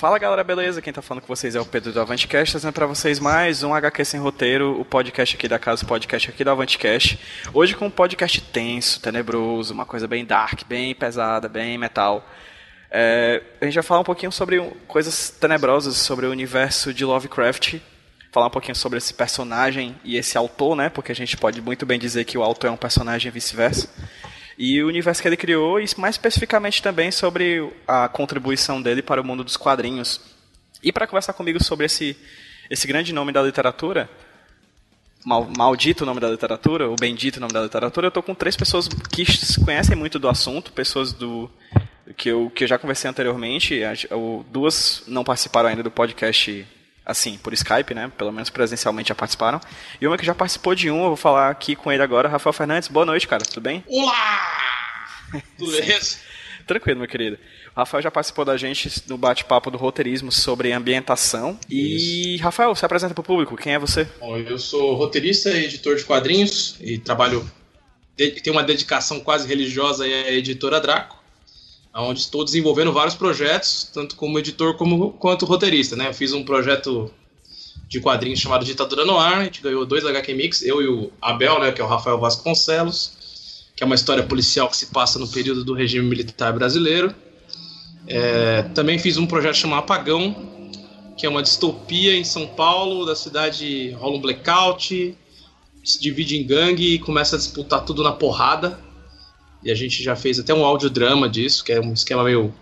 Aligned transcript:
Fala 0.00 0.18
galera, 0.18 0.42
beleza? 0.42 0.80
Quem 0.80 0.94
tá 0.94 1.02
falando 1.02 1.20
com 1.20 1.28
vocês 1.28 1.54
é 1.54 1.60
o 1.60 1.66
Pedro 1.66 1.92
do 1.92 2.00
Avantcast, 2.00 2.54
trazendo 2.54 2.72
pra 2.72 2.86
vocês 2.86 3.20
mais 3.20 3.62
um 3.62 3.74
HQ 3.74 4.02
Sem 4.06 4.18
Roteiro, 4.18 4.80
o 4.80 4.82
podcast 4.82 5.36
aqui 5.36 5.46
da 5.46 5.58
casa, 5.58 5.84
o 5.84 5.86
podcast 5.86 6.30
aqui 6.30 6.42
do 6.42 6.50
Avantcast. 6.50 7.20
Hoje 7.52 7.74
com 7.74 7.84
um 7.84 7.90
podcast 7.90 8.40
tenso, 8.40 8.98
tenebroso, 8.98 9.74
uma 9.74 9.84
coisa 9.84 10.08
bem 10.08 10.24
dark, 10.24 10.62
bem 10.66 10.94
pesada, 10.94 11.50
bem 11.50 11.76
metal. 11.76 12.26
É, 12.90 13.42
a 13.60 13.66
gente 13.66 13.74
vai 13.74 13.82
falar 13.82 14.00
um 14.00 14.04
pouquinho 14.04 14.32
sobre 14.32 14.58
coisas 14.88 15.28
tenebrosas, 15.28 15.98
sobre 15.98 16.24
o 16.24 16.30
universo 16.30 16.94
de 16.94 17.04
Lovecraft, 17.04 17.74
falar 18.32 18.46
um 18.46 18.50
pouquinho 18.50 18.76
sobre 18.76 18.96
esse 18.96 19.12
personagem 19.12 19.94
e 20.02 20.16
esse 20.16 20.38
autor, 20.38 20.76
né? 20.76 20.88
Porque 20.88 21.12
a 21.12 21.14
gente 21.14 21.36
pode 21.36 21.60
muito 21.60 21.84
bem 21.84 21.98
dizer 21.98 22.24
que 22.24 22.38
o 22.38 22.42
autor 22.42 22.68
é 22.68 22.70
um 22.70 22.76
personagem 22.78 23.28
e 23.28 23.32
vice-versa 23.32 23.86
e 24.62 24.82
o 24.82 24.88
universo 24.88 25.22
que 25.22 25.26
ele 25.26 25.38
criou, 25.38 25.80
e 25.80 25.86
mais 25.96 26.16
especificamente 26.16 26.82
também 26.82 27.10
sobre 27.10 27.66
a 27.88 28.06
contribuição 28.10 28.82
dele 28.82 29.00
para 29.00 29.18
o 29.18 29.24
mundo 29.24 29.42
dos 29.42 29.56
quadrinhos. 29.56 30.20
E 30.82 30.92
para 30.92 31.06
conversar 31.06 31.32
comigo 31.32 31.64
sobre 31.64 31.86
esse, 31.86 32.14
esse 32.68 32.86
grande 32.86 33.10
nome 33.10 33.32
da 33.32 33.40
literatura, 33.40 34.06
mal, 35.24 35.48
maldito 35.56 36.04
nome 36.04 36.20
da 36.20 36.28
literatura, 36.28 36.90
o 36.90 36.94
bendito 36.94 37.40
nome 37.40 37.54
da 37.54 37.62
literatura, 37.62 38.04
eu 38.04 38.08
estou 38.08 38.22
com 38.22 38.34
três 38.34 38.54
pessoas 38.54 38.86
que 38.86 39.24
conhecem 39.64 39.96
muito 39.96 40.18
do 40.18 40.28
assunto, 40.28 40.72
pessoas 40.72 41.14
do 41.14 41.50
que 42.14 42.28
eu, 42.28 42.52
que 42.54 42.64
eu 42.64 42.68
já 42.68 42.76
conversei 42.76 43.08
anteriormente, 43.08 43.80
duas 44.50 45.04
não 45.06 45.24
participaram 45.24 45.70
ainda 45.70 45.82
do 45.82 45.90
podcast 45.90 46.66
assim, 47.10 47.36
por 47.38 47.52
Skype, 47.52 47.94
né? 47.94 48.10
Pelo 48.16 48.32
menos 48.32 48.50
presencialmente 48.50 49.08
já 49.08 49.14
participaram. 49.14 49.60
E 50.00 50.06
uma 50.06 50.16
que 50.16 50.24
já 50.24 50.34
participou 50.34 50.74
de 50.74 50.90
um, 50.90 51.02
eu 51.02 51.08
vou 51.08 51.16
falar 51.16 51.50
aqui 51.50 51.74
com 51.74 51.90
ele 51.90 52.02
agora, 52.02 52.28
Rafael 52.28 52.52
Fernandes. 52.52 52.88
Boa 52.88 53.04
noite, 53.04 53.26
cara, 53.26 53.44
tudo 53.44 53.60
bem? 53.60 53.84
Olá! 53.86 54.58
Tudo 55.56 55.70
beleza? 55.70 56.18
Tranquilo, 56.66 56.98
meu 56.98 57.08
querido. 57.08 57.38
O 57.74 57.78
Rafael 57.78 58.02
já 58.02 58.10
participou 58.10 58.44
da 58.44 58.56
gente 58.56 58.90
no 59.08 59.16
bate-papo 59.16 59.70
do 59.70 59.78
roteirismo 59.78 60.32
sobre 60.32 60.72
ambientação. 60.72 61.56
E, 61.68 62.34
Isso. 62.34 62.42
Rafael, 62.42 62.74
se 62.74 62.84
apresenta 62.84 63.14
para 63.14 63.20
o 63.20 63.24
público. 63.24 63.56
Quem 63.56 63.74
é 63.74 63.78
você? 63.78 64.08
Bom, 64.18 64.36
eu 64.36 64.58
sou 64.58 64.94
roteirista 64.94 65.50
e 65.50 65.66
editor 65.66 65.94
de 65.94 66.04
quadrinhos 66.04 66.76
e 66.80 66.98
trabalho. 66.98 67.48
Tenho 68.16 68.56
uma 68.56 68.64
dedicação 68.64 69.20
quase 69.20 69.46
religiosa 69.46 70.04
à 70.04 70.32
editora 70.32 70.80
Draco 70.80 71.19
onde 71.94 72.20
estou 72.20 72.44
desenvolvendo 72.44 72.92
vários 72.92 73.14
projetos, 73.14 73.90
tanto 73.92 74.16
como 74.16 74.38
editor 74.38 74.74
como 74.74 75.12
quanto 75.12 75.44
roteirista, 75.44 75.96
né? 75.96 76.08
Eu 76.08 76.14
fiz 76.14 76.32
um 76.32 76.44
projeto 76.44 77.10
de 77.88 78.00
quadrinhos 78.00 78.38
chamado 78.38 78.64
Ditadura 78.64 79.04
no 79.04 79.18
Ar, 79.18 79.38
a 79.38 79.44
gente 79.44 79.60
ganhou 79.60 79.84
dois 79.84 80.04
HQ 80.04 80.32
Mix, 80.34 80.62
eu 80.62 80.80
e 80.80 80.86
o 80.86 81.12
Abel, 81.20 81.58
né, 81.58 81.72
que 81.72 81.80
é 81.80 81.84
o 81.84 81.88
Rafael 81.88 82.20
Vasconcelos, 82.20 83.64
que 83.74 83.82
é 83.82 83.86
uma 83.86 83.96
história 83.96 84.22
policial 84.22 84.68
que 84.68 84.76
se 84.76 84.86
passa 84.86 85.18
no 85.18 85.26
período 85.26 85.64
do 85.64 85.74
regime 85.74 86.08
militar 86.08 86.52
brasileiro. 86.52 87.12
É, 88.06 88.62
também 88.74 88.98
fiz 88.98 89.16
um 89.16 89.26
projeto 89.26 89.56
chamado 89.56 89.80
Apagão, 89.80 90.36
que 91.16 91.26
é 91.26 91.28
uma 91.28 91.42
distopia 91.42 92.14
em 92.14 92.22
São 92.22 92.46
Paulo, 92.46 93.04
da 93.04 93.16
cidade 93.16 93.90
rola 93.92 94.16
um 94.16 94.20
blackout, 94.20 95.16
se 95.84 96.00
divide 96.00 96.36
em 96.36 96.46
gangue 96.46 96.94
e 96.94 96.98
começa 96.98 97.34
a 97.34 97.38
disputar 97.38 97.84
tudo 97.84 98.02
na 98.02 98.12
porrada. 98.12 98.78
E 99.62 99.70
a 99.70 99.74
gente 99.74 100.02
já 100.02 100.16
fez 100.16 100.38
até 100.38 100.54
um 100.54 100.64
audiodrama 100.64 101.28
disso, 101.28 101.64
que 101.64 101.72
é 101.72 101.80
um 101.80 101.92
esquema 101.92 102.24
meio. 102.24 102.52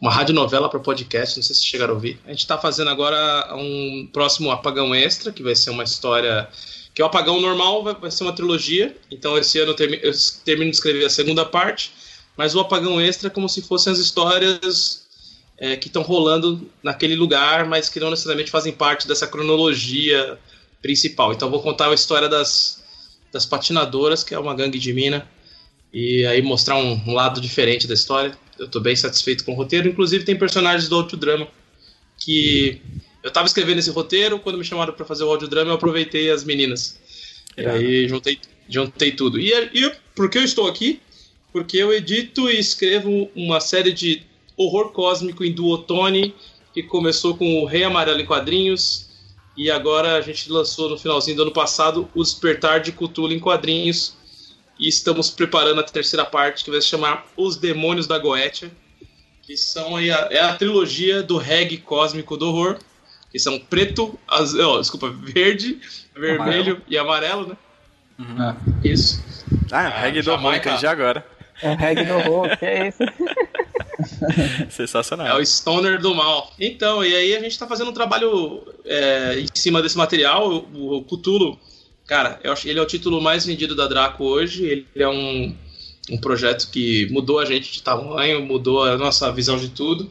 Uma 0.00 0.10
radionovela 0.10 0.68
para 0.70 0.80
podcast, 0.80 1.36
não 1.36 1.42
sei 1.42 1.54
se 1.54 1.66
chegaram 1.66 1.92
a 1.92 1.94
ouvir. 1.94 2.18
A 2.24 2.30
gente 2.30 2.38
está 2.38 2.56
fazendo 2.56 2.88
agora 2.88 3.54
um 3.54 4.08
próximo 4.10 4.50
Apagão 4.50 4.94
Extra, 4.94 5.30
que 5.30 5.42
vai 5.42 5.54
ser 5.54 5.68
uma 5.70 5.84
história. 5.84 6.48
Que 6.94 7.02
é 7.02 7.04
o 7.04 7.08
Apagão 7.08 7.38
Normal, 7.38 7.84
vai, 7.84 7.94
vai 7.94 8.10
ser 8.10 8.24
uma 8.24 8.32
trilogia. 8.32 8.96
Então 9.10 9.36
esse 9.36 9.58
ano 9.58 9.72
eu, 9.72 9.76
termi, 9.76 10.00
eu 10.02 10.12
termino 10.42 10.70
de 10.70 10.76
escrever 10.76 11.04
a 11.04 11.10
segunda 11.10 11.44
parte. 11.44 11.92
Mas 12.34 12.54
o 12.54 12.60
Apagão 12.60 12.98
Extra 12.98 13.28
é 13.28 13.30
como 13.30 13.48
se 13.48 13.60
fossem 13.60 13.92
as 13.92 13.98
histórias 13.98 15.06
é, 15.58 15.76
que 15.76 15.88
estão 15.88 16.00
rolando 16.00 16.68
naquele 16.82 17.14
lugar, 17.14 17.66
mas 17.66 17.90
que 17.90 18.00
não 18.00 18.08
necessariamente 18.08 18.50
fazem 18.50 18.72
parte 18.72 19.06
dessa 19.06 19.26
cronologia 19.26 20.38
principal. 20.80 21.34
Então 21.34 21.50
vou 21.50 21.60
contar 21.60 21.90
a 21.90 21.94
história 21.94 22.28
das, 22.28 22.82
das 23.30 23.44
patinadoras, 23.44 24.24
que 24.24 24.34
é 24.34 24.38
uma 24.38 24.54
gangue 24.54 24.78
de 24.78 24.92
mina, 24.94 25.28
e 25.92 26.24
aí 26.26 26.40
mostrar 26.40 26.76
um, 26.76 27.00
um 27.06 27.12
lado 27.12 27.40
diferente 27.40 27.86
da 27.86 27.94
história. 27.94 28.36
Eu 28.58 28.66
estou 28.66 28.80
bem 28.80 28.94
satisfeito 28.94 29.44
com 29.44 29.52
o 29.52 29.56
roteiro. 29.56 29.88
Inclusive 29.88 30.24
tem 30.24 30.36
personagens 30.36 30.88
do 30.88 30.96
audiodrama 30.96 31.48
que 32.18 32.80
eu 33.22 33.28
estava 33.28 33.46
escrevendo 33.46 33.78
esse 33.78 33.90
roteiro, 33.90 34.38
quando 34.38 34.58
me 34.58 34.64
chamaram 34.64 34.92
para 34.92 35.04
fazer 35.04 35.24
o 35.24 35.30
audiodrama 35.30 35.70
eu 35.70 35.74
aproveitei 35.74 36.30
as 36.30 36.44
meninas. 36.44 36.98
E 37.56 37.66
aí 37.66 38.08
juntei, 38.08 38.38
juntei 38.68 39.12
tudo. 39.12 39.38
E, 39.38 39.52
e 39.52 39.92
por 40.14 40.30
que 40.30 40.38
eu 40.38 40.44
estou 40.44 40.68
aqui? 40.68 41.00
Porque 41.52 41.76
eu 41.76 41.92
edito 41.92 42.48
e 42.48 42.58
escrevo 42.58 43.30
uma 43.34 43.60
série 43.60 43.92
de 43.92 44.22
horror 44.56 44.92
cósmico 44.92 45.44
em 45.44 45.52
duotone 45.52 46.34
que 46.72 46.82
começou 46.82 47.36
com 47.36 47.62
o 47.62 47.66
Rei 47.66 47.82
Amarelo 47.82 48.20
em 48.20 48.26
quadrinhos 48.26 49.08
e 49.56 49.70
agora 49.70 50.16
a 50.16 50.20
gente 50.20 50.50
lançou 50.50 50.88
no 50.88 50.98
finalzinho 50.98 51.36
do 51.36 51.42
ano 51.42 51.50
passado 51.50 52.08
o 52.14 52.22
Despertar 52.22 52.80
de 52.80 52.92
Cthulhu 52.92 53.32
em 53.32 53.40
quadrinhos 53.40 54.14
e 54.80 54.88
estamos 54.88 55.30
preparando 55.30 55.80
a 55.80 55.84
terceira 55.84 56.24
parte 56.24 56.64
que 56.64 56.70
vai 56.70 56.80
se 56.80 56.88
chamar 56.88 57.26
Os 57.36 57.56
Demônios 57.56 58.06
da 58.06 58.18
Goetia, 58.18 58.70
que 59.42 59.56
são 59.56 59.96
aí 59.96 60.10
a, 60.10 60.28
é 60.30 60.40
a 60.40 60.56
trilogia 60.56 61.22
do 61.22 61.36
reggae 61.36 61.76
cósmico 61.76 62.36
do 62.36 62.48
horror, 62.48 62.78
que 63.30 63.38
são 63.38 63.58
preto, 63.58 64.18
azul, 64.26 64.76
oh, 64.76 64.80
desculpa, 64.80 65.10
verde, 65.10 65.78
vermelho 66.14 66.40
amarelo. 66.42 66.82
e 66.88 66.98
amarelo, 66.98 67.48
né? 67.48 67.56
Uhum. 68.18 68.40
Ah, 68.40 68.56
isso. 68.82 69.22
Ah, 69.70 69.86
ah 69.86 70.00
reggae 70.00 70.22
do 70.22 70.32
horror, 70.32 70.54
entendi 70.54 70.86
agora. 70.86 71.26
É 71.62 71.74
reggae 71.74 72.04
do 72.04 72.14
horror, 72.14 72.56
que 72.56 72.64
é 72.64 72.88
isso? 72.88 73.04
Sensacional. 74.70 75.26
É 75.26 75.34
o 75.34 75.44
Stoner 75.44 76.00
do 76.00 76.14
mal. 76.14 76.50
Então, 76.58 77.04
e 77.04 77.14
aí 77.14 77.36
a 77.36 77.40
gente 77.40 77.58
tá 77.58 77.66
fazendo 77.66 77.90
um 77.90 77.94
trabalho 77.94 78.66
é, 78.84 79.40
em 79.40 79.46
cima 79.52 79.82
desse 79.82 79.96
material. 79.96 80.48
O, 80.50 80.96
o 80.96 81.04
Cthulhu 81.04 81.58
Cara, 82.10 82.40
eu 82.42 82.52
acho 82.52 82.66
ele 82.66 82.76
é 82.76 82.82
o 82.82 82.86
título 82.86 83.20
mais 83.20 83.46
vendido 83.46 83.76
da 83.76 83.86
Draco 83.86 84.24
hoje. 84.24 84.66
Ele 84.66 84.84
é 84.96 85.08
um, 85.08 85.54
um 86.10 86.18
projeto 86.18 86.68
que 86.68 87.06
mudou 87.08 87.38
a 87.38 87.44
gente 87.44 87.70
de 87.70 87.84
tamanho, 87.84 88.44
mudou 88.44 88.82
a 88.82 88.98
nossa 88.98 89.30
visão 89.30 89.56
de 89.56 89.68
tudo. 89.68 90.10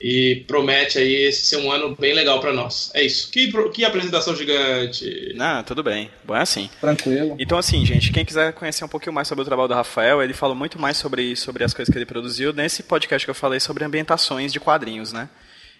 E 0.00 0.44
promete 0.46 0.96
aí 0.96 1.26
esse 1.26 1.44
ser 1.44 1.58
um 1.58 1.70
ano 1.70 1.94
bem 1.94 2.14
legal 2.14 2.40
para 2.40 2.50
nós. 2.50 2.90
É 2.94 3.02
isso. 3.02 3.30
Que, 3.30 3.52
que 3.74 3.84
apresentação 3.84 4.34
gigante. 4.34 5.34
Não, 5.36 5.62
tudo 5.64 5.82
bem. 5.82 6.10
Bom, 6.24 6.34
é 6.34 6.40
assim. 6.40 6.70
Tranquilo. 6.80 7.36
Então, 7.38 7.58
assim, 7.58 7.84
gente, 7.84 8.10
quem 8.10 8.24
quiser 8.24 8.54
conhecer 8.54 8.82
um 8.86 8.88
pouquinho 8.88 9.12
mais 9.12 9.28
sobre 9.28 9.42
o 9.42 9.44
trabalho 9.44 9.68
do 9.68 9.74
Rafael, 9.74 10.22
ele 10.22 10.32
falou 10.32 10.56
muito 10.56 10.78
mais 10.78 10.96
sobre, 10.96 11.36
sobre 11.36 11.62
as 11.62 11.74
coisas 11.74 11.92
que 11.92 11.98
ele 11.98 12.06
produziu 12.06 12.54
nesse 12.54 12.82
podcast 12.82 13.26
que 13.26 13.30
eu 13.30 13.34
falei 13.34 13.60
sobre 13.60 13.84
ambientações 13.84 14.50
de 14.50 14.58
quadrinhos, 14.58 15.12
né? 15.12 15.28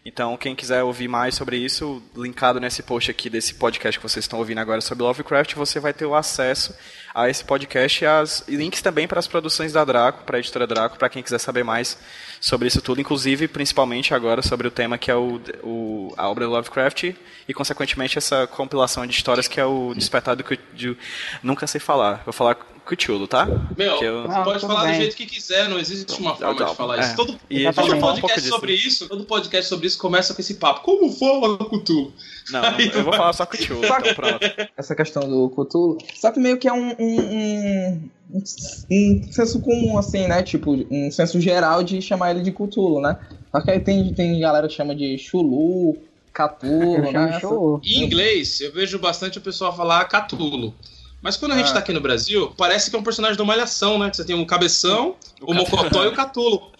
Então, 0.08 0.38
quem 0.38 0.56
quiser 0.56 0.82
ouvir 0.82 1.06
mais 1.06 1.34
sobre 1.34 1.58
isso, 1.58 2.02
linkado 2.16 2.58
nesse 2.58 2.82
post 2.82 3.10
aqui 3.10 3.28
desse 3.28 3.52
podcast 3.52 3.99
que 3.99 4.02
vocês 4.02 4.25
estão 4.25 4.38
ouvindo 4.38 4.56
agora 4.56 4.81
sobre 4.81 5.05
Lovecraft, 5.05 5.55
você 5.55 5.78
vai 5.78 5.93
ter 5.93 6.06
o 6.06 6.14
acesso 6.14 6.75
a 7.14 7.28
esse 7.28 7.44
podcast 7.44 8.02
e 8.02 8.06
as 8.06 8.43
links 8.49 8.81
também 8.81 9.06
para 9.06 9.19
as 9.19 9.26
produções 9.26 9.75
da 9.75 9.84
Draco, 9.84 10.25
para 10.25 10.38
a 10.38 10.40
editora 10.40 10.66
Draco, 10.66 10.96
para 10.99 11.10
quem 11.10 11.22
quiser 11.22 11.38
saber 11.38 11.62
mais 11.62 11.99
sobre 12.40 12.69
isso 12.69 12.81
tudo, 12.81 13.02
inclusive, 13.02 13.49
principalmente 13.49 14.14
agora 14.14 14.40
sobre 14.40 14.66
o 14.66 14.70
tema 14.70 14.96
que 14.96 15.10
é 15.10 15.14
o, 15.14 15.43
o 15.62 16.14
a 16.16 16.26
obra 16.26 16.49
Lovecraft 16.49 17.12
e, 17.46 17.52
consequentemente, 17.52 18.16
essa 18.16 18.46
compilação 18.46 19.06
de 19.06 19.12
histórias 19.12 19.46
que 19.46 19.60
é 19.60 19.64
o 19.66 19.93
Despertar 19.94 20.34
do 20.34 20.44
de, 20.72 20.96
Nunca 21.43 21.66
sei 21.66 21.82
falar. 21.82 22.22
Vou 22.25 22.32
falar 22.32 22.56
Cthulhu, 22.88 23.26
tá? 23.26 23.46
Meu, 23.76 24.02
eu... 24.02 24.23
você 24.23 24.44
pode 24.44 24.61
falar 24.61 24.85
bem. 24.85 24.93
do 24.93 24.96
jeito 24.96 25.17
que 25.17 25.26
quiser, 25.26 25.69
não 25.69 25.79
existe 25.79 26.19
uma 26.20 26.35
forma 26.35 26.64
de 26.67 26.75
falar 26.75 26.99
é. 26.99 27.00
isso. 27.00 27.17
Todo, 27.17 27.38
todo 27.75 28.00
podcast 28.00 28.49
um 28.49 28.52
sobre 28.52 28.73
isso, 28.75 29.08
todo 29.08 29.25
podcast 29.25 29.69
sobre 29.69 29.87
isso 29.87 29.99
começa 29.99 30.35
com 30.35 30.40
esse 30.40 30.55
papo. 30.55 30.81
Como 30.81 31.12
fala 31.12 31.58
Cthulhu? 31.58 32.12
Não, 32.50 32.62
Aí, 32.62 32.90
eu 32.93 33.05
vou 33.05 33.12
falar 33.12 33.32
só 33.32 33.44
Cthulhu, 33.44 33.85
então 33.85 34.14
pronto. 34.14 34.40
Essa 34.76 34.94
questão 34.94 35.29
do 35.29 35.50
Cthulhu. 35.50 35.99
Só 36.14 36.32
que 36.32 36.40
meio 36.40 36.56
que 36.56 36.67
é 36.67 36.73
um, 36.73 36.94
um, 36.99 37.20
um 37.20 38.11
um 38.91 39.32
senso 39.32 39.61
comum, 39.61 39.99
assim, 39.99 40.26
né? 40.26 40.43
Tipo, 40.43 40.73
um 40.91 41.11
senso 41.11 41.41
geral 41.41 41.82
de 41.82 42.00
chamar 42.02 42.31
ele 42.32 42.43
de 42.43 42.52
Cthulhu, 42.52 43.00
né? 43.00 43.19
Só 43.50 43.61
que 43.62 43.70
aí 43.70 43.81
tem, 43.81 44.12
tem 44.12 44.38
galera 44.41 44.69
que 44.69 44.75
chama 44.75 44.94
de 44.94 45.17
Chulu, 45.17 45.96
Catulo, 46.32 47.11
né? 47.11 47.41
Em 47.82 48.05
inglês, 48.05 48.61
eu 48.61 48.73
vejo 48.73 48.99
bastante 48.99 49.38
o 49.38 49.41
pessoal 49.41 49.75
falar 49.75 50.05
Catulo. 50.05 50.75
Mas 51.20 51.37
quando 51.37 51.53
a 51.53 51.56
gente 51.56 51.70
ah. 51.70 51.75
tá 51.75 51.79
aqui 51.81 51.93
no 51.93 52.00
Brasil, 52.00 52.55
parece 52.56 52.91
que 52.91 52.97
é 52.97 52.99
um 52.99 53.03
personagem 53.03 53.37
de 53.37 53.43
Malhação, 53.43 53.99
né? 53.99 54.11
Você 54.12 54.25
tem 54.25 54.37
um 54.37 54.44
cabeção, 54.44 55.17
o, 55.41 55.50
o 55.50 55.55
Mocotó 55.55 56.05
e 56.05 56.09
o 56.09 56.12
Catulo. 56.12 56.73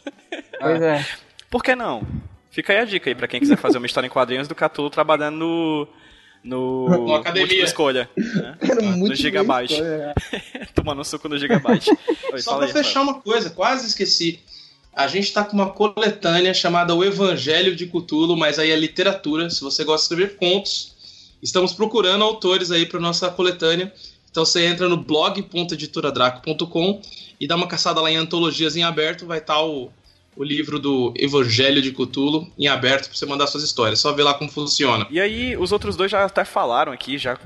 Pois 0.61 0.83
é. 0.83 1.07
Por 1.49 1.63
que 1.63 1.75
não? 1.75 2.07
Fica 2.51 2.73
aí 2.73 2.81
a 2.81 2.85
dica 2.85 3.09
aí 3.09 3.15
pra 3.15 3.29
quem 3.29 3.41
quiser 3.41 3.57
fazer 3.57 3.79
uma 3.79 3.87
história 3.87 4.07
em 4.07 4.11
quadrinhos 4.11 4.49
do 4.49 4.55
Catulo 4.55 4.91
trabalhando 4.91 5.37
no 5.39 5.89
no 6.43 6.89
no 7.07 7.15
academia. 7.15 7.63
escolha. 7.63 8.09
Né? 8.17 8.57
no 8.97 9.15
Gigabyte. 9.15 9.75
Escolha, 9.75 10.15
é. 10.33 10.65
Tomando 10.75 11.05
suco 11.05 11.29
no 11.29 11.39
Gigabyte. 11.39 11.91
Oi, 12.33 12.41
Só 12.41 12.57
pra 12.57 12.67
aí, 12.67 12.73
fechar 12.73 13.03
uma 13.03 13.15
coisa, 13.21 13.51
quase 13.51 13.87
esqueci. 13.87 14.41
A 14.93 15.07
gente 15.07 15.33
tá 15.33 15.45
com 15.45 15.53
uma 15.53 15.71
coletânea 15.71 16.53
chamada 16.53 16.95
O 16.95 17.05
Evangelho 17.05 17.77
de 17.77 17.87
Cthulhu, 17.87 18.37
mas 18.37 18.59
aí 18.59 18.71
é 18.71 18.77
literatura. 18.77 19.49
Se 19.49 19.61
você 19.61 19.85
gosta 19.85 20.09
de 20.09 20.23
escrever 20.23 20.37
contos, 20.37 20.97
estamos 21.41 21.73
procurando 21.73 22.25
autores 22.25 22.71
aí 22.71 22.85
para 22.85 22.99
nossa 22.99 23.31
coletânea. 23.31 23.93
Então 24.31 24.45
você 24.45 24.67
entra 24.67 24.89
no 24.89 24.97
blog.editoradraco.com 24.97 27.01
e 27.41 27.47
dá 27.47 27.57
uma 27.57 27.67
caçada 27.67 28.01
lá 28.01 28.11
em 28.11 28.17
antologias 28.17 28.77
em 28.77 28.83
aberto, 28.83 29.27
vai 29.27 29.39
estar 29.39 29.55
tá 29.55 29.65
o 29.65 29.91
o 30.39 30.45
livro 30.45 30.79
do 30.79 31.13
Evangelho 31.17 31.83
de 31.83 31.91
Cthulhu 31.91 32.47
em 32.57 32.69
aberto 32.69 33.09
para 33.09 33.19
você 33.19 33.27
mandar 33.27 33.49
suas 33.49 33.65
histórias. 33.65 33.99
Só 33.99 34.13
ver 34.13 34.23
lá 34.23 34.35
como 34.35 34.49
funciona. 34.49 35.05
E 35.11 35.21
aí, 35.21 35.57
os 35.57 35.73
outros 35.73 35.97
dois 35.97 36.13
já 36.13 36.25
até 36.25 36.45
falaram 36.45 36.93
aqui, 36.93 37.19
já. 37.19 37.37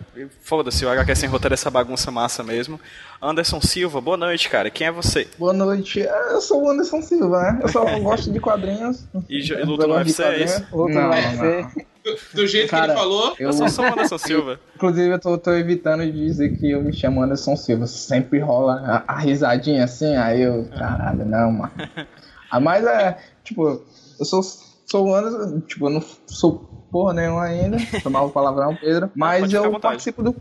Foda-se, 0.43 0.85
o 0.85 0.91
HQ 0.91 1.17
sem 1.17 1.29
roteiro 1.29 1.55
é 1.55 1.57
essa 1.57 1.71
bagunça 1.71 2.11
massa 2.11 2.43
mesmo. 2.43 2.79
Anderson 3.21 3.63
Silva, 3.63 3.99
boa 3.99 4.19
noite, 4.19 4.51
cara. 4.51 4.69
Quem 4.69 4.89
é 4.89 4.93
você? 4.93 5.27
Boa 5.39 5.55
noite. 5.55 6.01
Eu 6.01 6.41
sou 6.43 6.65
o 6.65 6.71
Anderson 6.71 7.01
Silva, 7.01 7.41
né? 7.41 7.61
Eu 7.63 7.69
só 7.69 7.83
gosto 8.01 8.31
de 8.31 8.39
quadrinhos. 8.39 9.07
E, 9.27 9.39
e 9.39 9.65
luta 9.65 9.87
no 9.87 9.95
UFC, 9.95 10.23
é 10.23 10.45
isso? 10.45 10.67
Luta 10.71 11.01
no 11.01 11.09
UFC. 11.09 11.87
Do, 12.35 12.47
jeito 12.49 12.69
cara, 12.69 12.87
que 12.87 12.91
ele 12.91 12.99
falou, 12.99 13.35
eu, 13.39 13.47
eu 13.47 13.53
só 13.53 13.69
sou 13.69 13.85
o 13.85 13.93
Anderson 13.93 14.19
Silva. 14.19 14.61
Inclusive, 14.75 15.09
eu 15.09 15.19
tô, 15.19 15.39
tô, 15.39 15.53
evitando 15.53 16.05
de 16.05 16.13
dizer 16.13 16.59
que 16.59 16.73
eu 16.73 16.83
me 16.83 16.93
chamo 16.93 17.23
Anderson 17.23 17.57
Silva. 17.57 17.87
Sempre 17.87 18.41
rola 18.41 19.05
a, 19.07 19.15
a 19.15 19.19
risadinha 19.19 19.85
assim, 19.85 20.15
aí 20.17 20.43
eu. 20.43 20.69
Caralho, 20.77 21.25
não, 21.25 21.53
mano. 21.53 21.73
Ah, 22.53 22.61
mas 22.61 22.85
é, 22.85 23.17
tipo, 23.43 23.67
eu 23.67 24.25
sou, 24.27 24.43
sou 24.43 25.15
Anderson, 25.15 25.61
tipo, 25.61 25.87
eu 25.87 25.91
não 25.91 26.05
sou 26.27 26.59
porra 26.93 27.15
nenhuma 27.15 27.45
ainda, 27.45 27.79
tomava 28.03 28.27
o 28.27 28.31
palavrão, 28.31 28.77
Pedro, 28.77 29.11
mas 29.15 29.51
eu 29.51 29.81
participo 29.81 30.23
do, 30.23 30.37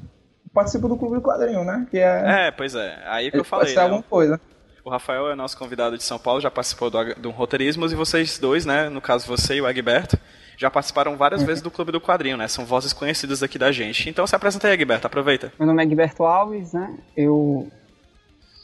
participo 0.54 0.90
do 0.90 0.98
Clube 0.98 1.16
do 1.16 1.22
Quadrinho, 1.22 1.64
né? 1.64 1.88
Que 1.90 2.00
é, 2.00 2.48
é, 2.48 2.52
pois 2.52 2.76
é, 2.76 3.02
aí 3.06 3.32
que 3.32 3.38
eu 3.38 3.46
falei. 3.46 3.68
Pode 3.68 3.70
ser 3.72 3.78
né? 3.78 3.84
alguma 3.84 4.04
coisa. 4.04 4.42
O 4.84 4.90
Rafael 4.90 5.30
é 5.30 5.36
nosso 5.36 5.58
convidado 5.58 5.98
de 5.98 6.04
São 6.04 6.20
Paulo, 6.20 6.42
já 6.42 6.52
participou 6.52 6.90
do, 6.90 7.16
do 7.16 7.30
Roteirismos, 7.30 7.94
e 7.94 7.96
vocês 7.96 8.38
dois, 8.38 8.66
né, 8.66 8.90
no 8.90 9.00
caso 9.00 9.26
você 9.26 9.56
e 9.56 9.62
o 9.62 9.70
Egberto, 9.70 10.20
já 10.58 10.70
participaram 10.70 11.16
várias 11.16 11.40
uhum. 11.40 11.48
vezes 11.48 11.64
do 11.64 11.72
Clube 11.72 11.94
do 11.94 12.02
Quadrinho, 12.02 12.36
né? 12.36 12.50
São 12.50 12.66
vozes 12.66 12.92
conhecidas 12.92 13.42
aqui 13.42 13.58
da 13.58 13.72
gente. 13.72 14.10
Então 14.10 14.28
se 14.28 14.36
apresenta 14.36 14.68
aí, 14.68 14.74
Egberto, 14.74 15.08
aproveita. 15.08 15.54
Meu 15.58 15.66
nome 15.66 15.82
é 15.82 15.86
Egberto 15.86 16.26
Alves, 16.26 16.74
né? 16.74 16.94
Eu 17.16 17.72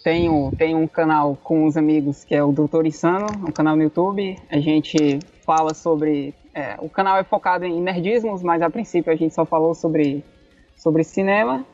tenho, 0.04 0.52
tenho 0.58 0.78
um 0.78 0.88
canal 0.88 1.38
com 1.44 1.66
os 1.66 1.76
amigos 1.76 2.24
que 2.24 2.34
é 2.34 2.44
o 2.44 2.52
Doutor 2.52 2.86
Insano, 2.86 3.28
um 3.48 3.52
canal 3.52 3.76
no 3.76 3.84
YouTube. 3.84 4.38
A 4.50 4.60
gente 4.60 5.20
fala 5.46 5.74
sobre. 5.74 6.34
É, 6.54 6.76
o 6.80 6.90
canal 6.90 7.18
é 7.18 7.24
focado 7.24 7.66
em 7.66 7.82
nerdismos, 7.82 8.42
mas 8.42 8.62
a 8.62 8.70
princípio 8.70 9.12
a 9.12 9.16
gente 9.16 9.34
só 9.34 9.46
falou 9.46 9.76
sobre, 9.76 10.24
sobre 10.76 11.04
cinema. 11.04 11.66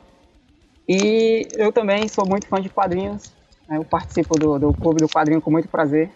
E 0.88 1.48
eu 1.56 1.72
também 1.72 2.08
sou 2.08 2.28
muito 2.28 2.48
fã 2.48 2.60
de 2.60 2.70
quadrinhos. 2.70 3.32
Né? 3.68 3.78
Eu 3.78 3.86
participo 3.86 4.38
do, 4.38 4.60
do 4.60 4.74
Clube 4.74 5.02
do 5.02 5.08
Quadrinho 5.08 5.42
com 5.42 5.52
muito 5.52 5.70
prazer. 5.70 6.10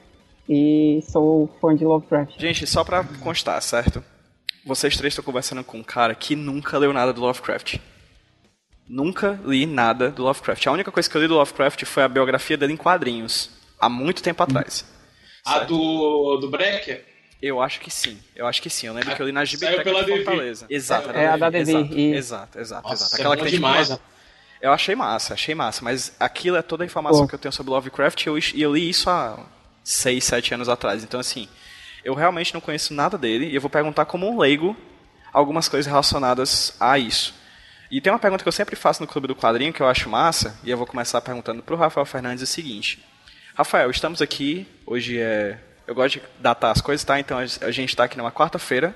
E 0.50 1.02
sou 1.10 1.50
fã 1.62 1.76
de 1.76 1.86
Lovecraft. 1.86 2.40
Gente, 2.40 2.66
só 2.66 2.84
pra 2.84 3.04
constar, 3.22 3.62
certo? 3.62 4.04
Vocês 4.66 4.98
três 4.98 5.12
estão 5.12 5.24
conversando 5.24 5.64
com 5.64 5.78
um 5.78 5.84
cara 5.84 6.14
que 6.16 6.36
nunca 6.36 6.78
leu 6.78 6.92
nada 6.92 7.14
do 7.14 7.22
Lovecraft. 7.22 7.80
Nunca 8.88 9.40
li 9.46 9.66
nada 9.66 10.10
do 10.10 10.24
Lovecraft. 10.24 10.68
A 10.68 10.72
única 10.72 10.92
coisa 10.92 11.10
que 11.10 11.16
eu 11.16 11.22
li 11.22 11.28
do 11.28 11.36
Lovecraft 11.36 11.84
foi 11.86 12.04
a 12.04 12.08
biografia 12.08 12.58
dele 12.58 12.74
em 12.74 12.78
quadrinhos, 12.78 13.50
há 13.80 13.90
muito 13.90 14.24
tempo 14.24 14.42
atrás. 14.44 14.86
A 15.46 15.60
do, 15.60 16.38
do 16.38 16.50
Brecker? 16.50 17.06
Eu 17.42 17.62
acho 17.62 17.80
que 17.80 17.92
sim. 17.92 18.18
Eu 18.36 18.48
acho 18.48 18.62
que 18.62 18.70
sim. 18.70 18.88
Eu 18.88 18.94
lembro 18.94 19.16
que 19.16 19.22
eu 19.22 19.26
li 19.26 19.32
na 19.32 19.44
Biblioteca 19.44 20.04
de 20.04 20.24
Fortaleza. 20.24 20.66
Exato. 20.70 21.12
É 21.12 21.28
a 21.28 21.38
da 21.38 21.50
DV. 21.50 21.72
Exato, 21.72 21.96
exato, 21.96 22.60
exato. 22.60 22.90
Nossa, 22.90 23.04
exato. 23.04 23.16
Aquela 23.16 23.34
é 23.34 23.38
que 23.38 23.44
tem 23.44 23.52
demais, 23.52 23.90
tipo, 23.90 24.02
Eu 24.62 24.72
achei 24.72 24.96
massa, 24.96 25.34
achei 25.36 25.54
massa. 25.54 25.84
Mas 25.84 26.16
aquilo 26.20 26.58
é 26.58 26.62
toda 26.62 26.84
a 26.84 26.86
informação 26.86 27.22
Pô. 27.22 27.28
que 27.28 27.36
eu 27.36 27.40
tenho 27.40 27.52
sobre 27.52 27.72
Lovecraft 27.72 28.26
e 28.26 28.30
eu, 28.30 28.40
eu 28.56 28.74
li 28.74 28.90
isso 28.90 29.10
há 29.10 29.40
6, 29.84 30.24
7 30.24 30.54
anos 30.56 30.68
atrás. 30.68 31.04
Então, 31.04 31.20
assim, 31.20 31.48
eu 32.04 32.16
realmente 32.16 32.54
não 32.54 32.62
conheço 32.62 32.94
nada 32.94 33.18
dele 33.18 33.46
e 33.48 33.56
eu 33.56 33.62
vou 33.62 33.70
perguntar 33.70 34.06
como 34.06 34.28
um 34.28 34.40
leigo 34.40 34.76
algumas 35.32 35.70
coisas 35.70 35.86
relacionadas 35.86 36.76
a 36.80 36.98
isso. 36.98 37.36
E 37.90 38.02
tem 38.02 38.12
uma 38.12 38.20
pergunta 38.20 38.44
que 38.44 38.48
eu 38.48 38.54
sempre 38.54 38.76
faço 38.76 39.02
no 39.02 39.08
Clube 39.08 39.28
do 39.28 39.36
Quadrinho, 39.36 39.72
que 39.72 39.82
eu 39.82 39.88
acho 39.88 40.10
massa, 40.10 40.58
e 40.64 40.70
eu 40.70 40.78
vou 40.78 40.86
começar 40.86 41.22
perguntando 41.22 41.64
para 41.64 41.74
o 41.74 41.78
Rafael 41.78 42.06
Fernandes 42.06 42.44
o 42.44 42.48
seguinte. 42.48 43.04
Rafael, 43.56 43.90
estamos 43.90 44.22
aqui, 44.22 44.68
hoje 44.86 45.20
é... 45.20 45.60
Eu 45.88 45.96
gosto 45.96 46.20
de 46.20 46.24
datar 46.40 46.72
as 46.72 46.82
coisas, 46.82 47.04
tá? 47.06 47.18
Então 47.18 47.38
a 47.38 47.72
gente 47.72 47.90
está 47.90 48.04
aqui 48.04 48.18
numa 48.18 48.32
quarta-feira, 48.32 48.94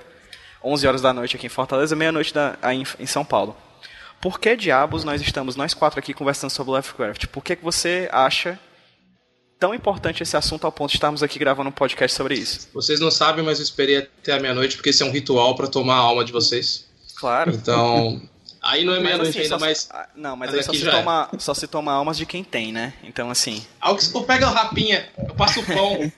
11 0.62 0.86
horas 0.86 1.00
da 1.00 1.12
noite 1.12 1.36
aqui 1.36 1.46
em 1.46 1.48
Fortaleza, 1.48 1.96
meia-noite 1.96 2.34
em 2.98 3.06
São 3.06 3.24
Paulo. 3.24 3.56
Por 4.20 4.38
que 4.38 4.54
diabos 4.54 5.02
nós 5.02 5.20
estamos, 5.22 5.56
nós 5.56 5.72
quatro 5.74 5.98
aqui, 5.98 6.12
conversando 6.12 6.50
sobre 6.50 6.72
Lovecraft? 6.72 7.26
Por 7.28 7.42
que, 7.42 7.56
que 7.56 7.64
você 7.64 8.08
acha 8.12 8.58
tão 9.58 9.74
importante 9.74 10.22
esse 10.22 10.36
assunto 10.36 10.64
ao 10.64 10.70
ponto 10.70 10.90
de 10.90 10.96
estarmos 10.96 11.22
aqui 11.22 11.38
gravando 11.38 11.70
um 11.70 11.72
podcast 11.72 12.16
sobre 12.16 12.34
isso? 12.34 12.68
Vocês 12.74 13.00
não 13.00 13.10
sabem, 13.10 13.44
mas 13.44 13.58
eu 13.58 13.64
esperei 13.64 13.96
até 13.96 14.34
a 14.34 14.38
meia-noite, 14.38 14.76
porque 14.76 14.90
esse 14.90 15.02
é 15.02 15.06
um 15.06 15.10
ritual 15.10 15.56
para 15.56 15.66
tomar 15.66 15.94
a 15.94 15.98
alma 15.98 16.24
de 16.24 16.30
vocês. 16.30 16.86
Claro. 17.16 17.52
Então, 17.52 18.22
Aí 18.62 18.84
não 18.84 18.94
é 18.94 19.00
meia-noite 19.00 19.30
assim, 19.30 19.40
ainda, 19.40 19.58
mas. 19.58 19.88
Ah, 19.90 20.08
não, 20.14 20.36
mas, 20.36 20.50
mas 20.50 20.58
aí 20.58 20.64
só 20.64 20.72
se, 20.72 20.88
toma, 20.88 21.28
é. 21.32 21.38
só 21.38 21.54
se 21.54 21.66
toma 21.66 21.92
almas 21.92 22.16
de 22.16 22.24
quem 22.24 22.44
tem, 22.44 22.70
né? 22.70 22.92
Então, 23.02 23.28
assim. 23.28 23.66
Algo 23.80 23.98
que 23.98 24.04
se 24.04 24.22
pega 24.24 24.46
a 24.46 24.50
rapinha, 24.50 25.08
eu 25.18 25.34
passo 25.34 25.60
o 25.60 25.66
pão. 25.66 26.12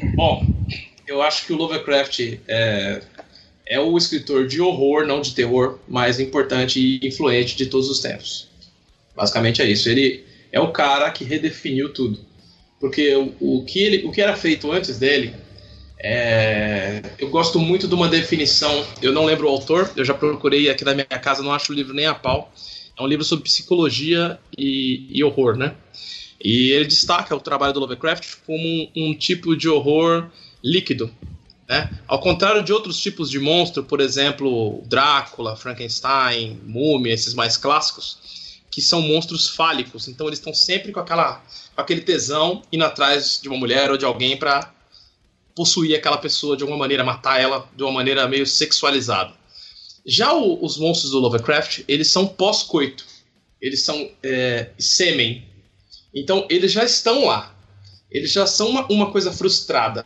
Bom, 0.16 0.46
eu 1.06 1.20
acho 1.20 1.44
que 1.44 1.52
o 1.52 1.56
Lovecraft 1.56 2.38
é, 2.48 3.02
é 3.66 3.78
o 3.78 3.98
escritor 3.98 4.46
de 4.46 4.62
horror, 4.62 5.06
não 5.06 5.20
de 5.20 5.34
terror, 5.34 5.78
mais 5.86 6.18
importante 6.18 6.80
e 6.80 7.06
influente 7.06 7.54
de 7.54 7.66
todos 7.66 7.90
os 7.90 8.00
tempos. 8.00 8.48
Basicamente 9.14 9.60
é 9.60 9.66
isso. 9.66 9.90
Ele 9.90 10.24
é 10.50 10.58
o 10.58 10.72
cara 10.72 11.10
que 11.10 11.22
redefiniu 11.22 11.92
tudo. 11.92 12.18
Porque 12.80 13.14
o, 13.14 13.34
o, 13.40 13.64
que, 13.64 13.78
ele, 13.78 14.06
o 14.06 14.10
que 14.10 14.22
era 14.22 14.36
feito 14.36 14.72
antes 14.72 14.98
dele 14.98 15.34
é, 15.98 17.02
eu 17.18 17.30
gosto 17.30 17.58
muito 17.58 17.86
de 17.86 17.94
uma 17.94 18.08
definição, 18.08 18.84
eu 19.00 19.12
não 19.12 19.24
lembro 19.24 19.46
o 19.46 19.50
autor, 19.50 19.90
eu 19.96 20.04
já 20.04 20.12
procurei 20.12 20.68
aqui 20.68 20.84
na 20.84 20.92
minha 20.92 21.06
casa, 21.06 21.42
não 21.42 21.52
acho 21.52 21.72
o 21.72 21.74
livro 21.74 21.94
nem 21.94 22.06
a 22.06 22.14
pau. 22.14 22.52
É 22.96 23.02
um 23.02 23.06
livro 23.06 23.24
sobre 23.24 23.44
psicologia 23.44 24.38
e, 24.56 25.08
e 25.10 25.24
horror, 25.24 25.56
né? 25.56 25.74
E 26.42 26.70
ele 26.72 26.84
destaca 26.84 27.34
o 27.34 27.40
trabalho 27.40 27.72
do 27.72 27.80
Lovecraft 27.80 28.36
como 28.46 28.62
um, 28.62 28.90
um 28.96 29.14
tipo 29.14 29.56
de 29.56 29.68
horror 29.68 30.28
líquido, 30.62 31.10
né? 31.68 31.90
Ao 32.06 32.20
contrário 32.20 32.62
de 32.62 32.72
outros 32.72 33.00
tipos 33.00 33.30
de 33.30 33.40
monstro, 33.40 33.82
por 33.82 34.00
exemplo, 34.00 34.82
Drácula, 34.86 35.56
Frankenstein, 35.56 36.60
Múmia, 36.64 37.14
esses 37.14 37.34
mais 37.34 37.56
clássicos, 37.56 38.60
que 38.70 38.82
são 38.82 39.00
monstros 39.00 39.48
fálicos. 39.48 40.06
Então 40.08 40.26
eles 40.26 40.38
estão 40.38 40.52
sempre 40.52 40.92
com, 40.92 41.00
aquela, 41.00 41.42
com 41.74 41.80
aquele 41.80 42.02
tesão 42.02 42.62
indo 42.72 42.84
atrás 42.84 43.40
de 43.40 43.48
uma 43.48 43.56
mulher 43.56 43.90
ou 43.90 43.96
de 43.96 44.04
alguém 44.04 44.36
para 44.36 44.73
possuir 45.54 45.96
aquela 45.96 46.18
pessoa 46.18 46.56
de 46.56 46.62
alguma 46.62 46.78
maneira, 46.78 47.04
matar 47.04 47.40
ela 47.40 47.68
de 47.76 47.82
uma 47.82 47.92
maneira 47.92 48.26
meio 48.26 48.46
sexualizada. 48.46 49.32
Já 50.04 50.34
o, 50.34 50.62
os 50.62 50.76
monstros 50.76 51.12
do 51.12 51.18
Lovecraft, 51.18 51.84
eles 51.88 52.10
são 52.10 52.26
pós-coito. 52.26 53.06
Eles 53.60 53.82
são 53.82 54.10
é, 54.22 54.70
sêmen. 54.78 55.46
Então, 56.14 56.46
eles 56.50 56.72
já 56.72 56.84
estão 56.84 57.24
lá. 57.26 57.56
Eles 58.10 58.30
já 58.30 58.46
são 58.46 58.68
uma, 58.68 58.86
uma 58.88 59.10
coisa 59.10 59.32
frustrada. 59.32 60.04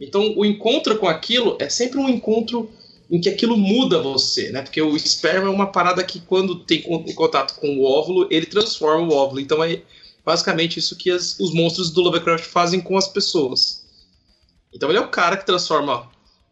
Então, 0.00 0.34
o 0.36 0.44
encontro 0.44 0.98
com 0.98 1.06
aquilo 1.06 1.56
é 1.60 1.68
sempre 1.68 1.98
um 1.98 2.08
encontro 2.08 2.70
em 3.10 3.20
que 3.20 3.28
aquilo 3.28 3.56
muda 3.56 4.00
você, 4.00 4.50
né? 4.50 4.62
Porque 4.62 4.80
o 4.80 4.96
esperma 4.96 5.46
é 5.46 5.50
uma 5.50 5.70
parada 5.70 6.02
que, 6.02 6.20
quando 6.20 6.64
tem 6.64 6.80
contato 6.82 7.54
com 7.60 7.76
o 7.76 7.84
óvulo, 7.84 8.26
ele 8.30 8.46
transforma 8.46 9.06
o 9.06 9.14
óvulo. 9.14 9.40
Então, 9.40 9.62
é 9.62 9.82
basicamente 10.24 10.78
isso 10.78 10.96
que 10.96 11.10
as, 11.10 11.38
os 11.38 11.52
monstros 11.52 11.90
do 11.90 12.00
Lovecraft 12.00 12.46
fazem 12.46 12.80
com 12.80 12.96
as 12.96 13.06
pessoas. 13.06 13.83
Então 14.74 14.88
ele 14.88 14.98
é 14.98 15.00
o 15.00 15.08
cara 15.08 15.36
que 15.36 15.46
transforma 15.46 16.08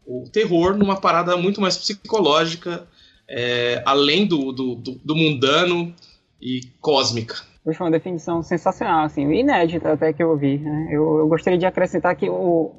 o 0.07 0.25
terror 0.33 0.76
numa 0.76 1.00
parada 1.00 1.37
muito 1.37 1.61
mais 1.61 1.76
psicológica, 1.76 2.87
é, 3.29 3.83
além 3.87 4.26
do, 4.26 4.52
do, 4.52 4.75
do, 4.75 4.93
do, 5.05 5.17
mundano 5.17 5.95
e 6.41 6.61
cósmica. 6.81 7.37
Puxa, 7.64 7.85
uma 7.85 7.91
definição 7.91 8.43
sensacional, 8.43 9.05
assim, 9.05 9.23
inédita 9.33 9.93
até 9.93 10.12
que 10.12 10.23
eu 10.23 10.31
ouvi. 10.31 10.59
Né? 10.59 10.88
Eu, 10.91 11.19
eu 11.19 11.29
gostaria 11.29 11.59
de 11.59 11.64
acrescentar 11.67 12.17
que 12.17 12.29
o 12.29 12.73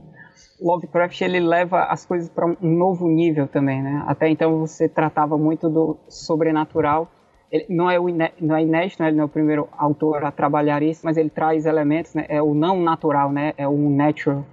Lovecraft 0.62 1.22
ele 1.22 1.40
leva 1.40 1.86
as 1.86 2.06
coisas 2.06 2.30
para 2.30 2.46
um 2.46 2.78
novo 2.78 3.08
nível 3.08 3.48
também, 3.48 3.82
né? 3.82 4.04
Até 4.06 4.30
então 4.30 4.60
você 4.60 4.90
tratava 4.90 5.38
muito 5.38 5.70
do 5.70 5.98
sobrenatural 6.10 7.10
ele 7.54 7.68
não 7.70 7.88
é, 7.88 8.00
o 8.00 8.08
não 8.42 8.56
é 8.56 8.64
inédito, 8.64 9.04
né? 9.04 9.10
ele 9.10 9.18
não 9.18 9.24
é 9.24 9.26
o 9.28 9.30
primeiro 9.30 9.70
autor 9.78 10.26
a 10.26 10.32
trabalhar 10.32 10.82
isso, 10.82 11.02
mas 11.04 11.18
ele 11.18 11.30
traz 11.30 11.68
elementos, 11.68 12.16
né? 12.16 12.26
é 12.28 12.42
o 12.42 12.56
não 12.56 12.82
natural, 12.82 13.32
né? 13.32 13.54
é 13.56 13.68
o 13.68 13.78
natural. 13.92 14.44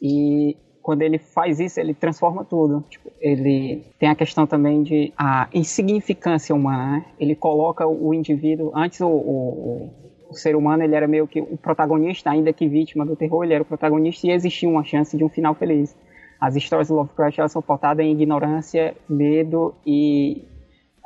E 0.00 0.56
quando 0.82 1.02
ele 1.02 1.18
faz 1.18 1.60
isso, 1.60 1.78
ele 1.78 1.92
transforma 1.92 2.44
tudo. 2.44 2.82
Tipo, 2.88 3.10
ele 3.20 3.84
tem 3.98 4.08
a 4.08 4.14
questão 4.14 4.46
também 4.46 4.82
de 4.82 5.12
a 5.18 5.48
insignificância 5.52 6.54
humana, 6.54 6.92
né? 6.92 7.04
Ele 7.20 7.34
coloca 7.34 7.86
o 7.86 8.14
indivíduo, 8.14 8.72
antes 8.74 9.00
o, 9.00 9.06
o, 9.06 9.90
o, 10.30 10.34
ser 10.34 10.56
humano 10.56 10.82
ele 10.82 10.94
era 10.94 11.06
meio 11.06 11.26
que 11.26 11.40
o 11.40 11.58
protagonista, 11.58 12.30
ainda 12.30 12.52
que 12.52 12.66
vítima 12.66 13.04
do 13.04 13.16
terror, 13.16 13.44
ele 13.44 13.54
era 13.54 13.62
o 13.62 13.66
protagonista 13.66 14.26
e 14.26 14.30
existia 14.30 14.68
uma 14.68 14.82
chance 14.82 15.16
de 15.16 15.22
um 15.22 15.28
final 15.28 15.54
feliz. 15.54 15.94
As 16.40 16.56
histórias 16.56 16.88
do 16.88 16.94
Lovecraft 16.94 17.38
elas 17.38 17.52
são 17.52 17.60
pautadas 17.60 18.06
em 18.06 18.12
ignorância, 18.12 18.96
medo 19.08 19.74
e 19.84 20.46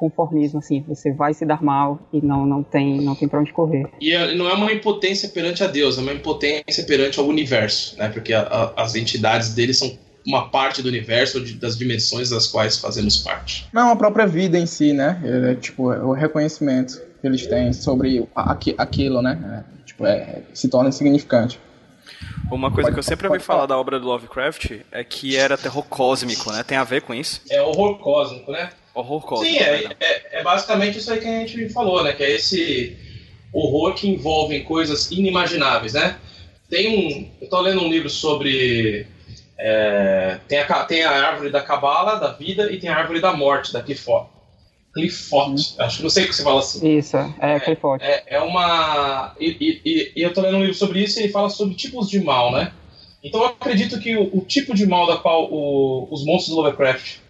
conformismo, 0.03 0.59
assim, 0.59 0.85
você 0.89 1.13
vai 1.13 1.33
se 1.33 1.47
dar 1.47 1.63
mal 1.63 2.01
e 2.13 2.21
não, 2.21 2.45
não 2.45 2.63
tem 2.65 3.01
não 3.01 3.15
tem 3.15 3.29
para 3.29 3.39
onde 3.39 3.53
correr. 3.53 3.87
E 4.01 4.13
é, 4.13 4.35
não 4.35 4.49
é 4.49 4.55
uma 4.55 4.73
impotência 4.73 5.29
perante 5.29 5.63
a 5.63 5.69
Deus, 5.69 5.97
é 5.97 6.01
uma 6.01 6.13
impotência 6.13 6.83
perante 6.85 7.21
ao 7.21 7.27
universo, 7.27 7.97
né? 7.97 8.09
Porque 8.09 8.33
a, 8.33 8.43
a, 8.43 8.83
as 8.83 8.97
entidades 8.97 9.55
dele 9.55 9.73
são 9.73 9.97
uma 10.27 10.49
parte 10.49 10.83
do 10.83 10.89
universo, 10.89 11.41
das 11.57 11.79
dimensões 11.79 12.31
das 12.31 12.49
quais 12.49 12.79
fazemos 12.79 13.17
parte. 13.19 13.69
Não, 13.73 13.91
a 13.91 13.97
própria 13.97 14.27
vida 14.27 14.59
em 14.59 14.67
si, 14.67 14.93
né? 14.93 15.21
É, 15.25 15.55
tipo, 15.55 15.93
é 15.93 16.03
o 16.03 16.13
reconhecimento 16.13 17.01
que 17.21 17.27
eles 17.27 17.47
têm 17.47 17.73
sobre 17.73 18.27
aquilo, 18.77 19.23
né? 19.23 19.65
É, 19.81 19.85
tipo, 19.85 20.05
é, 20.05 20.43
se 20.53 20.69
torna 20.69 20.89
insignificante. 20.89 21.61
Uma 22.51 22.71
coisa 22.71 22.89
pode, 22.89 22.95
que 22.95 22.99
eu 22.99 23.05
sempre 23.05 23.29
ouvi 23.29 23.39
falar 23.39 23.67
da 23.67 23.79
obra 23.79 24.01
do 24.01 24.07
Lovecraft 24.07 24.81
é 24.91 25.05
que 25.05 25.37
era 25.37 25.57
terror 25.57 25.85
cósmico, 25.85 26.51
né? 26.51 26.65
Tem 26.65 26.77
a 26.77 26.85
ver 26.85 27.03
com 27.03 27.15
isso? 27.15 27.41
É 27.49 27.63
horror 27.63 27.99
cósmico, 27.99 28.51
né? 28.51 28.71
Horror 28.95 29.23
cósmico. 29.23 29.53
Sim, 29.53 29.59
é, 29.59 29.85
é, 30.01 30.41
é, 30.41 30.43
basicamente 30.43 30.99
isso 30.99 31.13
aí 31.13 31.21
que 31.21 31.27
a 31.27 31.47
gente 31.47 31.69
falou, 31.71 32.05
né? 32.05 32.13
Que 32.13 32.23
é 32.23 32.31
esse 32.33 32.97
horror 33.53 33.95
que 33.95 34.09
envolve 34.09 34.61
coisas 34.61 35.11
inimagináveis, 35.11 35.95
né? 35.95 36.19
Tem 36.69 36.89
um. 36.89 37.31
Eu 37.41 37.49
tô 37.49 37.61
lendo 37.61 37.83
um 37.83 37.91
livro 37.91 38.11
sobre. 38.11 39.07
É, 39.59 40.39
tem, 40.49 40.59
a, 40.59 40.85
tem 40.85 41.05
a 41.05 41.11
árvore 41.11 41.51
da 41.51 41.61
cabala, 41.61 42.17
da 42.17 42.33
vida, 42.33 42.71
e 42.71 42.79
tem 42.79 42.91
a 42.91 42.97
árvore 42.97 43.21
da 43.21 43.33
morte, 43.33 43.73
da 43.73 43.83
Clifford. 43.83 44.29
Clifford, 44.93 45.75
uhum. 45.79 45.85
acho 45.85 45.97
que 45.99 46.03
não 46.03 46.11
sei 46.11 46.25
o 46.25 46.29
que 46.29 46.35
você 46.35 46.43
fala 46.43 46.61
assim. 46.61 46.99
Isso, 46.99 47.17
é, 47.41 47.61
Clifford. 47.61 48.05
É, 48.05 48.37
é, 48.37 48.41
uma. 48.41 49.35
E, 49.41 49.81
e, 49.85 50.13
e, 50.17 50.23
eu 50.23 50.35
tô 50.35 50.43
lendo 50.43 50.59
um 50.59 50.61
livro 50.61 50.75
sobre 50.75 51.03
isso 51.03 51.19
e 51.19 51.25
ele 51.25 51.33
fala 51.33 51.49
sobre 51.49 51.75
tipos 51.75 52.11
de 52.11 52.21
mal, 52.21 52.53
né? 52.53 52.73
Então 53.25 53.41
eu 53.41 53.47
acredito 53.47 53.99
que 54.01 54.17
o, 54.17 54.37
o 54.37 54.41
tipo 54.43 54.75
de 54.75 54.85
mal 54.85 55.07
da 55.07 55.17
qual 55.17 55.51
o, 55.51 56.09
os 56.11 56.25
monstros 56.27 56.55
do 56.55 56.61
Lovecraft 56.61 57.22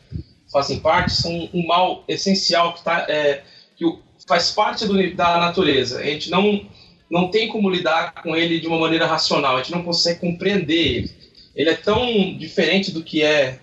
fazem 0.52 0.78
parte 0.78 1.12
são 1.12 1.48
um 1.52 1.66
mal 1.66 2.04
essencial 2.06 2.74
que, 2.74 2.84
tá, 2.84 3.06
é, 3.08 3.42
que 3.76 3.84
faz 4.28 4.50
parte 4.50 4.86
do, 4.86 5.14
da 5.14 5.38
natureza. 5.38 6.00
A 6.00 6.04
gente 6.04 6.30
não, 6.30 6.64
não 7.10 7.28
tem 7.28 7.48
como 7.48 7.70
lidar 7.70 8.22
com 8.22 8.36
ele 8.36 8.60
de 8.60 8.66
uma 8.66 8.78
maneira 8.78 9.06
racional, 9.06 9.56
a 9.56 9.58
gente 9.58 9.72
não 9.72 9.82
consegue 9.82 10.20
compreender 10.20 10.96
ele. 10.96 11.10
Ele 11.54 11.70
é 11.70 11.74
tão 11.74 12.36
diferente 12.36 12.90
do 12.90 13.02
que 13.02 13.22
é 13.22 13.58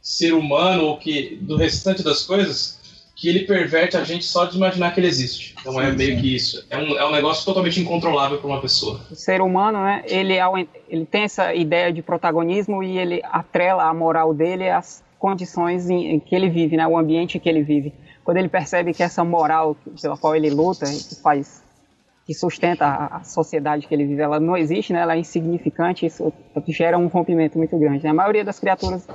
ser 0.00 0.34
humano 0.34 0.84
ou 0.84 0.98
que 0.98 1.38
do 1.40 1.56
restante 1.56 2.02
das 2.02 2.22
coisas 2.22 2.78
que 3.16 3.28
ele 3.28 3.40
perverte 3.40 3.96
a 3.96 4.04
gente 4.04 4.24
só 4.24 4.44
de 4.44 4.56
imaginar 4.56 4.92
que 4.92 5.00
ele 5.00 5.06
existe. 5.06 5.54
Então 5.60 5.80
é 5.80 5.86
sim, 5.86 5.90
é 5.90 5.94
meio 5.94 6.16
sim. 6.16 6.20
que 6.20 6.34
isso. 6.34 6.66
É 6.68 6.76
um, 6.76 6.98
é 6.98 7.06
um 7.06 7.12
negócio 7.12 7.44
totalmente 7.44 7.80
incontrolável 7.80 8.38
para 8.38 8.46
uma 8.46 8.60
pessoa. 8.60 9.00
O 9.10 9.14
ser 9.14 9.40
humano, 9.40 9.82
né, 9.82 10.02
ele, 10.06 10.34
é 10.34 10.44
ele 10.88 11.06
tem 11.06 11.22
essa 11.22 11.54
ideia 11.54 11.92
de 11.92 12.02
protagonismo 12.02 12.82
e 12.82 12.98
ele 12.98 13.22
atrela 13.24 13.84
a 13.84 13.94
moral 13.94 14.34
dele 14.34 14.68
às 14.68 15.02
condições 15.18 15.88
em, 15.88 16.14
em 16.14 16.20
que 16.20 16.34
ele 16.34 16.48
vive, 16.48 16.76
né, 16.76 16.86
o 16.86 16.96
ambiente 16.96 17.38
que 17.38 17.48
ele 17.48 17.62
vive. 17.62 17.92
Quando 18.24 18.38
ele 18.38 18.48
percebe 18.48 18.92
que 18.92 19.02
essa 19.02 19.24
moral 19.24 19.76
pela 20.00 20.16
qual 20.16 20.34
ele 20.34 20.50
luta, 20.50 20.86
que 20.86 21.16
faz, 21.22 21.62
que 22.26 22.34
sustenta 22.34 22.86
a, 22.86 23.16
a 23.18 23.24
sociedade 23.24 23.86
que 23.86 23.94
ele 23.94 24.04
vive, 24.04 24.22
ela 24.22 24.40
não 24.40 24.56
existe, 24.56 24.92
né, 24.92 25.00
ela 25.00 25.14
é 25.14 25.18
insignificante, 25.18 26.06
isso 26.06 26.32
gera 26.68 26.98
um 26.98 27.06
rompimento 27.06 27.58
muito 27.58 27.78
grande. 27.78 28.04
Né? 28.04 28.10
A 28.10 28.14
maioria 28.14 28.44
das 28.44 28.58
criaturas 28.58 29.06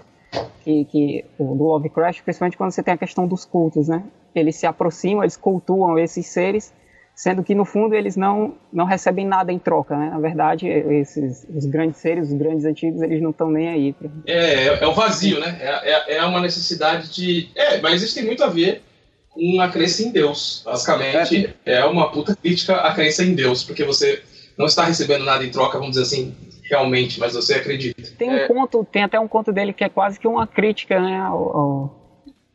que, 0.64 0.86
que 0.86 1.26
do 1.38 1.64
Lovecraft, 1.64 2.22
principalmente 2.24 2.58
quando 2.58 2.72
você 2.72 2.84
tem 2.84 2.94
a 2.94 2.98
questão 2.98 3.28
dos 3.28 3.46
cultos, 3.46 3.88
né, 3.88 4.04
eles 4.36 4.56
se 4.56 4.66
aproximam, 4.66 5.24
eles 5.24 5.36
cultuam 5.38 5.98
esses 5.98 6.28
seres 6.28 6.74
sendo 7.20 7.44
que 7.44 7.54
no 7.54 7.66
fundo 7.66 7.94
eles 7.94 8.16
não, 8.16 8.56
não 8.72 8.86
recebem 8.86 9.28
nada 9.28 9.52
em 9.52 9.60
troca, 9.60 9.94
né? 9.94 10.10
Na 10.10 10.20
verdade, 10.20 10.70
esses 10.70 11.46
os 11.54 11.66
grandes 11.66 12.00
seres, 12.00 12.30
os 12.30 12.34
grandes 12.34 12.64
antigos, 12.64 13.02
eles 13.02 13.22
não 13.22 13.32
estão 13.32 13.52
nem 13.52 13.68
aí. 13.68 13.92
Pra... 13.92 14.10
É, 14.26 14.68
é, 14.68 14.84
é, 14.84 14.88
o 14.88 14.94
vazio, 14.94 15.38
né? 15.38 15.58
É, 15.60 15.92
é, 15.92 16.16
é, 16.16 16.24
uma 16.24 16.40
necessidade 16.40 17.14
de. 17.14 17.50
É, 17.56 17.82
mas 17.82 18.02
isso 18.02 18.16
tem 18.16 18.24
muito 18.24 18.42
a 18.42 18.48
ver 18.48 18.84
com 19.32 19.60
a 19.60 19.68
crença 19.68 20.02
em 20.02 20.12
Deus. 20.14 20.64
Basicamente, 20.64 21.54
é 21.66 21.84
uma 21.84 22.10
puta 22.10 22.34
crítica 22.38 22.78
à 22.78 22.94
crença 22.94 23.22
em 23.22 23.36
Deus, 23.36 23.66
porque 23.66 23.84
você 23.84 24.24
não 24.58 24.68
está 24.68 24.86
recebendo 24.86 25.26
nada 25.26 25.44
em 25.44 25.52
troca, 25.52 25.78
vamos 25.78 25.98
dizer 25.98 26.04
assim, 26.04 26.34
realmente, 26.70 27.20
mas 27.20 27.34
você 27.34 27.56
acredita. 27.56 28.02
Tem 28.18 28.30
um 28.30 28.38
é... 28.38 28.48
conto, 28.48 28.88
tem 28.90 29.04
até 29.04 29.20
um 29.20 29.28
conto 29.28 29.52
dele 29.52 29.74
que 29.74 29.84
é 29.84 29.90
quase 29.90 30.18
que 30.18 30.26
uma 30.26 30.48
crítica, 30.48 31.02
né, 31.02 31.20
ao, 31.20 31.58
ao 31.58 32.00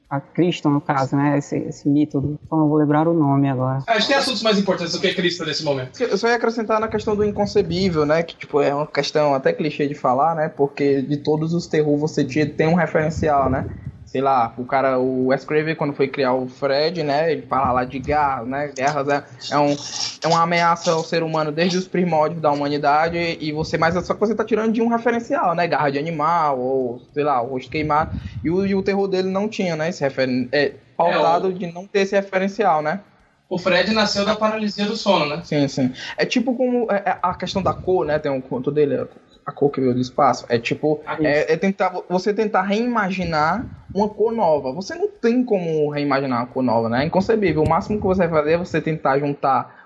a 0.08 0.20
Cristo, 0.20 0.68
no 0.68 0.80
caso, 0.80 1.16
né? 1.16 1.38
Esse, 1.38 1.56
esse 1.56 1.88
mito, 1.88 2.20
do... 2.20 2.38
então 2.44 2.58
não 2.58 2.68
vou 2.68 2.78
lembrar 2.78 3.08
o 3.08 3.14
nome 3.14 3.48
agora. 3.48 3.82
Ah, 3.86 3.92
a 3.92 3.98
gente 3.98 4.08
tem 4.08 4.16
assuntos 4.16 4.42
mais 4.42 4.58
importantes 4.58 4.92
do 4.92 5.00
que 5.00 5.12
Cristo 5.14 5.44
nesse 5.44 5.64
momento. 5.64 6.00
Eu 6.00 6.16
só 6.16 6.28
ia 6.28 6.36
acrescentar 6.36 6.80
na 6.80 6.88
questão 6.88 7.16
do 7.16 7.24
inconcebível, 7.24 8.06
né? 8.06 8.22
Que, 8.22 8.36
tipo, 8.36 8.60
é 8.60 8.74
uma 8.74 8.86
questão 8.86 9.34
até 9.34 9.52
clichê 9.52 9.88
de 9.88 9.94
falar, 9.94 10.34
né? 10.34 10.48
Porque 10.48 11.02
de 11.02 11.16
todos 11.16 11.52
os 11.52 11.66
terror 11.66 11.96
você 11.98 12.24
tem 12.24 12.68
um 12.68 12.74
referencial, 12.74 13.50
né? 13.50 13.66
Sei 14.14 14.20
lá, 14.20 14.54
o 14.56 14.64
cara, 14.64 14.96
o 14.96 15.26
Wes 15.26 15.44
Craven, 15.44 15.74
quando 15.74 15.92
foi 15.92 16.06
criar 16.06 16.34
o 16.34 16.46
Fred, 16.46 17.02
né, 17.02 17.32
ele 17.32 17.42
fala 17.42 17.72
lá 17.72 17.84
de 17.84 17.98
guerra, 17.98 18.44
né, 18.44 18.68
guerras 18.68 19.08
é, 19.08 19.24
é, 19.50 19.58
um, 19.58 19.76
é 20.22 20.28
uma 20.28 20.42
ameaça 20.44 20.92
ao 20.92 21.02
ser 21.02 21.24
humano 21.24 21.50
desde 21.50 21.76
os 21.76 21.88
primórdios 21.88 22.40
da 22.40 22.52
humanidade 22.52 23.18
e 23.40 23.50
você, 23.50 23.76
mas 23.76 23.94
só 24.06 24.14
que 24.14 24.20
você 24.20 24.32
tá 24.32 24.44
tirando 24.44 24.70
de 24.72 24.80
um 24.80 24.86
referencial, 24.86 25.56
né, 25.56 25.66
garra 25.66 25.90
de 25.90 25.98
animal, 25.98 26.60
ou, 26.60 27.02
sei 27.12 27.24
lá, 27.24 27.42
o 27.42 27.48
rosto 27.48 27.68
queimado, 27.68 28.12
e 28.44 28.48
o, 28.48 28.64
e 28.64 28.72
o 28.76 28.84
terror 28.84 29.08
dele 29.08 29.28
não 29.28 29.48
tinha, 29.48 29.74
né, 29.74 29.88
esse 29.88 30.00
referen 30.00 30.48
é, 30.52 30.74
pautado 30.96 31.48
é, 31.48 31.50
o... 31.50 31.52
de 31.52 31.72
não 31.72 31.84
ter 31.84 32.02
esse 32.02 32.14
referencial, 32.14 32.82
né. 32.82 33.00
O 33.48 33.58
Fred 33.58 33.92
nasceu 33.92 34.24
da 34.24 34.36
paralisia 34.36 34.86
do 34.86 34.96
sono, 34.96 35.26
né? 35.26 35.42
Sim, 35.44 35.66
sim. 35.66 35.92
É 36.16 36.24
tipo 36.24 36.54
como 36.54 36.86
é, 36.90 37.02
é 37.04 37.18
a 37.20 37.34
questão 37.34 37.60
da 37.60 37.74
cor, 37.74 38.06
né? 38.06 38.18
Tem 38.18 38.32
um 38.32 38.40
conto 38.40 38.70
dele, 38.70 39.06
a 39.44 39.52
cor 39.52 39.70
que 39.70 39.80
veio 39.80 39.92
do 39.92 40.00
espaço. 40.00 40.46
É 40.48 40.58
tipo, 40.58 41.02
ah, 41.06 41.18
é, 41.20 41.52
é, 41.52 41.56
tentar, 41.56 41.92
você 42.08 42.32
tentar 42.32 42.62
reimaginar 42.62 43.64
uma 43.94 44.08
cor 44.08 44.32
nova. 44.32 44.72
Você 44.72 44.94
não 44.94 45.08
tem 45.08 45.44
como 45.44 45.88
reimaginar 45.90 46.40
uma 46.40 46.46
cor 46.46 46.62
nova, 46.62 46.88
né? 46.88 47.04
É 47.04 47.06
inconcebível. 47.06 47.62
O 47.62 47.68
máximo 47.68 48.00
que 48.00 48.06
você 48.06 48.26
vai 48.26 48.40
fazer 48.40 48.52
é 48.54 48.58
você 48.58 48.80
tentar 48.80 49.18
juntar 49.20 49.84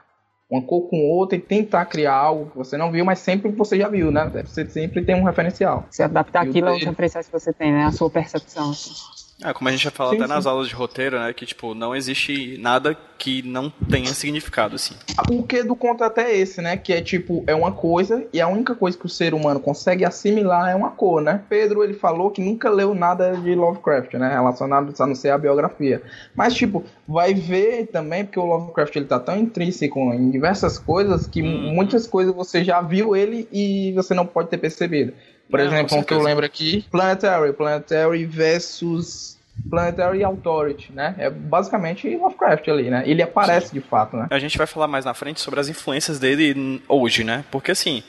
uma 0.50 0.62
cor 0.62 0.88
com 0.88 0.96
outra 1.10 1.36
e 1.36 1.40
tentar 1.40 1.84
criar 1.84 2.14
algo 2.14 2.50
que 2.50 2.56
você 2.56 2.78
não 2.78 2.90
viu, 2.90 3.04
mas 3.04 3.18
sempre 3.18 3.50
você 3.52 3.78
já 3.78 3.88
viu, 3.88 4.10
né? 4.10 4.30
Você 4.44 4.66
sempre 4.66 5.04
tem 5.04 5.14
um 5.14 5.24
referencial. 5.24 5.84
Se 5.90 6.02
adaptar 6.02 6.42
aquilo 6.42 6.68
aos 6.68 6.82
referenciais 6.82 7.26
que 7.26 7.32
você 7.32 7.52
tem, 7.52 7.70
né? 7.70 7.84
A 7.84 7.92
sua 7.92 8.08
percepção. 8.08 8.70
Assim. 8.70 9.27
É, 9.44 9.52
como 9.52 9.68
a 9.68 9.72
gente 9.72 9.84
já 9.84 9.90
falou 9.90 10.14
até 10.14 10.24
sim. 10.24 10.28
nas 10.28 10.46
aulas 10.46 10.68
de 10.68 10.74
roteiro, 10.74 11.18
né? 11.18 11.32
Que, 11.32 11.46
tipo, 11.46 11.72
não 11.72 11.94
existe 11.94 12.58
nada 12.58 12.96
que 13.16 13.40
não 13.42 13.70
tenha 13.70 14.12
significado, 14.12 14.74
assim. 14.74 14.94
O 15.30 15.44
que 15.44 15.62
do 15.62 15.76
conto 15.76 16.02
até 16.02 16.32
é 16.32 16.36
esse, 16.38 16.60
né? 16.60 16.76
Que 16.76 16.92
é, 16.92 17.00
tipo, 17.00 17.44
é 17.46 17.54
uma 17.54 17.70
coisa 17.70 18.26
e 18.32 18.40
a 18.40 18.48
única 18.48 18.74
coisa 18.74 18.98
que 18.98 19.06
o 19.06 19.08
ser 19.08 19.34
humano 19.34 19.60
consegue 19.60 20.04
assimilar 20.04 20.70
é 20.70 20.74
uma 20.74 20.90
cor, 20.90 21.22
né? 21.22 21.42
Pedro, 21.48 21.84
ele 21.84 21.94
falou 21.94 22.32
que 22.32 22.42
nunca 22.42 22.68
leu 22.68 22.94
nada 22.94 23.32
de 23.36 23.54
Lovecraft, 23.54 24.14
né? 24.14 24.28
Relacionado 24.28 24.92
a 24.98 25.06
não 25.06 25.14
ser 25.14 25.30
a 25.30 25.38
biografia. 25.38 26.02
Mas, 26.34 26.54
tipo, 26.54 26.84
vai 27.06 27.32
ver 27.32 27.86
também, 27.86 28.24
porque 28.24 28.40
o 28.40 28.44
Lovecraft, 28.44 28.96
ele 28.96 29.06
tá 29.06 29.20
tão 29.20 29.36
intrínseco 29.36 30.00
em 30.12 30.30
diversas 30.30 30.78
coisas 30.78 31.28
que 31.28 31.42
hum. 31.42 31.72
muitas 31.74 32.08
coisas 32.08 32.34
você 32.34 32.64
já 32.64 32.80
viu 32.80 33.14
ele 33.14 33.48
e 33.52 33.92
você 33.92 34.14
não 34.14 34.26
pode 34.26 34.48
ter 34.48 34.58
percebido. 34.58 35.12
Por 35.50 35.60
exemplo, 35.60 35.96
um 35.96 36.02
que 36.02 36.12
eu 36.12 36.22
lembro 36.22 36.44
aqui, 36.44 36.84
Planetary, 36.90 37.52
Planetary 37.52 38.24
versus 38.26 39.38
Planetary 39.68 40.22
Authority, 40.22 40.92
né? 40.92 41.14
É 41.18 41.30
basicamente 41.30 42.08
Lovecraft 42.16 42.68
ali, 42.68 42.90
né? 42.90 43.02
Ele 43.06 43.22
aparece 43.22 43.68
Sim. 43.68 43.74
de 43.74 43.80
fato, 43.80 44.16
né? 44.16 44.26
A 44.30 44.38
gente 44.38 44.58
vai 44.58 44.66
falar 44.66 44.86
mais 44.86 45.04
na 45.04 45.14
frente 45.14 45.40
sobre 45.40 45.58
as 45.58 45.68
influências 45.68 46.18
dele 46.18 46.82
hoje, 46.88 47.24
né? 47.24 47.44
Porque 47.50 47.70
assim, 47.70 48.02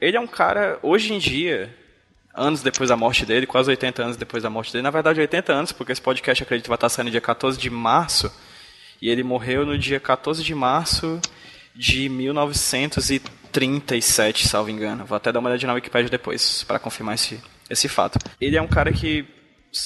ele 0.00 0.16
é 0.16 0.20
um 0.20 0.26
cara, 0.26 0.78
hoje 0.82 1.12
em 1.12 1.18
dia, 1.18 1.74
anos 2.34 2.62
depois 2.62 2.88
da 2.88 2.96
morte 2.96 3.26
dele, 3.26 3.46
quase 3.46 3.70
80 3.70 4.02
anos 4.02 4.16
depois 4.16 4.42
da 4.42 4.50
morte 4.50 4.72
dele, 4.72 4.82
na 4.82 4.90
verdade 4.90 5.20
80 5.20 5.52
anos, 5.52 5.72
porque 5.72 5.92
esse 5.92 6.00
podcast 6.02 6.42
acredito 6.42 6.68
vai 6.68 6.76
estar 6.76 6.88
saindo 6.88 7.10
dia 7.10 7.20
14 7.20 7.58
de 7.58 7.70
março, 7.70 8.32
e 9.00 9.08
ele 9.08 9.22
morreu 9.22 9.64
no 9.64 9.78
dia 9.78 10.00
14 10.00 10.42
de 10.42 10.54
março 10.54 11.20
de 11.74 12.08
1930 12.08 13.39
37, 13.50 14.48
salvo 14.48 14.70
engano. 14.70 15.04
Vou 15.04 15.16
até 15.16 15.32
dar 15.32 15.40
uma 15.40 15.50
olhada 15.50 15.66
na 15.66 15.74
Wikipedia 15.74 16.10
depois 16.10 16.62
para 16.64 16.78
confirmar 16.78 17.14
esse, 17.14 17.40
esse 17.68 17.88
fato. 17.88 18.18
Ele 18.40 18.56
é 18.56 18.62
um 18.62 18.68
cara 18.68 18.92
que 18.92 19.26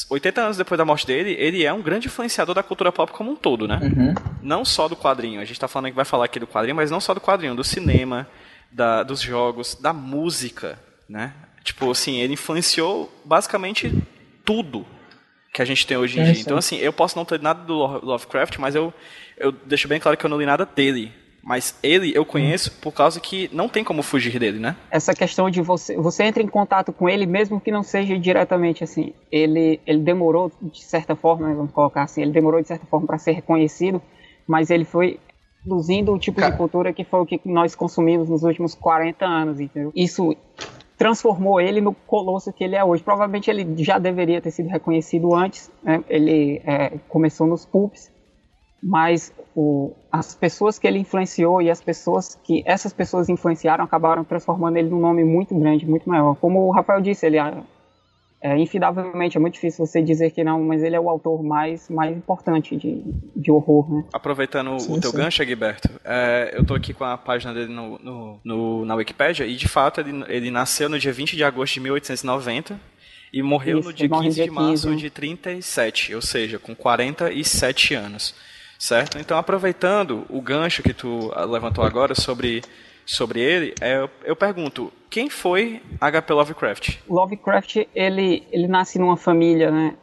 80 0.08 0.40
anos 0.40 0.56
depois 0.56 0.78
da 0.78 0.84
morte 0.84 1.06
dele, 1.06 1.36
ele 1.38 1.64
é 1.64 1.72
um 1.72 1.82
grande 1.82 2.06
influenciador 2.06 2.54
da 2.54 2.62
cultura 2.62 2.90
pop 2.90 3.12
como 3.12 3.30
um 3.30 3.36
todo, 3.36 3.68
né? 3.68 3.78
Uhum. 3.82 4.14
Não 4.42 4.64
só 4.64 4.88
do 4.88 4.96
quadrinho. 4.96 5.40
A 5.40 5.44
gente 5.44 5.60
tá 5.60 5.68
falando 5.68 5.90
que 5.90 5.96
vai 5.96 6.04
falar 6.04 6.24
aqui 6.24 6.40
do 6.40 6.46
quadrinho, 6.46 6.76
mas 6.76 6.90
não 6.90 7.00
só 7.00 7.12
do 7.12 7.20
quadrinho, 7.20 7.54
do 7.54 7.64
cinema, 7.64 8.26
da, 8.72 9.02
dos 9.02 9.20
jogos, 9.20 9.74
da 9.74 9.92
música, 9.92 10.78
né? 11.08 11.34
Tipo 11.62 11.90
assim, 11.90 12.20
ele 12.20 12.34
influenciou 12.34 13.12
basicamente 13.24 13.92
tudo 14.44 14.86
que 15.52 15.62
a 15.62 15.64
gente 15.64 15.86
tem 15.86 15.96
hoje 15.96 16.18
em 16.18 16.22
é, 16.22 16.24
dia. 16.24 16.34
Sim. 16.34 16.40
Então, 16.40 16.56
assim, 16.56 16.76
eu 16.76 16.92
posso 16.92 17.16
não 17.16 17.24
ter 17.24 17.40
nada 17.40 17.62
do 17.62 17.74
Lovecraft, 17.74 18.58
mas 18.58 18.74
eu, 18.74 18.92
eu 19.36 19.52
deixo 19.52 19.86
bem 19.86 20.00
claro 20.00 20.16
que 20.16 20.24
eu 20.24 20.30
não 20.30 20.38
li 20.38 20.46
nada 20.46 20.66
dele. 20.66 21.12
Mas 21.44 21.76
ele 21.82 22.12
eu 22.14 22.24
conheço 22.24 22.72
por 22.80 22.92
causa 22.92 23.20
que 23.20 23.50
não 23.52 23.68
tem 23.68 23.84
como 23.84 24.02
fugir 24.02 24.38
dele, 24.38 24.58
né? 24.58 24.76
Essa 24.90 25.12
questão 25.12 25.50
de 25.50 25.60
você. 25.60 25.94
Você 25.96 26.24
entra 26.24 26.42
em 26.42 26.48
contato 26.48 26.92
com 26.92 27.08
ele, 27.08 27.26
mesmo 27.26 27.60
que 27.60 27.70
não 27.70 27.82
seja 27.82 28.18
diretamente 28.18 28.82
assim. 28.82 29.12
Ele, 29.30 29.78
ele 29.86 29.98
demorou, 30.00 30.50
de 30.62 30.82
certa 30.82 31.14
forma, 31.14 31.52
vamos 31.54 31.72
colocar 31.72 32.04
assim, 32.04 32.22
ele 32.22 32.32
demorou 32.32 32.62
de 32.62 32.68
certa 32.68 32.86
forma 32.86 33.06
para 33.06 33.18
ser 33.18 33.32
reconhecido, 33.32 34.00
mas 34.46 34.70
ele 34.70 34.84
foi 34.84 35.20
produzindo 35.62 36.12
o 36.12 36.18
tipo 36.18 36.40
Cara. 36.40 36.52
de 36.52 36.58
cultura 36.58 36.92
que 36.92 37.04
foi 37.04 37.20
o 37.20 37.26
que 37.26 37.40
nós 37.44 37.74
consumimos 37.74 38.28
nos 38.28 38.42
últimos 38.42 38.74
40 38.74 39.24
anos, 39.24 39.60
entendeu? 39.60 39.92
Isso 39.94 40.36
transformou 40.96 41.60
ele 41.60 41.80
no 41.80 41.92
colosso 41.92 42.52
que 42.52 42.62
ele 42.62 42.76
é 42.76 42.84
hoje. 42.84 43.02
Provavelmente 43.02 43.50
ele 43.50 43.82
já 43.82 43.98
deveria 43.98 44.40
ter 44.40 44.50
sido 44.50 44.68
reconhecido 44.68 45.34
antes, 45.34 45.70
né? 45.82 46.02
ele 46.08 46.62
é, 46.64 46.98
começou 47.08 47.46
nos 47.46 47.64
pulps, 47.64 48.10
mas 48.84 49.32
o, 49.56 49.96
as 50.12 50.34
pessoas 50.34 50.78
que 50.78 50.86
ele 50.86 50.98
influenciou 50.98 51.62
e 51.62 51.70
as 51.70 51.80
pessoas 51.80 52.38
que 52.44 52.62
essas 52.66 52.92
pessoas 52.92 53.30
influenciaram 53.30 53.82
acabaram 53.82 54.22
transformando 54.22 54.76
ele 54.76 54.90
num 54.90 55.00
nome 55.00 55.24
muito 55.24 55.58
grande, 55.58 55.86
muito 55.86 56.06
maior. 56.06 56.34
Como 56.34 56.66
o 56.66 56.70
Rafael 56.70 57.00
disse, 57.00 57.24
ele 57.24 57.38
é, 57.38 57.54
é, 58.42 58.58
infindavelmente, 58.58 59.38
é 59.38 59.40
muito 59.40 59.54
difícil 59.54 59.86
você 59.86 60.02
dizer 60.02 60.32
que 60.32 60.44
não, 60.44 60.62
mas 60.62 60.82
ele 60.82 60.94
é 60.94 61.00
o 61.00 61.08
autor 61.08 61.42
mais, 61.42 61.88
mais 61.88 62.14
importante 62.14 62.76
de, 62.76 63.02
de 63.34 63.50
horror, 63.50 63.90
né? 63.90 64.04
Aproveitando 64.12 64.78
sim, 64.78 64.92
o 64.92 65.00
teu 65.00 65.12
sim. 65.12 65.16
gancho, 65.16 65.42
Egberto, 65.42 65.88
é, 66.04 66.52
eu 66.54 66.62
tô 66.62 66.74
aqui 66.74 66.92
com 66.92 67.04
a 67.04 67.16
página 67.16 67.54
dele 67.54 67.72
no, 67.72 67.98
no, 68.00 68.40
no, 68.44 68.84
na 68.84 68.96
Wikipedia 68.96 69.46
e, 69.46 69.56
de 69.56 69.66
fato, 69.66 70.02
ele, 70.02 70.24
ele 70.28 70.50
nasceu 70.50 70.90
no 70.90 70.98
dia 70.98 71.12
20 71.12 71.36
de 71.36 71.42
agosto 71.42 71.72
de 71.72 71.80
1890 71.80 72.78
e 73.32 73.42
morreu 73.42 73.78
Isso, 73.78 73.88
no 73.88 73.94
dia 73.94 74.08
15 74.10 74.44
de 74.44 74.50
março 74.50 74.88
15. 74.88 75.00
de 75.00 75.08
37, 75.08 76.14
ou 76.14 76.20
seja, 76.20 76.58
com 76.58 76.74
47 76.74 77.94
anos 77.94 78.34
certo? 78.84 79.18
Então, 79.18 79.38
aproveitando 79.38 80.26
o 80.28 80.40
gancho 80.42 80.82
que 80.82 80.92
tu 80.92 81.32
levantou 81.48 81.82
agora 81.82 82.14
sobre, 82.14 82.62
sobre 83.06 83.40
ele, 83.40 83.74
é, 83.80 84.06
eu 84.24 84.36
pergunto, 84.36 84.92
quem 85.08 85.30
foi 85.30 85.80
H.P. 86.00 86.32
Lovecraft? 86.34 86.98
Lovecraft, 87.08 87.86
ele, 87.94 88.46
ele 88.52 88.68
nasce 88.68 88.98
numa 88.98 89.16
família, 89.16 89.70
né, 89.70 89.96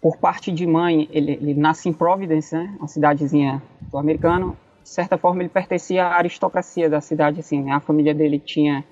por 0.00 0.16
parte 0.16 0.50
de 0.50 0.66
mãe, 0.66 1.06
ele, 1.12 1.32
ele 1.32 1.54
nasce 1.54 1.88
em 1.88 1.92
Providence, 1.92 2.54
né, 2.54 2.74
uma 2.78 2.88
cidadezinha 2.88 3.62
do 3.90 3.98
americano, 3.98 4.56
de 4.82 4.88
certa 4.88 5.18
forma 5.18 5.42
ele 5.42 5.50
pertencia 5.50 6.06
à 6.06 6.16
aristocracia 6.16 6.88
da 6.88 7.00
cidade, 7.02 7.40
assim, 7.40 7.62
né, 7.62 7.72
a 7.72 7.80
família 7.80 8.14
dele 8.14 8.38
tinha 8.38 8.84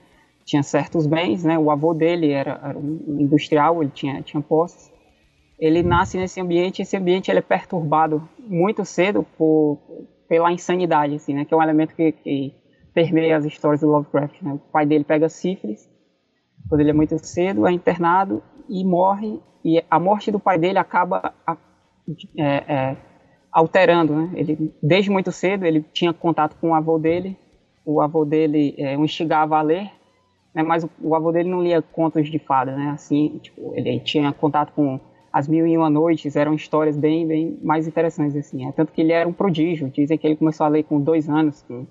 tinha 0.47 0.63
certos 0.63 1.07
bens, 1.07 1.43
né? 1.43 1.59
O 1.59 1.71
avô 1.71 1.95
dele 1.95 2.31
era, 2.31 2.61
era 2.63 2.79
um 2.79 3.17
industrial, 3.19 3.83
ele 3.83 3.91
tinha 3.91 4.21
tinha 4.21 4.43
posses 4.43 4.93
ele 5.59 5.83
nasce 5.83 6.17
nesse 6.19 6.41
ambiente, 6.41 6.83
esse 6.83 6.97
ambiente 6.97 7.31
ele 7.31 7.39
é 7.39 7.43
perturbado 7.43 8.29
muito 8.39 8.85
cedo 8.85 9.25
por, 9.37 9.79
pela 10.29 10.53
insanidade, 10.53 11.15
assim, 11.15 11.35
né, 11.35 11.45
que 11.45 11.55
é 11.55 11.57
um 11.57 11.63
elemento 11.63 11.95
que, 11.95 12.13
que 12.13 12.55
permeia 12.93 13.37
as 13.37 13.45
histórias 13.45 13.81
do 13.81 13.89
Lovecraft. 13.89 14.43
Né? 14.43 14.53
O 14.53 14.59
pai 14.59 14.87
dele 14.87 15.05
pega 15.05 15.29
sífilis, 15.29 15.89
quando 16.69 16.81
ele 16.81 16.91
é 16.91 16.95
muito 16.95 17.19
cedo, 17.25 17.67
é 17.67 17.73
internado 17.73 18.43
e 18.69 18.85
morre, 18.85 19.41
e 19.65 19.83
a 19.91 19.99
morte 19.99 20.31
do 20.31 20.41
pai 20.41 20.59
dele 20.59 20.79
acaba 20.79 21.35
é, 22.39 22.45
é, 22.47 22.97
alterando, 23.51 24.15
né? 24.15 24.31
Ele, 24.35 24.75
desde 24.83 25.11
muito 25.11 25.33
cedo, 25.33 25.65
ele 25.65 25.83
tinha 25.93 26.13
contato 26.13 26.57
com 26.61 26.71
o 26.71 26.75
avô 26.75 26.99
dele, 26.99 27.37
o 27.85 28.01
avô 28.01 28.25
dele 28.25 28.75
é, 28.79 28.97
o 28.97 29.05
instigava 29.05 29.59
a 29.59 29.63
ler, 29.63 29.91
né? 30.55 30.63
mas 30.63 30.85
o, 30.85 30.91
o 31.01 31.15
avô 31.15 31.33
dele 31.33 31.49
não 31.49 31.63
lia 31.63 31.81
contos 31.81 32.31
de 32.31 32.39
fada, 32.39 32.77
né? 32.77 32.91
Assim, 32.91 33.39
tipo, 33.43 33.73
ele 33.75 34.01
tinha 34.01 34.33
contato 34.33 34.73
com 34.73 35.01
as 35.35 35.49
Mil 35.49 35.67
e 35.67 35.77
Uma 35.77 35.91
Noites 35.91 36.37
eram 36.37 36.55
histórias 36.55 36.97
bem, 36.97 37.27
bem 37.27 37.59
mais 37.61 37.89
interessantes, 37.89 38.37
assim. 38.37 38.69
É, 38.69 38.71
tanto 38.71 38.93
que 38.93 39.01
ele 39.01 39.11
era 39.11 39.29
um 39.29 39.33
prodígio. 39.33 39.91
Dizem 39.91 40.17
que 40.17 40.25
ele 40.25 40.37
começou 40.37 40.65
a 40.65 40.69
ler 40.69 40.85
com 40.85 41.01
dois 41.01 41.29
anos, 41.29 41.61
com 41.67 41.85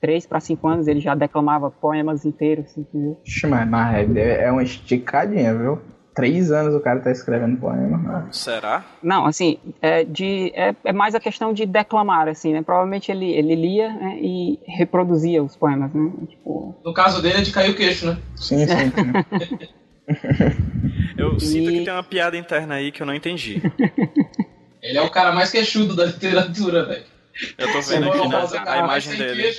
três 0.00 0.24
para 0.24 0.40
cinco 0.40 0.66
anos 0.66 0.88
ele 0.88 0.98
já 0.98 1.14
declamava 1.14 1.70
poemas 1.70 2.24
inteiros, 2.24 2.78
entendeu? 2.78 3.20
Mas, 3.46 3.68
mas 3.68 4.16
é, 4.16 4.44
é 4.44 4.50
uma 4.50 4.62
esticadinha, 4.62 5.54
viu? 5.54 5.78
Três 6.14 6.50
anos 6.50 6.74
o 6.74 6.80
cara 6.80 6.98
tá 7.00 7.10
escrevendo 7.10 7.60
poema. 7.60 8.26
Será? 8.32 8.82
Não, 9.02 9.26
assim, 9.26 9.58
é, 9.82 10.02
de, 10.04 10.50
é, 10.54 10.74
é, 10.82 10.92
mais 10.92 11.14
a 11.14 11.20
questão 11.20 11.52
de 11.52 11.66
declamar, 11.66 12.26
assim, 12.26 12.54
né? 12.54 12.62
Provavelmente 12.62 13.12
ele, 13.12 13.30
ele 13.30 13.54
lia 13.54 13.92
né, 13.92 14.18
e 14.18 14.58
reproduzia 14.66 15.42
os 15.42 15.54
poemas, 15.54 15.92
né? 15.92 16.10
Tipo... 16.26 16.74
No 16.82 16.94
caso 16.94 17.20
dele 17.20 17.36
é 17.36 17.42
de 17.42 17.52
cair 17.52 17.70
o 17.70 17.76
queixo, 17.76 18.06
né? 18.06 18.16
Sim, 18.34 18.66
sim. 18.66 18.66
sim. 18.66 19.68
Eu 21.16 21.36
e... 21.36 21.40
sinto 21.40 21.70
que 21.70 21.84
tem 21.84 21.92
uma 21.92 22.02
piada 22.02 22.36
interna 22.36 22.76
aí 22.76 22.92
que 22.92 23.02
eu 23.02 23.06
não 23.06 23.14
entendi. 23.14 23.60
Ele 24.82 24.98
é 24.98 25.02
o 25.02 25.10
cara 25.10 25.32
mais 25.32 25.50
queixudo 25.50 25.94
da 25.94 26.06
literatura, 26.06 26.84
velho. 26.84 27.04
Eu 27.56 27.72
tô 27.72 27.80
vendo 27.82 28.08
aqui 28.08 28.28
na, 28.28 28.72
a 28.72 28.78
imagem 28.78 29.16
dele. 29.16 29.56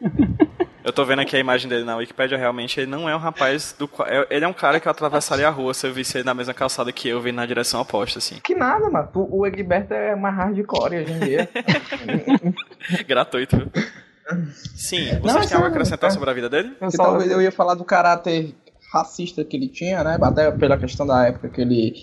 Eu 0.82 0.94
tô 0.94 1.04
vendo 1.04 1.20
aqui 1.20 1.36
a 1.36 1.38
imagem 1.38 1.68
dele 1.68 1.84
na 1.84 1.94
Wikipedia, 1.96 2.38
realmente 2.38 2.80
ele 2.80 2.90
não 2.90 3.06
é 3.06 3.14
um 3.14 3.18
rapaz 3.18 3.76
do 3.78 3.88
é, 4.06 4.26
Ele 4.30 4.46
é 4.46 4.48
um 4.48 4.52
cara 4.52 4.80
que 4.80 4.88
eu 4.88 4.90
atravessaria 4.90 5.46
a 5.46 5.50
rua 5.50 5.74
se 5.74 5.86
eu 5.86 5.92
visse 5.92 6.16
ele 6.16 6.24
na 6.24 6.32
mesma 6.32 6.54
calçada 6.54 6.90
que 6.90 7.06
eu, 7.06 7.20
vindo 7.20 7.36
na 7.36 7.44
direção 7.44 7.82
oposta, 7.82 8.18
assim. 8.18 8.40
Que 8.42 8.54
nada, 8.54 8.88
mano. 8.88 9.10
O 9.14 9.46
Egberto 9.46 9.92
é 9.92 10.16
mais 10.16 10.34
hardcore 10.34 11.00
hoje 11.00 11.12
em 11.12 11.18
dia. 11.18 11.48
Gratuito. 13.06 13.70
Sim, 14.74 15.18
vocês 15.20 15.34
não, 15.34 15.40
têm 15.46 15.54
algo 15.54 15.66
a 15.66 15.68
acrescentar 15.68 16.08
é. 16.08 16.12
sobre 16.12 16.30
a 16.30 16.32
vida 16.32 16.48
dele? 16.48 16.72
Eu, 16.80 16.90
talvez 16.92 17.30
eu 17.30 17.42
ia 17.42 17.52
falar 17.52 17.74
do 17.74 17.84
caráter 17.84 18.54
racista 18.92 19.44
que 19.44 19.56
ele 19.56 19.68
tinha, 19.68 20.02
né? 20.02 20.18
Até 20.20 20.50
pela 20.50 20.78
questão 20.78 21.06
da 21.06 21.26
época 21.26 21.48
que 21.48 21.60
ele 21.60 21.94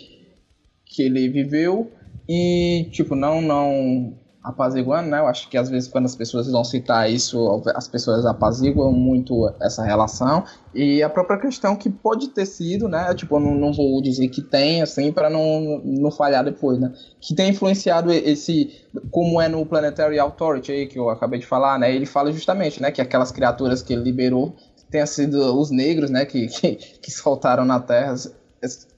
que 0.86 1.04
ele 1.04 1.28
viveu 1.28 1.92
e 2.28 2.88
tipo 2.92 3.14
não 3.14 3.42
não 3.42 4.18
apaziguando, 4.48 5.10
né? 5.10 5.20
Eu 5.20 5.28
acho 5.28 5.50
que 5.50 5.58
às 5.58 5.70
vezes 5.70 5.90
quando 5.90 6.06
as 6.06 6.16
pessoas 6.16 6.50
vão 6.50 6.64
citar 6.64 7.12
isso, 7.12 7.62
as 7.76 7.88
pessoas 7.88 8.26
apaziguam 8.26 8.94
muito 8.94 9.54
essa 9.60 9.84
relação 9.84 10.46
e 10.74 11.04
a 11.04 11.10
própria 11.10 11.38
questão 11.38 11.76
que 11.76 11.90
pode 11.90 12.30
ter 12.30 12.46
sido, 12.46 12.88
né? 12.88 13.14
Tipo, 13.14 13.36
eu 13.36 13.40
não, 13.42 13.56
não 13.56 13.74
vou 13.74 14.02
dizer 14.02 14.30
que 14.30 14.42
tem, 14.42 14.82
assim, 14.82 15.12
para 15.12 15.30
não, 15.30 15.82
não 15.84 16.10
falhar 16.10 16.46
depois, 16.46 16.80
né? 16.80 16.94
Que 17.20 17.36
tem 17.36 17.50
influenciado 17.50 18.10
esse, 18.12 18.72
como 19.12 19.42
é 19.42 19.50
no 19.50 19.66
Planetary 19.66 20.18
Authority 20.18 20.72
aí 20.72 20.88
que 20.88 20.98
eu 20.98 21.10
acabei 21.10 21.40
de 21.40 21.46
falar, 21.46 21.78
né? 21.78 21.94
Ele 21.94 22.06
fala 22.06 22.32
justamente, 22.32 22.82
né? 22.82 22.90
Que 22.90 23.02
aquelas 23.02 23.34
criaturas 23.34 23.82
que 23.82 23.92
ele 23.92 24.04
liberou 24.04 24.56
tenha 24.90 25.06
sido 25.06 25.60
os 25.60 25.72
negros, 25.72 26.10
né, 26.10 26.26
que, 26.26 26.48
que, 26.48 26.76
que 26.76 27.12
soltaram 27.12 27.66
na 27.66 27.80
Terra. 27.80 28.16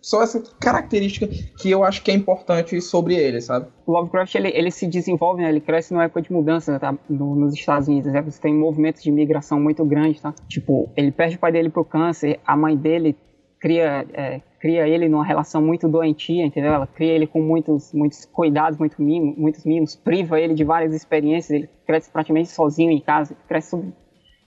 Só 0.02 0.23
essa 0.23 0.41
característica 0.60 1.28
que 1.28 1.69
eu 1.69 1.84
acho 1.84 2.02
que 2.02 2.12
é 2.12 2.13
importante 2.13 2.80
sobre 2.82 3.15
ele, 3.15 3.41
sabe? 3.41 3.67
O 3.86 3.91
Lovecraft, 3.91 4.36
ele, 4.36 4.49
ele 4.49 4.71
se 4.71 4.88
desenvolve, 4.88 5.41
né, 5.41 5.49
ele 5.49 5.60
cresce 5.60 5.93
numa 5.93 6.06
época 6.06 6.21
de 6.21 6.32
mudança, 6.32 6.80
tá, 6.80 6.97
no, 7.10 7.36
nos 7.36 7.54
Estados 7.54 7.88
Unidos, 7.88 8.12
né, 8.12 8.21
você 8.21 8.41
tem 8.41 8.54
movimentos 8.54 9.04
de 9.04 9.12
migração 9.12 9.60
muito 9.60 9.84
grandes, 9.84 10.21
tá? 10.21 10.34
Tipo, 10.47 10.89
ele 10.95 11.12
perde 11.12 11.36
o 11.36 11.39
pai 11.39 11.52
dele 11.52 11.69
pro 11.69 11.84
câncer, 11.84 12.39
a 12.45 12.56
mãe 12.56 12.78
dele 12.78 13.17
cria, 13.60 14.06
é, 14.13 14.41
cria 14.60 14.88
ele 14.88 15.10
numa 15.10 15.25
relação 15.25 15.62
muito 15.62 15.88
doentia, 15.88 16.45
entendeu? 16.45 16.73
Ela 16.73 16.88
cria 16.88 17.12
ele 17.12 17.28
com 17.28 17.41
muitos, 17.41 17.93
muitos 17.93 18.25
cuidados, 18.25 18.80
muito 18.80 19.02
mimo, 19.02 19.36
muitos 19.38 19.65
mimos, 19.65 19.95
priva 19.95 20.39
ele 20.39 20.54
de 20.54 20.63
várias 20.63 20.93
experiências, 20.93 21.52
ele 21.52 21.69
cresce 21.86 22.10
praticamente 22.10 22.49
sozinho 22.49 22.91
em 22.91 23.02
casa, 23.02 23.36
cresce 23.47 23.75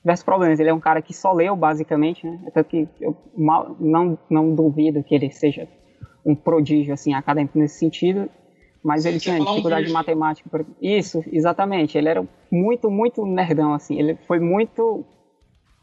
diversos 0.02 0.24
problemas. 0.24 0.60
Ele 0.60 0.68
é 0.68 0.74
um 0.74 0.80
cara 0.80 1.00
que 1.00 1.14
só 1.14 1.32
leu, 1.32 1.56
basicamente, 1.56 2.26
né? 2.26 2.50
Tanto 2.52 2.68
que 2.68 2.88
eu 3.00 3.16
mal, 3.36 3.76
não, 3.80 4.18
não 4.28 4.54
duvido 4.54 5.02
que 5.02 5.14
ele 5.14 5.30
seja 5.30 5.68
um 6.24 6.34
prodígio, 6.34 6.92
assim, 6.92 7.14
acadêmico 7.14 7.58
nesse 7.58 7.78
sentido, 7.78 8.28
mas 8.82 9.04
ele 9.06 9.18
tinha 9.18 9.38
dificuldade 9.38 9.84
um 9.84 9.88
de 9.88 9.92
matemática. 9.92 10.66
Isso, 10.80 11.24
exatamente. 11.32 11.96
Ele 11.96 12.08
era 12.08 12.24
muito, 12.50 12.90
muito 12.90 13.24
nerdão, 13.24 13.72
assim. 13.72 13.98
Ele 13.98 14.16
foi 14.26 14.38
muito 14.38 15.04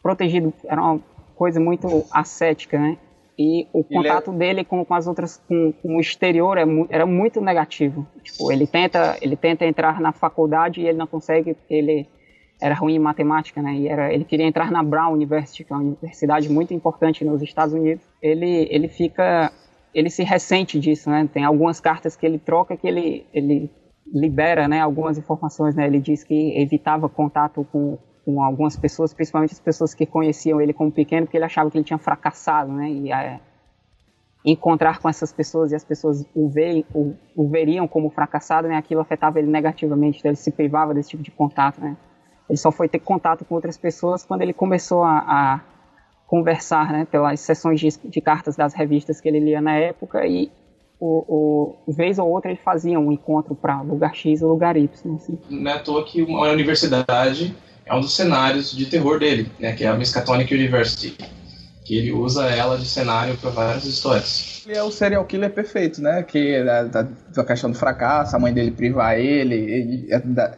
protegido, 0.03 0.53
era 0.65 0.82
uma 0.82 0.99
coisa 1.36 1.60
muito 1.60 2.05
ascética, 2.12 2.77
né? 2.77 2.97
E 3.38 3.67
o 3.71 3.86
contato 3.86 4.32
é... 4.32 4.36
dele 4.36 4.65
com, 4.65 4.84
com 4.84 4.93
as 4.93 5.08
outras, 5.08 5.38
com, 5.47 5.71
com 5.71 5.95
o 5.95 6.01
exterior 6.01 6.58
é 6.58 6.65
era 6.89 7.05
muito 7.05 7.39
negativo. 7.39 8.05
Tipo, 8.21 8.51
ele 8.51 8.67
tenta, 8.67 9.17
ele 9.21 9.38
tenta 9.38 9.65
entrar 9.65 10.01
na 10.01 10.12
faculdade 10.12 10.82
e 10.82 10.88
ele 10.88 10.97
não 10.97 11.08
consegue, 11.08 11.55
ele 11.69 12.05
era 12.62 12.76
ruim 12.76 12.95
em 12.95 13.00
matemática, 13.00 13.62
né? 13.62 13.74
E 13.74 13.88
era, 13.88 14.13
ele 14.13 14.26
queria 14.26 14.45
entrar 14.45 14.69
na 14.69 14.84
Brown 14.84 15.13
University, 15.13 15.63
que 15.63 15.72
é 15.72 15.76
uma 15.76 15.84
universidade 15.84 16.50
muito 16.50 16.74
importante 16.74 17.24
nos 17.24 17.41
Estados 17.41 17.74
Unidos. 17.74 18.04
Ele, 18.22 18.67
ele 18.69 18.89
fica, 18.89 19.52
ele 19.93 20.10
se 20.10 20.24
ressente 20.24 20.80
disso, 20.80 21.10
né? 21.10 21.28
Tem 21.32 21.45
algumas 21.45 21.80
cartas 21.80 22.15
que 22.15 22.26
ele 22.26 22.38
troca 22.38 22.76
que 22.76 22.88
ele, 22.88 23.26
ele 23.34 23.72
libera, 24.13 24.67
né? 24.67 24.82
Algumas 24.82 25.17
informações, 25.17 25.74
né? 25.76 25.88
Ele 25.88 26.00
diz 26.00 26.24
que 26.24 26.60
evitava 26.60 27.08
contato 27.08 27.65
com, 27.72 27.98
com 28.26 28.43
algumas 28.43 28.76
pessoas, 28.76 29.13
principalmente 29.13 29.54
as 29.54 29.60
pessoas 29.60 29.93
que 29.93 30.06
conheciam 30.06 30.60
ele 30.60 30.74
como 30.74 30.91
pequeno, 30.91 31.26
porque 31.26 31.38
ele 31.38 31.45
achava 31.45 31.72
que 31.72 31.78
ele 31.78 31.86
tinha 31.86 32.00
fracassado, 32.00 32.74
né? 32.74 32.89
E 32.89 33.12
é, 33.13 33.39
encontrar 34.43 35.00
com 35.00 35.08
essas 35.08 35.32
pessoas 35.32 35.72
e 35.72 35.76
as 35.76 35.84
pessoas 35.86 36.26
o, 36.36 36.50
veem, 36.50 36.86
o, 36.93 37.13
o 37.38 37.48
veriam 37.48 37.88
como 37.88 38.10
fracassado, 38.10 38.67
né? 38.67 38.76
Aquilo 38.76 39.00
afetava 39.00 39.39
ele 39.39 39.50
negativamente, 39.50 40.19
então 40.19 40.30
ele 40.30 40.36
se 40.36 40.52
privava 40.52 40.93
desse 40.93 41.12
tipo 41.12 41.24
de 41.24 41.32
contato, 41.32 41.80
né? 41.80 41.95
Ele 42.49 42.57
só 42.57 42.71
foi 42.71 42.89
ter 42.89 42.99
contato 42.99 43.45
com 43.45 43.55
outras 43.55 43.77
pessoas 43.77 44.25
quando 44.25 44.41
ele 44.41 44.53
começou 44.53 45.03
a, 45.03 45.19
a, 45.19 45.62
conversar, 46.25 46.91
né, 46.91 47.07
pelas 47.09 47.39
sessões 47.39 47.79
de, 47.79 47.89
de, 48.05 48.21
cartas 48.21 48.55
das 48.55 48.73
revistas 48.73 49.19
que 49.19 49.27
ele 49.27 49.39
lia 49.39 49.62
na 49.62 49.75
época 49.75 50.25
e 50.27 50.51
o, 50.99 51.75
o 51.88 51.91
vez 51.91 52.19
ou 52.19 52.29
outra 52.29 52.51
ele 52.51 52.59
fazia 52.59 52.99
um 52.99 53.12
encontro 53.12 53.55
para 53.55 53.81
lugar 53.81 54.15
X 54.15 54.41
ou 54.41 54.49
lugar 54.49 54.77
Y. 54.77 55.15
Assim. 55.15 55.39
Não 55.49 55.71
é 55.71 55.75
à 55.75 55.79
toa 55.79 56.03
que 56.03 56.21
uma 56.21 56.49
universidade 56.49 57.55
é 57.85 57.95
um 57.95 58.01
dos 58.01 58.15
cenários 58.15 58.71
de 58.71 58.85
terror 58.85 59.19
dele, 59.19 59.51
né, 59.59 59.73
que 59.73 59.83
é 59.83 59.88
a 59.88 59.95
Miskatonic 59.95 60.53
University, 60.53 61.17
que 61.83 61.97
ele 61.97 62.12
usa 62.12 62.45
ela 62.45 62.77
de 62.77 62.85
cenário 62.85 63.35
para 63.38 63.49
várias 63.49 63.85
histórias. 63.85 64.63
Ele 64.67 64.77
é 64.77 64.83
o 64.83 64.91
serial 64.91 65.25
killer 65.25 65.51
perfeito, 65.51 65.99
né? 65.99 66.21
Que 66.21 66.53
é 66.53 66.63
da, 66.63 67.01
da, 67.01 67.43
questão 67.43 67.71
do 67.71 67.77
fracasso, 67.77 68.35
a 68.35 68.39
mãe 68.39 68.53
dele 68.53 68.69
privar 68.69 69.17
ele, 69.17 69.55
ele 69.55 70.07
é 70.12 70.19
da, 70.19 70.55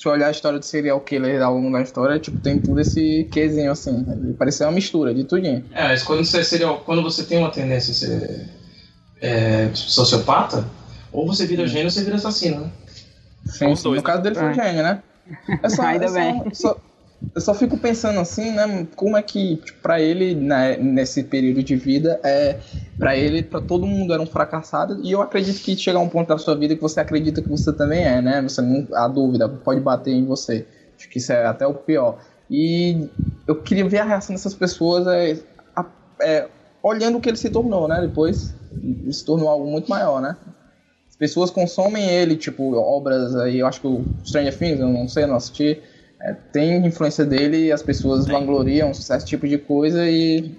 se 0.00 0.08
olhar 0.08 0.28
a 0.28 0.30
história 0.30 0.58
do 0.58 0.64
serial 0.64 0.98
killer 1.02 1.42
ao 1.42 1.52
longo 1.52 1.70
da 1.70 1.82
história, 1.82 2.18
tipo, 2.18 2.38
tem 2.38 2.58
tudo 2.58 2.80
esse 2.80 3.28
quezinho 3.30 3.70
assim. 3.70 4.02
Ele 4.08 4.32
parece 4.32 4.62
uma 4.64 4.72
mistura 4.72 5.12
de 5.12 5.24
tudinho. 5.24 5.62
É, 5.72 5.88
mas 5.88 6.02
quando 6.02 6.24
você, 6.24 6.40
é 6.40 6.42
serial, 6.42 6.80
quando 6.86 7.02
você 7.02 7.22
tem 7.22 7.36
uma 7.36 7.50
tendência 7.50 7.90
a 7.90 7.94
ser 7.94 8.48
é, 9.20 9.68
sociopata, 9.74 10.66
ou 11.12 11.26
você 11.26 11.44
vira 11.44 11.66
gênio 11.66 11.84
ou 11.84 11.90
você 11.90 12.02
vira 12.02 12.16
assassino, 12.16 12.62
né? 12.62 12.70
Sim, 13.44 13.76
sim. 13.76 13.88
no 13.88 13.96
né? 13.96 14.02
caso 14.02 14.22
dele 14.22 14.36
foi 14.36 14.48
é. 14.48 14.54
gênio, 14.54 14.82
né? 14.82 15.02
É 15.62 15.68
só, 15.68 15.82
Ainda 15.84 16.06
é 16.06 16.10
bem. 16.10 16.54
Só, 16.54 16.78
eu 17.34 17.40
só 17.40 17.54
fico 17.54 17.76
pensando 17.78 18.18
assim, 18.20 18.50
né? 18.52 18.86
Como 18.96 19.16
é 19.16 19.22
que, 19.22 19.56
tipo, 19.56 19.80
pra 19.80 20.00
ele, 20.00 20.34
né, 20.34 20.76
nesse 20.76 21.22
período 21.24 21.62
de 21.62 21.76
vida, 21.76 22.20
é. 22.22 22.58
Pra 22.98 23.16
ele, 23.16 23.42
pra 23.42 23.62
todo 23.62 23.86
mundo 23.86 24.12
era 24.12 24.20
um 24.20 24.26
fracassado. 24.26 25.00
E 25.02 25.10
eu 25.10 25.22
acredito 25.22 25.62
que 25.62 25.74
chegar 25.74 26.00
um 26.00 26.08
ponto 26.08 26.28
da 26.28 26.36
sua 26.36 26.54
vida 26.54 26.76
que 26.76 26.82
você 26.82 27.00
acredita 27.00 27.40
que 27.40 27.48
você 27.48 27.72
também 27.72 28.04
é, 28.04 28.20
né? 28.20 28.42
Você 28.42 28.60
não. 28.60 28.86
A 28.94 29.08
dúvida 29.08 29.48
pode 29.48 29.80
bater 29.80 30.12
em 30.12 30.26
você. 30.26 30.66
Acho 30.98 31.08
que 31.08 31.16
isso 31.16 31.32
é 31.32 31.46
até 31.46 31.66
o 31.66 31.72
pior. 31.72 32.18
E 32.50 33.08
eu 33.46 33.62
queria 33.62 33.88
ver 33.88 34.00
a 34.00 34.04
reação 34.04 34.34
dessas 34.34 34.52
pessoas 34.52 35.06
é, 35.06 35.38
é, 36.20 36.46
olhando 36.82 37.16
o 37.16 37.20
que 37.22 37.30
ele 37.30 37.38
se 37.38 37.48
tornou, 37.48 37.88
né? 37.88 38.02
Depois 38.02 38.54
se 39.10 39.24
tornou 39.24 39.48
algo 39.48 39.66
muito 39.66 39.88
maior, 39.88 40.20
né? 40.20 40.36
As 41.08 41.16
pessoas 41.16 41.50
consomem 41.50 42.06
ele, 42.06 42.36
tipo, 42.36 42.74
obras 42.74 43.34
aí, 43.36 43.60
eu 43.60 43.66
acho 43.66 43.80
que 43.80 43.86
o 43.86 44.04
Stranger 44.24 44.58
Things, 44.58 44.80
eu 44.80 44.88
não 44.88 45.08
sei, 45.08 45.26
não 45.26 45.36
assisti 45.36 45.80
é, 46.22 46.34
tem 46.52 46.86
influência 46.86 47.24
dele 47.24 47.66
e 47.66 47.72
as 47.72 47.82
pessoas 47.82 48.26
tem. 48.26 48.34
vangloriam 48.34 48.90
esse 48.90 49.24
tipo 49.24 49.48
de 49.48 49.56
coisa 49.56 50.08
e, 50.08 50.54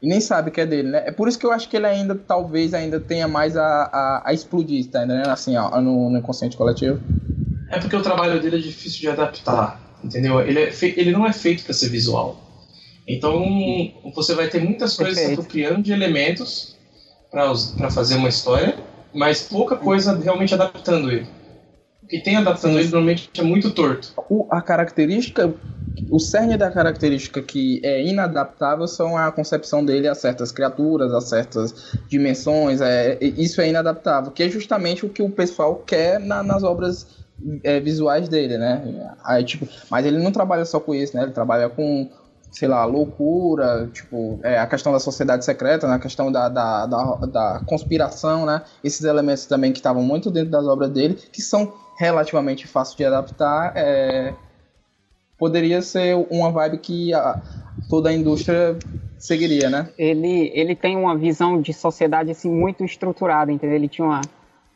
e 0.00 0.08
nem 0.08 0.20
sabe 0.20 0.52
que 0.52 0.60
é 0.60 0.66
dele, 0.66 0.90
né? 0.90 1.02
É 1.04 1.10
por 1.10 1.26
isso 1.26 1.38
que 1.38 1.44
eu 1.44 1.50
acho 1.50 1.68
que 1.68 1.76
ele 1.76 1.86
ainda, 1.86 2.14
talvez, 2.14 2.72
ainda 2.72 3.00
tenha 3.00 3.26
mais 3.26 3.56
a, 3.56 3.64
a, 3.64 4.22
a 4.26 4.32
explodir, 4.32 4.86
tá 4.86 5.04
entendendo? 5.04 5.28
Assim, 5.28 5.56
ó, 5.56 5.80
no, 5.80 6.10
no 6.10 6.18
inconsciente 6.18 6.56
coletivo. 6.56 7.00
É 7.68 7.80
porque 7.80 7.96
o 7.96 8.02
trabalho 8.02 8.40
dele 8.40 8.56
é 8.56 8.60
difícil 8.60 9.00
de 9.00 9.08
adaptar, 9.08 9.80
entendeu? 10.04 10.40
Ele, 10.40 10.60
é 10.60 10.72
ele 10.82 11.10
não 11.10 11.26
é 11.26 11.32
feito 11.32 11.64
para 11.64 11.74
ser 11.74 11.88
visual. 11.88 12.40
Então, 13.08 13.44
você 14.14 14.34
vai 14.34 14.48
ter 14.48 14.62
muitas 14.62 14.96
coisas 14.96 15.18
se 15.18 15.32
apropriando 15.32 15.82
de 15.82 15.92
elementos 15.92 16.76
para 17.30 17.90
fazer 17.90 18.14
uma 18.14 18.28
história, 18.28 18.76
mas 19.12 19.42
pouca 19.42 19.76
coisa 19.76 20.16
realmente 20.16 20.54
adaptando 20.54 21.10
ele 21.10 21.26
que 22.08 22.20
tem 22.20 22.36
adaptação 22.36 22.72
ele 22.72 22.88
normalmente 22.88 23.30
é 23.36 23.42
muito 23.42 23.70
torto. 23.70 24.12
O, 24.28 24.46
a 24.50 24.60
característica, 24.60 25.52
o 26.10 26.18
cerne 26.18 26.56
da 26.56 26.70
característica 26.70 27.42
que 27.42 27.80
é 27.84 28.04
inadaptável 28.04 28.86
são 28.86 29.16
a 29.16 29.30
concepção 29.32 29.84
dele 29.84 30.08
a 30.08 30.14
certas 30.14 30.52
criaturas, 30.52 31.12
a 31.12 31.20
certas 31.20 31.96
dimensões. 32.08 32.80
É, 32.80 33.18
isso 33.20 33.60
é 33.60 33.68
inadaptável, 33.68 34.30
que 34.30 34.42
é 34.42 34.48
justamente 34.48 35.04
o 35.04 35.08
que 35.08 35.22
o 35.22 35.30
pessoal 35.30 35.76
quer 35.86 36.20
na, 36.20 36.42
nas 36.42 36.62
obras 36.62 37.06
é, 37.62 37.80
visuais 37.80 38.28
dele, 38.28 38.56
né? 38.56 39.14
Aí, 39.24 39.44
tipo, 39.44 39.68
mas 39.90 40.06
ele 40.06 40.18
não 40.18 40.32
trabalha 40.32 40.64
só 40.64 40.80
com 40.80 40.94
isso, 40.94 41.16
né? 41.16 41.24
Ele 41.24 41.32
trabalha 41.32 41.68
com 41.68 42.08
sei 42.50 42.68
lá, 42.68 42.86
loucura, 42.86 43.90
tipo, 43.92 44.40
é, 44.42 44.58
a 44.58 44.66
questão 44.66 44.90
da 44.90 44.98
sociedade 44.98 45.44
secreta, 45.44 45.86
né, 45.86 45.94
a 45.94 45.98
questão 45.98 46.32
da, 46.32 46.48
da, 46.48 46.86
da, 46.86 47.14
da 47.26 47.62
conspiração, 47.66 48.46
né, 48.46 48.62
esses 48.82 49.04
elementos 49.04 49.44
também 49.44 49.72
que 49.72 49.78
estavam 49.78 50.02
muito 50.02 50.30
dentro 50.30 50.52
das 50.52 50.64
obras 50.64 50.88
dele, 50.88 51.18
que 51.30 51.42
são 51.42 51.74
relativamente 51.96 52.66
fácil 52.66 52.96
de 52.96 53.04
adaptar, 53.04 53.72
é, 53.76 54.34
poderia 55.38 55.82
ser 55.82 56.14
uma 56.30 56.50
vibe 56.50 56.78
que 56.78 57.14
a, 57.14 57.40
toda 57.88 58.10
a 58.10 58.12
indústria 58.12 58.78
seguiria, 59.18 59.68
né? 59.70 59.88
Ele, 59.98 60.50
ele 60.54 60.74
tem 60.74 60.96
uma 60.96 61.16
visão 61.16 61.60
de 61.60 61.72
sociedade 61.72 62.30
assim 62.30 62.50
muito 62.50 62.84
estruturada, 62.84 63.50
entendeu? 63.50 63.76
Ele 63.76 63.88
tinha 63.88 64.06
uma, 64.06 64.20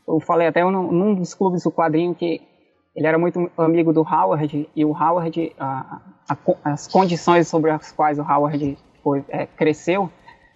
eu 0.07 0.19
falei 0.19 0.47
até 0.47 0.63
num, 0.63 0.91
num 0.91 1.15
dos 1.15 1.33
clubes 1.33 1.63
do 1.63 1.71
quadrinho 1.71 2.13
que 2.15 2.41
ele 2.95 3.07
era 3.07 3.17
muito 3.17 3.49
amigo 3.57 3.93
do 3.93 4.01
Howard 4.01 4.67
e 4.75 4.85
o 4.85 4.91
Howard 4.91 5.53
a, 5.57 6.01
a, 6.29 6.37
as 6.65 6.87
condições 6.87 7.47
sobre 7.47 7.71
as 7.71 7.91
quais 7.91 8.19
o 8.19 8.21
Howard 8.21 8.77
foi, 9.01 9.23
é, 9.29 9.45
cresceu 9.45 10.09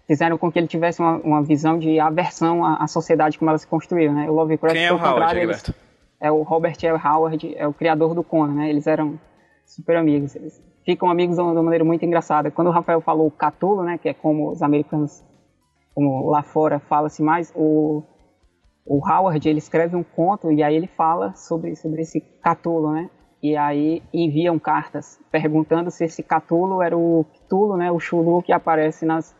fizeram 0.08 0.38
com 0.38 0.52
que 0.52 0.60
ele 0.60 0.68
tivesse 0.68 1.00
uma, 1.00 1.18
uma 1.18 1.44
visão 1.44 1.78
de 1.78 2.00
aversão 2.00 2.64
à, 2.64 2.84
à, 2.84 2.88
sociedade 2.88 3.38
como 3.38 3.50
ela 3.50 3.58
se 3.58 3.68
construiu, 3.68 4.12
né? 4.14 4.30
O 4.30 4.34
Lovecraft, 4.34 4.76
Quem 4.76 4.86
é 4.86 4.94
o 4.94 4.98
Howard, 4.98 5.40
eles, 5.40 5.64
é 6.20 6.32
o 6.32 6.42
Robert 6.44 6.78
L. 6.82 6.98
Howard, 6.98 7.56
é 7.56 7.68
o 7.68 7.74
criador 7.74 8.14
do 8.14 8.24
Conan, 8.24 8.54
né? 8.54 8.70
Eles 8.70 8.88
eram 8.88 9.20
super 9.66 9.96
amigos. 9.98 10.36
Eles 10.36 10.62
ficam 10.84 11.10
amigos 11.10 11.36
de 11.36 11.42
uma 11.42 11.62
maneira 11.62 11.84
muito 11.84 12.06
engraçada. 12.06 12.52
Quando 12.52 12.68
o 12.68 12.72
Rafael 12.72 13.02
falou 13.02 13.30
Catulo, 13.32 13.84
né? 13.84 13.98
Que 13.98 14.10
é 14.10 14.14
como 14.14 14.52
os 14.52 14.62
americanos, 14.62 15.24
como 15.94 16.30
lá 16.30 16.44
fora 16.44 16.80
fala-se 16.80 17.22
mais, 17.22 17.52
o, 17.56 18.04
o 18.86 19.00
Howard, 19.08 19.48
ele 19.48 19.60
escreve 19.60 19.96
um 19.96 20.04
conto 20.04 20.52
e 20.52 20.64
aí 20.64 20.76
ele 20.76 20.88
fala 20.88 21.34
sobre, 21.36 21.76
sobre 21.76 22.02
esse 22.02 22.22
Catulo, 22.22 22.92
né? 22.92 23.10
E 23.42 23.56
aí 23.56 24.02
enviam 24.14 24.58
cartas 24.58 25.20
perguntando 25.32 25.92
se 25.92 26.04
esse 26.04 26.24
Catulo 26.24 26.82
era 26.82 26.98
o 26.98 27.26
Cthulhu, 27.26 27.78
né? 27.78 27.92
O 27.92 28.00
Chulu 28.00 28.42
que 28.42 28.52
aparece 28.52 29.06
nas 29.06 29.36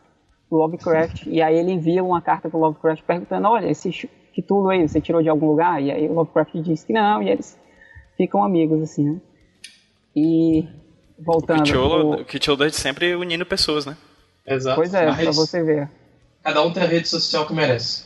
Lovecraft. 0.50 1.26
E 1.26 1.42
aí 1.42 1.56
ele 1.56 1.72
envia 1.72 2.04
uma 2.04 2.20
carta 2.20 2.48
pro 2.48 2.58
Lovecraft 2.58 3.02
perguntando, 3.02 3.48
olha, 3.48 3.68
esse 3.68 4.08
que 4.36 4.42
tudo 4.42 4.68
aí 4.68 4.86
você 4.86 5.00
tirou 5.00 5.22
de 5.22 5.30
algum 5.30 5.46
lugar? 5.46 5.82
E 5.82 5.90
aí 5.90 6.06
o 6.06 6.12
Lovecraft 6.12 6.56
diz 6.56 6.84
que 6.84 6.92
não, 6.92 7.22
e 7.22 7.30
eles 7.30 7.58
ficam 8.18 8.44
amigos, 8.44 8.82
assim, 8.82 9.12
né? 9.12 9.20
E 10.14 10.68
voltando. 11.18 11.62
O 12.20 12.24
Kitolo 12.26 12.66
o... 12.66 12.70
sempre 12.70 13.16
unindo 13.16 13.46
pessoas, 13.46 13.86
né? 13.86 13.96
Exato. 14.46 14.76
Pois 14.76 14.92
é, 14.92 15.06
Mas... 15.06 15.22
pra 15.22 15.32
você 15.32 15.62
ver. 15.62 15.88
Cada 16.42 16.62
um 16.62 16.70
tem 16.70 16.82
a 16.82 16.86
rede 16.86 17.08
social 17.08 17.46
que 17.46 17.54
merece. 17.54 18.04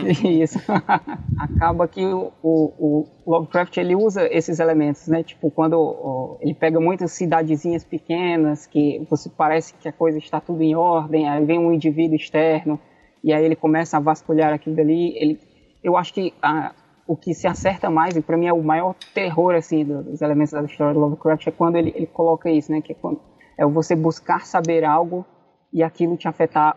Isso. 0.26 0.58
Acaba 1.38 1.86
que 1.86 2.04
o, 2.04 2.32
o, 2.42 2.72
o, 2.78 3.08
Lovecraft 3.26 3.76
ele 3.76 3.94
usa 3.94 4.26
esses 4.34 4.58
elementos, 4.58 5.06
né? 5.08 5.22
Tipo, 5.22 5.50
quando 5.50 5.74
o, 5.74 6.38
ele 6.40 6.54
pega 6.54 6.80
muitas 6.80 7.12
cidadezinhas 7.12 7.84
pequenas, 7.84 8.66
que 8.66 9.06
você 9.10 9.28
parece 9.28 9.74
que 9.74 9.86
a 9.86 9.92
coisa 9.92 10.16
está 10.16 10.40
tudo 10.40 10.62
em 10.62 10.74
ordem, 10.74 11.28
aí 11.28 11.44
vem 11.44 11.58
um 11.58 11.70
indivíduo 11.70 12.16
externo, 12.16 12.80
e 13.22 13.30
aí 13.30 13.44
ele 13.44 13.54
começa 13.54 13.98
a 13.98 14.00
vasculhar 14.00 14.54
aquilo 14.54 14.74
dali, 14.74 15.14
ele 15.18 15.38
eu 15.86 15.96
acho 15.96 16.12
que 16.12 16.34
a, 16.42 16.72
o 17.06 17.16
que 17.16 17.32
se 17.32 17.46
acerta 17.46 17.88
mais, 17.88 18.16
e 18.16 18.20
para 18.20 18.36
mim 18.36 18.46
é 18.46 18.52
o 18.52 18.60
maior 18.60 18.96
terror 19.14 19.54
assim 19.54 19.84
dos 19.84 20.20
elementos 20.20 20.52
da 20.52 20.64
história 20.64 20.92
do 20.92 20.98
Lovecraft, 20.98 21.46
é 21.46 21.52
quando 21.52 21.76
ele, 21.76 21.92
ele 21.94 22.06
coloca 22.06 22.50
isso, 22.50 22.72
né? 22.72 22.80
Que 22.80 22.90
é, 22.90 22.96
quando, 22.96 23.20
é 23.56 23.64
você 23.64 23.94
buscar 23.94 24.44
saber 24.44 24.84
algo 24.84 25.24
e 25.72 25.84
aquilo 25.84 26.16
te 26.16 26.26
afetar 26.26 26.76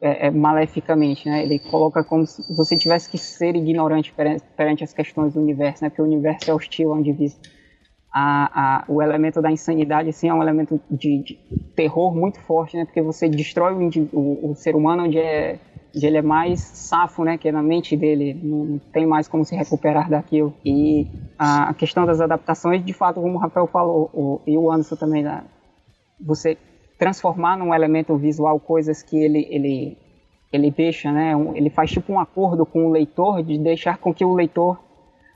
é, 0.00 0.26
é, 0.26 0.30
maleficamente, 0.32 1.28
né? 1.28 1.44
Ele 1.44 1.60
coloca 1.60 2.02
como 2.02 2.26
se 2.26 2.42
você 2.56 2.76
tivesse 2.76 3.08
que 3.08 3.16
ser 3.16 3.54
ignorante 3.54 4.12
perante, 4.12 4.42
perante 4.56 4.82
as 4.82 4.92
questões 4.92 5.34
do 5.34 5.40
universo, 5.40 5.84
né? 5.84 5.90
Porque 5.90 6.02
o 6.02 6.06
universo 6.06 6.50
é 6.50 6.54
hostil 6.54 6.92
ao 6.92 6.98
indivíduo. 6.98 7.38
A, 8.12 8.80
a, 8.80 8.84
o 8.88 9.00
elemento 9.00 9.40
da 9.40 9.52
insanidade, 9.52 10.08
assim, 10.08 10.28
é 10.28 10.34
um 10.34 10.42
elemento 10.42 10.80
de, 10.90 11.22
de 11.22 11.38
terror 11.76 12.12
muito 12.12 12.40
forte, 12.40 12.76
né? 12.76 12.84
Porque 12.84 13.02
você 13.02 13.28
destrói 13.28 13.74
o, 13.74 14.08
o, 14.12 14.50
o 14.50 14.54
ser 14.56 14.74
humano 14.74 15.04
onde 15.04 15.18
é 15.18 15.60
ele 15.94 16.16
é 16.16 16.22
mais 16.22 16.60
safo, 16.60 17.24
né, 17.24 17.38
que 17.38 17.48
é 17.48 17.52
na 17.52 17.62
mente 17.62 17.96
dele, 17.96 18.34
não 18.34 18.78
tem 18.92 19.06
mais 19.06 19.26
como 19.26 19.44
se 19.44 19.54
recuperar 19.56 20.08
daquilo. 20.08 20.54
E 20.64 21.06
a 21.38 21.72
questão 21.74 22.04
das 22.04 22.20
adaptações, 22.20 22.84
de 22.84 22.92
fato, 22.92 23.20
como 23.20 23.34
o 23.34 23.38
Rafael 23.38 23.66
falou, 23.66 24.10
o, 24.12 24.40
e 24.46 24.56
o 24.56 24.70
Anderson 24.70 24.96
também, 24.96 25.22
né, 25.22 25.44
você 26.20 26.56
transformar 26.98 27.56
num 27.56 27.74
elemento 27.74 28.16
visual 28.16 28.58
coisas 28.58 29.02
que 29.02 29.16
ele, 29.16 29.46
ele, 29.50 29.96
ele 30.52 30.70
deixa, 30.70 31.12
né, 31.12 31.32
ele 31.54 31.70
faz 31.70 31.90
tipo 31.90 32.12
um 32.12 32.18
acordo 32.18 32.66
com 32.66 32.86
o 32.86 32.90
leitor 32.90 33.42
de 33.42 33.56
deixar 33.58 33.98
com 33.98 34.12
que 34.12 34.24
o 34.24 34.34
leitor 34.34 34.78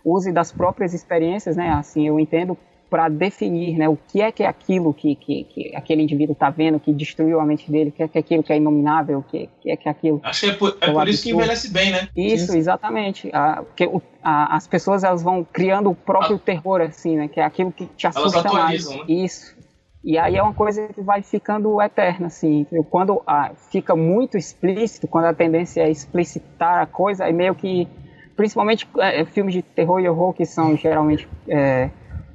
use 0.04 0.32
das 0.32 0.50
próprias 0.50 0.92
experiências, 0.92 1.56
né, 1.56 1.70
assim, 1.70 2.08
eu 2.08 2.18
entendo 2.18 2.58
para 2.92 3.08
definir 3.08 3.78
né, 3.78 3.88
o 3.88 3.96
que 3.96 4.20
é 4.20 4.30
que 4.30 4.42
é 4.42 4.46
aquilo 4.46 4.92
que, 4.92 5.14
que, 5.14 5.44
que 5.44 5.74
aquele 5.74 6.02
indivíduo 6.02 6.34
está 6.34 6.50
vendo, 6.50 6.78
que 6.78 6.92
destruiu 6.92 7.40
a 7.40 7.46
mente 7.46 7.72
dele, 7.72 7.88
o 7.88 7.92
que 7.92 8.02
é 8.02 8.06
que 8.06 8.18
é 8.18 8.20
aquilo 8.20 8.42
que 8.42 8.52
é 8.52 8.58
inominável, 8.58 9.20
o 9.20 9.22
que, 9.22 9.48
que 9.62 9.70
é 9.70 9.76
que 9.78 9.88
é 9.88 9.90
aquilo. 9.90 10.20
Acho 10.22 10.40
que 10.42 10.50
é 10.50 10.52
por, 10.52 10.76
é 10.78 10.92
por 10.92 11.08
isso 11.08 11.22
que 11.22 11.30
envelhece 11.30 11.70
bem, 11.70 11.90
né? 11.90 12.10
Isso, 12.14 12.54
exatamente. 12.54 13.30
A, 13.32 13.62
porque 13.62 13.86
o, 13.86 14.02
a, 14.22 14.54
as 14.54 14.66
pessoas 14.66 15.04
elas 15.04 15.22
vão 15.22 15.42
criando 15.42 15.88
o 15.88 15.94
próprio 15.94 16.36
a... 16.36 16.38
terror, 16.38 16.82
assim, 16.82 17.16
né? 17.16 17.28
Que 17.28 17.40
é 17.40 17.44
aquilo 17.44 17.72
que 17.72 17.86
te 17.86 18.06
assusta 18.06 18.42
mais. 18.52 18.86
Né? 18.86 19.04
Isso. 19.08 19.56
E 20.04 20.18
aí 20.18 20.36
é 20.36 20.42
uma 20.42 20.52
coisa 20.52 20.86
que 20.88 21.00
vai 21.00 21.22
ficando 21.22 21.80
eterna, 21.80 22.26
assim. 22.26 22.66
Quando 22.90 23.22
ah, 23.26 23.52
fica 23.70 23.96
muito 23.96 24.36
explícito, 24.36 25.08
quando 25.08 25.24
a 25.24 25.32
tendência 25.32 25.80
é 25.80 25.90
explicitar 25.90 26.82
a 26.82 26.86
coisa, 26.86 27.24
aí 27.24 27.32
meio 27.32 27.54
que. 27.54 27.88
Principalmente 28.36 28.86
é, 28.98 29.24
filmes 29.24 29.54
de 29.54 29.62
terror 29.62 29.98
e 29.98 30.06
horror 30.06 30.34
que 30.34 30.44
são 30.44 30.76
geralmente. 30.76 31.26
É, 31.48 31.88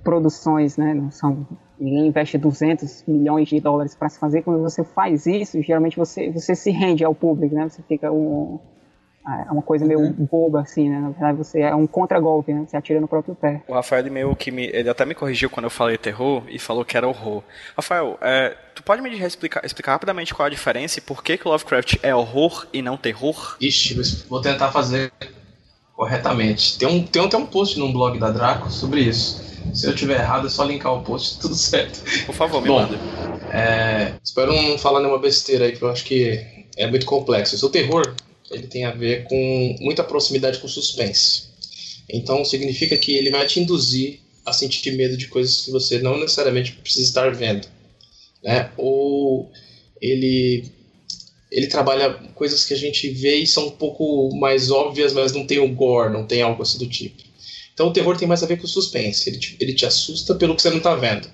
produções, 0.08 0.78
né? 0.78 0.94
Não 0.94 1.12
são 1.12 1.46
ninguém 1.78 2.08
investe 2.08 2.38
200 2.38 3.04
milhões 3.06 3.50
de 3.50 3.60
dólares 3.60 3.94
para 3.94 4.08
se 4.08 4.18
fazer. 4.18 4.42
Quando 4.42 4.62
você 4.62 4.82
faz 4.82 5.26
isso, 5.26 5.62
geralmente 5.62 5.98
você, 5.98 6.32
você 6.32 6.56
se 6.56 6.72
rende 6.72 7.04
ao 7.04 7.14
público, 7.14 7.54
né? 7.54 7.68
Você 7.68 7.82
fica 7.82 8.10
um, 8.10 8.58
é 9.28 9.52
uma 9.52 9.62
coisa 9.62 9.84
meio 9.84 10.00
uhum. 10.00 10.14
boba, 10.32 10.62
assim, 10.62 10.90
né? 10.90 10.98
Na 10.98 11.10
verdade, 11.10 11.38
você 11.38 11.60
é 11.60 11.76
um 11.76 11.86
contragolpe, 11.86 12.54
né? 12.54 12.66
Você 12.66 12.78
atira 12.78 13.02
no 13.02 13.08
próprio 13.10 13.36
pé. 13.36 13.62
O 13.68 13.74
Rafael, 13.74 14.00
ele 14.00 14.10
meio 14.10 14.34
que 14.34 14.50
me, 14.50 14.68
ele 14.68 14.90
até 14.90 15.04
me 15.06 15.14
corrigiu 15.14 15.50
quando 15.50 15.66
eu 15.66 15.70
falei 15.70 15.98
terror 15.98 16.42
e 16.48 16.58
falou 16.58 16.86
que 16.86 16.96
era 16.96 17.06
horror. 17.06 17.44
Rafael, 17.76 18.18
é, 18.22 18.56
tu 18.74 18.82
pode 18.84 19.02
me 19.02 19.10
explicar, 19.20 19.66
explicar 19.66 19.92
rapidamente 19.92 20.34
qual 20.34 20.46
a 20.46 20.50
diferença 20.50 21.00
e 21.00 21.02
por 21.02 21.22
que, 21.22 21.38
que 21.38 21.46
Lovecraft 21.46 21.98
é 22.02 22.16
horror 22.16 22.66
e 22.72 22.82
não 22.82 22.96
terror? 22.96 23.58
Ixi, 23.60 24.26
vou 24.30 24.40
tentar 24.40 24.72
fazer 24.72 25.12
corretamente. 25.98 26.78
Tem 26.78 26.88
um, 26.88 27.04
tem 27.04 27.26
até 27.26 27.36
um 27.36 27.48
post 27.48 27.78
no 27.80 27.92
blog 27.92 28.20
da 28.20 28.30
Draco 28.30 28.72
sobre 28.72 29.02
isso. 29.02 29.42
Se 29.74 29.88
eu 29.88 29.96
tiver 29.96 30.20
errado, 30.20 30.46
é 30.46 30.50
só 30.50 30.64
linkar 30.64 30.94
o 30.94 31.02
post, 31.02 31.40
tudo 31.42 31.56
certo. 31.56 32.00
Por 32.26 32.36
favor, 32.36 32.62
me 32.62 32.68
Bom, 32.68 32.80
manda. 32.82 32.98
É, 33.52 34.14
espero 34.24 34.54
não 34.54 34.78
falar 34.78 35.00
nenhuma 35.00 35.18
besteira 35.18 35.66
aí, 35.66 35.76
que 35.76 35.82
eu 35.82 35.90
acho 35.90 36.06
que 36.06 36.46
é 36.78 36.88
muito 36.88 37.06
complexo. 37.06 37.66
O 37.66 37.70
terror, 37.70 38.16
ele 38.52 38.68
tem 38.68 38.86
a 38.86 38.92
ver 38.92 39.24
com 39.24 39.76
muita 39.82 40.04
proximidade 40.04 40.60
com 40.60 40.68
suspense. 40.68 41.48
Então 42.08 42.46
significa 42.46 42.96
que 42.96 43.16
ele 43.18 43.32
vai 43.32 43.46
te 43.48 43.60
induzir 43.60 44.20
a 44.46 44.54
sentir 44.54 44.92
medo 44.92 45.18
de 45.18 45.28
coisas 45.28 45.66
que 45.66 45.72
você 45.72 46.00
não 46.00 46.18
necessariamente 46.18 46.74
precisa 46.74 47.06
estar 47.06 47.36
vendo, 47.36 47.68
né? 48.42 48.72
Ou 48.78 49.52
ele 50.00 50.72
ele 51.52 51.68
trabalha 51.68 52.14
coisas 52.36 52.66
que 52.66 52.74
a 52.74 52.78
gente 52.78 53.10
vê 53.10 53.38
e 53.38 53.48
são 53.48 53.68
um 53.68 53.72
pouco 53.72 54.36
mais 54.36 54.70
óbvias, 54.70 55.14
mas 55.14 55.32
não 55.32 55.46
tem 55.46 55.60
o 55.60 55.74
gore, 55.74 56.12
não 56.12 56.26
tem 56.26 56.42
algo 56.42 56.62
assim 56.62 56.78
do 56.78 56.88
tipo. 56.88 57.24
Então 57.74 57.90
o 57.90 57.94
terror 57.94 58.18
tem 58.18 58.28
mais 58.28 58.42
a 58.44 58.48
ver 58.48 58.58
com 58.58 58.66
o 58.66 58.68
suspense. 58.68 59.30
Ele 59.30 59.38
te, 59.38 59.56
ele 59.60 59.74
te 59.74 59.86
assusta 59.86 60.36
pelo 60.36 60.56
que 60.56 60.62
você 60.62 60.70
não 60.70 60.78
está 60.78 60.96
vendo. 60.96 61.30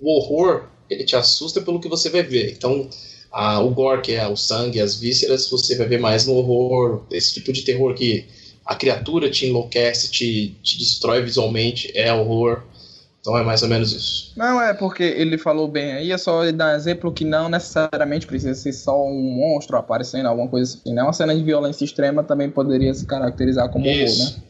O 0.00 0.18
horror, 0.18 0.68
ele 0.90 1.04
te 1.04 1.14
assusta 1.14 1.60
pelo 1.60 1.80
que 1.80 1.88
você 1.88 2.10
vai 2.10 2.22
ver. 2.22 2.52
Então, 2.52 2.90
a, 3.30 3.60
o 3.60 3.70
gore, 3.70 4.02
que 4.02 4.12
é 4.12 4.26
o 4.26 4.36
sangue, 4.36 4.80
as 4.80 4.96
vísceras, 4.96 5.48
você 5.48 5.76
vai 5.76 5.86
ver 5.86 6.00
mais 6.00 6.26
no 6.26 6.34
horror. 6.34 7.04
Esse 7.10 7.34
tipo 7.34 7.52
de 7.52 7.62
terror 7.62 7.94
que 7.94 8.26
a 8.64 8.74
criatura 8.74 9.30
te 9.30 9.46
enlouquece, 9.46 10.10
te, 10.10 10.56
te 10.62 10.78
destrói 10.78 11.22
visualmente, 11.22 11.90
é 11.94 12.12
horror. 12.12 12.64
Então 13.22 13.38
é 13.38 13.44
mais 13.44 13.62
ou 13.62 13.68
menos 13.68 13.92
isso. 13.92 14.32
Não, 14.36 14.60
é 14.60 14.74
porque 14.74 15.04
ele 15.04 15.38
falou 15.38 15.68
bem 15.68 15.92
aí, 15.92 16.10
é 16.10 16.18
só 16.18 16.50
dar 16.50 16.72
um 16.72 16.76
exemplo 16.76 17.12
que 17.12 17.24
não 17.24 17.48
necessariamente 17.48 18.26
precisa 18.26 18.52
ser 18.52 18.72
só 18.72 19.00
um 19.06 19.22
monstro 19.22 19.76
aparecendo, 19.76 20.26
alguma 20.26 20.48
coisa 20.48 20.74
assim. 20.74 20.92
Né? 20.92 21.02
Uma 21.04 21.12
cena 21.12 21.32
de 21.32 21.42
violência 21.42 21.84
extrema 21.84 22.24
também 22.24 22.50
poderia 22.50 22.92
se 22.92 23.06
caracterizar 23.06 23.70
como 23.70 23.86
isso. 23.86 24.20
horror, 24.20 24.36
né? 24.36 24.42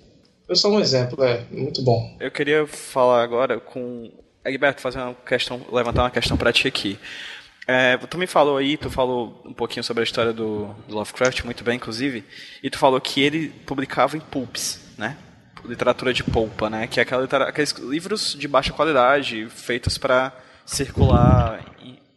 Foi 0.46 0.56
só 0.56 0.70
um 0.70 0.80
exemplo, 0.80 1.22
é 1.22 1.44
muito 1.50 1.82
bom. 1.82 2.16
Eu 2.18 2.30
queria 2.30 2.66
falar 2.66 3.22
agora 3.22 3.60
com. 3.60 4.10
Egberto, 4.44 4.80
fazer 4.80 4.98
uma 4.98 5.14
questão, 5.14 5.60
levantar 5.70 6.02
uma 6.02 6.10
questão 6.10 6.36
para 6.36 6.52
ti 6.52 6.66
aqui. 6.66 6.98
É, 7.66 7.96
tu 7.96 8.18
me 8.18 8.26
falou 8.26 8.56
aí, 8.56 8.76
tu 8.76 8.90
falou 8.90 9.40
um 9.44 9.52
pouquinho 9.52 9.84
sobre 9.84 10.00
a 10.00 10.04
história 10.04 10.32
do, 10.32 10.66
do, 10.88 10.96
Lovecraft, 10.96 11.44
muito 11.44 11.62
bem, 11.62 11.76
inclusive, 11.76 12.24
e 12.60 12.68
tu 12.68 12.76
falou 12.76 13.00
que 13.00 13.20
ele 13.20 13.50
publicava 13.64 14.16
em 14.16 14.20
pulps, 14.20 14.80
né? 14.98 15.16
Literatura 15.64 16.12
de 16.12 16.24
polpa, 16.24 16.68
né? 16.68 16.86
Que 16.86 17.00
é 17.00 17.02
aquela 17.02 17.24
aqueles 17.24 17.72
livros 17.72 18.36
de 18.38 18.48
baixa 18.48 18.72
qualidade, 18.72 19.48
feitos 19.48 19.96
para 19.96 20.32
circular 20.64 21.64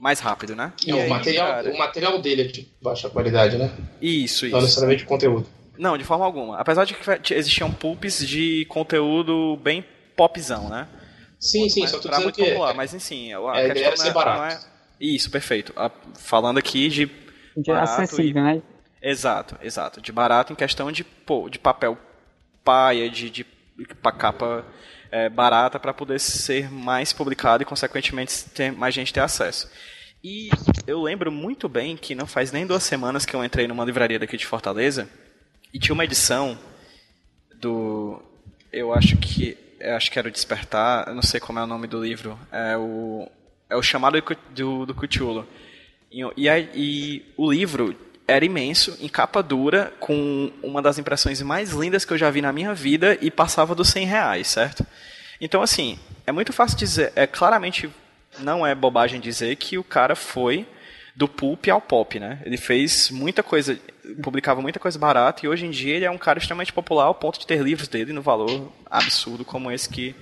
mais 0.05 0.19
rápido, 0.19 0.55
né? 0.55 0.71
E, 0.85 0.93
o, 0.93 1.09
material, 1.09 1.47
cara... 1.47 1.73
o 1.73 1.77
material 1.79 2.21
dele 2.21 2.41
é 2.43 2.45
de 2.45 2.67
baixa 2.79 3.09
qualidade, 3.09 3.57
né? 3.57 3.71
Isso, 3.99 4.45
isso. 4.45 4.55
Não 4.55 4.61
necessariamente 4.61 5.03
o 5.03 5.07
conteúdo. 5.07 5.47
Não, 5.77 5.97
de 5.97 6.03
forma 6.03 6.23
alguma. 6.23 6.59
Apesar 6.59 6.85
de 6.85 6.93
que 6.93 7.33
existiam 7.33 7.71
pulps 7.71 8.25
de 8.25 8.65
conteúdo 8.65 9.57
bem 9.57 9.83
popzão, 10.15 10.69
né? 10.69 10.87
Sim, 11.39 11.67
sim, 11.69 11.87
só 11.87 11.97
tô 11.99 12.07
dizendo 12.07 12.23
muito 12.23 12.35
que... 12.35 12.49
Popular, 12.49 12.75
mas 12.75 12.93
enfim, 12.93 13.33
a 13.33 13.59
é, 13.59 13.69
questão 13.71 13.97
ser 13.97 14.07
é, 14.09 14.13
barato. 14.13 14.37
não 14.37 14.45
é... 14.45 14.59
Isso, 15.01 15.29
perfeito. 15.31 15.73
A, 15.75 15.91
falando 16.19 16.59
aqui 16.59 16.87
de... 16.87 17.09
De 17.57 17.71
acessível, 17.71 18.41
e... 18.41 18.45
né? 18.45 18.61
Exato, 19.01 19.57
exato. 19.61 20.01
De 20.01 20.11
barato 20.11 20.53
em 20.53 20.55
questão 20.55 20.91
de, 20.91 21.03
pô, 21.03 21.49
de 21.49 21.59
papel 21.59 21.97
paia, 22.65 23.09
de, 23.09 23.29
de 23.29 23.45
capa 24.17 24.65
é, 25.11 25.29
barata 25.29 25.79
para 25.79 25.93
poder 25.93 26.19
ser 26.19 26.69
mais 26.69 27.13
publicado 27.13 27.63
e, 27.63 27.65
consequentemente, 27.65 28.43
ter 28.49 28.71
mais 28.71 28.93
gente 28.93 29.13
ter 29.13 29.21
acesso. 29.21 29.69
E 30.23 30.49
eu 30.87 31.03
lembro 31.03 31.31
muito 31.31 31.69
bem 31.69 31.95
que 31.95 32.15
não 32.15 32.25
faz 32.25 32.51
nem 32.51 32.65
duas 32.65 32.81
semanas 32.83 33.25
que 33.25 33.35
eu 33.35 33.45
entrei 33.45 33.67
numa 33.67 33.85
livraria 33.85 34.17
daqui 34.17 34.35
de 34.35 34.45
Fortaleza 34.45 35.07
e 35.71 35.77
tinha 35.77 35.93
uma 35.93 36.03
edição 36.03 36.57
do. 37.61 38.21
Eu 38.73 38.91
acho 38.91 39.15
que. 39.17 39.55
Eu 39.79 39.95
acho 39.95 40.09
que 40.09 40.17
era 40.17 40.27
o 40.27 40.31
Despertar, 40.31 41.07
eu 41.07 41.13
não 41.13 41.21
sei 41.21 41.39
como 41.39 41.59
é 41.59 41.63
o 41.63 41.67
nome 41.67 41.85
do 41.85 42.03
livro. 42.03 42.39
É 42.51 42.75
o, 42.75 43.29
é 43.69 43.75
o 43.75 43.83
chamado 43.83 44.19
do, 44.49 44.85
do 44.85 44.95
Cthulhu. 44.95 45.45
E, 46.11 46.23
e, 46.35 46.69
e 46.73 47.33
o 47.37 47.51
livro 47.51 47.95
era 48.27 48.43
imenso, 48.43 48.97
em 48.99 49.07
capa 49.07 49.43
dura, 49.43 49.93
com 49.99 50.51
uma 50.63 50.81
das 50.81 50.97
impressões 50.97 51.41
mais 51.41 51.71
lindas 51.71 52.05
que 52.05 52.13
eu 52.13 52.17
já 52.17 52.29
vi 52.29 52.41
na 52.41 52.51
minha 52.51 52.73
vida 52.73 53.17
e 53.21 53.29
passava 53.29 53.75
dos 53.75 53.89
100 53.89 54.05
reais, 54.05 54.47
certo? 54.47 54.85
Então, 55.39 55.61
assim, 55.61 55.99
é 56.25 56.31
muito 56.31 56.51
fácil 56.51 56.77
dizer, 56.77 57.13
é 57.15 57.27
claramente 57.27 57.89
não 58.39 58.65
é 58.65 58.73
bobagem 58.73 59.19
dizer 59.19 59.55
que 59.55 59.77
o 59.77 59.83
cara 59.83 60.15
foi 60.15 60.67
do 61.15 61.27
pulp 61.27 61.67
ao 61.69 61.79
pop, 61.79 62.19
né? 62.19 62.41
Ele 62.43 62.57
fez 62.57 63.09
muita 63.09 63.41
coisa, 63.41 63.79
publicava 64.21 64.61
muita 64.61 64.79
coisa 64.79 64.99
barata 64.99 65.45
e 65.45 65.49
hoje 65.49 65.65
em 65.65 65.71
dia 65.71 65.95
ele 65.95 66.05
é 66.05 66.11
um 66.11 66.17
cara 66.17 66.39
extremamente 66.39 66.73
popular 66.73 67.05
ao 67.05 67.15
ponto 67.15 67.39
de 67.39 67.47
ter 67.47 67.61
livros 67.61 67.87
dele 67.87 68.11
no 68.11 68.21
valor 68.21 68.71
absurdo 68.89 69.45
como 69.45 69.71
esse 69.71 69.87
que 69.87 70.13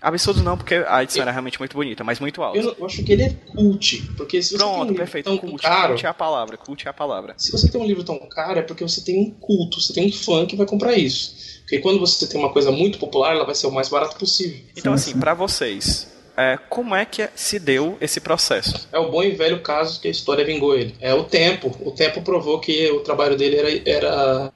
Absurdo 0.00 0.42
não, 0.42 0.56
porque 0.56 0.74
a 0.86 1.02
edição 1.02 1.20
eu, 1.20 1.22
era 1.22 1.32
realmente 1.32 1.58
muito 1.58 1.74
bonita, 1.74 2.04
mas 2.04 2.20
muito 2.20 2.42
alta. 2.42 2.58
Eu, 2.58 2.76
eu, 2.78 2.86
acho 2.86 3.02
que 3.02 3.12
ele 3.12 3.22
é 3.22 3.30
cult, 3.30 4.02
porque 4.16 4.42
se 4.42 4.50
você 4.50 4.58
Pronto, 4.58 4.84
tem 4.84 4.92
um 4.92 4.94
perfeito. 4.94 5.24
tão 5.24 5.38
cult, 5.38 5.62
caro... 5.62 5.94
Cult 5.94 6.06
é 6.06 6.08
a 6.08 6.14
palavra, 6.14 6.56
cult 6.56 6.86
é 6.86 6.90
a 6.90 6.92
palavra. 6.92 7.34
Se 7.38 7.50
você 7.50 7.68
tem 7.68 7.80
um 7.80 7.86
livro 7.86 8.04
tão 8.04 8.18
caro, 8.28 8.58
é 8.58 8.62
porque 8.62 8.84
você 8.84 9.00
tem 9.02 9.18
um 9.18 9.30
culto, 9.30 9.80
você 9.80 9.92
tem 9.92 10.06
um 10.06 10.12
fã 10.12 10.46
que 10.46 10.54
vai 10.54 10.66
comprar 10.66 10.94
isso. 10.94 11.34
Porque 11.60 11.78
quando 11.78 11.98
você 11.98 12.26
tem 12.26 12.38
uma 12.38 12.52
coisa 12.52 12.70
muito 12.70 12.98
popular, 12.98 13.34
ela 13.34 13.44
vai 13.44 13.54
ser 13.54 13.66
o 13.66 13.72
mais 13.72 13.88
barato 13.88 14.16
possível. 14.16 14.60
Então, 14.76 14.92
assim, 14.92 15.18
para 15.18 15.34
vocês, 15.34 16.06
é, 16.36 16.58
como 16.68 16.94
é 16.94 17.04
que 17.04 17.28
se 17.34 17.58
deu 17.58 17.96
esse 18.00 18.20
processo? 18.20 18.86
É 18.92 18.98
o 18.98 19.10
bom 19.10 19.22
e 19.22 19.30
velho 19.30 19.62
caso 19.62 20.00
que 20.00 20.06
a 20.06 20.10
história 20.10 20.44
vingou 20.44 20.76
ele. 20.76 20.94
É 21.00 21.14
o 21.14 21.24
tempo. 21.24 21.74
O 21.80 21.90
tempo 21.90 22.20
provou 22.20 22.60
que 22.60 22.90
o 22.90 23.00
trabalho 23.00 23.36
dele 23.36 23.56
era, 23.56 23.90
era, 23.90 24.52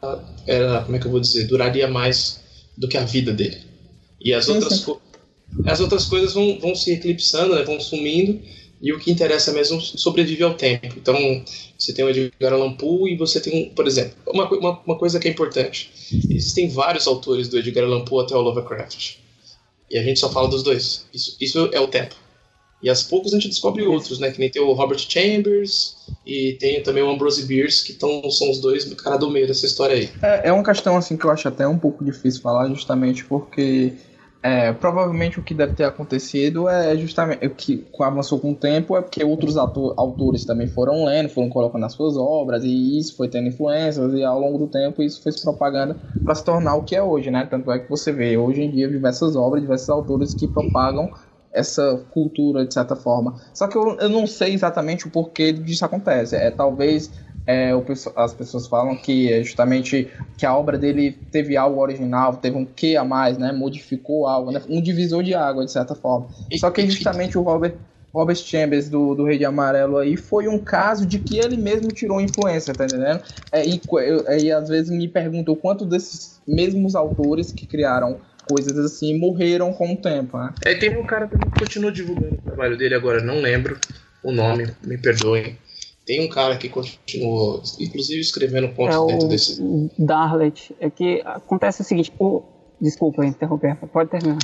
era 0.47 0.83
como 0.83 0.97
é 0.97 1.01
que 1.01 1.07
eu 1.07 1.11
vou 1.11 1.21
dizer, 1.21 1.47
duraria 1.47 1.89
mais 1.89 2.41
do 2.77 2.87
que 2.87 2.99
a 2.99 3.05
vida 3.05 3.33
dele. 3.33 3.59
E 4.21 4.35
as 4.35 4.49
outras, 4.49 4.87
as 5.65 5.81
outras 5.81 6.05
coisas 6.07 6.35
vão, 6.35 6.59
vão 6.59 6.75
se 6.75 6.93
eclipsando, 6.93 7.55
né, 7.55 7.63
vão 7.63 7.81
sumindo, 7.81 8.41
e 8.81 8.93
o 8.93 8.99
que 8.99 9.11
interessa 9.11 9.53
mesmo 9.53 9.81
sobreviver 9.81 10.47
ao 10.47 10.55
tempo. 10.55 10.95
Então, 10.97 11.15
você 11.79 11.93
tem 11.93 12.05
o 12.05 12.09
Edgar 12.09 12.53
Allan 12.53 12.73
Poe 12.73 13.13
e 13.13 13.17
você 13.17 13.39
tem, 13.41 13.69
por 13.71 13.87
exemplo, 13.87 14.15
uma, 14.27 14.49
uma, 14.51 14.81
uma 14.87 14.99
coisa 14.99 15.21
que 15.21 15.29
é 15.29 15.31
importante. 15.31 15.91
Existem 16.31 16.69
vários 16.69 17.07
autores 17.07 17.49
do 17.49 17.59
Edgar 17.59 17.85
Allan 17.85 18.05
Poe 18.05 18.25
até 18.25 18.35
o 18.35 18.41
Lovecraft. 18.41 19.17
E 19.91 19.99
a 19.99 20.03
gente 20.03 20.19
só 20.19 20.31
fala 20.31 20.49
dos 20.49 20.63
dois. 20.63 21.05
Isso, 21.13 21.37
isso 21.41 21.69
é 21.73 21.81
o 21.81 21.89
tempo. 21.89 22.15
E 22.83 22.89
aos 22.89 23.03
poucos 23.03 23.35
a 23.35 23.37
gente 23.37 23.49
descobre 23.49 23.83
outros, 23.85 24.19
né? 24.19 24.31
Que 24.31 24.39
nem 24.41 24.49
tem 24.49 24.63
o 24.63 24.73
Robert 24.73 24.99
Chambers 24.99 25.97
e 26.25 26.57
tem 26.59 26.83
também 26.83 27.03
o 27.03 27.11
Ambrose 27.11 27.45
Bierce, 27.45 27.85
que 27.85 27.93
tão, 27.93 28.31
são 28.31 28.51
os 28.51 28.59
dois 28.59 28.85
cara 28.95 29.19
do 29.19 29.31
meio 29.31 29.47
dessa 29.47 29.67
história 29.67 29.97
aí. 29.97 30.11
É, 30.23 30.49
é 30.49 30.53
uma 30.53 30.65
questão 30.65 30.97
assim 30.97 31.17
que 31.17 31.27
eu 31.27 31.31
acho 31.31 31.47
até 31.47 31.69
um 31.69 31.79
pouco 31.79 32.03
difícil 32.03 32.41
falar, 32.41 32.69
justamente 32.69 33.25
porque 33.25 33.93
é, 34.43 34.73
provavelmente 34.73 35.39
o 35.39 35.43
que 35.43 35.53
deve 35.53 35.75
ter 35.75 35.85
acontecido 35.85 36.67
é 36.67 36.97
justamente 36.97 37.47
o 37.47 37.51
que 37.51 37.87
avançou 38.01 38.41
com 38.41 38.53
o 38.53 38.55
tempo 38.55 38.97
é 38.97 39.03
porque 39.03 39.23
outros 39.23 39.59
ator, 39.59 39.93
autores 39.99 40.47
também 40.47 40.67
foram 40.67 41.05
lendo, 41.05 41.29
foram 41.29 41.51
colocando 41.51 41.85
as 41.85 41.93
suas 41.93 42.17
obras 42.17 42.65
e 42.65 42.99
isso 42.99 43.17
foi 43.17 43.29
tendo 43.29 43.49
influências 43.49 44.15
e 44.15 44.25
ao 44.25 44.41
longo 44.41 44.57
do 44.57 44.67
tempo 44.67 45.03
isso 45.03 45.23
foi 45.23 45.33
se 45.33 45.43
propagando 45.43 45.95
para 46.25 46.35
se 46.35 46.43
tornar 46.43 46.75
o 46.75 46.85
que 46.85 46.97
é 46.97 47.03
hoje, 47.03 47.31
né? 47.31 47.47
Tanto 47.51 47.71
é 47.71 47.79
que 47.81 47.91
você 47.91 48.13
vê 48.13 48.39
hoje 48.39 48.63
em 48.63 48.71
dia 48.71 48.89
diversas 48.89 49.37
obras, 49.37 49.61
diversos 49.61 49.91
autores 49.91 50.33
que 50.33 50.49
propagam 50.49 51.11
essa 51.53 52.03
cultura 52.11 52.65
de 52.65 52.73
certa 52.73 52.97
forma. 52.97 53.35
Só 53.53 53.67
que 53.69 53.77
eu, 53.77 53.99
eu 53.99 54.09
não 54.09 54.27
sei 54.27 54.55
exatamente 54.55 55.07
o 55.07 55.11
porquê 55.11 55.53
disso 55.53 55.85
acontece. 55.85 56.35
É 56.35 56.51
talvez 56.51 57.11
é, 57.47 57.75
o, 57.75 57.85
as 58.17 58.35
pessoas 58.35 58.67
falam 58.67 58.97
que 58.97 59.33
é 59.33 59.43
justamente 59.43 60.09
que 60.37 60.47
a 60.47 60.57
obra 60.57 60.79
dele 60.79 61.17
teve 61.31 61.57
algo 61.57 61.81
original, 61.81 62.37
teve 62.37 62.57
um 62.57 62.65
que 62.65 62.97
a 62.97 63.05
mais, 63.05 63.39
né? 63.39 63.53
Modificou 63.53 64.27
algo, 64.27 64.51
né? 64.51 64.63
Um 64.69 64.81
divisor 64.81 65.23
de 65.23 65.35
água, 65.35 65.65
de 65.65 65.73
certa 65.73 65.95
forma. 65.95 66.29
Só 66.59 66.71
que 66.71 66.89
justamente 66.89 67.37
o 67.37 67.43
Robert, 67.43 67.75
Robert 68.13 68.37
Chambers 68.37 68.89
do, 68.89 69.15
do 69.15 69.25
Rei 69.25 69.39
de 69.39 69.45
Amarelo 69.45 69.99
aí 69.99 70.17
foi 70.17 70.49
um 70.49 70.59
caso 70.59 71.07
de 71.07 71.19
que 71.19 71.39
ele 71.39 71.57
mesmo 71.57 71.89
tirou 71.89 72.21
influência, 72.21 72.75
tá 72.75 72.85
entendendo? 72.85 73.23
É, 73.53 73.67
e, 73.67 73.81
eu, 73.93 74.39
e 74.39 74.53
às 74.53 74.69
vezes 74.69 74.91
me 74.91 75.09
perguntam 75.09 75.55
quanto 75.55 75.85
desses 75.85 76.41
mesmos 76.47 76.95
autores 76.95 77.53
que 77.53 77.67
criaram 77.67 78.19
coisas 78.49 78.77
assim 78.79 79.19
morreram 79.19 79.73
com 79.73 79.93
o 79.93 79.97
tempo, 79.97 80.39
né? 80.39 80.53
É, 80.65 80.75
tem 80.75 80.97
um 80.97 81.07
cara 81.07 81.29
que 81.29 81.37
continua 81.59 81.93
divulgando 81.93 82.35
o 82.35 82.39
trabalho 82.39 82.77
dele 82.77 82.95
agora, 82.95 83.23
não 83.23 83.41
lembro 83.41 83.79
o 84.23 84.33
nome, 84.33 84.67
me 84.85 84.99
perdoem. 84.99 85.57
Tem 86.11 86.27
um 86.27 86.29
cara 86.29 86.57
que 86.57 86.69
continuou, 86.69 87.63
inclusive 87.79 88.21
escrevendo 88.21 88.75
pontos 88.75 88.97
é 88.97 89.07
dentro 89.13 89.29
desse. 89.29 89.63
Darlet. 89.97 90.75
É 90.81 90.91
que 90.91 91.23
acontece 91.25 91.83
o 91.83 91.85
seguinte. 91.85 92.13
O... 92.19 92.43
Desculpa 92.81 93.25
interromper, 93.25 93.77
pode 93.77 94.11
terminar. 94.11 94.39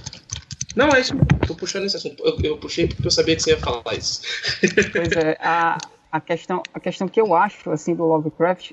Não, 0.76 0.90
é 0.90 1.00
isso 1.00 1.14
Tô 1.44 1.56
puxando 1.56 1.86
esse 1.86 1.96
assunto. 1.96 2.22
Eu, 2.24 2.38
eu, 2.50 2.56
puxei 2.56 2.86
porque 2.86 3.04
eu 3.04 3.10
sabia 3.10 3.34
que 3.34 3.42
você 3.42 3.50
ia 3.50 3.58
falar 3.58 3.82
isso. 3.96 4.22
Pois 4.92 5.10
é, 5.10 5.36
a, 5.40 5.76
a, 6.12 6.20
questão, 6.20 6.62
a 6.72 6.78
questão 6.78 7.08
que 7.08 7.20
eu 7.20 7.34
acho, 7.34 7.68
assim, 7.72 7.96
do 7.96 8.04
Lovecraft 8.04 8.70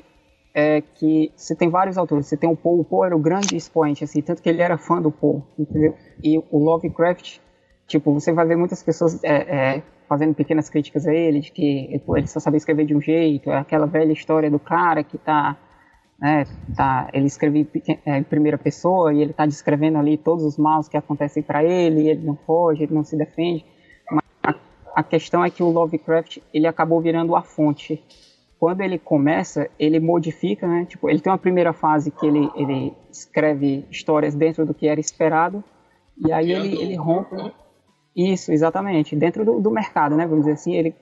é 0.53 0.81
que 0.81 1.31
você 1.35 1.55
tem 1.55 1.71
vários 1.71 1.97
autores. 1.97 2.27
Você 2.27 2.37
tem 2.37 2.47
o 2.47 2.55
Poe, 2.55 2.79
o 2.79 2.83
Poe 2.83 3.07
era 3.07 3.15
o 3.15 3.19
grande 3.19 3.57
expoente, 3.57 4.03
assim, 4.03 4.21
tanto 4.21 4.39
que 4.39 4.49
ele 4.49 4.61
era 4.61 4.77
fã 4.77 5.01
do 5.01 5.09
Poe, 5.09 5.41
entendeu? 5.57 5.95
E 6.23 6.37
o 6.37 6.59
Lovecraft, 6.59 7.37
tipo, 7.87 8.13
você 8.13 8.31
vai 8.31 8.45
ver 8.45 8.55
muitas 8.55 8.83
pessoas 8.83 9.23
é, 9.23 9.77
é, 9.77 9.83
fazendo 10.13 10.35
pequenas 10.35 10.69
críticas 10.69 11.07
a 11.07 11.13
ele, 11.13 11.39
de 11.39 11.51
que 11.51 11.99
ele 12.15 12.27
só 12.27 12.39
sabia 12.39 12.57
escrever 12.57 12.85
de 12.85 12.95
um 12.95 13.01
jeito, 13.01 13.49
é 13.49 13.57
aquela 13.57 13.87
velha 13.87 14.13
história 14.13 14.49
do 14.49 14.59
cara 14.59 15.03
que 15.03 15.17
tá, 15.17 15.57
né, 16.19 16.45
tá 16.75 17.09
ele 17.11 17.25
escreve 17.25 17.67
é, 18.05 18.19
em 18.19 18.23
primeira 18.23 18.59
pessoa 18.59 19.11
e 19.11 19.21
ele 19.21 19.33
tá 19.33 19.47
descrevendo 19.47 19.97
ali 19.97 20.15
todos 20.15 20.43
os 20.45 20.55
maus 20.55 20.87
que 20.87 20.95
acontecem 20.95 21.41
para 21.41 21.63
ele, 21.63 22.07
ele 22.07 22.23
não 22.23 22.35
foge, 22.35 22.83
ele 22.83 22.93
não 22.93 23.03
se 23.03 23.17
defende. 23.17 23.65
Mas 24.11 24.23
a, 24.43 24.55
a 24.97 25.03
questão 25.03 25.43
é 25.43 25.49
que 25.49 25.63
o 25.63 25.69
Lovecraft, 25.71 26.37
ele 26.53 26.67
acabou 26.67 27.01
virando 27.01 27.35
a 27.35 27.41
fonte 27.41 28.03
quando 28.59 28.81
ele 28.81 28.99
começa, 28.99 29.67
ele 29.79 29.99
modifica, 29.99 30.65
né? 30.65 30.85
Tipo, 30.85 31.09
ele 31.09 31.19
tem 31.19 31.29
uma 31.29 31.39
primeira 31.39 31.73
fase 31.73 32.11
que 32.11 32.25
ele, 32.25 32.49
ele 32.55 32.93
escreve 33.11 33.85
histórias 33.91 34.35
dentro 34.35 34.65
do 34.65 34.73
que 34.73 34.87
era 34.87 35.01
esperado, 35.01 35.61
e 36.17 36.31
aí 36.31 36.51
ele, 36.51 36.81
ele 36.81 36.95
rompe. 36.95 37.35
Isso, 38.15 38.51
exatamente. 38.51 39.15
Dentro 39.15 39.43
do, 39.43 39.59
do 39.59 39.71
mercado, 39.71 40.15
né? 40.15 40.25
Vamos 40.25 40.45
dizer 40.45 40.53
assim, 40.53 40.75
ele 40.75 40.95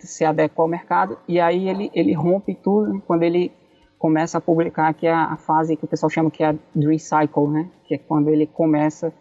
se 0.00 0.24
adequa 0.24 0.62
ao 0.62 0.68
mercado, 0.68 1.16
e 1.28 1.40
aí 1.40 1.68
ele, 1.68 1.90
ele 1.94 2.12
rompe 2.12 2.54
tudo 2.54 3.00
quando 3.06 3.22
ele 3.22 3.52
começa 3.98 4.38
a 4.38 4.40
publicar, 4.40 4.92
que 4.94 5.06
é 5.06 5.12
a 5.12 5.36
fase 5.36 5.76
que 5.76 5.84
o 5.84 5.88
pessoal 5.88 6.08
chama 6.10 6.30
que 6.30 6.42
é 6.42 6.48
a 6.48 6.56
recycle, 6.74 7.48
né? 7.48 7.70
Que 7.84 7.94
é 7.94 7.98
quando 7.98 8.30
ele 8.30 8.46
começa 8.46 9.12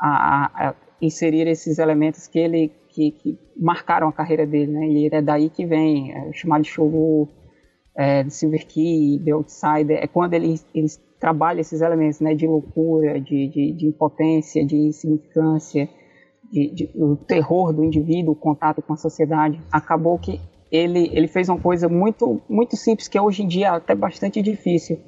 a, 0.00 0.68
a 0.68 0.74
inserir 1.00 1.46
esses 1.48 1.78
elementos 1.78 2.26
que 2.26 2.38
ele 2.38 2.72
que, 2.88 3.10
que, 3.10 3.38
marcaram 3.56 4.08
a 4.08 4.12
carreira 4.12 4.46
dele, 4.46 4.70
né? 4.70 4.86
E 4.86 5.08
é 5.10 5.22
daí 5.22 5.50
que 5.50 5.66
vem 5.66 6.12
é, 6.12 6.32
chamado 6.32 6.62
de 6.62 6.68
show 6.68 7.28
é, 7.96 8.28
Silver 8.28 8.66
Key, 8.66 9.20
The 9.24 9.32
Outsider, 9.32 9.98
é 10.02 10.06
quando 10.06 10.34
ele, 10.34 10.60
ele 10.74 10.86
trabalha 11.18 11.60
esses 11.60 11.80
elementos, 11.80 12.20
né? 12.20 12.34
De 12.34 12.46
loucura, 12.46 13.20
de, 13.20 13.48
de, 13.48 13.72
de 13.72 13.86
impotência, 13.86 14.64
de 14.64 14.76
insignificância, 14.76 15.88
de, 16.52 16.70
de, 16.74 16.90
o 16.94 17.16
terror 17.16 17.72
do 17.72 17.82
indivíduo, 17.82 18.34
o 18.34 18.36
contato 18.36 18.82
com 18.82 18.92
a 18.92 18.96
sociedade. 18.96 19.58
Acabou 19.72 20.18
que 20.18 20.38
ele, 20.70 21.10
ele 21.12 21.26
fez 21.26 21.48
uma 21.48 21.58
coisa 21.58 21.88
muito, 21.88 22.42
muito 22.48 22.76
simples, 22.76 23.08
que 23.08 23.16
é 23.16 23.22
hoje 23.22 23.42
em 23.42 23.48
dia 23.48 23.72
até 23.72 23.94
bastante 23.94 24.42
difícil. 24.42 25.00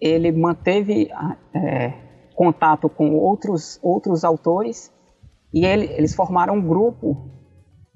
Ele 0.00 0.32
manteve 0.32 1.10
é, 1.54 1.92
contato 2.34 2.88
com 2.88 3.14
outros, 3.14 3.78
outros 3.82 4.24
autores 4.24 4.90
e 5.52 5.66
ele, 5.66 5.84
eles 5.92 6.14
formaram 6.14 6.54
um 6.54 6.66
grupo 6.66 7.28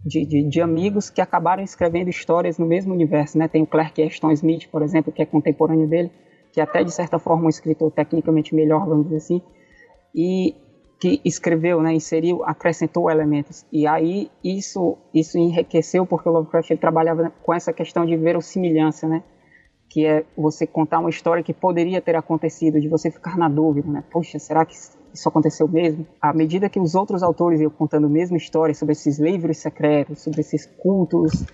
de, 0.04 0.26
de, 0.26 0.42
de, 0.46 0.60
amigos 0.60 1.08
que 1.08 1.22
acabaram 1.22 1.62
escrevendo 1.62 2.10
histórias 2.10 2.58
no 2.58 2.66
mesmo 2.66 2.92
universo. 2.92 3.38
Né? 3.38 3.48
Tem 3.48 3.62
o 3.62 3.66
Clark 3.66 4.02
Ashton 4.02 4.30
Smith, 4.32 4.68
por 4.70 4.82
exemplo, 4.82 5.10
que 5.10 5.22
é 5.22 5.26
contemporâneo 5.26 5.88
dele, 5.88 6.10
que 6.52 6.60
é 6.60 6.64
até 6.64 6.84
de 6.84 6.92
certa 6.92 7.18
forma 7.18 7.46
um 7.46 7.48
escritor 7.48 7.90
tecnicamente 7.92 8.54
melhor, 8.54 8.86
vamos 8.86 9.04
dizer 9.04 9.16
assim, 9.16 9.42
e 10.14 10.54
que 10.98 11.20
escreveu, 11.24 11.82
né, 11.82 11.92
inseriu, 11.92 12.44
acrescentou 12.44 13.10
elementos. 13.10 13.64
E 13.72 13.86
aí 13.86 14.30
isso 14.42 14.96
isso 15.12 15.36
enriqueceu 15.38 16.06
porque 16.06 16.28
o 16.28 16.32
Lovecraft 16.32 16.70
ele 16.70 16.80
trabalhava 16.80 17.32
com 17.42 17.52
essa 17.52 17.72
questão 17.72 18.06
de 18.06 18.16
verossimilhança, 18.16 19.06
né? 19.06 19.22
Que 19.88 20.06
é 20.06 20.24
você 20.36 20.66
contar 20.66 20.98
uma 20.98 21.10
história 21.10 21.42
que 21.42 21.52
poderia 21.52 22.00
ter 22.00 22.16
acontecido, 22.16 22.80
de 22.80 22.88
você 22.88 23.10
ficar 23.10 23.36
na 23.36 23.48
dúvida, 23.48 23.90
né? 23.90 24.04
Poxa, 24.10 24.38
será 24.38 24.64
que 24.64 24.74
isso 24.74 25.28
aconteceu 25.28 25.68
mesmo, 25.68 26.04
à 26.20 26.32
medida 26.32 26.68
que 26.68 26.80
os 26.80 26.96
outros 26.96 27.22
autores 27.22 27.60
iam 27.60 27.70
contando 27.70 28.06
a 28.06 28.10
mesma 28.10 28.36
história 28.36 28.74
sobre 28.74 28.92
esses 28.92 29.18
livros 29.20 29.58
secretos, 29.58 30.20
sobre 30.22 30.40
esses 30.40 30.66
cultos 30.66 31.44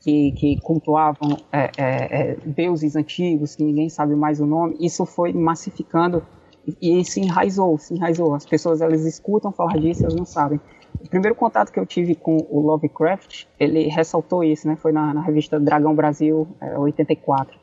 que, 0.00 0.32
que 0.32 0.60
cultuavam 0.60 1.36
é, 1.50 1.70
é, 1.78 2.30
é, 2.32 2.36
deuses 2.44 2.94
antigos, 2.94 3.56
que 3.56 3.64
ninguém 3.64 3.88
sabe 3.88 4.14
mais 4.14 4.38
o 4.40 4.46
nome, 4.46 4.76
isso 4.78 5.06
foi 5.06 5.32
massificando 5.32 6.22
e, 6.80 7.04
se 7.04 7.20
enraizou, 7.20 7.78
se 7.78 7.94
enraizou. 7.94 8.34
As 8.34 8.44
pessoas 8.44 8.80
elas 8.80 9.04
escutam 9.04 9.52
falar 9.52 9.78
disso 9.78 10.02
elas 10.02 10.14
não 10.14 10.24
sabem. 10.24 10.60
O 11.00 11.08
primeiro 11.08 11.34
contato 11.34 11.70
que 11.70 11.78
eu 11.78 11.86
tive 11.86 12.14
com 12.14 12.38
o 12.50 12.60
Lovecraft, 12.60 13.44
ele 13.60 13.88
ressaltou 13.88 14.42
isso, 14.42 14.66
né? 14.66 14.76
Foi 14.76 14.92
na, 14.92 15.12
na 15.12 15.20
revista 15.20 15.60
Dragão 15.60 15.94
Brasil, 15.94 16.48
é, 16.60 16.76
84. 16.78 17.56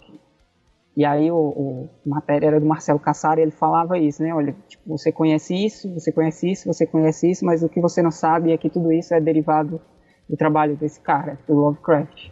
E 0.96 1.04
aí 1.04 1.32
o, 1.32 1.36
o 1.36 1.90
matéria 2.06 2.48
era 2.48 2.60
do 2.60 2.66
Marcelo 2.66 3.00
Cassari, 3.00 3.42
ele 3.42 3.52
falava 3.52 3.98
isso, 3.98 4.22
né? 4.22 4.34
Olha, 4.34 4.56
tipo, 4.68 4.88
você 4.88 5.12
conhece 5.12 5.56
isso, 5.56 5.92
você 5.92 6.12
conhece 6.12 6.52
isso, 6.52 6.72
você 6.72 6.86
conhece 6.86 7.32
isso, 7.32 7.44
mas 7.44 7.64
o 7.64 7.70
que 7.70 7.82
você 7.82 8.02
não 8.02 8.12
sabe 8.12 8.52
é 8.52 8.58
que 8.58 8.70
tudo 8.70 8.92
isso 8.92 9.14
é 9.14 9.20
derivado 9.20 9.82
do 10.30 10.38
trabalho 10.38 10.76
desse 10.76 11.00
cara, 11.00 11.40
do 11.48 11.56
Lovecraft. 11.56 12.32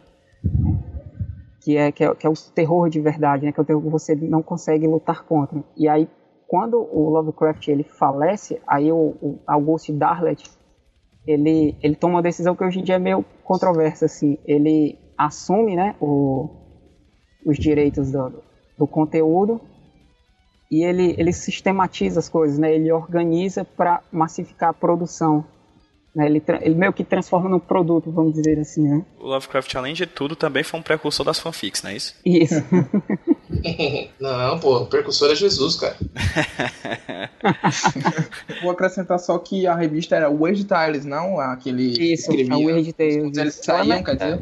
Que 1.60 1.78
é, 1.78 1.92
que 1.92 2.04
é, 2.04 2.16
que 2.16 2.28
é 2.28 2.30
o 2.30 2.34
terror 2.34 2.90
de 2.90 3.02
verdade, 3.02 3.46
né? 3.46 3.52
Que 3.52 3.60
é 3.60 3.64
o 3.64 3.66
terror 3.66 3.82
que 3.82 3.90
você 3.90 4.16
não 4.16 4.44
consegue 4.44 4.88
lutar 4.88 5.24
contra. 5.24 5.64
E 5.76 5.88
aí, 5.88 6.08
quando 6.52 6.76
o 6.76 7.10
Lovecraft 7.10 7.66
ele 7.70 7.86
falece, 7.86 8.62
aí 8.68 8.92
o, 8.92 9.16
o 9.22 9.40
Auguste 9.48 9.94
Darlet, 9.94 10.44
ele, 11.26 11.78
ele 11.82 11.96
toma 11.96 12.16
uma 12.16 12.22
decisão 12.22 12.54
que 12.58 12.62
hoje 12.62 12.82
em 12.82 12.84
dia 12.84 12.96
é 12.96 13.00
meio 13.00 13.24
controversa, 13.42 14.04
assim. 14.04 14.38
Ele 14.44 15.00
assume, 15.18 15.78
né, 15.78 15.96
o, 16.02 16.50
os 17.46 17.58
direitos 17.58 18.12
do, 18.12 18.44
do 18.78 18.86
conteúdo 18.86 19.62
e 20.70 20.84
ele, 20.84 21.16
ele 21.18 21.32
sistematiza 21.32 22.20
as 22.20 22.28
coisas, 22.28 22.60
né? 22.60 22.76
Ele 22.76 22.92
organiza 22.92 23.64
para 23.64 24.04
massificar 24.12 24.72
a 24.72 24.74
produção. 24.74 25.46
Né? 26.14 26.26
Ele, 26.26 26.44
ele 26.60 26.76
meio 26.76 26.92
que 26.92 27.06
transforma 27.06 27.50
num 27.50 27.60
produto, 27.60 28.12
vamos 28.12 28.34
dizer 28.34 28.60
assim, 28.60 28.90
né? 28.90 29.06
O 29.18 29.28
Lovecraft, 29.28 29.74
além 29.76 29.94
de 29.94 30.06
tudo, 30.06 30.36
também 30.36 30.64
foi 30.64 30.82
um 30.82 30.84
precursor 30.84 31.26
das 31.26 31.40
fanfics, 31.40 31.82
não 31.82 31.92
é 31.92 31.96
isso? 31.96 32.16
Isso. 32.26 32.56
não, 34.20 34.60
pô, 34.60 34.78
o 34.80 34.86
precursor 34.86 35.32
é 35.32 35.36
Jesus, 35.36 35.76
cara. 35.76 35.96
Vou 38.62 38.72
acrescentar 38.72 39.20
só 39.20 39.38
que 39.38 39.68
a 39.68 39.76
revista 39.76 40.16
era 40.16 40.30
Weird 40.30 40.66
Tales, 40.66 41.06
não 41.06 41.40
aquele... 41.40 42.14
Isso, 42.14 42.32
a 42.32 42.58
Weird 42.58 42.94
Tales. 42.94 43.38
Eles 43.38 43.56
saíam, 43.56 44.04
quer 44.04 44.16
dizer 44.16 44.40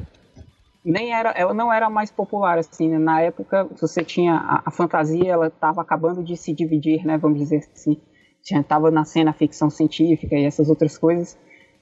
nem 0.83 1.13
era, 1.13 1.31
ela 1.31 1.53
não 1.53 1.71
era 1.71 1.89
mais 1.89 2.11
popular 2.11 2.57
assim. 2.57 2.89
Né? 2.89 2.97
Na 2.97 3.21
época, 3.21 3.67
você 3.79 4.03
tinha 4.03 4.35
a, 4.35 4.63
a 4.65 4.71
fantasia, 4.71 5.31
ela 5.31 5.47
estava 5.47 5.81
acabando 5.81 6.23
de 6.23 6.35
se 6.37 6.53
dividir, 6.53 7.05
né? 7.05 7.17
Vamos 7.17 7.39
dizer 7.39 7.67
assim. 7.73 8.01
Já 8.43 8.59
estava 8.61 8.89
nascendo 8.89 9.29
a 9.29 9.33
ficção 9.33 9.69
científica 9.69 10.35
e 10.35 10.45
essas 10.45 10.69
outras 10.69 10.97
coisas. 10.97 11.37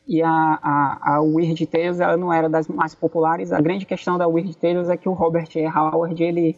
E 0.08 0.21
a, 0.21 0.30
a, 0.30 1.15
a 1.15 1.21
Weird 1.21 1.65
Tales, 1.67 2.00
ela 2.00 2.17
não 2.17 2.32
era 2.34 2.50
das 2.50 2.67
mais 2.67 2.95
populares. 2.95 3.52
A 3.52 3.62
grande 3.62 3.86
questão 3.86 4.17
da 4.17 4.28
Weird 4.28 4.58
Tales 4.58 4.89
é 4.89 4.97
que 4.97 5.08
o 5.08 5.13
Robert 5.13 5.50
E. 5.56 5.65
Howard, 5.65 6.21
ele 6.21 6.58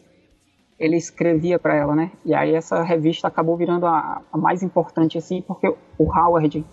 ele 0.80 0.96
escrevia 0.96 1.58
para 1.58 1.76
ela, 1.76 1.94
né? 1.94 2.10
E 2.24 2.34
aí 2.34 2.54
essa 2.54 2.82
revista 2.82 3.28
acabou 3.28 3.54
virando 3.54 3.86
a, 3.86 4.22
a 4.32 4.38
mais 4.38 4.62
importante 4.62 5.18
assim, 5.18 5.42
porque 5.42 5.68
o 5.98 6.04
Howard 6.04 6.64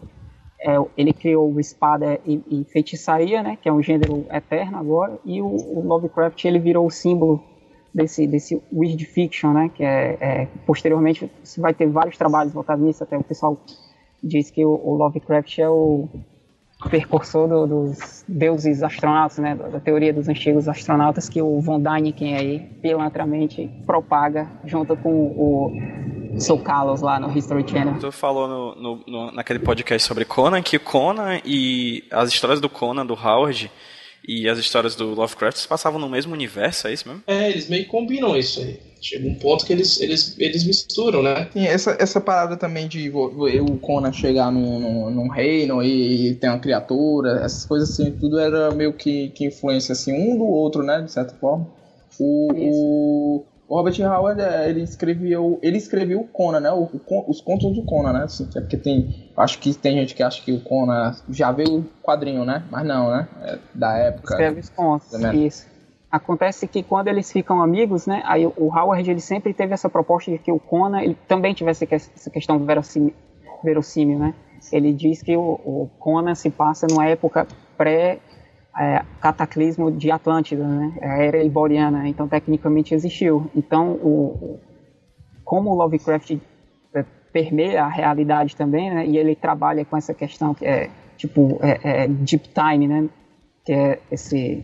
é, 0.59 0.75
ele 0.95 1.11
criou 1.11 1.53
o 1.53 1.59
espada 1.59 2.19
e, 2.25 2.41
e, 2.49 2.63
feitiçaria, 2.71 3.43
né, 3.43 3.57
que 3.61 3.67
é 3.67 3.73
um 3.73 3.83
gênero 3.83 4.25
eterno 4.31 4.77
agora, 4.77 5.19
e 5.25 5.41
o, 5.41 5.45
o, 5.45 5.85
Lovecraft 5.85 6.43
ele 6.45 6.57
virou 6.57 6.87
o 6.87 6.89
símbolo 6.89 7.43
desse, 7.93 8.25
desse 8.25 8.59
weird 8.73 9.05
fiction, 9.05 9.51
né, 9.51 9.69
que 9.75 9.83
é, 9.83 10.17
é, 10.19 10.47
posteriormente 10.65 11.29
você 11.43 11.61
vai 11.61 11.73
ter 11.73 11.87
vários 11.87 12.17
trabalhos 12.17 12.53
voltados 12.53 12.83
nisso, 12.83 13.03
até 13.03 13.17
o 13.17 13.23
pessoal 13.23 13.57
diz 14.23 14.49
que 14.49 14.65
o, 14.65 14.71
o 14.71 14.95
Lovecraft 14.95 15.59
é 15.59 15.69
o 15.69 16.07
percursor 16.89 17.47
do, 17.47 17.65
dos 17.65 18.23
deuses 18.27 18.83
astronautas, 18.83 19.39
né, 19.39 19.55
da, 19.55 19.79
teoria 19.79 20.13
dos 20.13 20.27
antigos 20.27 20.67
astronautas 20.67 21.27
que 21.27 21.41
o 21.41 21.59
Von 21.59 21.81
Däniken 21.81 22.35
aí 22.35 22.59
pilantramente 22.81 23.69
propaga 23.85 24.47
junto 24.63 24.95
com 24.95 25.09
o 25.09 26.39
Sou 26.39 26.59
Carlos 26.59 27.01
lá 27.01 27.19
no 27.19 27.35
History 27.35 27.67
Channel. 27.67 27.99
Tu 27.99 28.11
falou 28.11 28.47
no, 28.47 28.75
no, 28.75 29.03
no, 29.07 29.31
naquele 29.31 29.59
podcast 29.59 30.07
sobre 30.07 30.23
Conan 30.23 30.61
que 30.61 30.77
Conan 30.77 31.39
e 31.43 32.03
as 32.11 32.29
histórias 32.29 32.61
do 32.61 32.69
Conan, 32.69 33.05
do 33.05 33.15
Howard, 33.15 33.71
e 34.27 34.49
as 34.49 34.59
histórias 34.59 34.93
do 34.93 35.13
Lovecraft 35.13 35.57
se 35.57 35.67
passavam 35.67 35.99
no 35.99 36.09
mesmo 36.09 36.33
universo, 36.33 36.87
é 36.87 36.93
isso 36.93 37.07
mesmo? 37.07 37.23
É, 37.25 37.49
eles 37.49 37.69
meio 37.69 37.85
que 37.85 37.89
combinam 37.89 38.35
isso 38.35 38.59
aí. 38.59 38.79
Chega 38.99 39.27
um 39.27 39.35
ponto 39.35 39.65
que 39.65 39.71
eles, 39.71 40.01
eles, 40.01 40.35
eles 40.37 40.65
misturam, 40.65 41.21
né? 41.23 41.47
Sim, 41.53 41.65
essa, 41.65 41.95
essa 41.99 42.19
parada 42.19 42.57
também 42.57 42.87
de 42.87 43.09
o 43.09 43.77
Conan 43.77 44.11
chegar 44.11 44.51
num, 44.51 44.79
num, 44.79 45.09
num 45.11 45.29
reino 45.29 45.81
e, 45.81 46.29
e 46.29 46.35
ter 46.35 46.49
uma 46.49 46.59
criatura, 46.59 47.41
essas 47.43 47.65
coisas 47.65 47.89
assim, 47.89 48.11
tudo 48.11 48.39
era 48.39 48.71
meio 48.71 48.91
que, 48.93 49.29
que 49.29 49.45
influência 49.45 49.93
assim, 49.93 50.11
um 50.11 50.37
do 50.37 50.45
outro, 50.45 50.83
né? 50.83 51.01
De 51.01 51.11
certa 51.11 51.33
forma. 51.35 51.67
O, 52.19 52.51
o, 52.53 53.45
o 53.67 53.75
Robert 53.75 53.99
Howard, 54.01 54.41
é, 54.41 54.69
ele 54.69 54.81
escreveu, 54.81 55.59
ele 55.61 55.77
escreveu 55.77 56.21
o 56.21 56.27
Conan, 56.27 56.59
né? 56.59 56.71
O, 56.71 56.83
o, 56.83 57.29
os 57.29 57.41
contos 57.41 57.73
do 57.75 57.83
Conan, 57.83 58.13
né? 58.13 58.23
Assim, 58.23 58.47
é 58.55 58.61
porque 58.61 58.77
tem, 58.77 59.29
acho 59.35 59.59
que 59.59 59.73
tem 59.73 59.97
gente 59.97 60.15
que 60.15 60.23
acha 60.23 60.41
que 60.41 60.51
o 60.53 60.61
Conan 60.61 61.13
já 61.29 61.51
veio 61.51 61.79
o 61.79 61.85
quadrinho, 62.01 62.45
né? 62.45 62.63
Mas 62.71 62.85
não, 62.85 63.09
né? 63.09 63.27
É 63.43 63.59
da 63.73 63.97
época. 63.97 64.33
Escreve 64.33 64.59
os 64.61 64.69
contos, 64.69 65.11
né? 65.19 65.35
isso. 65.35 65.67
Acontece 66.09 66.65
que 66.67 66.81
quando 66.81 67.09
eles 67.09 67.29
ficam 67.29 67.61
amigos, 67.61 68.07
né? 68.07 68.21
Aí 68.25 68.45
o 68.45 68.73
Howard 68.73 69.09
ele 69.11 69.19
sempre 69.19 69.53
teve 69.53 69.73
essa 69.73 69.89
proposta 69.89 70.31
de 70.31 70.37
que 70.37 70.51
o 70.51 70.59
Conan 70.59 71.01
ele 71.01 71.17
também 71.27 71.53
tivesse 71.53 71.85
essa 71.91 72.29
questão 72.29 72.57
verossímil, 72.59 73.13
verossímil 73.63 74.17
né? 74.17 74.33
ele 74.71 74.93
diz 74.93 75.21
que 75.21 75.35
o, 75.35 75.41
o 75.41 75.89
Conan 75.99 76.35
se 76.35 76.49
passa 76.49 76.87
numa 76.89 77.05
época 77.07 77.47
pré 77.77 78.19
é, 78.77 79.03
cataclismo 79.19 79.91
de 79.91 80.11
Atlântida, 80.11 80.65
né? 80.65 80.93
A 81.01 81.17
era 81.23 81.43
iboriana, 81.43 82.07
então 82.07 82.27
tecnicamente 82.27 82.93
existiu. 82.93 83.49
Então, 83.55 83.93
o, 83.93 84.59
como 85.43 85.71
o 85.71 85.75
Lovecraft 85.75 86.37
é, 86.93 87.05
permeia 87.33 87.83
a 87.83 87.87
realidade 87.87 88.55
também, 88.55 88.93
né? 88.93 89.07
E 89.07 89.17
ele 89.17 89.35
trabalha 89.35 89.83
com 89.83 89.97
essa 89.97 90.13
questão 90.13 90.53
que 90.53 90.65
é 90.65 90.89
tipo 91.17 91.57
é, 91.61 92.03
é 92.03 92.07
deep 92.07 92.49
time, 92.49 92.87
né? 92.87 93.09
Que 93.65 93.73
é 93.73 93.99
esse 94.11 94.63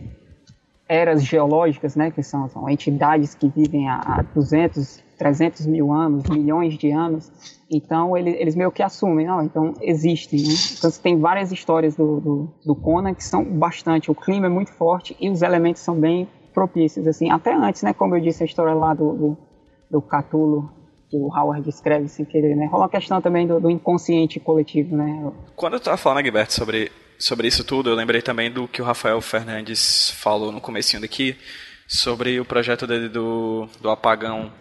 eras 0.88 1.24
geológicas, 1.24 1.96
né? 1.96 2.10
Que 2.10 2.22
são, 2.22 2.48
são 2.48 2.68
entidades 2.68 3.34
que 3.34 3.48
vivem 3.48 3.88
há, 3.88 3.96
há 3.96 4.22
200, 4.34 5.02
300 5.18 5.66
mil 5.66 5.92
anos, 5.92 6.28
milhões 6.28 6.78
de 6.78 6.90
anos. 6.92 7.32
Então 7.76 8.16
ele, 8.16 8.30
eles 8.30 8.54
meio 8.54 8.70
que 8.70 8.82
assumem, 8.82 9.26
não, 9.26 9.42
então 9.42 9.74
existem, 9.80 10.40
né? 10.40 10.54
Então 10.78 10.90
você 10.90 11.00
tem 11.00 11.18
várias 11.18 11.50
histórias 11.50 11.96
do, 11.96 12.20
do, 12.20 12.54
do, 12.64 12.74
Conan 12.74 13.14
que 13.14 13.24
são 13.24 13.44
bastante, 13.44 14.10
o 14.10 14.14
clima 14.14 14.46
é 14.46 14.48
muito 14.48 14.72
forte 14.72 15.16
e 15.20 15.28
os 15.28 15.42
elementos 15.42 15.82
são 15.82 15.98
bem 15.98 16.28
propícios, 16.52 17.06
assim, 17.06 17.30
até 17.30 17.52
antes, 17.52 17.82
né, 17.82 17.92
como 17.92 18.14
eu 18.14 18.20
disse, 18.20 18.44
a 18.44 18.46
história 18.46 18.72
lá 18.72 18.94
do, 18.94 19.12
do, 19.12 19.38
do 19.90 20.00
Catulo, 20.00 20.70
que 21.10 21.16
o 21.16 21.26
Howard 21.26 21.68
escreve 21.68 22.06
sem 22.08 22.24
querer, 22.24 22.54
né, 22.54 22.66
rola 22.66 22.86
a 22.86 22.88
questão 22.88 23.20
também 23.20 23.46
do, 23.46 23.58
do 23.58 23.68
inconsciente 23.68 24.38
coletivo, 24.38 24.96
né. 24.96 25.32
Quando 25.56 25.74
eu 25.74 25.80
tava 25.80 25.96
falando, 25.96 26.22
Gilberto, 26.22 26.52
sobre, 26.52 26.92
sobre 27.18 27.48
isso 27.48 27.64
tudo, 27.64 27.90
eu 27.90 27.96
lembrei 27.96 28.22
também 28.22 28.52
do 28.52 28.68
que 28.68 28.80
o 28.80 28.84
Rafael 28.84 29.20
Fernandes 29.20 30.10
falou 30.10 30.52
no 30.52 30.60
comecinho 30.60 31.02
daqui, 31.02 31.36
sobre 31.88 32.38
o 32.38 32.44
projeto 32.44 32.86
dele 32.86 33.08
do, 33.08 33.66
do 33.80 33.90
apagão 33.90 34.52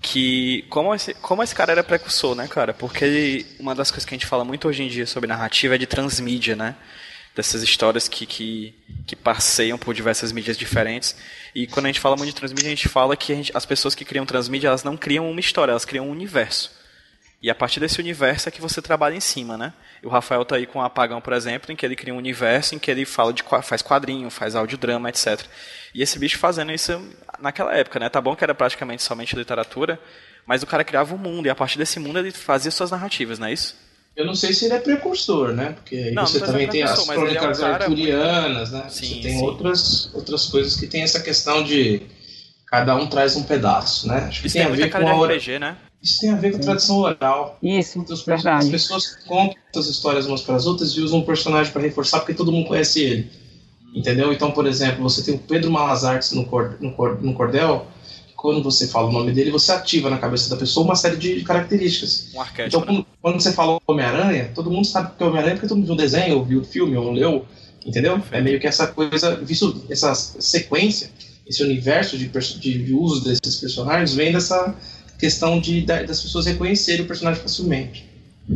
que 0.00 0.64
como 0.70 0.94
esse, 0.94 1.14
como 1.14 1.42
esse 1.42 1.54
cara 1.54 1.72
era 1.72 1.84
precursor, 1.84 2.34
né, 2.34 2.48
cara? 2.48 2.72
Porque 2.72 3.04
ele, 3.04 3.46
uma 3.58 3.74
das 3.74 3.90
coisas 3.90 4.04
que 4.04 4.14
a 4.14 4.16
gente 4.18 4.26
fala 4.26 4.44
muito 4.44 4.66
hoje 4.66 4.82
em 4.82 4.88
dia 4.88 5.06
sobre 5.06 5.28
narrativa 5.28 5.74
é 5.74 5.78
de 5.78 5.86
transmídia, 5.86 6.56
né? 6.56 6.74
Dessas 7.34 7.62
histórias 7.62 8.08
que, 8.08 8.26
que, 8.26 8.74
que 9.06 9.14
passeiam 9.14 9.78
por 9.78 9.94
diversas 9.94 10.32
mídias 10.32 10.56
diferentes. 10.56 11.14
E 11.54 11.66
quando 11.66 11.86
a 11.86 11.88
gente 11.88 12.00
fala 12.00 12.16
muito 12.16 12.30
de 12.30 12.34
transmídia, 12.34 12.68
a 12.68 12.74
gente 12.74 12.88
fala 12.88 13.16
que 13.16 13.32
a 13.32 13.36
gente, 13.36 13.52
as 13.54 13.66
pessoas 13.66 13.94
que 13.94 14.04
criam 14.04 14.26
transmídia, 14.26 14.68
elas 14.68 14.82
não 14.82 14.96
criam 14.96 15.30
uma 15.30 15.38
história, 15.38 15.72
elas 15.72 15.84
criam 15.84 16.08
um 16.08 16.10
universo. 16.10 16.79
E 17.42 17.48
a 17.50 17.54
partir 17.54 17.80
desse 17.80 17.98
universo 17.98 18.48
é 18.48 18.52
que 18.52 18.60
você 18.60 18.82
trabalha 18.82 19.14
em 19.14 19.20
cima, 19.20 19.56
né? 19.56 19.72
E 20.02 20.06
o 20.06 20.10
Rafael 20.10 20.44
tá 20.44 20.56
aí 20.56 20.66
com 20.66 20.78
o 20.78 20.82
Apagão, 20.82 21.22
por 21.22 21.32
exemplo, 21.32 21.72
em 21.72 21.76
que 21.76 21.86
ele 21.86 21.96
cria 21.96 22.12
um 22.12 22.18
universo 22.18 22.74
em 22.74 22.78
que 22.78 22.90
ele 22.90 23.06
fala 23.06 23.32
de 23.32 23.42
faz 23.62 23.80
quadrinho, 23.80 24.28
faz 24.28 24.54
audiodrama, 24.54 25.08
etc. 25.08 25.40
E 25.94 26.02
esse 26.02 26.18
bicho 26.18 26.38
fazendo 26.38 26.70
isso 26.70 27.00
naquela 27.38 27.74
época, 27.74 27.98
né? 27.98 28.10
Tá 28.10 28.20
bom 28.20 28.36
que 28.36 28.44
era 28.44 28.54
praticamente 28.54 29.02
somente 29.02 29.34
literatura, 29.34 29.98
mas 30.46 30.62
o 30.62 30.66
cara 30.66 30.84
criava 30.84 31.14
um 31.14 31.18
mundo 31.18 31.46
e 31.46 31.50
a 31.50 31.54
partir 31.54 31.78
desse 31.78 31.98
mundo 31.98 32.18
ele 32.18 32.30
fazia 32.30 32.70
suas 32.70 32.90
narrativas, 32.90 33.38
não 33.38 33.46
é 33.46 33.52
isso? 33.54 33.74
Eu 34.14 34.26
não 34.26 34.34
sei 34.34 34.52
se 34.52 34.66
ele 34.66 34.74
é 34.74 34.78
precursor, 34.78 35.54
né? 35.54 35.72
Porque 35.72 35.96
aí 35.96 36.12
não, 36.12 36.26
você 36.26 36.40
não 36.40 36.46
também 36.46 36.68
tem 36.68 36.82
as 36.82 37.06
crônicas 37.06 37.60
é 37.60 37.64
um 37.64 37.72
arturianas, 37.72 38.70
muito... 38.70 38.84
né? 38.84 38.90
Sim, 38.90 39.14
você 39.14 39.20
tem 39.22 39.38
sim. 39.38 39.42
outras, 39.42 40.10
outras 40.12 40.46
coisas 40.46 40.76
que 40.76 40.86
tem 40.86 41.02
essa 41.02 41.20
questão 41.20 41.64
de 41.64 42.02
cada 42.70 42.94
um 42.94 43.08
traz 43.08 43.36
um 43.36 43.42
pedaço, 43.42 44.06
né? 44.06 44.26
Acho 44.28 44.40
que 44.40 44.46
Isso 44.46 44.56
tem, 44.56 44.64
tem 44.64 44.72
a 44.72 44.76
ver 44.76 44.90
com 44.90 44.98
a 44.98 45.26
RPG, 45.26 45.58
né? 45.58 45.76
Isso 46.02 46.20
tem 46.20 46.30
a 46.30 46.36
ver 46.36 46.52
com 46.52 46.58
a 46.58 46.60
tradição 46.60 46.98
oral. 46.98 47.58
Isso, 47.62 47.98
então, 47.98 48.16
verdade. 48.16 48.64
As 48.64 48.70
pessoas 48.70 49.16
contam 49.26 49.56
as 49.76 49.86
histórias 49.86 50.26
umas 50.26 50.40
para 50.40 50.54
as 50.54 50.66
outras 50.66 50.90
e 50.92 51.00
usam 51.00 51.18
um 51.18 51.24
personagem 51.24 51.72
para 51.72 51.82
reforçar 51.82 52.20
porque 52.20 52.32
todo 52.32 52.52
mundo 52.52 52.68
conhece 52.68 53.02
ele. 53.02 53.30
Entendeu? 53.94 54.32
Então, 54.32 54.52
por 54.52 54.66
exemplo, 54.66 55.02
você 55.02 55.22
tem 55.22 55.34
o 55.34 55.38
Pedro 55.38 55.70
Malazartes 55.70 56.30
no, 56.32 56.42
no, 56.80 57.14
no 57.20 57.34
Cordel, 57.34 57.86
quando 58.36 58.62
você 58.62 58.86
fala 58.86 59.08
o 59.08 59.12
nome 59.12 59.32
dele, 59.32 59.50
você 59.50 59.72
ativa 59.72 60.08
na 60.08 60.16
cabeça 60.16 60.48
da 60.48 60.56
pessoa 60.56 60.86
uma 60.86 60.94
série 60.94 61.16
de 61.16 61.42
características. 61.42 62.30
Um 62.34 62.40
arquétipo, 62.40 62.68
então, 62.68 62.80
quando, 62.82 62.98
né? 63.00 63.06
quando, 63.20 63.40
você 63.40 63.52
fala 63.52 63.78
Homem-Aranha, 63.86 64.52
todo 64.54 64.70
mundo 64.70 64.86
sabe 64.86 65.10
que 65.18 65.22
é 65.22 65.26
Homem-Aranha 65.26 65.56
porque 65.56 65.68
todo 65.68 65.76
mundo 65.76 65.86
viu 65.86 65.94
o 65.94 65.98
desenho, 65.98 66.38
ou 66.38 66.44
viu 66.44 66.60
o 66.60 66.64
filme, 66.64 66.96
ou 66.96 67.10
leu, 67.12 67.44
entendeu? 67.84 68.22
É 68.30 68.40
meio 68.40 68.58
que 68.58 68.66
essa 68.66 68.86
coisa, 68.86 69.36
visto 69.36 69.84
essa 69.90 70.14
sequência, 70.14 71.10
esse 71.50 71.64
universo 71.64 72.16
de, 72.16 72.28
de, 72.28 72.84
de 72.84 72.94
uso 72.94 73.24
desses 73.24 73.56
personagens, 73.56 74.14
vem 74.14 74.32
dessa 74.32 74.72
questão 75.18 75.60
de, 75.60 75.82
das 75.82 76.22
pessoas 76.22 76.46
reconhecerem 76.46 77.02
o 77.04 77.08
personagem 77.08 77.42
facilmente. 77.42 78.08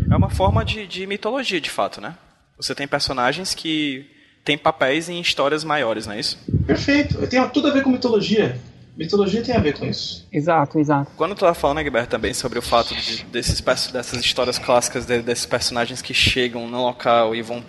É 0.09 0.17
uma 0.17 0.31
forma 0.31 0.65
de, 0.65 0.87
de 0.87 1.05
mitologia, 1.05 1.61
de 1.61 1.69
fato, 1.69 2.01
né? 2.01 2.17
Você 2.57 2.73
tem 2.73 2.87
personagens 2.87 3.53
que 3.53 4.07
têm 4.45 4.57
papéis 4.57 5.09
em 5.09 5.21
histórias 5.21 5.65
maiores, 5.65 6.07
não 6.07 6.15
é 6.15 6.21
isso? 6.21 6.39
Perfeito. 6.67 7.27
Tem 7.27 7.47
tudo 7.49 7.67
a 7.67 7.73
ver 7.73 7.83
com 7.83 7.91
mitologia. 7.91 8.61
Mitologia 8.97 9.43
tem 9.43 9.57
a 9.57 9.59
ver 9.59 9.77
com 9.77 9.87
isso. 9.87 10.25
Exato, 10.33 10.79
exato. 10.79 11.11
Quando 11.17 11.33
tu 11.33 11.39
estava 11.39 11.55
falando, 11.55 11.81
Egberto, 11.81 12.11
também 12.11 12.33
sobre 12.33 12.61
o 12.61 12.63
fato 12.63 12.95
de, 12.95 13.25
desses, 13.25 13.61
dessas 13.91 14.25
histórias 14.25 14.57
clássicas, 14.57 15.05
de, 15.05 15.21
desses 15.21 15.47
personagens 15.47 16.01
que 16.01 16.15
chegam 16.15 16.69
no 16.69 16.81
local 16.81 17.35
e 17.35 17.43
vão, 17.43 17.63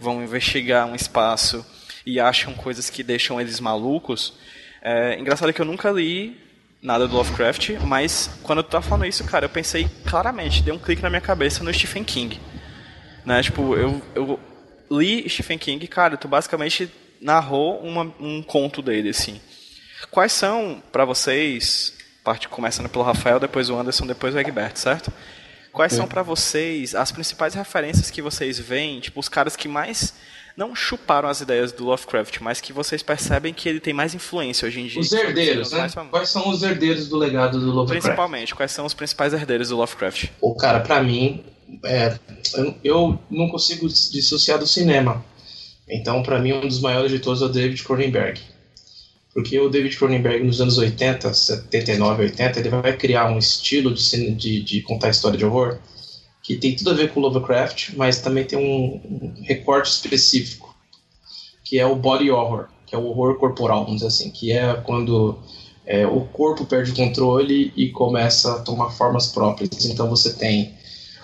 vão 0.00 0.24
investigar 0.24 0.86
um 0.86 0.94
espaço 0.94 1.64
e 2.06 2.18
acham 2.18 2.54
coisas 2.54 2.88
que 2.88 3.02
deixam 3.02 3.38
eles 3.38 3.60
malucos, 3.60 4.32
é 4.82 5.18
engraçado 5.18 5.52
que 5.52 5.60
eu 5.60 5.66
nunca 5.66 5.90
li 5.90 6.36
nada 6.82 7.06
do 7.06 7.14
Lovecraft, 7.14 7.70
mas 7.86 8.28
quando 8.42 8.62
tu 8.62 8.70
tá 8.70 8.82
falando 8.82 9.06
isso, 9.06 9.22
cara, 9.24 9.44
eu 9.44 9.48
pensei 9.48 9.88
claramente, 10.04 10.62
deu 10.62 10.74
um 10.74 10.78
clique 10.78 11.00
na 11.00 11.08
minha 11.08 11.20
cabeça 11.20 11.62
no 11.62 11.72
Stephen 11.72 12.02
King. 12.02 12.40
Né? 13.24 13.40
Tipo, 13.40 13.76
eu, 13.76 14.02
eu 14.16 14.40
li 14.90 15.28
Stephen 15.28 15.58
King, 15.58 15.86
cara, 15.86 16.16
tu 16.16 16.26
basicamente 16.26 16.90
narrou 17.20 17.78
uma, 17.78 18.12
um 18.18 18.42
conto 18.42 18.82
dele, 18.82 19.10
assim. 19.10 19.40
Quais 20.10 20.32
são, 20.32 20.82
para 20.90 21.04
vocês, 21.04 21.94
parte 22.24 22.48
começando 22.48 22.88
pelo 22.88 23.04
Rafael, 23.04 23.38
depois 23.38 23.70
o 23.70 23.78
Anderson, 23.78 24.06
depois 24.06 24.34
o 24.34 24.38
Egberto, 24.38 24.80
certo? 24.80 25.12
Quais 25.72 25.92
são 25.92 26.06
para 26.06 26.22
vocês 26.22 26.94
as 26.94 27.12
principais 27.12 27.54
referências 27.54 28.10
que 28.10 28.20
vocês 28.20 28.58
veem, 28.58 29.00
tipo, 29.00 29.20
os 29.20 29.28
caras 29.28 29.56
que 29.56 29.68
mais 29.68 30.12
não 30.56 30.74
chuparam 30.74 31.28
as 31.28 31.40
ideias 31.40 31.72
do 31.72 31.84
Lovecraft, 31.84 32.40
mas 32.40 32.60
que 32.60 32.72
vocês 32.72 33.02
percebem 33.02 33.52
que 33.54 33.68
ele 33.68 33.80
tem 33.80 33.92
mais 33.92 34.14
influência 34.14 34.66
hoje 34.66 34.80
em 34.80 34.86
dia. 34.86 35.00
Os 35.00 35.12
herdeiros, 35.12 35.72
né? 35.72 35.88
Quais 36.10 36.28
são 36.28 36.48
os 36.48 36.62
herdeiros 36.62 37.08
do 37.08 37.16
legado 37.16 37.58
do 37.58 37.66
Lovecraft? 37.66 38.02
Principalmente, 38.02 38.54
quais 38.54 38.72
são 38.72 38.84
os 38.84 38.94
principais 38.94 39.32
herdeiros 39.32 39.68
do 39.70 39.76
Lovecraft? 39.76 40.30
O 40.40 40.54
cara, 40.54 40.80
para 40.80 41.02
mim, 41.02 41.44
é, 41.84 42.18
eu 42.84 43.18
não 43.30 43.48
consigo 43.48 43.88
dissociar 43.88 44.58
do 44.58 44.66
cinema. 44.66 45.24
Então, 45.88 46.22
para 46.22 46.38
mim, 46.38 46.52
um 46.52 46.66
dos 46.66 46.80
maiores 46.80 47.10
de 47.10 47.18
todos 47.18 47.42
é 47.42 47.46
o 47.46 47.48
David 47.48 47.82
Cronenberg. 47.82 48.40
Porque 49.34 49.58
o 49.58 49.68
David 49.70 49.96
Cronenberg, 49.96 50.44
nos 50.44 50.60
anos 50.60 50.76
80, 50.76 51.32
79, 51.32 52.24
80, 52.24 52.60
ele 52.60 52.68
vai 52.68 52.96
criar 52.96 53.30
um 53.30 53.38
estilo 53.38 53.92
de, 53.92 54.30
de, 54.32 54.62
de 54.62 54.82
contar 54.82 55.08
história 55.08 55.38
de 55.38 55.44
horror 55.44 55.78
que 56.42 56.56
tem 56.56 56.74
tudo 56.74 56.90
a 56.90 56.94
ver 56.94 57.12
com 57.12 57.20
Lovecraft, 57.20 57.94
mas 57.96 58.20
também 58.20 58.44
tem 58.44 58.58
um, 58.58 59.00
um 59.04 59.42
recorte 59.42 59.90
específico, 59.90 60.74
que 61.62 61.78
é 61.78 61.86
o 61.86 61.94
body 61.94 62.30
horror, 62.30 62.68
que 62.86 62.94
é 62.94 62.98
o 62.98 63.06
horror 63.06 63.38
corporal, 63.38 63.84
vamos 63.84 64.00
dizer 64.02 64.08
assim, 64.08 64.30
que 64.30 64.52
é 64.52 64.74
quando 64.74 65.38
é, 65.86 66.06
o 66.06 66.22
corpo 66.22 66.64
perde 66.64 66.90
o 66.90 66.94
controle 66.94 67.72
e 67.76 67.90
começa 67.90 68.56
a 68.56 68.58
tomar 68.60 68.90
formas 68.90 69.28
próprias. 69.28 69.84
Então 69.84 70.08
você 70.10 70.32
tem 70.32 70.74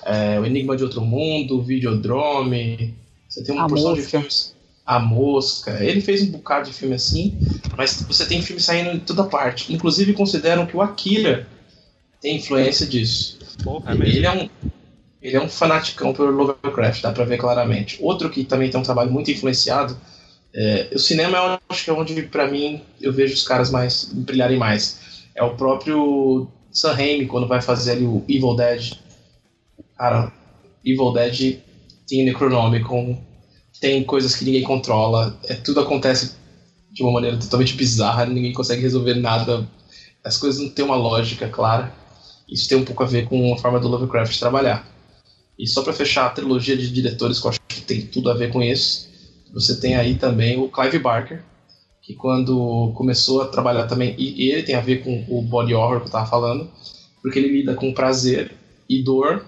é, 0.05 0.39
o 0.39 0.47
Enigma 0.47 0.77
de 0.77 0.85
Outro 0.85 1.01
Mundo, 1.01 1.59
o 1.59 1.63
Videodrome, 1.63 2.95
você 3.29 3.43
tem 3.43 3.55
uma 3.55 3.67
a 3.67 3.69
porção 3.69 3.91
mosca. 3.91 4.03
de 4.03 4.09
filmes. 4.09 4.55
A 4.87 4.99
Mosca. 4.99 5.85
Ele 5.85 6.01
fez 6.01 6.23
um 6.23 6.31
bocado 6.31 6.71
de 6.71 6.75
filme 6.75 6.95
assim, 6.95 7.39
mas 7.77 8.03
você 8.09 8.25
tem 8.25 8.41
filme 8.41 8.61
saindo 8.63 8.93
de 8.93 9.01
toda 9.01 9.25
parte. 9.25 9.73
Inclusive 9.73 10.15
consideram 10.15 10.65
que 10.65 10.75
o 10.75 10.81
Akira 10.81 11.47
tem 12.23 12.37
influência 12.37 12.87
disso. 12.87 13.39
Porra, 13.63 13.93
é 13.93 14.09
ele 14.09 14.25
é 14.25 14.33
um 14.33 14.49
ele 15.21 15.37
é 15.37 15.41
um 15.41 15.49
fanaticão 15.49 16.13
pelo 16.13 16.31
Lovecraft, 16.31 17.03
dá 17.03 17.13
pra 17.13 17.25
ver 17.25 17.39
claramente. 17.39 17.99
Outro 18.01 18.31
que 18.31 18.45
também 18.45 18.71
tem 18.71 18.81
um 18.81 18.85
trabalho 18.85 19.11
muito 19.11 19.31
influenciado, 19.31 19.97
é, 20.55 20.89
o 20.95 20.99
cinema 20.99 21.37
eu 21.37 21.59
acho 21.69 21.85
que 21.85 21.91
é 21.91 21.93
onde, 21.93 22.23
para 22.23 22.51
mim, 22.51 22.83
eu 23.01 23.13
vejo 23.13 23.35
os 23.35 23.47
caras 23.47 23.71
mais 23.71 24.05
brilharem 24.13 24.57
mais. 24.57 25.27
É 25.35 25.43
o 25.43 25.57
próprio 25.57 26.49
Sam 26.73 26.95
Raimi, 26.95 27.27
quando 27.27 27.47
vai 27.47 27.61
fazer 27.61 27.93
ali 27.93 28.05
o 28.05 28.25
Evil 28.29 28.55
Dead. 28.55 28.93
Cara, 29.97 30.33
Evil 30.85 31.13
Dead 31.13 31.59
tem 32.07 32.25
Necronomicon, 32.25 33.23
tem 33.81 34.03
coisas 34.05 34.35
que 34.35 34.45
ninguém 34.45 34.63
controla, 34.63 35.39
é, 35.45 35.55
tudo 35.55 35.81
acontece 35.81 36.37
de 36.91 37.03
uma 37.03 37.13
maneira 37.13 37.37
totalmente 37.37 37.75
bizarra, 37.75 38.25
ninguém 38.25 38.53
consegue 38.53 38.81
resolver 38.81 39.15
nada, 39.15 39.69
as 40.25 40.37
coisas 40.37 40.61
não 40.61 40.71
têm 40.71 40.85
uma 40.85 40.97
lógica 40.97 41.49
clara. 41.49 41.93
Isso 42.49 42.69
tem 42.69 42.79
um 42.79 42.85
pouco 42.85 43.03
a 43.03 43.07
ver 43.07 43.29
com 43.29 43.53
a 43.53 43.59
forma 43.59 43.79
do 43.79 43.89
Lovecraft 43.89 44.39
trabalhar. 44.39 44.87
E 45.59 45.67
só 45.67 45.83
para 45.83 45.93
fechar 45.93 46.27
a 46.27 46.31
trilogia 46.31 46.77
de 46.77 46.91
diretores 46.91 47.41
que 47.41 47.47
eu 47.47 47.51
acho 47.51 47.61
que 47.67 47.81
tem 47.81 48.03
tudo 48.03 48.31
a 48.31 48.35
ver 48.35 48.53
com 48.53 48.63
isso, 48.63 49.09
você 49.53 49.81
tem 49.81 49.97
aí 49.97 50.15
também 50.15 50.59
o 50.59 50.69
Clive 50.69 50.99
Barker, 50.99 51.43
que 52.03 52.15
quando 52.15 52.93
começou 52.95 53.43
a 53.43 53.49
trabalhar 53.49 53.87
também, 53.87 54.15
e 54.17 54.51
ele 54.51 54.63
tem 54.63 54.75
a 54.75 54.81
ver 54.81 55.03
com 55.03 55.25
o 55.29 55.43
body 55.43 55.75
horror 55.75 55.99
que 55.99 56.05
eu 56.05 56.07
estava 56.07 56.27
falando, 56.27 56.71
porque 57.21 57.39
ele 57.39 57.49
lida 57.49 57.75
com 57.75 57.93
prazer 57.93 58.53
e 58.89 59.03
dor 59.03 59.45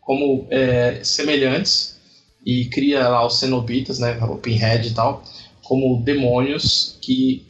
como 0.00 0.46
é, 0.50 1.02
semelhantes 1.02 1.96
e 2.44 2.66
cria 2.66 3.08
lá 3.08 3.26
os 3.26 3.40
cenobitas, 3.40 3.98
né, 3.98 4.16
o 4.22 4.36
Pinhead 4.36 4.86
e 4.86 4.94
tal, 4.94 5.24
como 5.62 6.00
demônios 6.04 6.96
que 7.02 7.44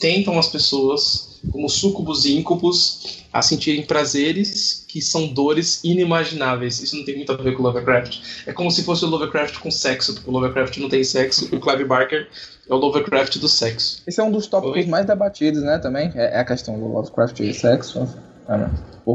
tentam 0.00 0.38
as 0.38 0.48
pessoas, 0.48 1.38
como 1.52 1.68
sucubus 1.68 2.24
e 2.24 2.36
íncubos, 2.36 3.20
a 3.32 3.42
sentirem 3.42 3.84
prazeres 3.84 4.84
que 4.88 5.00
são 5.00 5.28
dores 5.28 5.84
inimagináveis. 5.84 6.80
Isso 6.82 6.96
não 6.96 7.04
tem 7.04 7.16
muito 7.16 7.30
a 7.30 7.36
ver 7.36 7.54
com 7.54 7.62
Lovecraft. 7.62 8.18
É 8.46 8.52
como 8.52 8.70
se 8.70 8.82
fosse 8.82 9.04
o 9.04 9.08
Lovecraft 9.08 9.58
com 9.58 9.70
sexo, 9.70 10.14
porque 10.14 10.28
o 10.28 10.32
Lovecraft 10.32 10.78
não 10.78 10.88
tem 10.88 11.04
sexo, 11.04 11.54
o 11.54 11.60
Clive 11.60 11.84
Barker 11.84 12.28
é 12.68 12.74
o 12.74 12.76
Lovecraft 12.76 13.38
do 13.38 13.48
sexo. 13.48 14.02
Esse 14.06 14.20
é 14.20 14.24
um 14.24 14.32
dos 14.32 14.46
tópicos 14.46 14.84
Oi? 14.84 14.86
mais 14.86 15.06
debatidos, 15.06 15.62
né, 15.62 15.78
também, 15.78 16.10
é, 16.14 16.36
é 16.36 16.40
a 16.40 16.44
questão 16.44 16.78
do 16.78 16.88
Lovecraft 16.88 17.38
e 17.40 17.54
sexo. 17.54 18.00
Né? 18.48 18.70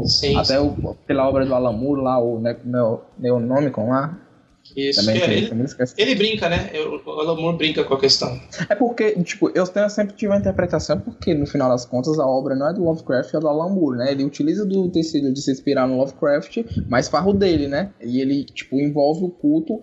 Sim, 0.06 0.36
Até 0.36 0.58
sim. 0.58 0.74
O, 0.82 0.94
pela 1.06 1.28
obra 1.28 1.44
do 1.44 1.54
Alan 1.54 1.72
Moore 1.72 2.00
lá, 2.00 2.18
o 2.18 2.40
Neonomicon 3.18 3.88
lá, 3.88 4.18
isso, 4.74 5.00
também, 5.00 5.20
é, 5.20 5.24
ele, 5.24 5.50
ele, 5.96 6.14
brinca, 6.14 6.48
né? 6.48 6.70
O 7.04 7.10
Alan 7.10 7.56
brinca 7.56 7.84
com 7.84 7.94
a 7.94 8.00
questão. 8.00 8.40
É 8.68 8.74
porque, 8.74 9.12
tipo, 9.22 9.50
eu 9.54 9.64
sempre 9.88 10.14
tive 10.14 10.32
a 10.32 10.36
interpretação 10.36 10.98
porque, 11.00 11.34
no 11.34 11.46
final 11.46 11.70
das 11.70 11.84
contas, 11.84 12.18
a 12.18 12.26
obra 12.26 12.54
não 12.54 12.68
é 12.68 12.72
do 12.72 12.82
Lovecraft, 12.84 13.34
é 13.34 13.40
do 13.40 13.48
Alan 13.48 13.70
Moore, 13.70 13.98
né? 13.98 14.12
Ele 14.12 14.24
utiliza 14.24 14.64
do 14.64 14.90
tecido 14.90 15.32
de 15.32 15.40
se 15.40 15.50
inspirar 15.50 15.86
no 15.86 15.96
Lovecraft, 15.96 16.58
mas 16.88 17.08
farro 17.08 17.32
dele, 17.32 17.68
né? 17.68 17.92
E 18.02 18.20
ele, 18.20 18.44
tipo, 18.44 18.80
envolve 18.80 19.24
o 19.24 19.30
culto 19.30 19.80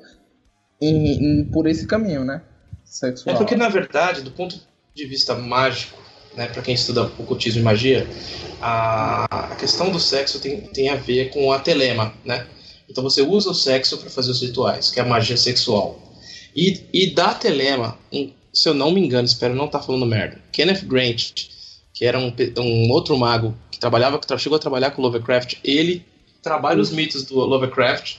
em, 0.81 1.41
em, 1.41 1.45
por 1.45 1.67
esse 1.67 1.87
caminho, 1.87 2.23
né? 2.23 2.41
Sexual. 2.83 3.35
É 3.35 3.37
porque, 3.37 3.55
na 3.55 3.69
verdade, 3.69 4.21
do 4.21 4.31
ponto 4.31 4.59
de 4.93 5.05
vista 5.05 5.33
mágico, 5.35 5.97
né, 6.35 6.47
para 6.47 6.61
quem 6.61 6.73
estuda 6.73 7.03
ocultismo 7.03 7.61
e 7.61 7.63
magia, 7.63 8.07
a, 8.61 9.25
a 9.29 9.55
questão 9.55 9.91
do 9.91 9.99
sexo 9.99 10.39
tem, 10.39 10.61
tem 10.61 10.89
a 10.89 10.95
ver 10.95 11.29
com 11.29 11.51
a 11.51 11.59
telema, 11.59 12.13
né? 12.25 12.45
Então 12.89 13.03
você 13.03 13.21
usa 13.21 13.49
o 13.49 13.55
sexo 13.55 13.97
para 13.97 14.09
fazer 14.09 14.31
os 14.31 14.41
rituais, 14.41 14.91
que 14.91 14.99
é 14.99 15.03
a 15.03 15.05
magia 15.05 15.37
sexual. 15.37 15.99
E, 16.55 16.81
e 16.93 17.09
da 17.11 17.33
telema, 17.33 17.97
se 18.53 18.69
eu 18.69 18.73
não 18.73 18.91
me 18.91 19.01
engano, 19.01 19.25
espero 19.25 19.55
não 19.55 19.65
estar 19.65 19.79
tá 19.79 19.85
falando 19.85 20.05
merda, 20.05 20.41
Kenneth 20.51 20.85
Grant, 20.85 21.47
que 21.93 22.05
era 22.05 22.19
um, 22.19 22.33
um 22.59 22.91
outro 22.91 23.17
mago 23.17 23.55
que 23.71 23.79
trabalhava, 23.79 24.19
que 24.19 24.37
chegou 24.37 24.55
a 24.55 24.59
trabalhar 24.59 24.91
com 24.91 25.01
Lovecraft, 25.01 25.55
ele 25.63 26.05
trabalha 26.41 26.81
os 26.81 26.91
mitos 26.91 27.23
do 27.23 27.35
Lovecraft 27.39 28.17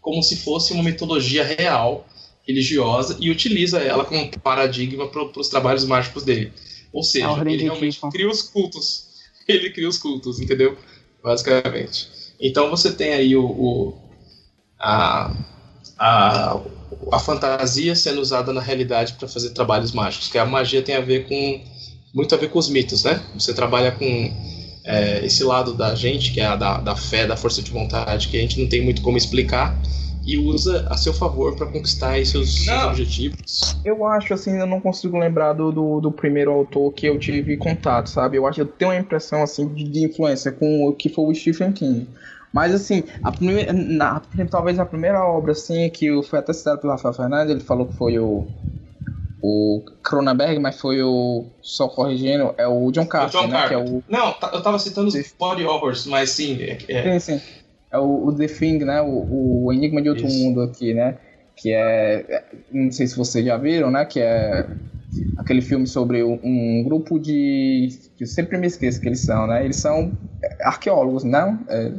como 0.00 0.22
se 0.22 0.36
fosse 0.36 0.72
uma 0.72 0.84
mitologia 0.84 1.42
real, 1.42 2.06
religiosa, 2.46 3.16
e 3.20 3.28
utiliza 3.28 3.80
ela 3.80 4.04
como 4.04 4.30
paradigma 4.38 5.08
para 5.08 5.24
os 5.36 5.48
trabalhos 5.48 5.84
mágicos 5.84 6.22
dele. 6.22 6.52
Ou 6.92 7.02
seja, 7.02 7.26
ele 7.44 7.64
realmente 7.64 8.00
cria 8.12 8.28
os 8.28 8.42
cultos. 8.42 9.04
Ele 9.48 9.70
cria 9.70 9.88
os 9.88 9.96
cultos, 9.96 10.40
entendeu? 10.40 10.76
Basicamente. 11.22 12.08
Então 12.40 12.68
você 12.68 12.92
tem 12.92 13.12
aí 13.12 13.36
o, 13.36 13.44
o 13.44 13.94
a, 14.78 15.32
a, 15.98 16.60
a 17.12 17.18
fantasia 17.18 17.94
sendo 17.94 18.20
usada 18.20 18.52
na 18.52 18.60
realidade 18.60 19.14
para 19.14 19.28
fazer 19.28 19.50
trabalhos 19.50 19.92
mágicos, 19.92 20.28
que 20.28 20.38
a 20.38 20.46
magia 20.46 20.82
tem 20.82 20.94
a 20.94 21.00
ver 21.00 21.28
com 21.28 21.76
muito 22.14 22.34
a 22.34 22.38
ver 22.38 22.48
com 22.48 22.58
os 22.58 22.68
mitos, 22.70 23.04
né? 23.04 23.20
Você 23.34 23.52
trabalha 23.52 23.92
com 23.92 24.04
é, 24.84 25.24
esse 25.24 25.44
lado 25.44 25.74
da 25.74 25.94
gente, 25.94 26.32
que 26.32 26.40
é 26.40 26.46
a 26.46 26.56
da, 26.56 26.78
da 26.78 26.96
fé, 26.96 27.26
da 27.26 27.36
força 27.36 27.60
de 27.60 27.70
vontade, 27.70 28.28
que 28.28 28.38
a 28.38 28.40
gente 28.40 28.58
não 28.58 28.68
tem 28.68 28.82
muito 28.82 29.02
como 29.02 29.18
explicar, 29.18 29.76
e 30.24 30.38
usa 30.38 30.86
a 30.90 30.96
seu 30.96 31.12
favor 31.12 31.54
para 31.54 31.66
conquistar 31.66 32.14
seus, 32.24 32.64
seus, 32.64 32.84
objetivos. 32.84 33.76
Eu 33.84 34.04
acho 34.04 34.34
assim, 34.34 34.58
eu 34.58 34.66
não 34.66 34.80
consigo 34.80 35.16
lembrar 35.18 35.52
do, 35.52 35.70
do, 35.70 36.00
do, 36.00 36.10
primeiro 36.10 36.50
autor 36.50 36.92
que 36.92 37.06
eu 37.06 37.18
tive 37.18 37.56
contato, 37.56 38.08
sabe? 38.08 38.36
Eu 38.36 38.46
acho 38.46 38.56
que 38.56 38.62
eu 38.62 38.66
tenho 38.66 38.90
uma 38.90 38.98
impressão 38.98 39.42
assim 39.42 39.68
de, 39.68 39.84
de 39.84 40.04
influência 40.04 40.50
com 40.50 40.88
o 40.88 40.92
que 40.92 41.08
foi 41.08 41.24
o 41.26 41.34
Stephen 41.34 41.72
King. 41.72 42.08
Mas 42.52 42.74
assim, 42.74 43.04
a 43.22 43.30
primeira, 43.30 43.72
na, 43.72 44.20
talvez 44.50 44.78
a 44.78 44.86
primeira 44.86 45.24
obra 45.24 45.52
assim 45.52 45.90
que 45.90 46.22
foi 46.22 46.38
até 46.38 46.52
citado 46.52 46.80
pelo 46.80 46.92
Rafael 46.92 47.14
Fernandes, 47.14 47.50
ele 47.50 47.60
falou 47.60 47.86
que 47.86 47.94
foi 47.94 48.18
o 48.18 48.46
o 49.42 49.84
Cronenberg, 50.02 50.58
mas 50.58 50.80
foi 50.80 51.02
o 51.02 51.46
só 51.60 51.88
corrigindo, 51.88 52.54
é 52.56 52.66
o 52.66 52.90
John 52.90 53.06
Carter, 53.06 53.42
John 53.42 53.48
né, 53.48 53.68
que 53.68 53.74
é 53.74 53.78
o 53.78 54.02
Não, 54.08 54.32
tá, 54.32 54.50
eu 54.52 54.62
tava 54.62 54.78
citando 54.78 55.08
os 55.08 55.34
body 55.38 55.64
horrors, 55.64 56.06
mas 56.06 56.30
sim, 56.30 56.58
é, 56.60 56.78
é... 56.88 57.18
sim, 57.18 57.38
sim. 57.38 57.46
É 57.90 57.98
o, 57.98 58.26
o 58.26 58.34
The 58.34 58.46
Thing, 58.46 58.78
né, 58.78 59.00
o, 59.02 59.64
o 59.66 59.72
Enigma 59.72 60.02
de 60.02 60.08
Outro 60.08 60.26
Isso. 60.26 60.38
Mundo 60.38 60.62
aqui, 60.62 60.92
né? 60.92 61.18
Que 61.54 61.72
é, 61.72 62.24
é, 62.28 62.44
não 62.72 62.90
sei 62.90 63.06
se 63.06 63.16
vocês 63.16 63.44
já 63.44 63.56
viram, 63.56 63.90
né, 63.90 64.04
que 64.04 64.20
é 64.20 64.66
aquele 65.36 65.62
filme 65.62 65.86
sobre 65.86 66.22
um, 66.22 66.38
um 66.42 66.82
grupo 66.84 67.18
de 67.18 67.88
que 68.16 68.24
eu 68.24 68.26
sempre 68.26 68.58
me 68.58 68.66
esqueço 68.66 69.00
que 69.00 69.06
eles 69.06 69.20
são, 69.20 69.46
né? 69.46 69.64
Eles 69.64 69.76
são 69.76 70.12
arqueólogos, 70.60 71.24
não? 71.24 71.58
É, 71.68 71.92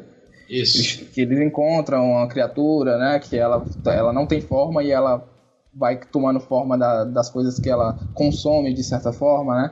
isso. 0.49 1.05
Que 1.05 1.21
eles 1.21 1.39
encontram 1.39 2.11
uma 2.11 2.27
criatura, 2.27 2.97
né? 2.97 3.19
Que 3.19 3.37
ela, 3.37 3.65
ela 3.85 4.13
não 4.13 4.25
tem 4.25 4.41
forma 4.41 4.83
e 4.83 4.91
ela 4.91 5.27
vai 5.73 5.99
tomando 5.99 6.39
forma 6.39 6.77
da, 6.77 7.03
das 7.03 7.29
coisas 7.29 7.59
que 7.59 7.69
ela 7.69 7.97
consome 8.13 8.73
de 8.73 8.83
certa 8.83 9.11
forma, 9.13 9.55
né? 9.55 9.71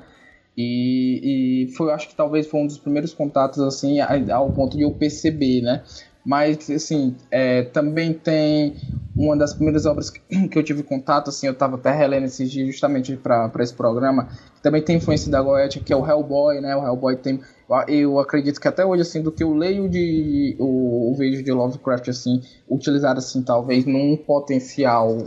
E, 0.58 1.66
e 1.66 1.68
foi, 1.74 1.92
acho 1.92 2.08
que 2.08 2.16
talvez 2.16 2.48
foi 2.48 2.62
um 2.62 2.68
dos 2.68 2.78
primeiros 2.78 3.14
contatos 3.14 3.60
assim 3.60 4.00
ao 4.00 4.52
ponto 4.52 4.78
de 4.78 4.84
eu 4.84 4.92
perceber, 4.92 5.62
né? 5.62 5.84
Mas 6.26 6.70
assim, 6.70 7.16
é, 7.30 7.64
também 7.64 8.14
tem 8.14 8.76
uma 9.16 9.38
das 9.38 9.54
primeiras 9.54 9.86
obras 9.86 10.10
que 10.10 10.22
eu 10.58 10.64
tive 10.64 10.84
contato, 10.84 11.30
assim, 11.30 11.48
eu 11.48 11.54
estava 11.54 11.76
até 11.76 11.92
relendo 11.92 12.26
esses 12.26 12.50
dias 12.50 12.68
justamente 12.68 13.16
para 13.18 13.52
esse 13.60 13.74
programa, 13.74 14.28
que 14.56 14.62
também 14.62 14.82
tem 14.82 14.98
influência 14.98 15.32
da 15.32 15.42
Goethe, 15.42 15.80
que 15.80 15.94
é 15.94 15.96
o 15.96 16.06
Hellboy, 16.06 16.62
né? 16.62 16.76
O 16.76 16.84
Hellboy 16.84 17.16
tem 17.18 17.40
eu 17.88 18.20
acredito 18.20 18.60
que 18.60 18.68
até 18.68 18.86
hoje, 18.86 19.02
assim, 19.02 19.22
do 19.22 19.32
que 19.32 19.44
eu 19.44 19.54
leio 19.54 19.90
de 19.90 20.56
o, 20.60 21.12
o 21.12 21.16
vídeo 21.16 21.44
de 21.44 21.52
Lovecraft, 21.52 22.10
assim, 22.10 22.42
utilizado, 22.70 23.20
assim, 23.20 23.42
talvez 23.42 23.86
num 23.86 24.16
potencial 24.16 25.18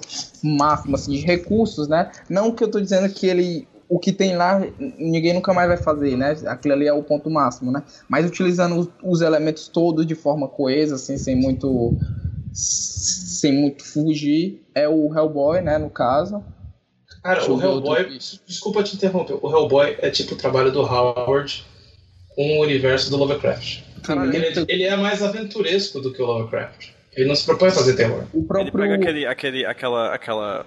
máximo, 0.43 0.95
assim, 0.95 1.13
de 1.13 1.21
recursos, 1.21 1.89
né? 1.89 2.11
Não 2.29 2.53
que 2.53 2.63
eu 2.63 2.71
tô 2.71 2.81
dizendo 2.81 3.13
que 3.13 3.27
ele 3.27 3.67
o 3.89 3.99
que 3.99 4.13
tem 4.13 4.37
lá 4.37 4.61
ninguém 4.99 5.33
nunca 5.33 5.55
mais 5.55 5.67
vai 5.67 5.79
fazer, 5.79 6.17
né? 6.17 6.37
Aquilo 6.47 6.75
ali 6.75 6.87
é 6.87 6.93
o 6.93 7.03
ponto 7.03 7.31
máximo, 7.31 7.73
né? 7.73 7.83
Mas 8.09 8.27
utilizando 8.27 8.79
os, 8.79 8.89
os 9.03 9.21
elementos 9.23 9.67
todos 9.67 10.07
de 10.07 10.15
forma 10.15 10.47
coesa, 10.47 10.97
assim, 10.97 11.17
sem 11.17 11.35
muito 11.35 11.97
sem 12.53 13.53
muito 13.53 13.85
fugir, 13.85 14.63
é 14.75 14.89
o 14.89 15.13
Hellboy, 15.15 15.61
né, 15.61 15.79
no 15.79 15.91
caso. 15.91 16.43
Cara, 17.23 17.51
o 17.51 17.61
Hellboy, 17.61 18.19
desculpa 18.47 18.83
te 18.83 18.97
interromper, 18.97 19.39
o 19.41 19.51
Hellboy 19.51 19.97
é 20.01 20.11
tipo 20.11 20.35
o 20.35 20.37
trabalho 20.37 20.73
do 20.73 20.81
Howard 20.81 21.65
com 22.39 22.57
o 22.57 22.63
universo 22.63 23.11
do 23.11 23.17
Lovecraft. 23.17 23.81
Ele, 24.33 24.65
ele, 24.69 24.85
é 24.85 24.97
mais 24.97 25.25
aventuresco 25.25 26.01
do 26.01 26.13
que 26.13 26.23
o 26.23 26.25
Lovecraft. 26.25 26.91
Ele 27.17 27.27
não 27.27 27.35
se 27.35 27.45
propõe 27.45 27.67
a 27.67 27.73
fazer 27.73 27.97
terror. 27.97 28.27
O 28.33 28.45
próprio... 28.45 28.71
Ele 28.73 28.81
pega 28.81 28.95
aquele, 28.95 29.27
aquele, 29.27 29.67
aquela, 29.67 30.15
aquela 30.15 30.67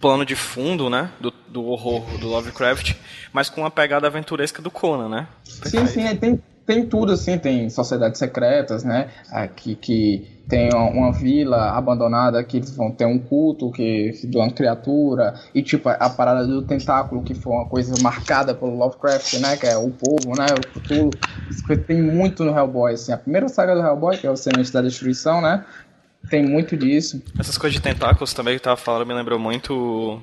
plano 0.00 0.26
de 0.26 0.34
fundo, 0.34 0.90
né, 0.90 1.08
do, 1.20 1.32
do 1.46 1.64
horror 1.66 2.04
do 2.18 2.26
Lovecraft, 2.26 2.96
mas 3.32 3.48
com 3.48 3.60
uma 3.60 3.70
pegada 3.70 4.08
aventuresca 4.08 4.60
do 4.60 4.72
Conan, 4.72 5.08
né? 5.08 5.28
Sim, 5.44 5.86
sim, 5.86 6.16
tem, 6.16 6.42
tem 6.66 6.86
tudo 6.86 7.12
assim, 7.12 7.38
tem 7.38 7.68
sociedades 7.68 8.18
secretas, 8.18 8.84
né, 8.84 9.10
aqui 9.30 9.74
que 9.74 10.42
tem 10.48 10.68
uma 10.74 11.12
vila 11.12 11.70
abandonada 11.70 12.42
que 12.42 12.56
eles 12.56 12.76
vão 12.76 12.90
ter 12.90 13.06
um 13.06 13.18
culto 13.18 13.70
que 13.70 14.10
de 14.24 14.36
uma 14.36 14.50
criatura. 14.50 15.34
E 15.54 15.62
tipo 15.62 15.88
a 15.88 16.10
parada 16.10 16.46
do 16.46 16.62
tentáculo 16.62 17.22
que 17.22 17.34
foi 17.34 17.52
uma 17.52 17.66
coisa 17.66 17.94
marcada 18.02 18.54
pelo 18.54 18.76
Lovecraft, 18.76 19.34
né, 19.34 19.56
que 19.56 19.66
é 19.66 19.76
o 19.76 19.90
povo, 19.90 20.36
né, 20.36 20.46
o 20.52 20.72
futuro. 20.72 21.10
Isso 21.50 21.62
tem 21.86 22.02
muito 22.02 22.44
no 22.44 22.56
Hellboy, 22.56 22.94
assim, 22.94 23.12
a 23.12 23.16
primeira 23.16 23.48
saga 23.48 23.74
do 23.74 23.80
Hellboy, 23.80 24.16
que 24.16 24.26
é 24.26 24.30
o 24.30 24.36
Semente 24.36 24.72
da 24.72 24.82
Destruição, 24.82 25.40
né, 25.40 25.64
tem 26.28 26.44
muito 26.44 26.76
disso. 26.76 27.22
Essas 27.38 27.56
coisas 27.56 27.74
de 27.74 27.82
tentáculos 27.82 28.34
também 28.34 28.54
que 28.54 28.60
eu 28.60 28.64
tava 28.64 28.76
falando 28.76 29.06
me 29.06 29.14
lembrou 29.14 29.38
muito 29.38 30.22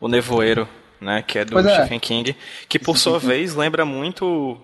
o 0.00 0.08
Nevoeiro, 0.08 0.68
né, 1.00 1.22
que 1.26 1.38
é 1.38 1.44
do 1.44 1.58
é. 1.58 1.74
Stephen 1.74 2.00
King, 2.00 2.36
que 2.68 2.78
por 2.78 2.98
sua 2.98 3.18
vez 3.18 3.54
lembra 3.54 3.84
muito 3.84 4.58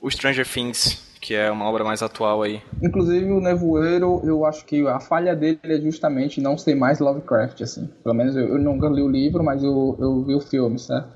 o 0.00 0.10
Stranger 0.10 0.46
Things, 0.46 1.16
que 1.20 1.34
é 1.34 1.50
uma 1.50 1.64
obra 1.64 1.84
mais 1.84 2.02
atual 2.02 2.42
aí. 2.42 2.62
Inclusive 2.82 3.30
o 3.30 3.40
Nevoeiro, 3.40 4.20
eu 4.24 4.44
acho 4.44 4.64
que 4.64 4.86
a 4.86 5.00
falha 5.00 5.34
dele 5.34 5.58
é 5.64 5.80
justamente 5.80 6.40
não 6.40 6.56
ser 6.56 6.74
mais 6.74 7.00
Lovecraft, 7.00 7.60
assim. 7.62 7.88
Pelo 8.02 8.14
menos 8.14 8.36
eu, 8.36 8.48
eu 8.48 8.58
nunca 8.58 8.88
li 8.88 9.02
o 9.02 9.08
livro, 9.08 9.42
mas 9.42 9.62
eu, 9.62 9.96
eu 9.98 10.22
vi 10.24 10.34
o 10.34 10.40
filme, 10.40 10.78
certo? 10.78 11.08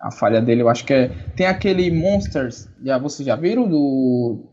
A 0.00 0.10
falha 0.10 0.40
dele, 0.40 0.62
eu 0.62 0.68
acho 0.68 0.84
que 0.86 0.94
é. 0.94 1.08
Tem 1.36 1.46
aquele 1.46 1.90
Monsters, 1.90 2.68
já, 2.82 2.96
vocês 2.96 3.26
já 3.26 3.36
viram 3.36 3.68
do. 3.68 4.46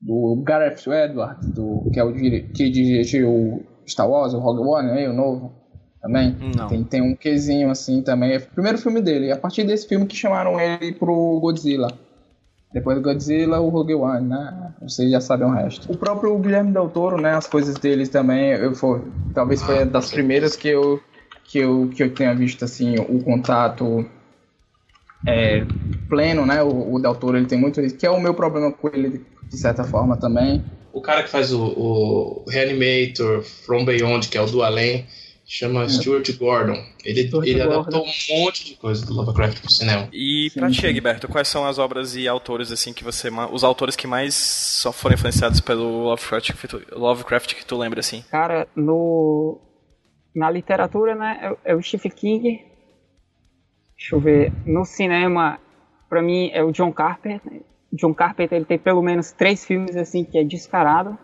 Do 0.00 0.40
Gareth 0.44 0.86
Edwards, 0.86 1.48
do, 1.48 1.90
que 1.92 1.98
é 1.98 2.04
o 2.04 2.12
que 2.12 2.70
dirigiu 2.70 3.66
Star 3.88 4.08
Wars, 4.08 4.34
o 4.34 4.38
Rogue 4.38 4.60
One, 4.60 4.90
aí, 4.90 5.08
o 5.08 5.12
novo 5.12 5.65
também. 6.00 6.36
Não. 6.56 6.68
Tem, 6.68 6.84
tem 6.84 7.02
um 7.02 7.14
quezinho 7.14 7.70
assim 7.70 8.02
também. 8.02 8.34
É 8.34 8.38
o 8.38 8.42
primeiro 8.42 8.78
filme 8.78 9.00
dele. 9.00 9.32
A 9.32 9.36
partir 9.36 9.64
desse 9.64 9.88
filme 9.88 10.06
que 10.06 10.16
chamaram 10.16 10.60
ele 10.60 10.92
pro 10.92 11.40
Godzilla. 11.40 11.88
Depois 12.72 12.96
do 12.96 13.02
Godzilla, 13.02 13.60
o 13.60 13.68
Rogue 13.68 13.94
One, 13.94 14.28
né? 14.28 14.72
Vocês 14.82 15.10
já 15.10 15.20
sabem 15.20 15.46
o 15.46 15.50
resto. 15.50 15.90
O 15.90 15.96
próprio 15.96 16.36
Guilherme 16.38 16.72
Del 16.72 16.88
Toro, 16.90 17.20
né? 17.20 17.30
As 17.34 17.46
coisas 17.46 17.74
deles 17.76 18.08
também, 18.08 18.50
eu 18.50 18.74
for, 18.74 19.02
talvez 19.32 19.62
foi 19.62 19.78
ah, 19.78 19.84
das 19.84 20.10
primeiras 20.10 20.56
que 20.56 20.68
eu, 20.68 21.00
que 21.44 21.58
eu 21.58 21.88
que 21.94 22.02
eu 22.02 22.12
tenha 22.12 22.34
visto 22.34 22.64
assim 22.64 22.96
o 22.98 23.22
contato 23.22 24.04
é, 25.26 25.64
pleno, 26.08 26.44
né? 26.44 26.62
O, 26.62 26.94
o 26.94 27.00
Del 27.00 27.14
Toro 27.14 27.38
ele 27.38 27.46
tem 27.46 27.58
muito 27.58 27.80
isso, 27.80 27.96
que 27.96 28.04
é 28.04 28.10
o 28.10 28.20
meu 28.20 28.34
problema 28.34 28.70
com 28.72 28.88
ele 28.88 29.24
de 29.48 29.56
certa 29.56 29.84
forma 29.84 30.16
também. 30.16 30.62
O 30.92 31.00
cara 31.00 31.22
que 31.22 31.30
faz 31.30 31.52
o, 31.52 31.62
o 31.62 32.44
Reanimator, 32.48 33.42
From 33.42 33.84
Beyond, 33.84 34.28
que 34.28 34.36
é 34.36 34.40
o 34.40 34.46
do 34.46 34.62
além, 34.62 35.06
Chama 35.48 35.84
é. 35.84 35.88
Stuart 35.88 36.28
Gordon. 36.36 36.84
Ele, 37.04 37.28
Stuart 37.28 37.46
ele 37.46 37.60
Gordon. 37.60 37.78
adaptou 37.78 38.04
um 38.04 38.40
monte 38.40 38.64
de 38.64 38.74
coisa 38.74 39.06
do 39.06 39.14
Lovecraft 39.14 39.60
pro 39.60 39.70
cinema. 39.70 40.08
E 40.12 40.48
sim, 40.50 40.58
pra 40.58 40.68
ti, 40.68 40.84
Egberto, 40.84 41.28
quais 41.28 41.46
são 41.46 41.64
as 41.64 41.78
obras 41.78 42.16
e 42.16 42.26
autores 42.26 42.72
assim 42.72 42.92
que 42.92 43.04
você. 43.04 43.30
Os 43.52 43.62
autores 43.62 43.94
que 43.94 44.08
mais 44.08 44.34
só 44.34 44.90
foram 44.90 45.14
influenciados 45.14 45.60
pelo 45.60 46.02
Lovecraft, 46.02 46.50
Lovecraft 46.90 47.54
que 47.54 47.64
tu 47.64 47.78
lembra 47.78 48.00
assim? 48.00 48.24
Cara, 48.28 48.66
no. 48.74 49.60
Na 50.34 50.50
literatura, 50.50 51.14
né, 51.14 51.56
é, 51.64 51.72
é 51.72 51.74
o 51.76 51.80
Stephen 51.80 52.10
King. 52.10 52.60
Deixa 53.96 54.16
eu 54.16 54.20
ver. 54.20 54.52
No 54.66 54.84
cinema, 54.84 55.60
pra 56.08 56.20
mim, 56.20 56.50
é 56.52 56.62
o 56.62 56.72
John 56.72 56.92
Carpenter. 56.92 57.62
John 57.92 58.12
Carpenter 58.12 58.56
ele 58.56 58.66
tem 58.66 58.78
pelo 58.78 59.00
menos 59.00 59.30
três 59.30 59.64
filmes 59.64 59.96
assim 59.96 60.24
que 60.24 60.36
é 60.36 60.42
descarado. 60.42 61.16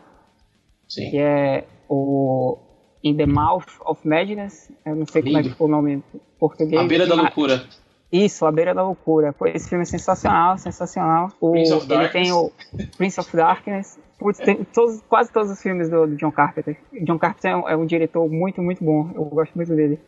Sim. 0.89 1.11
Que 1.11 1.19
é 1.19 1.67
o 1.89 2.72
In 3.03 3.17
the 3.17 3.27
Mouth 3.27 3.67
of 3.85 4.07
Madness. 4.07 4.71
Eu 4.85 4.97
não 4.97 5.07
sei 5.07 5.23
Lindo. 5.23 5.33
como 5.33 5.39
é 5.39 5.43
que 5.43 5.49
ficou 5.51 5.67
o 5.67 5.71
nome 5.71 5.93
em 5.95 6.05
português. 6.39 6.81
A 6.81 6.85
Beira 6.85 7.07
da 7.07 7.15
Loucura. 7.15 7.65
Isso, 8.13 8.45
A 8.45 8.53
Beira 8.53 8.75
da 8.75 8.83
Loucura. 8.83 9.33
Pô, 9.33 9.47
esse 9.47 9.69
filme 9.69 9.83
é 9.83 9.87
sensacional, 9.87 10.59
sensacional. 10.59 11.33
O, 11.41 11.53
Prince 11.53 11.73
of 11.73 11.93
ele 11.93 12.09
tem 12.09 12.31
o 12.31 12.53
Prince 12.99 13.19
of 13.19 13.35
Darkness. 13.35 13.99
Putz, 14.19 14.39
tem 14.39 14.65
todos, 14.65 15.01
quase 15.09 15.33
todos 15.33 15.51
os 15.51 15.61
filmes 15.61 15.89
do, 15.89 16.07
do 16.07 16.17
John 16.17 16.31
Carpenter. 16.31 16.77
John 17.05 17.19
Carpenter 17.19 17.51
é 17.51 17.57
um, 17.57 17.69
é 17.71 17.77
um, 17.77 17.87
diretor 17.87 18.29
muito, 18.31 18.63
muito 18.63 18.85
bom. 18.85 19.11
Eu 19.15 19.25
gosto 19.25 19.55
muito 19.55 19.75
dele. 19.75 19.99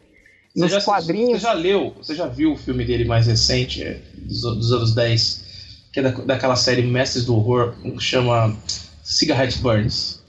Nos 0.55 0.71
você 0.71 0.79
já, 0.79 0.85
quadrinhos. 0.85 1.41
Você 1.41 1.47
já 1.47 1.53
leu, 1.53 1.95
você 1.97 2.15
já 2.15 2.27
viu 2.27 2.53
o 2.53 2.57
filme 2.57 2.85
dele 2.85 3.07
mais 3.07 3.27
recente, 3.27 3.83
é, 3.83 4.01
dos, 4.15 4.43
dos 4.43 4.73
anos 4.73 4.95
10, 4.95 5.89
que 5.93 6.01
é 6.01 6.03
da, 6.03 6.11
daquela 6.11 6.57
série 6.57 6.83
Mestres 6.83 7.25
do 7.25 7.35
Horror, 7.35 7.73
que 7.83 8.01
chama 8.01 8.55
Cigarette 9.03 9.59
Burns? 9.59 10.23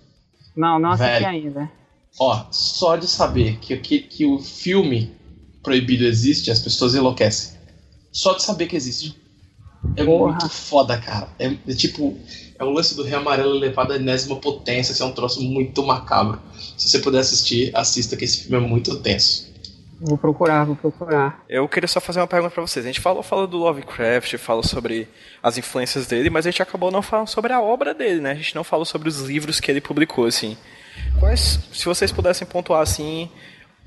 Não, 0.55 0.79
não 0.79 0.91
assisti 0.91 1.11
Velho. 1.11 1.27
ainda. 1.27 1.71
Ó, 2.19 2.45
só 2.51 2.95
de 2.95 3.07
saber 3.07 3.57
que, 3.57 3.75
que, 3.77 3.99
que 3.99 4.25
o 4.25 4.39
filme 4.39 5.13
proibido 5.61 6.05
existe, 6.05 6.51
as 6.51 6.59
pessoas 6.59 6.95
enlouquecem. 6.95 7.55
Só 8.11 8.33
de 8.33 8.43
saber 8.43 8.67
que 8.67 8.75
existe. 8.75 9.19
É 9.97 10.03
Porra. 10.03 10.31
muito 10.31 10.49
foda, 10.49 10.97
cara. 10.97 11.29
É, 11.37 11.47
é, 11.47 11.73
tipo, 11.73 12.17
é 12.57 12.63
o 12.63 12.69
lance 12.69 12.95
do 12.95 13.03
Rei 13.03 13.13
Amarelo 13.13 13.55
elevado 13.55 13.93
à 13.93 13.97
enésima 13.97 14.37
potência. 14.37 14.93
Esse 14.93 15.01
é 15.01 15.05
um 15.05 15.11
troço 15.11 15.41
muito 15.41 15.83
macabro. 15.83 16.39
Se 16.77 16.89
você 16.89 16.99
puder 16.99 17.19
assistir, 17.19 17.75
assista, 17.75 18.15
que 18.15 18.23
esse 18.23 18.43
filme 18.43 18.63
é 18.63 18.67
muito 18.67 18.95
tenso. 19.01 19.53
Vou 19.99 20.17
procurar, 20.17 20.65
vou 20.65 20.75
procurar. 20.75 21.43
Eu 21.47 21.67
queria 21.69 21.87
só 21.87 22.01
fazer 22.01 22.19
uma 22.19 22.27
pergunta 22.27 22.53
para 22.53 22.65
vocês. 22.65 22.85
A 22.85 22.87
gente 22.87 22.99
falou, 22.99 23.23
falou 23.23 23.47
do 23.47 23.57
Lovecraft, 23.57 24.37
falou 24.37 24.63
sobre 24.63 25.07
as 25.41 25.57
influências 25.57 26.05
dele, 26.07 26.29
mas 26.29 26.45
a 26.45 26.51
gente 26.51 26.61
acabou 26.61 26.91
não 26.91 27.01
falando 27.01 27.27
sobre 27.27 27.53
a 27.53 27.61
obra 27.61 27.93
dele, 27.93 28.19
né? 28.19 28.31
A 28.31 28.35
gente 28.35 28.55
não 28.55 28.63
falou 28.63 28.85
sobre 28.85 29.07
os 29.07 29.21
livros 29.21 29.59
que 29.59 29.71
ele 29.71 29.79
publicou, 29.79 30.25
assim. 30.25 30.57
Quais, 31.19 31.59
se 31.71 31.85
vocês 31.85 32.11
pudessem 32.11 32.47
pontuar 32.47 32.81
assim, 32.81 33.29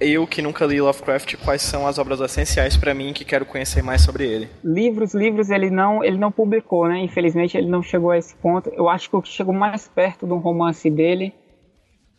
eu 0.00 0.26
que 0.26 0.40
nunca 0.40 0.64
li 0.64 0.80
Lovecraft, 0.80 1.36
quais 1.44 1.62
são 1.62 1.86
as 1.86 1.98
obras 1.98 2.20
essenciais 2.20 2.76
para 2.76 2.94
mim 2.94 3.12
que 3.12 3.24
quero 3.24 3.44
conhecer 3.44 3.82
mais 3.82 4.02
sobre 4.02 4.26
ele? 4.26 4.48
Livros, 4.62 5.12
livros 5.12 5.50
ele 5.50 5.70
não, 5.70 6.04
ele 6.04 6.16
não 6.16 6.30
publicou, 6.30 6.86
né? 6.86 6.98
Infelizmente 7.00 7.56
ele 7.56 7.68
não 7.68 7.82
chegou 7.82 8.12
a 8.12 8.18
esse 8.18 8.34
ponto. 8.36 8.70
Eu 8.70 8.88
acho 8.88 9.10
que 9.10 9.16
o 9.16 9.22
que 9.22 9.28
chegou 9.28 9.52
mais 9.52 9.88
perto 9.88 10.26
de 10.26 10.32
um 10.32 10.38
romance 10.38 10.88
dele 10.88 11.34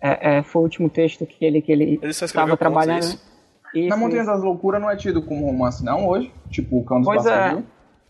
é, 0.02 0.38
é, 0.38 0.44
foi 0.44 0.62
o 0.62 0.64
último 0.64 0.90
texto 0.90 1.26
que 1.26 1.44
ele 1.46 1.62
que 1.62 1.72
ele 1.72 2.00
estava 2.04 2.58
trabalhando. 2.58 3.18
Isso, 3.74 3.88
Na 3.88 3.96
Montanha 3.96 4.26
das 4.26 4.42
Loucuras 4.42 4.82
não 4.82 4.90
é 4.90 4.96
tido 4.96 5.22
como 5.22 5.46
romance 5.46 5.84
não 5.84 6.08
hoje, 6.08 6.34
tipo 6.50 6.80
o 6.80 6.84
Cão 6.84 7.00
dos 7.00 7.06
Pois 7.06 7.26
é. 7.26 7.58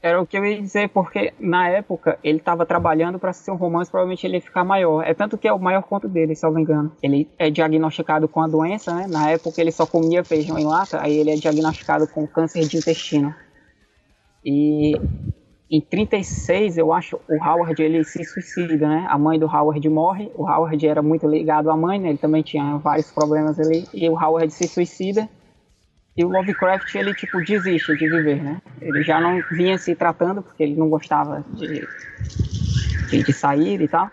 Era 0.02 0.22
o 0.22 0.26
que 0.26 0.38
eu 0.38 0.46
ia 0.46 0.62
dizer, 0.62 0.90
porque 0.90 1.34
na 1.40 1.68
época 1.68 2.18
ele 2.24 2.38
estava 2.38 2.66
trabalhando 2.66 3.20
para 3.20 3.34
ser 3.34 3.52
um 3.52 3.56
romance, 3.56 3.92
provavelmente 3.92 4.26
ele 4.26 4.36
ia 4.36 4.42
ficar 4.42 4.64
maior. 4.64 5.04
É 5.04 5.14
tanto 5.14 5.38
que 5.38 5.48
é 5.48 5.52
o 5.52 5.60
maior 5.60 5.84
conto 5.84 6.08
dele, 6.08 6.36
se 6.36 6.46
eu 6.46 6.50
não 6.50 6.56
me 6.56 6.62
engano. 6.62 6.92
Ele 7.04 7.30
é 7.38 7.50
diagnosticado 7.50 8.28
com 8.28 8.42
a 8.42 8.48
doença, 8.48 8.94
né? 8.96 9.08
Na 9.10 9.30
época 9.30 9.60
ele 9.60 9.72
só 9.72 9.86
comia 9.86 10.24
feijão 10.24 10.58
em 10.58 10.66
lata, 10.66 11.02
aí 11.02 11.18
ele 11.18 11.32
é 11.32 11.36
diagnosticado 11.36 12.08
com 12.08 12.26
câncer 12.26 12.66
de 12.66 12.78
intestino. 12.78 13.36
E 14.44 14.96
em 15.70 15.82
36, 15.82 16.78
eu 16.78 16.92
acho, 16.92 17.20
o 17.30 17.44
Howard 17.44 17.80
ele 17.82 18.04
se 18.04 18.24
suicida, 18.24 18.88
né? 18.88 19.06
A 19.08 19.18
mãe 19.18 19.38
do 19.38 19.46
Howard 19.46 19.88
morre. 19.90 20.32
O 20.34 20.50
Howard 20.50 20.88
era 20.88 21.02
muito 21.02 21.28
ligado 21.28 21.70
à 21.70 21.78
mãe, 21.78 22.00
né? 22.00 22.10
Ele 22.10 22.18
também 22.18 22.42
tinha 22.42 22.78
vários 22.78 23.12
problemas 23.12 23.60
ali. 23.60 23.86
E 23.94 24.10
o 24.10 24.14
Howard 24.14 24.52
se 24.52 24.68
suicida. 24.68 25.30
E 26.20 26.26
o 26.26 26.28
Lovecraft, 26.28 26.94
ele, 26.96 27.14
tipo, 27.14 27.40
desiste 27.40 27.96
de 27.96 28.10
viver, 28.10 28.44
né? 28.44 28.62
Ele 28.82 29.02
já 29.02 29.22
não 29.22 29.42
vinha 29.50 29.78
se 29.78 29.96
tratando, 29.96 30.42
porque 30.42 30.62
ele 30.62 30.76
não 30.76 30.90
gostava 30.90 31.46
de, 31.54 31.88
de, 33.08 33.24
de 33.24 33.32
sair 33.32 33.82
e 33.82 33.88
tal. 33.88 34.12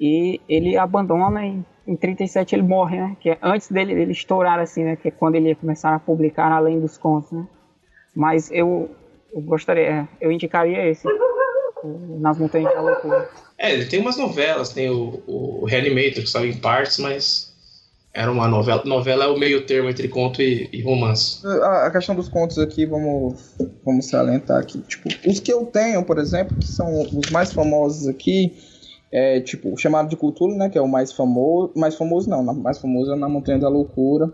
E 0.00 0.40
ele 0.48 0.76
abandona 0.76 1.46
e 1.46 1.62
em 1.86 1.94
37 1.94 2.56
ele 2.56 2.62
morre, 2.62 3.00
né? 3.00 3.16
Que 3.20 3.30
é 3.30 3.38
antes 3.40 3.70
dele, 3.70 3.94
dele 3.94 4.10
estourar, 4.10 4.58
assim, 4.58 4.82
né? 4.82 4.96
Que 4.96 5.06
é 5.06 5.10
quando 5.12 5.36
ele 5.36 5.50
ia 5.50 5.54
começar 5.54 5.94
a 5.94 6.00
publicar 6.00 6.50
além 6.50 6.80
dos 6.80 6.98
contos, 6.98 7.30
né? 7.30 7.46
Mas 8.16 8.50
eu, 8.50 8.90
eu 9.32 9.40
gostaria, 9.40 10.08
eu 10.20 10.32
indicaria 10.32 10.88
esse, 10.88 11.06
Nas 12.18 12.36
Montanhas 12.36 12.74
da 12.74 12.80
Loucura. 12.80 13.30
É, 13.56 13.72
ele 13.74 13.86
tem 13.86 14.00
umas 14.00 14.16
novelas, 14.16 14.70
tem 14.70 14.90
o, 14.90 15.22
o 15.24 15.64
Reanimator, 15.66 16.24
que 16.24 16.26
saiu 16.26 16.50
em 16.50 16.60
partes, 16.60 16.98
mas 16.98 17.47
era 18.18 18.32
uma 18.32 18.48
novela. 18.48 18.82
Novela 18.84 19.24
é 19.24 19.28
o 19.28 19.38
meio 19.38 19.64
termo 19.64 19.88
entre 19.88 20.08
conto 20.08 20.42
e, 20.42 20.68
e 20.72 20.82
romance. 20.82 21.46
A, 21.46 21.86
a, 21.86 21.90
questão 21.92 22.16
dos 22.16 22.28
contos 22.28 22.58
aqui, 22.58 22.84
vamos, 22.84 23.54
vamos 23.84 24.06
salientar 24.06 24.60
aqui. 24.60 24.80
Tipo, 24.80 25.08
os 25.24 25.38
que 25.38 25.52
eu 25.52 25.64
tenho, 25.66 26.04
por 26.04 26.18
exemplo, 26.18 26.56
que 26.56 26.66
são 26.66 27.02
os 27.02 27.30
mais 27.30 27.52
famosos 27.52 28.08
aqui, 28.08 28.56
é 29.12 29.40
tipo, 29.40 29.76
chamado 29.78 30.08
de 30.08 30.16
Cultura, 30.16 30.52
né? 30.56 30.68
Que 30.68 30.76
é 30.76 30.80
o 30.80 30.88
mais 30.88 31.12
famoso. 31.12 31.72
Mais 31.76 31.94
famoso 31.94 32.28
não, 32.28 32.42
mais 32.42 32.78
famoso 32.78 33.12
é 33.12 33.16
na 33.16 33.28
Montanha 33.28 33.60
da 33.60 33.68
Loucura. 33.68 34.32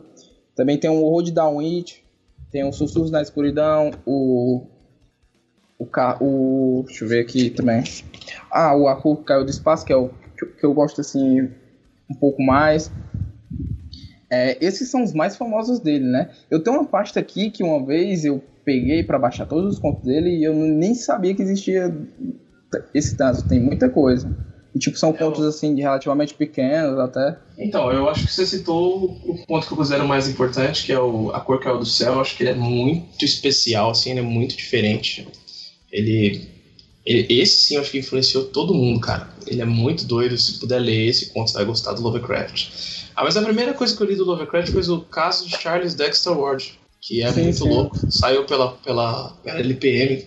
Também 0.57 0.79
tem 0.79 0.89
o 0.89 1.03
Horror 1.03 1.23
de 1.23 1.33
Downwich, 1.33 2.03
tem 2.51 2.67
o 2.67 2.73
Sussurros 2.73 3.11
na 3.11 3.21
Escuridão, 3.21 3.91
o. 4.07 4.63
O, 5.79 5.87
o. 6.21 6.85
Deixa 6.87 7.05
eu 7.05 7.09
ver 7.09 7.21
aqui 7.21 7.51
também. 7.51 7.85
Ah, 8.51 8.75
o 8.75 8.89
Arru 8.89 9.19
Caiu 9.19 9.45
do 9.45 9.51
Espaço, 9.51 9.85
que 9.85 9.93
é 9.93 9.97
o 9.97 10.09
que 10.59 10.65
eu 10.65 10.73
gosto 10.73 11.03
assim 11.03 11.51
um 12.11 12.15
pouco 12.15 12.43
mais. 12.43 12.91
É, 14.35 14.59
esses 14.61 14.91
são 14.91 15.05
os 15.05 15.13
mais 15.13 15.37
famosos 15.37 15.79
dele, 15.79 16.05
né? 16.05 16.31
Eu 16.51 16.61
tenho 16.61 16.77
uma 16.77 16.85
pasta 16.85 17.21
aqui 17.21 17.51
que 17.51 17.63
uma 17.63 17.85
vez 17.87 18.25
eu 18.25 18.43
peguei 18.65 19.05
para 19.05 19.19
baixar 19.19 19.47
todos 19.47 19.75
os 19.75 19.79
contos 19.79 20.03
dele 20.05 20.31
e 20.31 20.45
eu 20.45 20.53
nem 20.53 20.95
sabia 20.95 21.35
que 21.35 21.43
existia 21.43 21.95
esse 22.93 23.17
tanto. 23.17 23.47
Tem 23.47 23.61
muita 23.61 23.89
coisa. 23.89 24.29
E, 24.75 24.79
tipo, 24.79 24.99
são 24.99 25.13
contos, 25.13 25.45
assim, 25.45 25.73
de 25.73 25.83
relativamente 25.83 26.35
pequenos 26.35 26.99
até. 26.99 27.39
Então, 27.57 27.93
eu 27.93 28.09
acho 28.09 28.27
que 28.27 28.33
você 28.33 28.45
citou 28.45 29.05
o 29.25 29.47
ponto 29.47 29.65
que 29.69 29.73
eu 29.73 29.77
considero 29.77 30.09
mais 30.09 30.29
importante, 30.29 30.85
que 30.85 30.93
é 30.93 30.99
o 30.99 31.31
A 31.31 31.41
Cor 31.41 31.61
Caiu 31.61 31.79
do 31.79 31.87
Céu. 31.87 32.15
Eu 32.15 32.21
acho 32.21 32.37
que 32.37 32.43
ele 32.43 32.51
é 32.51 32.55
muito 32.55 33.25
especial, 33.25 33.91
assim, 33.91 34.11
ele 34.11 34.19
é 34.19 34.25
muito 34.25 34.57
diferente. 34.57 35.29
Ele, 35.93 36.49
ele, 37.07 37.41
Esse, 37.41 37.63
sim, 37.63 37.75
eu 37.77 37.83
acho 37.83 37.93
que 37.93 37.99
influenciou 37.99 38.47
todo 38.47 38.75
mundo, 38.75 38.99
cara. 38.99 39.29
Ele 39.47 39.63
é 39.63 39.65
muito 39.65 40.05
doido. 40.07 40.37
Se 40.37 40.59
puder 40.59 40.81
ler 40.81 41.07
esse 41.07 41.27
conto, 41.27 41.53
você 41.53 41.59
vai 41.59 41.67
gostar 41.67 41.93
do 41.93 42.03
Lovecraft. 42.03 42.94
Ah, 43.17 43.23
mas 43.23 43.37
a 43.37 43.43
primeira 43.43 43.75
coisa 43.75 43.97
que 43.97 44.03
eu 44.03 44.07
li 44.07 44.17
do 44.17 44.25
Lovecraft 44.25 44.73
foi 44.73 44.83
o 44.89 45.01
caso 45.03 45.47
de 45.47 45.57
Charles 45.57 45.95
Dexter 45.95 46.33
Ward, 46.33 46.79
que 47.01 47.23
é 47.23 47.33
sim, 47.33 47.43
muito 47.43 47.59
sim. 47.59 47.69
louco. 47.69 48.11
Saiu 48.11 48.45
pela, 48.45 48.73
pela, 48.73 49.31
pela 49.43 49.59
LPM. 49.59 50.27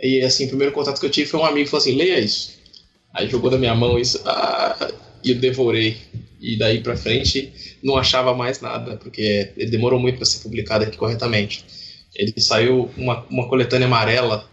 E 0.00 0.20
assim, 0.22 0.44
o 0.44 0.48
primeiro 0.48 0.72
contato 0.72 1.00
que 1.00 1.06
eu 1.06 1.10
tive 1.10 1.30
foi 1.30 1.40
um 1.40 1.46
amigo 1.46 1.64
que 1.64 1.70
falou 1.70 1.82
assim: 1.82 1.96
leia 1.96 2.20
isso. 2.20 2.56
Aí 3.14 3.28
jogou 3.28 3.50
na 3.50 3.56
minha 3.56 3.74
mão 3.74 3.98
isso, 3.98 4.20
ah, 4.26 4.92
e 5.24 5.30
eu 5.30 5.36
devorei. 5.36 5.96
E 6.38 6.58
daí 6.58 6.82
pra 6.82 6.96
frente 6.96 7.78
não 7.82 7.96
achava 7.96 8.34
mais 8.34 8.60
nada, 8.60 8.98
porque 8.98 9.52
ele 9.56 9.70
demorou 9.70 9.98
muito 9.98 10.16
para 10.16 10.26
ser 10.26 10.42
publicado 10.42 10.84
aqui 10.84 10.96
corretamente. 10.96 11.64
Ele 12.14 12.34
saiu 12.38 12.90
uma, 12.96 13.24
uma 13.30 13.48
coletânea 13.48 13.86
amarela, 13.86 14.46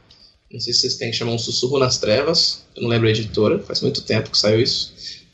não 0.52 0.60
sei 0.60 0.72
se 0.72 0.82
vocês 0.82 0.96
têm, 0.96 1.12
que 1.12 1.18
chama 1.18 1.32
Um 1.32 1.38
Sussurro 1.38 1.80
nas 1.80 1.98
Trevas. 1.98 2.64
Eu 2.76 2.84
não 2.84 2.90
lembro 2.90 3.08
a 3.08 3.12
editora, 3.12 3.60
faz 3.60 3.82
muito 3.82 4.02
tempo 4.04 4.30
que 4.30 4.38
saiu 4.38 4.62
isso. 4.62 4.94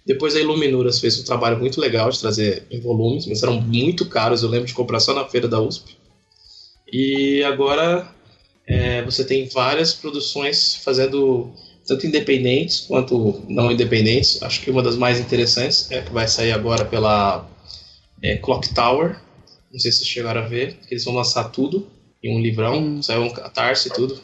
Depois 0.10 0.36
a 0.36 0.40
Iluminuras 0.40 1.00
fez 1.00 1.20
um 1.20 1.24
trabalho 1.24 1.60
muito 1.60 1.80
legal 1.80 2.10
de 2.10 2.20
trazer 2.20 2.64
em 2.72 2.82
volumes, 2.82 3.28
mas 3.28 3.44
eram 3.44 3.62
muito 3.62 4.08
caros, 4.08 4.42
eu 4.42 4.50
lembro 4.50 4.66
de 4.66 4.74
comprar 4.74 5.00
só 5.00 5.14
na 5.14 5.24
feira 5.30 5.48
da 5.48 5.62
USP. 5.62 5.96
E 6.92 7.44
agora 7.44 8.10
é, 8.68 9.04
você 9.04 9.24
tem 9.24 9.48
várias 9.48 9.94
produções 9.94 10.74
fazendo 10.84 11.52
tanto 11.86 12.08
independentes 12.08 12.80
quanto 12.80 13.44
não 13.48 13.72
independentes. 13.72 14.42
Acho 14.42 14.62
que 14.62 14.72
uma 14.72 14.82
das 14.82 14.96
mais 14.96 15.20
interessantes 15.20 15.92
é 15.92 16.02
que 16.02 16.12
vai 16.12 16.28
sair 16.28 16.54
agora 16.54 16.86
pela 16.86 17.48
é, 18.20 18.36
Clock 18.38 18.74
Tower. 18.74 19.16
Não 19.72 19.80
sei 19.80 19.92
se 19.92 20.00
vocês 20.00 20.10
chegaram 20.10 20.42
a 20.42 20.48
ver, 20.48 20.76
eles 20.90 21.06
vão 21.06 21.14
lançar 21.14 21.52
tudo 21.52 21.88
em 22.24 22.36
um 22.36 22.42
livrão, 22.42 22.80
hum. 22.80 23.04
saiu 23.04 23.22
um 23.22 23.30
catarse 23.30 23.90
e 23.90 23.94
tudo. 23.94 24.20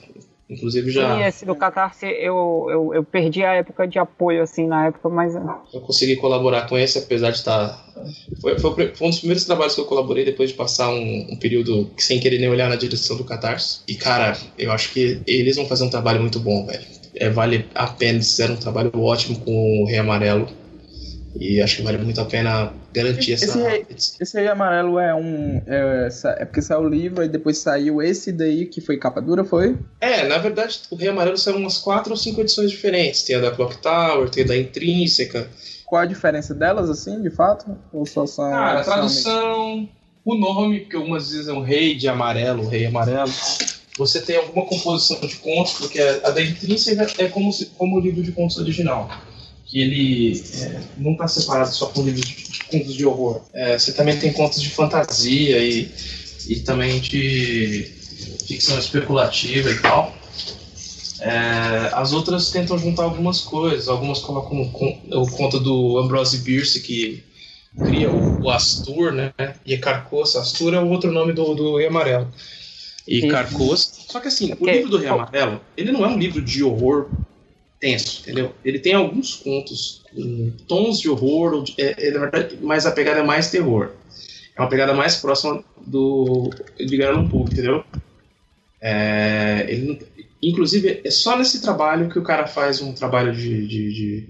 Inclusive 0.49 0.91
já. 0.91 1.15
Sim, 1.15 1.23
esse 1.23 1.45
do 1.45 1.55
Catarse 1.55 2.05
eu, 2.05 2.67
eu, 2.69 2.93
eu 2.93 3.03
perdi 3.03 3.43
a 3.43 3.53
época 3.53 3.87
de 3.87 3.97
apoio, 3.97 4.43
assim, 4.43 4.67
na 4.67 4.87
época, 4.87 5.09
mas. 5.09 5.33
Eu 5.35 5.81
consegui 5.81 6.17
colaborar 6.17 6.67
com 6.67 6.77
esse, 6.77 6.99
apesar 6.99 7.31
de 7.31 7.37
estar. 7.37 7.69
Tá, 7.69 7.85
foi, 8.39 8.59
foi, 8.59 8.95
foi 8.95 9.07
um 9.07 9.09
dos 9.09 9.19
primeiros 9.19 9.45
trabalhos 9.45 9.73
que 9.73 9.81
eu 9.81 9.85
colaborei 9.85 10.23
depois 10.23 10.51
de 10.51 10.55
passar 10.55 10.89
um, 10.89 11.27
um, 11.31 11.37
período 11.37 11.89
sem 11.97 12.19
querer 12.19 12.37
nem 12.37 12.49
olhar 12.49 12.69
na 12.69 12.75
direção 12.75 13.17
do 13.17 13.23
Catarse. 13.23 13.81
E, 13.87 13.95
cara, 13.95 14.37
eu 14.57 14.71
acho 14.71 14.93
que 14.93 15.21
eles 15.25 15.55
vão 15.55 15.65
fazer 15.65 15.83
um 15.83 15.89
trabalho 15.89 16.21
muito 16.21 16.39
bom, 16.39 16.65
velho. 16.65 16.85
É, 17.15 17.29
vale 17.29 17.67
a 17.73 17.87
pena, 17.87 18.19
fizeram 18.19 18.53
um 18.53 18.59
trabalho 18.59 18.91
ótimo 18.95 19.39
com 19.39 19.81
o 19.81 19.85
Rei 19.87 19.97
Amarelo. 19.97 20.47
E 21.37 21.61
acho 21.61 21.77
que 21.77 21.83
vale 21.83 21.97
muito 21.97 22.19
a 22.21 22.25
pena 22.25 22.71
garantir 22.93 23.33
essa. 23.33 23.45
Esse 23.45 23.61
rei, 23.61 23.85
esse 23.89 24.37
rei 24.37 24.47
amarelo 24.47 24.97
é 24.97 25.13
um. 25.13 25.61
É, 25.67 26.07
é, 26.37 26.45
porque 26.45 26.61
saiu 26.61 26.81
o 26.81 26.89
livro 26.89 27.23
e 27.23 27.27
depois 27.27 27.57
saiu 27.57 28.01
esse 28.01 28.31
daí 28.31 28.65
que 28.65 28.79
foi 28.79 28.97
capa 28.97 29.21
dura, 29.21 29.43
foi? 29.43 29.77
É, 29.99 30.25
na 30.27 30.37
verdade, 30.37 30.79
o 30.89 30.95
Rei 30.95 31.09
Amarelo 31.09 31.37
saiu 31.37 31.57
umas 31.57 31.77
quatro 31.77 32.11
ou 32.11 32.17
cinco 32.17 32.41
edições 32.41 32.71
diferentes. 32.71 33.23
Tem 33.23 33.35
a 33.35 33.41
da 33.41 33.51
Clock 33.51 33.77
Tower, 33.77 34.29
tem 34.29 34.43
a 34.43 34.47
da 34.47 34.57
Intrínseca. 34.57 35.49
Qual 35.85 36.01
a 36.01 36.05
diferença 36.05 36.53
delas, 36.53 36.89
assim, 36.89 37.21
de 37.21 37.29
fato? 37.29 37.77
Ou 37.91 38.05
só 38.05 38.25
são. 38.25 38.49
Cara, 38.49 38.79
a 38.79 38.83
tradução, 38.83 39.89
o 40.23 40.35
nome, 40.35 40.81
porque 40.81 40.95
algumas 40.95 41.31
vezes 41.31 41.49
é 41.49 41.53
um 41.53 41.61
rei 41.61 41.95
de 41.95 42.07
amarelo, 42.07 42.63
o 42.63 42.67
rei 42.67 42.85
amarelo. 42.85 43.31
Você 43.97 44.21
tem 44.21 44.37
alguma 44.37 44.65
composição 44.65 45.19
de 45.19 45.35
contos, 45.35 45.73
porque 45.73 45.99
a 45.99 46.29
da 46.29 46.41
Intrínseca 46.41 47.07
é 47.17 47.27
como, 47.27 47.51
se, 47.51 47.67
como 47.77 47.97
o 47.97 47.99
livro 47.99 48.23
de 48.23 48.31
contos 48.31 48.57
original 48.57 49.09
que 49.75 49.81
ele 49.81 50.41
é, 50.61 50.79
não 50.97 51.11
está 51.11 51.27
separado 51.27 51.75
só 51.75 51.87
com 51.87 52.01
livros 52.01 52.25
de, 52.25 52.59
contos 52.63 52.95
de 52.95 53.05
horror. 53.05 53.41
É, 53.53 53.77
você 53.77 53.91
também 53.91 54.17
tem 54.17 54.31
contos 54.31 54.61
de 54.61 54.69
fantasia 54.69 55.57
e, 55.57 55.91
e 56.47 56.61
também 56.61 57.01
de 57.01 57.83
ficção 58.47 58.79
especulativa 58.79 59.69
e 59.69 59.77
tal. 59.79 60.15
É, 61.19 61.89
as 61.91 62.13
outras 62.13 62.51
tentam 62.51 62.77
juntar 62.77 63.03
algumas 63.03 63.41
coisas, 63.41 63.89
algumas 63.89 64.19
colocam 64.19 64.61
o, 64.61 65.29
conto 65.31 65.59
do 65.59 65.97
Ambrose 65.97 66.37
Bierce, 66.37 66.79
que 66.79 67.21
cria 67.77 68.09
o, 68.09 68.43
o 68.43 68.49
Astur, 68.49 69.11
né? 69.11 69.33
E 69.65 69.73
é 69.73 69.77
Carcoça. 69.77 70.39
Astur 70.39 70.73
é 70.73 70.79
o 70.79 70.87
outro 70.87 71.11
nome 71.11 71.33
do, 71.33 71.53
do 71.53 71.75
Rei 71.75 71.87
Amarelo. 71.87 72.31
E 73.05 73.27
Carcoça. 73.27 73.91
Só 74.07 74.21
que 74.21 74.29
assim, 74.29 74.55
o 74.57 74.65
livro 74.65 74.89
do 74.89 74.97
Rei 74.97 75.09
Amarelo, 75.09 75.59
ele 75.75 75.91
não 75.91 76.05
é 76.05 76.07
um 76.07 76.17
livro 76.17 76.41
de 76.41 76.63
horror 76.63 77.09
tenso, 77.79 78.21
entendeu? 78.21 78.53
Ele 78.63 78.79
tem 78.79 78.93
alguns 78.93 79.35
contos 79.35 80.03
com 80.13 80.51
tons 80.67 80.99
de 80.99 81.09
horror, 81.09 81.63
é, 81.77 82.07
é, 82.07 82.11
na 82.11 82.19
verdade, 82.19 82.57
mas 82.61 82.85
a 82.85 82.91
pegada 82.91 83.19
é 83.19 83.23
mais 83.23 83.51
terror. 83.51 83.91
É 84.55 84.61
uma 84.61 84.69
pegada 84.69 84.93
mais 84.93 85.17
próxima 85.17 85.63
do 85.85 86.49
Edgar 86.79 87.13
Allan 87.13 87.27
Poe, 87.27 87.41
entendeu? 87.43 87.83
É, 88.81 89.65
ele, 89.67 89.99
inclusive, 90.41 91.01
é 91.03 91.11
só 91.11 91.37
nesse 91.37 91.61
trabalho 91.61 92.09
que 92.09 92.19
o 92.19 92.23
cara 92.23 92.47
faz 92.47 92.81
um 92.81 92.93
trabalho 92.93 93.33
de, 93.33 93.67
de, 93.67 93.93
de, 93.93 94.29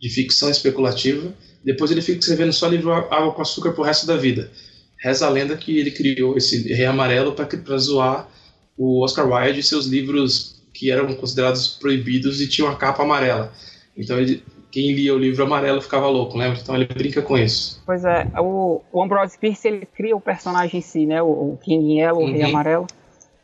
de 0.00 0.08
ficção 0.10 0.48
especulativa. 0.48 1.34
Depois 1.64 1.90
ele 1.90 2.02
fica 2.02 2.20
escrevendo 2.20 2.52
só 2.52 2.68
livro 2.68 2.92
Água 2.92 3.32
com 3.32 3.42
Açúcar 3.42 3.72
pro 3.72 3.82
resto 3.82 4.06
da 4.06 4.16
vida. 4.16 4.50
Reza 4.98 5.26
a 5.26 5.30
lenda 5.30 5.56
que 5.56 5.78
ele 5.78 5.90
criou 5.90 6.36
esse 6.36 6.72
Rei 6.72 6.86
Amarelo 6.86 7.32
para 7.32 7.78
zoar 7.78 8.28
o 8.76 9.02
Oscar 9.02 9.28
Wilde 9.28 9.60
e 9.60 9.62
seus 9.62 9.86
livros 9.86 10.55
que 10.76 10.90
eram 10.90 11.14
considerados 11.14 11.68
proibidos 11.68 12.40
e 12.40 12.48
tinham 12.48 12.70
a 12.70 12.76
capa 12.76 13.02
amarela. 13.02 13.50
Então 13.96 14.18
ele, 14.18 14.42
quem 14.70 14.92
lia 14.92 15.14
o 15.14 15.18
livro 15.18 15.42
amarelo 15.42 15.80
ficava 15.80 16.06
louco, 16.06 16.36
lembra? 16.36 16.58
Então 16.60 16.74
ele 16.74 16.84
brinca 16.84 17.22
com 17.22 17.38
isso. 17.38 17.82
Pois 17.86 18.04
é, 18.04 18.28
o, 18.38 18.82
o 18.92 19.02
Ambrose 19.02 19.38
Pierce 19.38 19.66
ele 19.66 19.86
cria 19.86 20.14
o 20.14 20.20
personagem 20.20 20.78
em 20.78 20.82
si, 20.82 21.06
né? 21.06 21.22
O, 21.22 21.54
o 21.54 21.58
King 21.62 21.98
Yellow, 21.98 22.22
o 22.22 22.26
Rei 22.26 22.42
uhum. 22.42 22.48
Amarelo. 22.50 22.86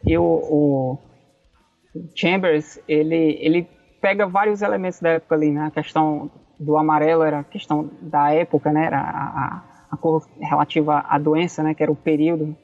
E 0.07 0.19
o, 0.19 0.23
o, 0.23 0.99
Chambers, 2.15 2.79
ele, 2.87 3.39
ele 3.41 3.67
pega 4.01 4.27
vários 4.27 4.61
elementos 4.63 5.01
da 5.01 5.11
época 5.11 5.35
ali, 5.35 5.51
né? 5.51 5.67
A 5.67 5.71
questão 5.71 6.31
do 6.59 6.77
amarelo 6.77 7.23
era 7.23 7.41
a 7.41 7.45
questão 7.45 7.91
da 8.01 8.31
época, 8.33 8.71
né? 8.73 8.87
Era 8.87 9.01
a, 9.01 9.05
a, 9.05 9.63
a 9.93 9.97
cor 9.97 10.27
relativa 10.39 11.05
à 11.09 11.19
doença, 11.19 11.63
né? 11.63 11.73
Que 11.73 11.83
era 11.83 11.93
o 11.93 11.97
período 11.97 12.55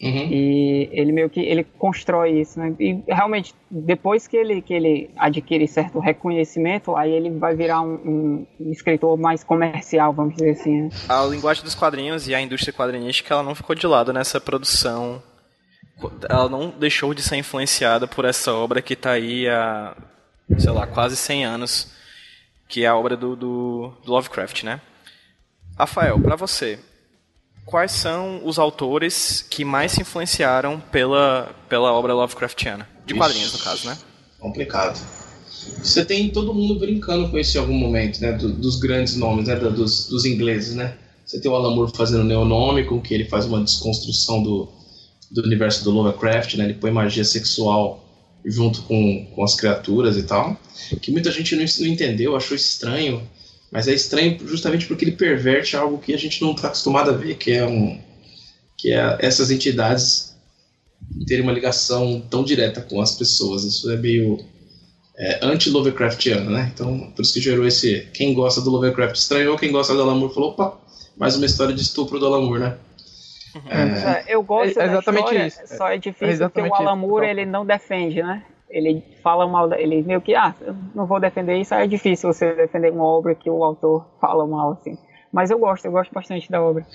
Uhum. 0.00 0.28
E 0.30 0.88
ele 0.92 1.10
meio 1.10 1.28
que 1.28 1.40
ele 1.40 1.64
constrói 1.64 2.40
isso, 2.40 2.58
né? 2.60 2.72
E 2.78 3.02
realmente, 3.08 3.52
depois 3.68 4.28
que 4.28 4.36
ele, 4.36 4.62
que 4.62 4.72
ele 4.72 5.10
adquire 5.16 5.66
certo 5.66 5.98
reconhecimento, 5.98 6.94
aí 6.94 7.10
ele 7.10 7.30
vai 7.30 7.56
virar 7.56 7.80
um, 7.80 8.46
um 8.60 8.70
escritor 8.70 9.18
mais 9.18 9.42
comercial, 9.42 10.12
vamos 10.12 10.34
dizer 10.34 10.50
assim. 10.50 10.82
Né? 10.82 10.90
A 11.08 11.24
linguagem 11.24 11.64
dos 11.64 11.74
quadrinhos 11.74 12.28
e 12.28 12.34
a 12.34 12.40
indústria 12.40 12.72
quadrinística, 12.72 13.34
ela 13.34 13.42
não 13.42 13.56
ficou 13.56 13.74
de 13.74 13.86
lado 13.88 14.12
nessa 14.12 14.40
produção. 14.40 15.20
Ela 16.30 16.48
não 16.48 16.70
deixou 16.70 17.12
de 17.12 17.20
ser 17.20 17.36
influenciada 17.36 18.06
por 18.06 18.24
essa 18.24 18.54
obra 18.54 18.80
que 18.80 18.92
está 18.92 19.10
aí 19.10 19.48
há, 19.48 19.96
sei 20.58 20.70
lá, 20.70 20.86
quase 20.86 21.16
100 21.16 21.44
anos, 21.44 21.92
que 22.68 22.84
é 22.84 22.86
a 22.86 22.94
obra 22.94 23.16
do, 23.16 23.34
do, 23.34 23.92
do 24.04 24.12
Lovecraft, 24.12 24.62
né? 24.62 24.80
Rafael, 25.76 26.20
para 26.20 26.36
você, 26.36 26.78
quais 27.68 27.92
são 27.92 28.40
os 28.44 28.58
autores 28.58 29.44
que 29.48 29.62
mais 29.62 29.92
se 29.92 30.00
influenciaram 30.00 30.80
pela, 30.90 31.54
pela 31.68 31.92
obra 31.92 32.14
Lovecraftiana? 32.14 32.88
De 33.04 33.14
quadrinhos, 33.14 33.52
no 33.52 33.58
caso, 33.58 33.86
né? 33.86 33.98
Complicado. 34.38 34.98
Você 35.82 36.02
tem 36.04 36.30
todo 36.30 36.54
mundo 36.54 36.78
brincando 36.78 37.28
com 37.28 37.38
isso 37.38 37.56
em 37.56 37.60
algum 37.60 37.74
momento, 37.74 38.20
né? 38.20 38.32
Do, 38.32 38.50
dos 38.52 38.78
grandes 38.78 39.16
nomes, 39.16 39.46
né? 39.46 39.56
Dos, 39.56 40.08
dos 40.08 40.24
ingleses, 40.24 40.74
né? 40.74 40.96
Você 41.26 41.38
tem 41.40 41.50
o 41.50 41.54
Alan 41.54 41.74
Moore 41.74 41.92
fazendo 41.94 42.24
Neonômico, 42.24 43.02
que 43.02 43.12
ele 43.12 43.26
faz 43.26 43.44
uma 43.44 43.62
desconstrução 43.62 44.42
do, 44.42 44.68
do 45.30 45.42
universo 45.42 45.84
do 45.84 45.90
Lovecraft, 45.90 46.54
né? 46.54 46.64
Ele 46.64 46.74
põe 46.74 46.90
magia 46.90 47.24
sexual 47.24 48.02
junto 48.46 48.80
com, 48.82 49.26
com 49.34 49.44
as 49.44 49.54
criaturas 49.54 50.16
e 50.16 50.22
tal. 50.22 50.58
Que 51.02 51.10
muita 51.10 51.30
gente 51.30 51.54
não, 51.54 51.64
não 51.80 51.86
entendeu, 51.86 52.34
achou 52.34 52.56
estranho 52.56 53.28
mas 53.70 53.88
é 53.88 53.92
estranho 53.92 54.38
justamente 54.46 54.86
porque 54.86 55.04
ele 55.04 55.12
perverte 55.12 55.76
algo 55.76 55.98
que 55.98 56.14
a 56.14 56.18
gente 56.18 56.42
não 56.42 56.52
está 56.52 56.68
acostumado 56.68 57.10
a 57.10 57.14
ver, 57.14 57.36
que 57.36 57.52
é 57.52 57.66
um 57.66 58.00
que 58.76 58.92
é 58.92 59.18
essas 59.20 59.50
entidades 59.50 60.36
terem 61.26 61.42
uma 61.42 61.52
ligação 61.52 62.20
tão 62.30 62.44
direta 62.44 62.80
com 62.80 63.00
as 63.00 63.16
pessoas. 63.16 63.64
Isso 63.64 63.90
é 63.90 63.96
meio 63.96 64.38
é, 65.16 65.44
anti-Lovecraftiano, 65.44 66.50
né? 66.50 66.70
Então, 66.72 67.10
por 67.14 67.22
isso 67.22 67.34
que 67.34 67.40
gerou 67.40 67.66
esse. 67.66 68.08
Quem 68.14 68.32
gosta 68.32 68.60
do 68.60 68.70
Lovecraft 68.70 69.16
estranhou, 69.16 69.58
quem 69.58 69.72
gosta 69.72 69.94
do 69.94 70.02
Alan 70.02 70.28
falou: 70.30 70.50
opa, 70.50 70.78
mais 71.16 71.36
uma 71.36 71.46
história 71.46 71.74
de 71.74 71.82
estupro 71.82 72.20
do 72.20 72.26
Alan 72.26 72.58
né? 72.58 72.78
Uhum. 73.54 73.70
É... 73.70 74.24
Eu 74.28 74.42
gosto 74.42 74.78
é, 74.78 74.84
exatamente 74.84 75.24
história, 75.24 75.46
isso. 75.46 75.76
só 75.76 75.88
é 75.88 75.98
difícil 75.98 76.46
é 76.46 76.48
porque 76.48 76.68
o 76.68 76.74
Alan 76.74 77.26
ele 77.26 77.44
não 77.44 77.66
defende, 77.66 78.22
né? 78.22 78.44
Ele 78.70 79.02
fala 79.22 79.46
mal, 79.46 79.72
ele 79.72 80.02
meio 80.02 80.20
que, 80.20 80.34
ah, 80.34 80.54
eu 80.60 80.74
não 80.94 81.06
vou 81.06 81.20
defender 81.20 81.58
isso, 81.60 81.74
é 81.74 81.86
difícil 81.86 82.32
você 82.32 82.54
defender 82.54 82.92
uma 82.92 83.04
obra 83.04 83.34
que 83.34 83.48
o 83.48 83.64
autor 83.64 84.06
fala 84.20 84.46
mal, 84.46 84.72
assim. 84.72 84.96
Mas 85.32 85.50
eu 85.50 85.58
gosto, 85.58 85.84
eu 85.84 85.92
gosto 85.92 86.12
bastante 86.12 86.50
da 86.50 86.62
obra. 86.62 86.86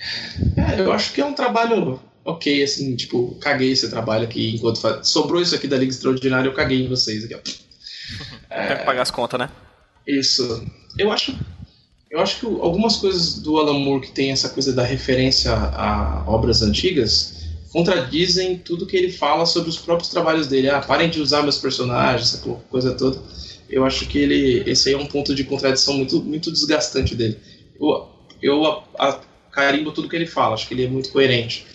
É, 0.56 0.80
eu 0.80 0.92
acho 0.92 1.12
que 1.12 1.20
é 1.20 1.24
um 1.24 1.34
trabalho 1.34 2.00
ok, 2.24 2.62
assim, 2.62 2.96
tipo, 2.96 3.36
caguei 3.40 3.72
esse 3.72 3.88
trabalho 3.90 4.24
aqui 4.24 4.54
enquanto 4.54 4.80
faz... 4.80 5.06
sobrou 5.08 5.40
isso 5.40 5.54
aqui 5.54 5.68
da 5.68 5.76
Liga 5.76 5.92
Extraordinária, 5.92 6.48
eu 6.48 6.54
caguei 6.54 6.84
em 6.84 6.88
vocês 6.88 7.24
aqui, 7.24 7.34
ó. 7.34 7.38
É... 8.50 8.66
Tem 8.68 8.76
que 8.76 8.84
pagar 8.84 9.02
as 9.02 9.10
contas, 9.10 9.40
né? 9.40 9.50
Isso. 10.06 10.64
Eu 10.96 11.10
acho 11.10 11.34
eu 12.14 12.20
acho 12.20 12.38
que 12.38 12.46
algumas 12.46 12.96
coisas 12.96 13.40
do 13.40 13.58
Alan 13.58 13.80
Moore 13.80 14.06
que 14.06 14.12
tem 14.12 14.30
essa 14.30 14.48
coisa 14.48 14.72
da 14.72 14.84
referência 14.84 15.52
a 15.52 16.22
obras 16.28 16.62
antigas 16.62 17.43
contradizem 17.74 18.56
tudo 18.56 18.86
que 18.86 18.96
ele 18.96 19.10
fala 19.10 19.44
sobre 19.44 19.68
os 19.68 19.76
próprios 19.76 20.08
trabalhos 20.08 20.46
dele. 20.46 20.70
Ah, 20.70 20.78
parem 20.78 21.10
de 21.10 21.20
usar 21.20 21.42
meus 21.42 21.58
personagens, 21.58 22.32
essa 22.32 22.60
coisa 22.70 22.94
toda. 22.94 23.20
Eu 23.68 23.84
acho 23.84 24.06
que 24.06 24.16
ele, 24.16 24.62
esse 24.64 24.88
aí 24.88 24.94
é 24.94 24.98
um 24.98 25.06
ponto 25.06 25.34
de 25.34 25.42
contradição 25.42 25.94
muito, 25.94 26.22
muito 26.22 26.52
desgastante 26.52 27.16
dele. 27.16 27.36
Eu, 27.80 28.06
eu 28.40 28.64
a, 28.64 28.84
a, 28.96 29.20
carimbo 29.50 29.90
tudo 29.90 30.08
que 30.08 30.14
ele 30.14 30.24
fala, 30.24 30.54
acho 30.54 30.68
que 30.68 30.74
ele 30.74 30.84
é 30.84 30.88
muito 30.88 31.10
coerente. 31.10 31.66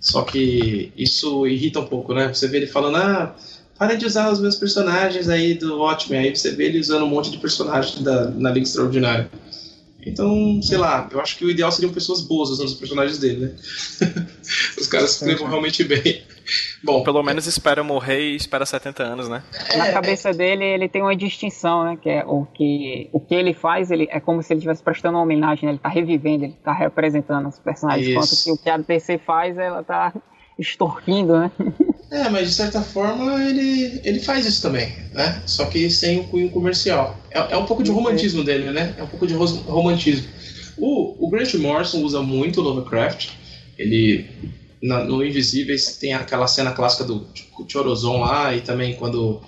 Só 0.00 0.22
que 0.22 0.92
isso 0.96 1.46
irrita 1.46 1.78
um 1.78 1.86
pouco, 1.86 2.12
né? 2.12 2.34
Você 2.34 2.48
vê 2.48 2.56
ele 2.56 2.66
falando, 2.66 2.96
ah, 2.96 3.36
parem 3.78 3.96
de 3.96 4.06
usar 4.06 4.32
os 4.32 4.40
meus 4.40 4.56
personagens 4.56 5.28
aí 5.28 5.54
do 5.54 5.78
Watchmen. 5.78 6.18
Aí 6.18 6.34
você 6.34 6.50
vê 6.50 6.64
ele 6.64 6.80
usando 6.80 7.04
um 7.04 7.08
monte 7.08 7.30
de 7.30 7.38
personagens 7.38 8.02
da, 8.02 8.28
na 8.28 8.50
Liga 8.50 8.66
Extraordinária. 8.66 9.30
Então, 10.06 10.60
sei 10.62 10.76
lá, 10.76 11.08
eu 11.10 11.20
acho 11.20 11.36
que 11.36 11.44
o 11.44 11.50
ideal 11.50 11.72
seriam 11.72 11.92
pessoas 11.92 12.20
boas 12.20 12.50
usando 12.50 12.66
os 12.66 12.74
personagens 12.74 13.18
dele, 13.18 13.46
né? 13.46 13.56
os 14.78 14.86
caras 14.86 15.12
escrevam 15.12 15.48
realmente 15.48 15.82
bem. 15.84 16.22
Bom, 16.82 17.02
pelo 17.02 17.22
menos 17.22 17.46
espera 17.46 17.82
morrer 17.82 18.20
e 18.20 18.36
espera 18.36 18.66
70 18.66 19.02
anos, 19.02 19.28
né? 19.28 19.42
Na 19.76 19.90
cabeça 19.90 20.32
dele, 20.32 20.64
ele 20.64 20.88
tem 20.88 21.00
uma 21.00 21.16
distinção, 21.16 21.84
né? 21.84 21.98
Que 22.00 22.10
é 22.10 22.24
o 22.26 22.44
que, 22.44 23.08
o 23.12 23.18
que 23.18 23.34
ele 23.34 23.54
faz, 23.54 23.90
ele 23.90 24.06
é 24.10 24.20
como 24.20 24.42
se 24.42 24.52
ele 24.52 24.58
estivesse 24.58 24.82
prestando 24.82 25.16
uma 25.16 25.24
homenagem, 25.24 25.64
né? 25.64 25.72
ele 25.72 25.78
tá 25.78 25.88
revivendo, 25.88 26.44
ele 26.44 26.56
tá 26.62 26.72
representando 26.72 27.48
os 27.48 27.58
personagens. 27.58 28.08
Enquanto 28.08 28.44
que 28.44 28.50
o 28.50 28.62
que 28.62 28.68
a 28.68 28.76
DC 28.76 29.18
faz, 29.18 29.56
ela 29.56 29.82
tá 29.82 30.12
extorquindo, 30.58 31.38
né? 31.38 31.50
É, 32.10 32.28
mas 32.28 32.48
de 32.48 32.54
certa 32.54 32.80
forma 32.80 33.42
ele, 33.42 34.00
ele 34.04 34.20
faz 34.20 34.46
isso 34.46 34.62
também, 34.62 34.94
né? 35.12 35.42
Só 35.46 35.64
que 35.64 35.90
sem 35.90 36.20
o 36.20 36.24
cunho 36.24 36.50
comercial. 36.50 37.18
É, 37.30 37.54
é 37.54 37.56
um 37.56 37.66
pouco 37.66 37.82
de 37.82 37.90
romantismo 37.90 38.44
dele, 38.44 38.70
né? 38.70 38.94
É 38.96 39.02
um 39.02 39.08
pouco 39.08 39.26
de 39.26 39.34
romantismo. 39.34 40.28
O, 40.76 41.26
o 41.26 41.28
Grant 41.28 41.54
Morrison 41.54 42.02
usa 42.02 42.22
muito 42.22 42.60
Lovecraft. 42.60 43.30
Ele, 43.76 44.30
na, 44.82 45.04
no 45.04 45.24
Invisíveis, 45.24 45.96
tem 45.96 46.14
aquela 46.14 46.46
cena 46.46 46.72
clássica 46.72 47.04
do 47.04 47.26
Chorozon 47.68 48.20
lá, 48.20 48.54
e 48.54 48.60
também 48.60 48.94
quando 48.94 49.42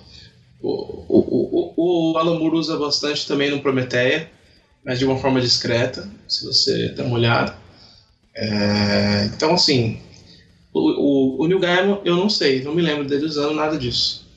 o, 0.61 0.69
o, 1.07 1.73
o, 1.77 2.13
o 2.13 2.17
Alan 2.17 2.39
Moore 2.39 2.57
usa 2.57 2.77
bastante 2.77 3.25
também 3.27 3.49
no 3.49 3.61
Prometeia, 3.61 4.29
mas 4.83 4.99
de 4.99 5.05
uma 5.05 5.17
forma 5.17 5.39
discreta, 5.39 6.09
se 6.27 6.45
você 6.45 6.89
der 6.89 7.03
uma 7.03 7.15
olhada. 7.15 7.55
É, 8.35 9.29
então, 9.33 9.53
assim, 9.53 9.99
o, 10.77 11.39
o, 11.39 11.43
o 11.43 11.47
Neil 11.47 11.59
Gaiman, 11.59 12.01
eu 12.05 12.15
não 12.15 12.29
sei, 12.29 12.63
não 12.63 12.73
me 12.73 12.81
lembro 12.81 13.05
dele 13.05 13.25
usando 13.25 13.53
nada 13.53 13.77
disso. 13.77 14.27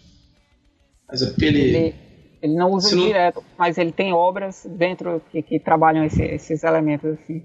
Mas 1.08 1.22
é 1.22 1.26
porque 1.26 1.44
ele. 1.44 1.60
Ele, 1.60 1.94
Ele 2.42 2.54
não 2.54 2.72
usa 2.72 2.94
não... 2.96 3.06
direto, 3.06 3.44
mas 3.58 3.76
ele 3.76 3.92
tem 3.92 4.12
obras 4.12 4.66
dentro 4.68 5.20
que, 5.30 5.42
que 5.42 5.58
trabalham 5.58 6.04
esse, 6.04 6.22
esses 6.22 6.62
elementos 6.64 7.18
assim. 7.18 7.42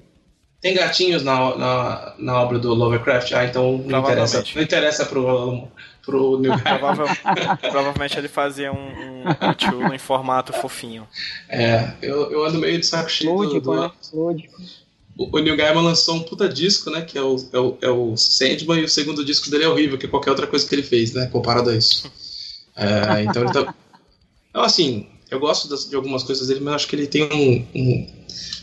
Tem 0.62 0.74
gatinhos 0.74 1.24
na, 1.24 1.56
na, 1.56 2.16
na, 2.18 2.42
obra 2.42 2.58
do 2.58 2.74
Lovecraft? 2.74 3.34
Ah, 3.34 3.46
então 3.46 3.78
não 3.78 4.00
interessa, 4.00 4.44
não 4.56 4.62
interessa 4.64 5.06
pro, 5.06 5.68
pro 6.04 6.40
Neil 6.40 6.58
Provável, 6.58 7.06
Provavelmente 7.60 8.18
ele 8.18 8.28
fazia 8.28 8.72
um, 8.72 8.78
um, 8.78 9.86
um 9.86 9.94
em 9.94 10.00
formato 10.00 10.54
fofinho. 10.54 11.08
É, 11.50 11.92
eu, 12.02 12.32
eu 12.32 12.46
ando 12.46 12.58
meio 12.58 12.80
de 12.80 12.86
saco 12.86 13.12
cheio 13.12 13.32
Lúdico, 13.32 13.60
do, 13.60 13.76
do, 13.76 13.82
né? 13.82 13.92
Lúdico. 14.14 14.56
O, 15.18 15.40
Neil 15.40 15.56
Gaiman 15.56 15.82
lançou 15.82 16.16
um 16.16 16.24
puta 16.24 16.48
disco, 16.50 16.90
né? 16.90 17.02
Que 17.02 17.18
é 17.18 17.22
o, 17.22 17.38
é, 17.54 17.60
o, 17.60 17.78
é 17.82 17.90
o 17.90 18.18
Sandman, 18.18 18.82
e 18.82 18.84
o 18.84 18.90
segundo 18.90 19.24
disco 19.24 19.50
dele 19.50 19.64
é 19.64 19.70
horrível, 19.70 19.98
que 19.98 20.08
qualquer 20.08 20.32
outra 20.32 20.48
coisa 20.48 20.68
que 20.68 20.76
ele 20.76 20.84
fez, 20.84 21.14
né? 21.14 21.28
Comparado 21.28 21.70
a 21.70 21.76
isso. 21.76 22.12
É, 22.76 23.24
então 23.24 23.44
ele 23.44 23.54
tá. 23.54 23.74
Então, 24.50 24.64
assim, 24.64 25.06
eu 25.30 25.38
gosto 25.38 25.68
das, 25.68 25.90
de 25.90 25.96
algumas 25.98 26.24
coisas 26.24 26.48
dele, 26.48 26.62
mas 26.62 26.76
acho 26.76 26.88
que 26.88 26.96
ele 26.96 27.08
tem 27.08 27.24
um, 27.24 27.68
um, 27.76 28.08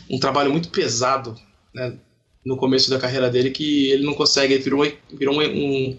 um 0.09 0.19
trabalho 0.19 0.51
muito 0.51 0.69
pesado 0.69 1.35
né, 1.71 1.93
no 2.43 2.57
começo 2.57 2.89
da 2.89 2.97
carreira 2.97 3.29
dele 3.29 3.51
que 3.51 3.91
ele 3.91 4.03
não 4.03 4.15
consegue, 4.15 4.57
virou, 4.57 4.91
virou 5.13 5.39
um, 5.39 5.97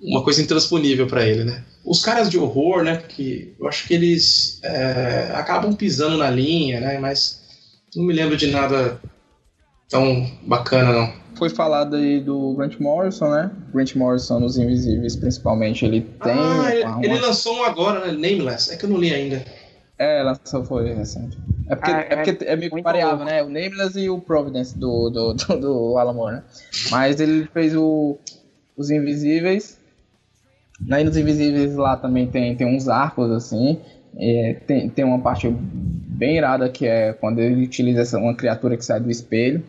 uma 0.00 0.22
coisa 0.22 0.40
intransponível 0.40 1.06
para 1.06 1.26
ele, 1.26 1.44
né? 1.44 1.62
Os 1.84 2.02
caras 2.02 2.30
de 2.30 2.38
horror, 2.38 2.82
né, 2.82 2.96
que 2.96 3.54
eu 3.60 3.68
acho 3.68 3.86
que 3.86 3.92
eles 3.92 4.60
é, 4.62 5.32
acabam 5.34 5.74
pisando 5.74 6.16
na 6.16 6.30
linha, 6.30 6.80
né, 6.80 6.98
mas 6.98 7.42
não 7.94 8.04
me 8.04 8.14
lembro 8.14 8.34
de 8.34 8.46
nada 8.46 8.98
tão 9.88 10.30
bacana, 10.42 10.92
não. 10.92 11.12
Foi 11.36 11.48
falado 11.48 11.96
aí 11.96 12.20
do 12.20 12.54
Grant 12.54 12.78
Morrison, 12.80 13.30
né? 13.30 13.50
Grant 13.72 13.94
Morrison 13.94 14.40
nos 14.40 14.58
Invisíveis, 14.58 15.14
principalmente, 15.16 15.84
ele 15.84 16.00
tem... 16.22 16.32
Ah, 16.32 16.74
ele, 16.74 16.84
uma... 16.84 17.04
ele 17.04 17.18
lançou 17.20 17.56
um 17.56 17.64
agora, 17.64 18.00
né, 18.00 18.12
Nameless, 18.12 18.72
é 18.72 18.76
que 18.76 18.84
eu 18.84 18.90
não 18.90 18.98
li 18.98 19.14
ainda. 19.14 19.44
É, 19.98 20.22
lançou 20.22 20.64
foi 20.64 20.92
recente. 20.94 21.38
É 21.68 21.74
porque, 21.74 21.90
ah, 21.90 22.00
é, 22.00 22.12
é, 22.12 22.16
porque 22.16 22.44
é 22.44 22.56
meio 22.56 22.82
variável, 22.82 23.24
né? 23.24 23.42
O 23.42 23.46
Nameless 23.46 23.98
e 23.98 24.08
o 24.08 24.20
Providence 24.20 24.76
do, 24.76 25.10
do, 25.10 25.34
do, 25.34 25.60
do 25.60 25.98
Alan 25.98 26.12
Moore, 26.12 26.34
né? 26.36 26.42
Mas 26.90 27.20
ele 27.20 27.46
fez 27.52 27.74
o, 27.74 28.16
os 28.76 28.90
Invisíveis. 28.90 29.78
Aí 30.90 31.02
nos 31.02 31.16
Invisíveis 31.16 31.74
lá 31.74 31.96
também 31.96 32.28
tem, 32.28 32.56
tem 32.56 32.66
uns 32.66 32.88
arcos, 32.88 33.30
assim. 33.32 33.80
tem, 34.66 34.88
tem 34.88 35.04
uma 35.04 35.18
parte 35.18 35.48
bem 35.50 36.36
irada 36.36 36.68
que 36.68 36.86
é 36.86 37.12
quando 37.12 37.40
ele 37.40 37.64
utiliza 37.64 38.02
essa, 38.02 38.18
uma 38.18 38.34
criatura 38.34 38.76
que 38.76 38.84
sai 38.84 39.00
do 39.00 39.10
espelho. 39.10 39.62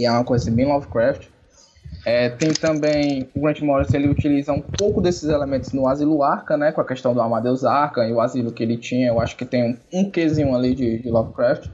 E 0.00 0.06
é 0.06 0.10
uma 0.10 0.24
coisa 0.24 0.46
assim, 0.46 0.56
bem 0.56 0.64
Lovecraft. 0.64 1.26
É, 2.06 2.30
tem 2.30 2.54
também 2.54 3.28
o 3.34 3.40
Grant 3.42 3.60
Morrison, 3.60 3.98
ele 3.98 4.08
utiliza 4.08 4.50
um 4.50 4.62
pouco 4.62 5.02
desses 5.02 5.28
elementos 5.28 5.74
no 5.74 5.86
Asilo 5.86 6.22
Arca, 6.22 6.56
né, 6.56 6.72
com 6.72 6.80
a 6.80 6.86
questão 6.86 7.12
do 7.12 7.20
Amadeus 7.20 7.66
Arca 7.66 8.08
e 8.08 8.12
o 8.14 8.18
asilo 8.18 8.50
que 8.50 8.62
ele 8.62 8.78
tinha, 8.78 9.08
eu 9.08 9.20
acho 9.20 9.36
que 9.36 9.44
tem 9.44 9.62
um, 9.62 9.76
um 9.92 10.10
quesinho 10.10 10.54
ali 10.54 10.74
de, 10.74 11.00
de 11.00 11.10
Lovecraft. 11.10 11.68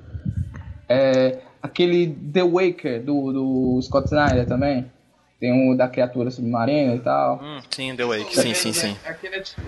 É, 0.89 1.39
aquele 1.63 2.09
The 2.09 2.43
Waker 2.43 3.05
do, 3.05 3.33
do 3.33 3.83
Scott 3.83 4.07
Snyder 4.07 4.45
também, 4.45 4.91
tem 5.39 5.53
um 5.53 5.77
da 5.77 5.87
criatura 5.87 6.29
submarina 6.29 6.97
e 6.97 6.99
tal. 6.99 7.41
Hum, 7.41 7.61
sim, 7.71 7.95
The 7.95 8.05
Waker, 8.05 8.43
sim, 8.43 8.55
sim, 8.55 8.73
sim. 8.73 8.97
Aquele 9.05 9.37
é 9.37 9.41
tipo... 9.41 9.61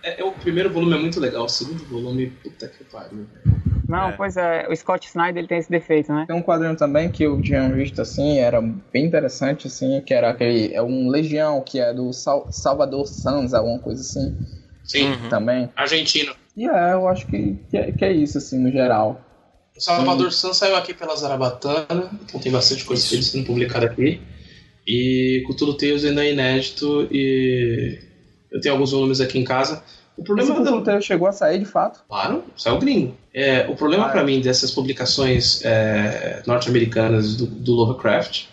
É, 0.00 0.20
é, 0.20 0.24
o 0.24 0.30
primeiro 0.30 0.72
volume 0.72 0.94
é 0.94 1.00
muito 1.00 1.18
legal, 1.18 1.46
o 1.46 1.48
segundo 1.48 1.84
volume, 1.86 2.28
puta 2.28 2.68
que 2.68 2.84
pariu, 2.84 3.26
velho. 3.42 3.73
Não, 3.88 4.08
é. 4.08 4.12
pois 4.12 4.36
é, 4.36 4.66
o 4.68 4.76
Scott 4.76 5.06
Snyder 5.06 5.38
ele 5.38 5.48
tem 5.48 5.58
esse 5.58 5.70
defeito, 5.70 6.12
né? 6.12 6.24
Tem 6.26 6.36
um 6.36 6.42
quadrinho 6.42 6.76
também 6.76 7.10
que 7.10 7.22
eu 7.22 7.40
tinha 7.40 7.68
visto 7.68 8.00
assim, 8.00 8.38
era 8.38 8.60
bem 8.60 9.04
interessante, 9.04 9.66
assim, 9.66 10.00
que 10.00 10.14
era 10.14 10.30
aquele. 10.30 10.74
É 10.74 10.82
um 10.82 11.08
Legião, 11.08 11.60
que 11.60 11.78
é 11.78 11.92
do 11.92 12.12
Sal, 12.12 12.48
Salvador 12.50 13.06
Sans, 13.06 13.52
alguma 13.52 13.78
coisa 13.78 14.00
assim. 14.00 14.36
Sim. 14.84 15.12
Uhum. 15.12 15.28
Também. 15.28 15.70
Argentino. 15.76 16.34
E 16.56 16.68
é, 16.68 16.92
eu 16.92 17.08
acho 17.08 17.26
que, 17.26 17.58
que, 17.70 17.76
é, 17.76 17.92
que 17.92 18.04
é 18.04 18.12
isso, 18.12 18.38
assim, 18.38 18.58
no 18.58 18.70
geral. 18.70 19.20
O 19.76 19.80
Salvador 19.80 20.32
Sans 20.32 20.56
saiu 20.56 20.76
aqui 20.76 20.94
pela 20.94 21.16
Zarabatana, 21.16 22.10
então 22.22 22.40
tem 22.40 22.52
bastante 22.52 22.84
coisa 22.84 23.06
que 23.06 23.14
eles 23.14 23.26
sendo 23.26 23.44
publicada 23.44 23.86
aqui. 23.86 24.20
E 24.86 25.42
Cthulhu 25.48 25.76
Tales 25.76 26.04
ainda 26.04 26.24
é 26.24 26.32
inédito 26.32 27.08
e 27.10 27.98
eu 28.52 28.60
tenho 28.60 28.74
alguns 28.74 28.92
volumes 28.92 29.20
aqui 29.20 29.38
em 29.38 29.44
casa. 29.44 29.82
O 30.16 30.22
problema 30.22 30.52
Esse 30.52 30.82
do... 30.82 31.02
chegou 31.02 31.26
a 31.26 31.32
sair 31.32 31.58
de 31.58 31.64
fato. 31.64 32.04
Claro, 32.08 32.44
saiu 32.56 32.78
gringo. 32.78 33.16
É, 33.32 33.66
o 33.68 33.74
problema 33.74 34.06
ah, 34.06 34.08
para 34.10 34.22
mim 34.22 34.40
dessas 34.40 34.70
publicações 34.70 35.64
é, 35.64 36.42
norte-americanas 36.46 37.36
do, 37.36 37.46
do, 37.46 37.72
Lovecraft 37.72 38.44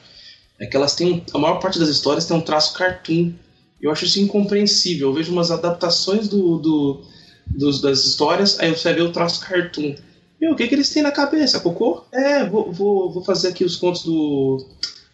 é 0.60 0.66
que 0.66 0.76
elas 0.76 0.96
têm 0.96 1.24
a 1.34 1.38
maior 1.38 1.60
parte 1.60 1.78
das 1.78 1.90
histórias 1.90 2.26
tem 2.26 2.36
um 2.36 2.42
traço 2.42 2.74
cartoon. 2.74 3.32
Eu 3.80 3.92
acho 3.92 4.06
isso 4.06 4.20
incompreensível. 4.20 5.10
Eu 5.10 5.14
vejo 5.14 5.32
umas 5.32 5.52
adaptações 5.52 6.28
do, 6.28 6.58
do 6.58 7.02
dos, 7.48 7.82
das 7.82 8.06
histórias, 8.06 8.60
aí 8.60 8.70
você 8.72 8.94
vê 8.94 9.02
o 9.02 9.12
traço 9.12 9.42
cartoon. 9.42 9.96
Meu, 10.40 10.54
o 10.54 10.56
que, 10.56 10.68
que 10.68 10.74
eles 10.74 10.90
têm 10.90 11.04
na 11.04 11.12
cabeça? 11.12 11.60
Cocô? 11.60 12.04
É, 12.12 12.46
vou, 12.46 12.72
vou, 12.72 13.12
vou 13.12 13.24
fazer 13.24 13.50
aqui 13.50 13.64
os 13.64 13.76
contos 13.76 14.04
do, 14.04 14.66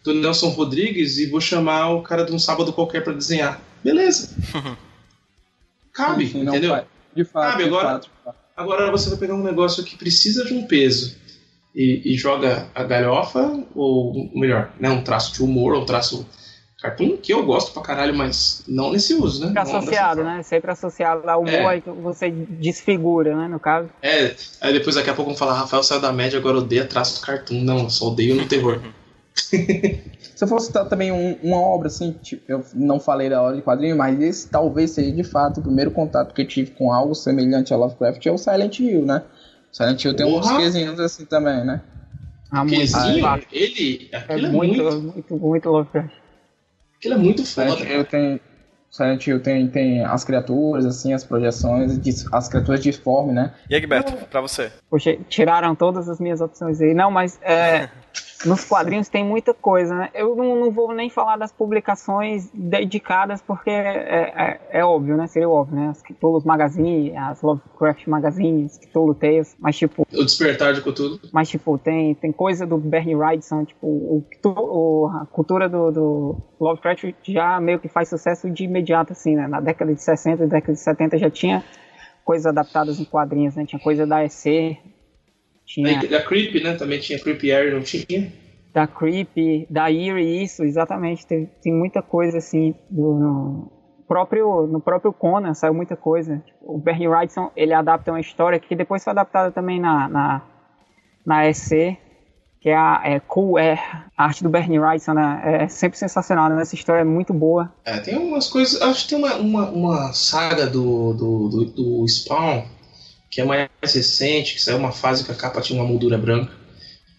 do 0.02 0.14
Nelson 0.14 0.48
Rodrigues 0.48 1.18
e 1.18 1.26
vou 1.26 1.40
chamar 1.40 1.90
o 1.90 2.02
cara 2.02 2.24
de 2.24 2.32
um 2.32 2.38
sábado 2.38 2.72
qualquer 2.72 3.04
para 3.04 3.12
desenhar. 3.12 3.60
Beleza. 3.84 4.30
Cabe, 5.98 6.28
Sim, 6.28 6.42
entendeu? 6.42 6.76
Não, 6.76 6.84
de 7.12 7.24
fato, 7.24 7.50
Cabe. 7.50 7.64
De 7.64 7.68
agora, 7.68 7.88
fato, 7.88 8.10
agora 8.56 8.90
você 8.92 9.10
vai 9.10 9.18
pegar 9.18 9.34
um 9.34 9.42
negócio 9.42 9.82
que 9.82 9.96
precisa 9.96 10.44
de 10.44 10.54
um 10.54 10.64
peso 10.64 11.16
e, 11.74 12.14
e 12.14 12.16
joga 12.16 12.68
a 12.72 12.84
galhofa, 12.84 13.64
ou 13.74 14.30
melhor, 14.32 14.70
né, 14.78 14.88
um 14.90 15.02
traço 15.02 15.34
de 15.34 15.42
humor, 15.42 15.74
ou 15.74 15.82
um 15.82 15.84
traço 15.84 16.24
cartoon, 16.80 17.16
que 17.16 17.32
eu 17.32 17.44
gosto 17.44 17.72
pra 17.72 17.82
caralho, 17.82 18.14
mas 18.14 18.62
não 18.68 18.92
nesse 18.92 19.12
uso, 19.12 19.40
né? 19.40 19.48
Fica 19.48 19.62
associado, 19.62 20.22
né? 20.22 20.42
Sempre 20.44 20.70
associado 20.70 21.28
ao 21.28 21.40
humor, 21.40 21.52
é. 21.52 21.66
aí 21.66 21.82
você 21.84 22.30
desfigura, 22.30 23.36
né, 23.36 23.48
no 23.48 23.58
caso. 23.58 23.88
É, 24.00 24.36
aí 24.60 24.72
depois 24.72 24.94
daqui 24.94 25.10
a 25.10 25.14
pouco 25.14 25.32
vão 25.32 25.36
falar, 25.36 25.54
Rafael 25.54 25.82
saiu 25.82 26.00
da 26.00 26.12
média, 26.12 26.38
agora 26.38 26.58
odeia 26.58 26.84
traço 26.84 27.20
cartoon. 27.20 27.60
Não, 27.64 27.80
eu 27.80 27.90
só 27.90 28.06
odeio 28.06 28.36
no 28.36 28.46
terror. 28.46 28.80
Se 30.38 30.44
eu 30.44 30.48
fosse 30.48 30.66
citar 30.66 30.88
também 30.88 31.10
um, 31.10 31.36
uma 31.42 31.56
obra, 31.56 31.88
assim, 31.88 32.12
tipo, 32.12 32.44
eu 32.46 32.64
não 32.72 33.00
falei 33.00 33.28
da 33.28 33.42
hora 33.42 33.56
de 33.56 33.62
quadrinho, 33.62 33.96
mas 33.96 34.20
esse 34.20 34.48
talvez 34.48 34.92
seja 34.92 35.10
de 35.10 35.24
fato 35.24 35.58
o 35.58 35.62
primeiro 35.64 35.90
contato 35.90 36.32
que 36.32 36.42
eu 36.42 36.46
tive 36.46 36.70
com 36.70 36.92
algo 36.92 37.12
semelhante 37.12 37.74
a 37.74 37.76
Lovecraft 37.76 38.24
é 38.24 38.30
o 38.30 38.38
Silent 38.38 38.78
Hill, 38.78 39.04
né? 39.04 39.24
Silent 39.72 40.04
Hill 40.04 40.14
tem 40.14 40.30
Porra. 40.30 40.54
uns 40.54 40.56
quezinhos 40.56 41.00
assim 41.00 41.24
também, 41.24 41.64
né? 41.64 41.80
Ah, 42.52 42.62
ah, 42.62 43.40
ele. 43.50 44.08
Aquilo 44.12 44.46
é, 44.46 44.48
é 44.48 44.52
muito, 44.52 44.82
muito, 44.84 45.00
muito, 45.00 45.36
muito 45.36 45.70
Lovecraft. 45.70 46.14
Aquilo 46.96 47.14
é 47.14 47.18
muito 47.18 47.44
foda. 47.44 47.72
Silent 47.72 47.90
Hill 47.90 48.04
tem. 48.04 48.40
Silent 48.90 49.26
Hill 49.26 49.42
tem, 49.42 49.68
tem 49.68 50.04
as 50.04 50.24
criaturas, 50.24 50.86
assim, 50.86 51.12
as 51.12 51.24
projeções, 51.24 51.98
as 52.32 52.48
criaturas 52.48 52.80
disformes, 52.80 53.34
né? 53.34 53.52
E 53.68 53.74
Egberto, 53.74 54.12
pra 54.26 54.40
você? 54.40 54.72
Poxa, 54.88 55.16
tiraram 55.28 55.74
todas 55.74 56.08
as 56.08 56.18
minhas 56.18 56.40
opções 56.40 56.80
aí. 56.80 56.94
Não, 56.94 57.10
mas 57.10 57.38
é, 57.42 57.90
nos 58.44 58.64
quadrinhos 58.64 59.08
tem 59.08 59.24
muita 59.24 59.52
coisa, 59.52 59.94
né? 59.94 60.10
Eu 60.14 60.36
não, 60.36 60.56
não, 60.56 60.70
vou 60.70 60.94
nem 60.94 61.10
falar 61.10 61.36
das 61.36 61.50
publicações 61.50 62.48
dedicadas, 62.54 63.42
porque 63.42 63.70
é, 63.70 64.60
é, 64.70 64.78
é 64.78 64.84
óbvio, 64.84 65.16
né? 65.16 65.26
Seria 65.26 65.48
óbvio, 65.48 65.76
né? 65.76 65.88
As 65.88 66.02
Cthulhu 66.02 66.40
Magazine, 66.44 67.16
as 67.16 67.42
Lovecraft 67.42 68.06
Magazines, 68.06 68.78
Cthulhu 68.78 69.14
Tales, 69.14 69.56
mas 69.58 69.76
tipo... 69.76 70.06
O 70.12 70.24
Despertar 70.24 70.72
de 70.72 70.82
Cthulhu. 70.82 71.18
Mas 71.32 71.48
tipo, 71.48 71.76
tem, 71.78 72.14
tem 72.14 72.30
coisa 72.30 72.64
do 72.64 72.78
Bernie 72.78 73.16
Wrightson, 73.16 73.64
tipo, 73.64 73.86
o, 73.86 74.24
o, 74.44 75.06
a 75.08 75.26
cultura 75.26 75.68
do, 75.68 75.90
do 75.90 76.36
Lovecraft 76.60 77.14
já 77.24 77.60
meio 77.60 77.80
que 77.80 77.88
faz 77.88 78.08
sucesso 78.08 78.48
de 78.48 78.64
imediato, 78.64 79.12
assim, 79.12 79.34
né? 79.34 79.48
Na 79.48 79.60
década 79.60 79.92
de 79.92 80.02
60 80.02 80.44
e 80.44 80.46
década 80.46 80.72
de 80.72 80.80
70 80.80 81.18
já 81.18 81.30
tinha 81.30 81.64
coisas 82.24 82.46
adaptadas 82.46 83.00
em 83.00 83.04
quadrinhos, 83.04 83.56
né? 83.56 83.64
Tinha 83.66 83.80
coisa 83.80 84.06
da 84.06 84.24
EC, 84.24 84.78
tinha... 85.68 86.00
Da 86.08 86.22
Creep, 86.22 86.54
né? 86.62 86.74
Também 86.74 86.98
tinha 86.98 87.18
Creep 87.18 87.44
Air, 87.44 87.74
não 87.74 87.82
tinha? 87.82 88.32
Da 88.72 88.86
Creep, 88.86 89.66
da 89.68 89.92
Eerie, 89.92 90.42
isso, 90.42 90.64
exatamente. 90.64 91.26
Tem, 91.26 91.46
tem 91.62 91.72
muita 91.72 92.00
coisa 92.00 92.38
assim 92.38 92.74
do, 92.88 93.14
no, 93.14 93.72
próprio, 94.08 94.66
no 94.66 94.80
próprio 94.80 95.12
Conan 95.12 95.52
saiu 95.52 95.74
muita 95.74 95.94
coisa. 95.94 96.42
O 96.62 96.78
Bernie 96.78 97.06
Wrightson, 97.06 97.50
ele 97.54 97.74
adapta 97.74 98.10
uma 98.10 98.20
história 98.20 98.58
que 98.58 98.74
depois 98.74 99.04
foi 99.04 99.10
adaptada 99.10 99.52
também 99.52 99.78
na, 99.78 100.08
na, 100.08 100.42
na 101.24 101.46
EC, 101.46 101.98
que 102.60 102.70
é 102.70 102.76
a 102.76 103.02
é 103.04 103.20
Cool 103.20 103.58
Air. 103.58 103.78
A 104.16 104.24
arte 104.24 104.42
do 104.42 104.48
Bernie 104.48 104.78
Wrightson 104.78 105.12
né? 105.12 105.42
é 105.44 105.68
sempre 105.68 105.98
sensacional, 105.98 106.48
né? 106.48 106.62
Essa 106.62 106.74
história 106.74 107.02
é 107.02 107.04
muito 107.04 107.34
boa. 107.34 107.70
É, 107.84 107.98
tem 107.98 108.16
umas 108.16 108.48
coisas... 108.48 108.80
Acho 108.80 109.04
que 109.04 109.10
tem 109.10 109.18
uma, 109.18 109.34
uma, 109.36 109.70
uma 109.70 110.12
saga 110.14 110.66
do, 110.66 111.12
do, 111.12 111.48
do, 111.48 111.64
do 111.66 112.08
Spawn 112.08 112.77
que 113.38 113.42
é 113.42 113.44
mais 113.44 113.68
recente, 113.94 114.54
que 114.54 114.60
saiu 114.60 114.78
uma 114.78 114.90
fase 114.90 115.22
que 115.22 115.30
a 115.30 115.34
capa 115.34 115.60
tinha 115.60 115.80
uma 115.80 115.88
moldura 115.88 116.18
branca, 116.18 116.50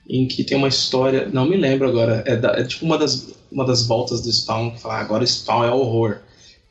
em 0.09 0.27
que 0.27 0.43
tem 0.43 0.57
uma 0.57 0.67
história, 0.67 1.29
não 1.31 1.45
me 1.45 1.55
lembro 1.55 1.87
agora, 1.87 2.21
é, 2.25 2.35
da, 2.35 2.59
é 2.59 2.63
tipo 2.65 2.83
uma 2.83 2.97
das, 2.97 3.29
uma 3.49 3.65
das 3.65 3.87
voltas 3.87 4.19
do 4.19 4.29
Spawn, 4.29 4.71
que 4.71 4.81
fala, 4.81 4.95
ah, 4.95 4.99
agora 4.99 5.25
Spawn 5.25 5.63
é 5.63 5.71
horror. 5.71 6.17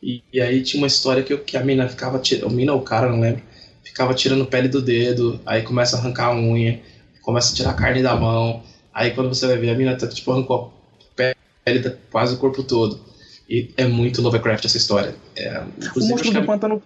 E, 0.03 0.23
e, 0.31 0.39
aí 0.39 0.63
tinha 0.63 0.83
uma 0.83 0.87
história 0.87 1.23
que, 1.23 1.35
que 1.39 1.57
a 1.57 1.65
mina 1.65 1.89
ficava, 1.89 2.21
a 2.21 2.49
mina 2.51 2.75
ou 2.75 2.81
o 2.81 2.83
cara, 2.83 3.09
não 3.11 3.21
lembro, 3.21 3.41
ficava 3.83 4.13
tirando 4.13 4.45
pele 4.45 4.69
do 4.69 4.83
dedo, 4.83 5.41
aí 5.47 5.63
começa 5.63 5.97
a 5.97 5.99
arrancar 5.99 6.27
a 6.27 6.37
unha, 6.37 6.83
começa 7.23 7.55
a 7.55 7.57
tirar 7.57 7.71
a 7.71 7.75
carne 7.75 8.03
da 8.03 8.15
mão, 8.15 8.63
aí 8.93 9.13
quando 9.13 9.31
você 9.31 9.47
vai 9.47 9.57
ver, 9.57 9.71
a 9.71 9.75
mina 9.75 9.97
tá, 9.97 10.07
tipo, 10.07 10.31
arrancou 10.31 10.75
a 11.19 11.25
pele 11.65 11.79
da 11.79 11.95
quase 12.13 12.35
o 12.35 12.39
corpo 12.39 12.63
todo. 12.63 13.01
E 13.49 13.71
é 13.79 13.87
muito 13.87 14.21
Lovecraft 14.21 14.67
essa 14.67 14.77
história. 14.77 15.15
É, 15.35 15.63
o 15.97 16.07
monstro 16.07 16.33
do 16.35 16.45
pântano 16.45 16.83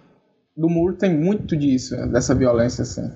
do 0.55 0.69
muro 0.69 0.95
tem 0.95 1.13
muito 1.13 1.55
disso, 1.55 1.95
dessa 2.07 2.33
violência, 2.35 2.83
assim. 2.83 3.11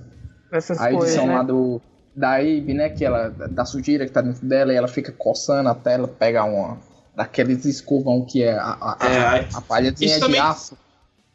Essas 0.51 0.79
a 0.79 0.91
edição 0.91 0.99
coisas, 0.99 1.25
né? 1.25 1.35
lá 1.35 1.43
do, 1.43 1.81
da 2.15 2.35
Abe, 2.37 2.73
né? 2.73 2.89
Que 2.89 3.05
ela, 3.05 3.29
da 3.29 3.65
sujeira 3.65 4.05
que 4.05 4.11
tá 4.11 4.21
dentro 4.21 4.45
dela 4.45 4.73
e 4.73 4.75
ela 4.75 4.87
fica 4.87 5.11
coçando 5.11 5.69
a 5.69 5.75
tela, 5.75 6.07
pega 6.07 6.43
uma. 6.43 6.79
Daqueles 7.15 7.65
escovão 7.65 8.23
que 8.25 8.43
é 8.43 8.53
a, 8.53 8.77
a, 8.79 8.97
É, 9.01 9.17
a, 9.17 9.57
a 9.57 9.61
palhazinha 9.61 10.09
isso 10.11 10.19
de 10.19 10.25
também- 10.25 10.39
aço. 10.39 10.77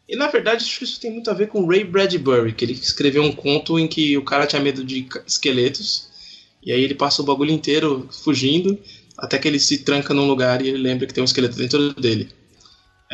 E 0.08 0.16
na 0.16 0.28
verdade, 0.28 0.62
acho 0.64 0.78
que 0.78 0.84
isso 0.84 1.00
tem 1.00 1.10
muito 1.10 1.30
a 1.30 1.34
ver 1.34 1.48
com 1.48 1.66
Ray 1.66 1.84
Bradbury, 1.84 2.52
que 2.52 2.64
ele 2.64 2.72
escreveu 2.72 3.22
um 3.22 3.32
conto 3.32 3.78
em 3.78 3.88
que 3.88 4.16
o 4.18 4.24
cara 4.24 4.46
tinha 4.46 4.60
medo 4.60 4.84
de 4.84 5.08
esqueletos, 5.26 6.08
e 6.62 6.70
aí 6.70 6.82
ele 6.82 6.94
passa 6.94 7.22
o 7.22 7.24
bagulho 7.24 7.50
inteiro 7.50 8.08
fugindo, 8.22 8.78
até 9.16 9.38
que 9.38 9.48
ele 9.48 9.58
se 9.58 9.78
tranca 9.78 10.12
num 10.12 10.26
lugar 10.26 10.60
e 10.60 10.68
ele 10.68 10.78
lembra 10.78 11.06
que 11.06 11.14
tem 11.14 11.22
um 11.22 11.24
esqueleto 11.24 11.56
dentro 11.56 11.94
dele. 11.94 12.28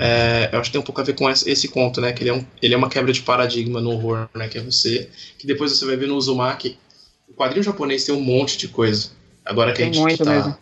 É, 0.01 0.51
eu 0.53 0.61
acho 0.61 0.69
que 0.71 0.73
tem 0.73 0.81
um 0.81 0.85
pouco 0.85 1.01
a 1.01 1.05
ver 1.05 1.15
com 1.15 1.29
esse, 1.29 1.69
conto, 1.69 2.01
né? 2.01 2.13
Que 2.13 2.23
ele 2.23 2.31
é, 2.31 2.35
um- 2.35 2.45
ele 2.63 2.75
é 2.75 2.77
uma 2.77 2.89
quebra 2.89 3.13
de 3.13 3.21
paradigma 3.23 3.81
no 3.81 3.91
horror, 3.91 4.29
né? 4.35 4.49
Que 4.49 4.59
é 4.59 4.61
você. 4.63 5.11
Que 5.39 5.47
depois 5.47 5.73
você 5.73 5.85
vai 5.85 5.97
ver 5.97 6.07
no 6.07 6.17
Uzumaki. 6.17 6.79
O 7.29 7.35
quadrinho 7.35 7.63
japonês 7.65 8.05
tem 8.05 8.15
um 8.15 8.21
monte 8.21 8.57
de 8.57 8.69
coisa. 8.69 9.11
Agora 9.45 9.73
que 9.73 9.83
a 9.83 9.85
Tem 9.87 9.93
gente 9.95 10.03
muito 10.03 10.25
tá. 10.25 10.31
mesmo. 10.31 10.57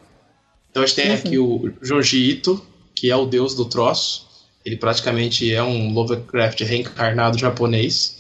Então 0.71 0.83
a 0.83 0.87
gente 0.87 0.97
tem 0.97 1.13
aqui 1.13 1.39
o 1.39 1.73
Junji 1.83 2.31
Ito, 2.31 2.65
que 2.95 3.11
é 3.11 3.17
o 3.17 3.27
deus 3.27 3.55
do 3.55 3.65
troço. 3.67 4.27
Ele 4.65 4.77
praticamente 4.77 5.53
é 5.53 5.63
um 5.63 5.93
Lovecraft 5.93 6.61
reencarnado 6.63 7.39
japonês. 7.39 8.17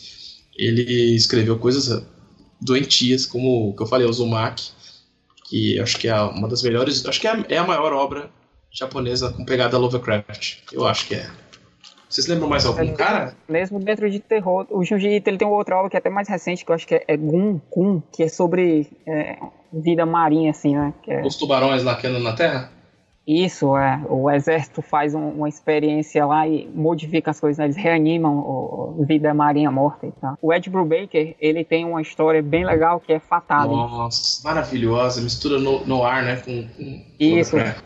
Ele 0.56 1.14
escreveu 1.14 1.58
coisas 1.58 2.02
doentias, 2.60 3.26
como 3.26 3.70
o 3.70 3.76
que 3.76 3.82
eu 3.82 3.86
falei, 3.86 4.06
o 4.06 4.10
Uzumaki, 4.10 4.70
que 5.48 5.78
acho 5.80 5.98
que 5.98 6.08
é 6.08 6.14
uma 6.20 6.48
das 6.48 6.62
melhores, 6.62 7.04
acho 7.06 7.20
que 7.20 7.26
é 7.26 7.30
a, 7.30 7.44
é 7.48 7.58
a 7.58 7.66
maior 7.66 7.92
obra 7.92 8.30
japonesa 8.76 9.32
com 9.32 9.44
pegada 9.44 9.78
Lovecraft. 9.78 10.58
Eu 10.72 10.86
acho 10.86 11.06
que 11.08 11.14
é. 11.14 11.26
Vocês 12.08 12.26
lembram 12.28 12.48
mais 12.48 12.64
algum 12.64 12.82
É. 12.82 12.92
cara? 12.92 13.34
Mesmo 13.48 13.80
dentro 13.80 14.08
de 14.08 14.20
terror, 14.20 14.66
o 14.70 14.84
Junji 14.84 15.08
Ito 15.16 15.28
ele 15.28 15.38
tem 15.38 15.48
outra 15.48 15.76
obra 15.76 15.90
que 15.90 15.96
é 15.96 15.98
até 15.98 16.08
mais 16.10 16.28
recente, 16.28 16.64
que 16.64 16.70
eu 16.70 16.74
acho 16.74 16.86
que 16.86 16.94
é, 16.94 17.04
é 17.08 17.16
Gun, 17.16 17.58
Kun, 17.70 18.00
que 18.12 18.22
é 18.22 18.28
sobre 18.28 18.88
é, 19.06 19.38
vida 19.72 20.06
marinha, 20.06 20.50
assim, 20.50 20.76
né? 20.76 20.94
É- 21.08 21.26
Os 21.26 21.36
tubarões 21.36 21.82
lá 21.82 21.96
que 21.96 22.06
andam 22.06 22.20
na 22.22 22.32
Terra? 22.34 22.70
Isso, 23.26 23.76
é. 23.76 24.00
O 24.08 24.30
exército 24.30 24.80
faz 24.80 25.12
um- 25.12 25.30
uma 25.30 25.48
experiência 25.48 26.24
lá 26.24 26.46
e 26.46 26.68
modifica 26.72 27.32
as 27.32 27.40
coisas, 27.40 27.58
né? 27.58 27.64
Eles 27.64 27.76
reanimam 27.76 28.38
o, 28.38 28.94
o 29.00 29.04
vida 29.04 29.34
marinha 29.34 29.68
morta 29.68 30.06
e 30.06 30.12
tal. 30.12 30.38
O 30.40 30.54
Ed 30.54 30.70
Brubaker, 30.70 31.34
ele 31.40 31.64
tem 31.64 31.84
uma 31.84 32.00
história 32.00 32.40
bem 32.40 32.64
legal 32.64 33.00
que 33.00 33.12
é 33.12 33.18
Fatal. 33.18 33.68
Nossa, 33.68 34.46
maravilhosa, 34.46 35.20
mistura 35.20 35.58
no, 35.58 35.84
no 35.84 36.04
ar, 36.04 36.22
né? 36.22 36.36
Com, 36.36 36.68
com 36.68 37.04
Isso. 37.18 37.56
Lovecraft. 37.56 37.84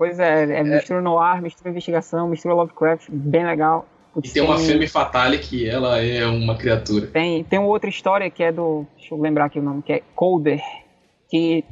Pois 0.00 0.18
é, 0.18 0.44
é 0.60 0.64
mistura 0.64 1.02
no 1.02 1.18
ar, 1.18 1.42
mistura 1.42 1.68
investigação, 1.68 2.26
mistura 2.26 2.54
Lovecraft, 2.54 3.10
bem 3.10 3.44
legal. 3.44 3.84
E 4.24 4.30
tem 4.30 4.42
uma 4.42 4.56
fêmea 4.56 4.88
fatale 4.88 5.36
que 5.36 5.68
ela 5.68 6.00
é 6.02 6.24
uma 6.24 6.56
criatura. 6.56 7.06
Tem, 7.08 7.44
tem 7.44 7.58
uma 7.58 7.68
outra 7.68 7.90
história 7.90 8.30
que 8.30 8.42
é 8.42 8.50
do. 8.50 8.86
Deixa 8.96 9.14
eu 9.14 9.20
lembrar 9.20 9.44
aqui 9.44 9.58
o 9.58 9.62
nome, 9.62 9.82
que 9.82 9.92
é 9.92 10.02
Colder, 10.14 10.58
que 11.28 11.62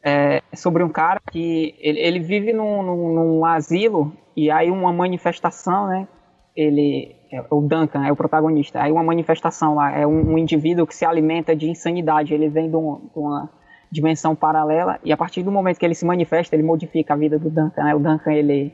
é 0.00 0.40
sobre 0.54 0.84
um 0.84 0.88
cara 0.90 1.20
que 1.32 1.74
ele, 1.80 1.98
ele 1.98 2.20
vive 2.20 2.52
num, 2.52 2.84
num, 2.84 3.14
num 3.14 3.44
asilo 3.44 4.12
e 4.36 4.48
aí 4.48 4.70
uma 4.70 4.92
manifestação, 4.92 5.88
né? 5.88 6.06
Ele. 6.54 7.16
é 7.32 7.42
o 7.50 7.60
Duncan 7.62 8.06
é 8.06 8.12
o 8.12 8.16
protagonista. 8.16 8.80
Aí 8.80 8.92
uma 8.92 9.02
manifestação 9.02 9.74
lá, 9.74 9.90
é 9.90 10.06
um, 10.06 10.34
um 10.34 10.38
indivíduo 10.38 10.86
que 10.86 10.94
se 10.94 11.04
alimenta 11.04 11.56
de 11.56 11.68
insanidade. 11.68 12.32
Ele 12.32 12.48
vem 12.48 12.70
de, 12.70 12.76
um- 12.76 13.08
de 13.12 13.18
uma 13.18 13.50
dimensão 13.90 14.34
paralela 14.34 14.98
e 15.04 15.12
a 15.12 15.16
partir 15.16 15.42
do 15.42 15.50
momento 15.50 15.78
que 15.78 15.84
ele 15.84 15.94
se 15.94 16.04
manifesta, 16.04 16.54
ele 16.54 16.62
modifica 16.62 17.14
a 17.14 17.16
vida 17.16 17.38
do 17.38 17.50
Duncan. 17.50 17.82
Né? 17.82 17.94
O 17.94 17.98
Duncan, 17.98 18.32
ele. 18.32 18.72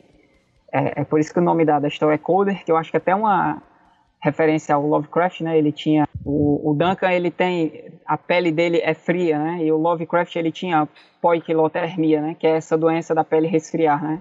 É, 0.73 1.01
é 1.01 1.05
por 1.05 1.21
isso 1.21 1.33
que 1.33 1.39
o 1.39 1.43
nome 1.43 1.65
da, 1.65 1.79
da 1.79 1.89
história 1.89 2.15
é 2.15 2.19
Colder, 2.19 2.65
que 2.65 2.71
eu 2.71 2.77
acho 2.77 2.91
que 2.91 2.97
até 2.97 3.15
uma 3.15 3.63
referência 4.21 4.75
ao 4.75 4.87
Lovecraft, 4.87 5.41
né? 5.43 5.57
Ele 5.57 5.73
tinha 5.73 6.07
o, 6.25 6.71
o 6.71 6.75
Duncan, 6.75 7.11
ele 7.11 7.31
tem 7.31 7.85
a 8.05 8.19
pele 8.19 8.51
dele 8.51 8.81
é 8.83 8.93
fria, 8.93 9.39
né? 9.39 9.65
E 9.65 9.71
o 9.71 9.77
Lovecraft 9.77 10.35
ele 10.37 10.51
tinha 10.51 10.89
poiquilotermia, 11.21 12.21
né? 12.21 12.37
Que 12.39 12.47
é 12.47 12.57
essa 12.57 12.77
doença 12.77 13.15
da 13.15 13.25
pele 13.25 13.47
resfriar, 13.47 14.03
né? 14.03 14.21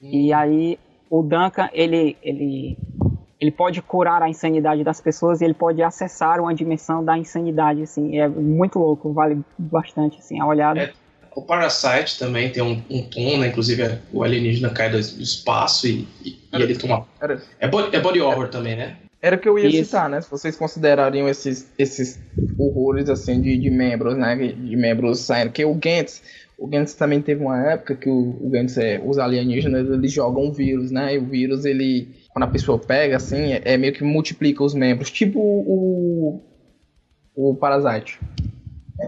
E 0.00 0.32
aí 0.32 0.78
o 1.08 1.22
Duncan 1.22 1.68
ele 1.72 2.16
ele 2.22 2.76
ele 3.40 3.50
pode 3.50 3.82
curar 3.82 4.22
a 4.22 4.28
insanidade 4.28 4.82
das 4.82 5.00
pessoas 5.00 5.40
e 5.40 5.44
ele 5.44 5.54
pode 5.54 5.82
acessar 5.82 6.40
uma 6.40 6.54
dimensão 6.54 7.04
da 7.04 7.16
insanidade, 7.18 7.82
assim. 7.82 8.18
É 8.18 8.28
muito 8.28 8.78
louco, 8.78 9.12
vale 9.12 9.40
bastante 9.58 10.18
assim 10.18 10.40
a 10.40 10.46
olhada. 10.46 10.80
É. 10.80 10.92
O 11.34 11.42
Parasite 11.42 12.18
também 12.18 12.50
tem 12.50 12.62
um, 12.62 12.82
um 12.88 13.02
tom, 13.10 13.38
né? 13.38 13.48
Inclusive 13.48 13.98
o 14.10 14.22
alienígena 14.24 14.70
cai 14.70 14.88
do 14.90 14.98
espaço 14.98 15.86
e, 15.86 16.08
e- 16.24 16.38
e 16.50 16.62
ele 16.62 16.74
toma. 16.76 17.06
Era, 17.20 17.42
É 17.60 17.68
body, 17.68 17.94
é 17.94 18.00
body 18.00 18.20
horror 18.22 18.48
também, 18.48 18.74
né? 18.76 18.96
era 19.20 19.34
o 19.36 19.38
que 19.38 19.48
eu 19.48 19.58
ia 19.58 19.66
Isso. 19.68 19.86
citar, 19.86 20.08
né? 20.08 20.20
Se 20.20 20.30
vocês 20.30 20.56
considerariam 20.56 21.28
esses, 21.28 21.70
esses 21.78 22.20
horrores, 22.56 23.08
assim, 23.10 23.40
de, 23.40 23.58
de 23.58 23.70
membros, 23.70 24.16
né? 24.16 24.34
De 24.36 24.76
membros 24.76 25.20
saindo. 25.20 25.48
Porque 25.48 25.64
o 25.64 25.74
Gantz, 25.74 26.22
o 26.56 26.66
Gantz 26.66 26.94
também 26.94 27.20
teve 27.20 27.42
uma 27.42 27.60
época 27.70 27.96
que 27.96 28.08
o, 28.08 28.38
o 28.40 28.48
Gantz, 28.48 28.78
é, 28.78 29.00
os 29.04 29.18
alienígenas, 29.18 29.88
eles 29.90 30.12
jogam 30.12 30.44
um 30.44 30.52
vírus, 30.52 30.90
né? 30.90 31.14
E 31.14 31.18
o 31.18 31.26
vírus, 31.26 31.64
ele, 31.64 32.08
quando 32.36 32.44
a 32.44 32.48
pessoa 32.48 32.78
pega, 32.78 33.16
assim, 33.16 33.54
é, 33.54 33.62
é 33.64 33.76
meio 33.78 33.94
que 33.94 34.04
multiplica 34.04 34.62
os 34.62 34.74
membros. 34.74 35.10
Tipo 35.10 35.40
o, 35.40 36.42
o 37.34 37.54
Parasite. 37.54 38.20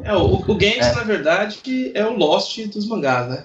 É, 0.03 0.14
o, 0.14 0.37
o 0.37 0.55
Gantz, 0.55 0.97
na 0.97 1.05
verdade, 1.05 1.59
que 1.59 1.93
é 1.95 2.07
o 2.07 2.16
Lost 2.16 2.59
dos 2.68 2.89
mangás, 2.89 3.29
né? 3.29 3.45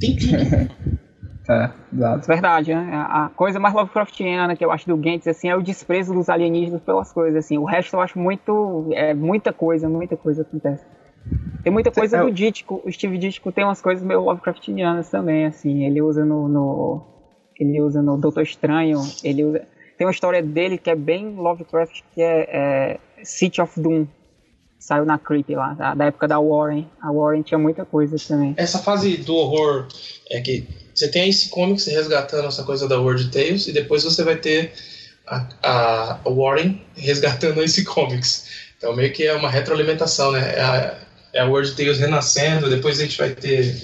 Tem 0.00 0.16
tudo. 0.16 0.32
É, 1.48 1.68
exato. 1.92 2.28
Verdade, 2.28 2.72
né? 2.72 2.90
A 3.08 3.28
coisa 3.34 3.58
mais 3.58 3.74
Lovecraftiana 3.74 4.54
que 4.54 4.64
eu 4.64 4.70
acho 4.70 4.86
do 4.86 4.96
Gantz, 4.96 5.26
assim, 5.26 5.48
é 5.48 5.56
o 5.56 5.62
desprezo 5.62 6.14
dos 6.14 6.28
alienígenas 6.28 6.80
pelas 6.80 7.12
coisas, 7.12 7.44
assim. 7.44 7.58
O 7.58 7.64
resto 7.64 7.96
eu 7.96 8.00
acho 8.00 8.16
muito... 8.20 8.88
É 8.92 9.12
muita 9.14 9.52
coisa, 9.52 9.88
muita 9.88 10.16
coisa 10.16 10.42
acontece. 10.42 10.84
Tem 11.64 11.72
muita 11.72 11.90
coisa 11.90 12.18
É, 12.18 12.20
do 12.20 12.30
Dítico. 12.30 12.80
O 12.84 12.92
Steve 12.92 13.18
Dítico 13.18 13.50
tem 13.50 13.64
umas 13.64 13.82
coisas 13.82 14.04
meio 14.04 14.22
Lovecraftianas 14.22 15.10
também, 15.10 15.44
assim. 15.46 15.84
Ele 15.84 16.00
usa 16.00 16.24
no... 16.24 16.46
no- 16.46 17.19
ele 17.60 17.80
usa 17.80 18.02
no 18.02 18.16
Doutor 18.16 18.42
Estranho, 18.42 19.00
ele 19.22 19.44
usa... 19.44 19.62
Tem 19.96 20.06
uma 20.06 20.12
história 20.12 20.42
dele 20.42 20.78
que 20.78 20.88
é 20.90 20.94
bem 20.96 21.34
Lovecraft, 21.36 22.00
que 22.14 22.22
é, 22.22 22.48
é 22.50 22.98
City 23.22 23.60
of 23.60 23.78
Doom. 23.78 24.06
Saiu 24.78 25.04
na 25.04 25.18
Creep 25.18 25.50
lá, 25.50 25.74
da, 25.74 25.94
da 25.94 26.06
época 26.06 26.26
da 26.26 26.40
Warren. 26.40 26.88
A 27.02 27.12
Warren 27.12 27.42
tinha 27.42 27.58
muita 27.58 27.84
coisa 27.84 28.16
também. 28.26 28.54
Essa 28.56 28.78
fase 28.78 29.18
do 29.18 29.34
horror 29.34 29.86
é 30.30 30.40
que 30.40 30.66
você 30.94 31.06
tem 31.08 31.28
esse 31.28 31.50
Comics 31.50 31.86
resgatando 31.86 32.48
essa 32.48 32.62
coisa 32.64 32.88
da 32.88 32.98
World 32.98 33.30
Tales 33.30 33.66
e 33.68 33.72
depois 33.72 34.02
você 34.04 34.24
vai 34.24 34.36
ter 34.36 34.72
a, 35.26 35.46
a- 35.62 36.20
a 36.24 36.30
Warren 36.30 36.80
resgatando 36.96 37.62
esse 37.62 37.84
Comics. 37.84 38.46
Então 38.78 38.96
meio 38.96 39.12
que 39.12 39.24
é 39.26 39.34
uma 39.34 39.50
retroalimentação, 39.50 40.32
né? 40.32 40.54
É 40.56 40.60
a, 40.62 40.98
é 41.34 41.40
a 41.40 41.46
World 41.46 41.76
Tales 41.76 41.98
renascendo, 41.98 42.70
depois 42.70 42.98
a 42.98 43.02
gente 43.02 43.18
vai 43.18 43.30
ter 43.34 43.76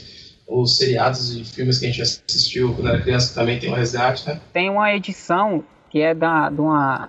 os 0.47 0.77
seriados 0.77 1.37
e 1.37 1.45
filmes 1.45 1.79
que 1.79 1.87
a 1.87 1.91
gente 1.91 2.03
assistiu 2.03 2.73
quando 2.75 2.89
era 2.89 3.03
criança 3.03 3.35
também 3.35 3.59
tem 3.59 3.71
um 3.71 3.75
resgate, 3.75 4.27
né? 4.29 4.41
tem 4.53 4.71
uma 4.71 4.95
edição 4.95 5.65
que 5.91 6.01
é 6.01 6.15
da, 6.15 6.49
de 6.49 6.61
uma, 6.61 7.09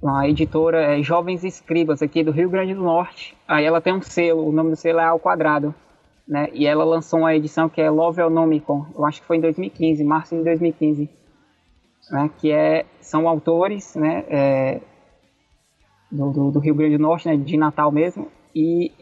uma 0.00 0.28
editora 0.28 0.98
é, 0.98 1.02
Jovens 1.02 1.42
Escribas 1.42 2.00
aqui 2.00 2.22
do 2.22 2.30
Rio 2.30 2.48
Grande 2.48 2.74
do 2.74 2.82
Norte. 2.82 3.36
Aí 3.46 3.64
ela 3.64 3.80
tem 3.80 3.94
um 3.94 4.02
selo, 4.02 4.46
o 4.46 4.52
nome 4.52 4.70
do 4.70 4.76
selo 4.76 5.00
é 5.00 5.04
Ao 5.04 5.18
Quadrado. 5.18 5.74
Né? 6.26 6.48
E 6.52 6.64
ela 6.64 6.84
lançou 6.84 7.20
uma 7.20 7.34
edição 7.34 7.68
que 7.68 7.80
é 7.80 7.90
Lovelnomicon, 7.90 8.86
eu 8.96 9.04
acho 9.04 9.20
que 9.20 9.26
foi 9.26 9.38
em 9.38 9.40
2015, 9.40 10.04
março 10.04 10.36
de 10.36 10.44
2015. 10.44 11.10
Né? 12.10 12.30
Que 12.38 12.52
é, 12.52 12.86
são 13.00 13.28
autores 13.28 13.96
né? 13.96 14.24
é, 14.28 14.80
do, 16.10 16.30
do, 16.30 16.50
do 16.52 16.58
Rio 16.60 16.74
Grande 16.74 16.96
do 16.96 17.02
Norte, 17.02 17.26
né? 17.26 17.36
de 17.36 17.56
Natal 17.56 17.90
mesmo, 17.90 18.28
e 18.54 18.92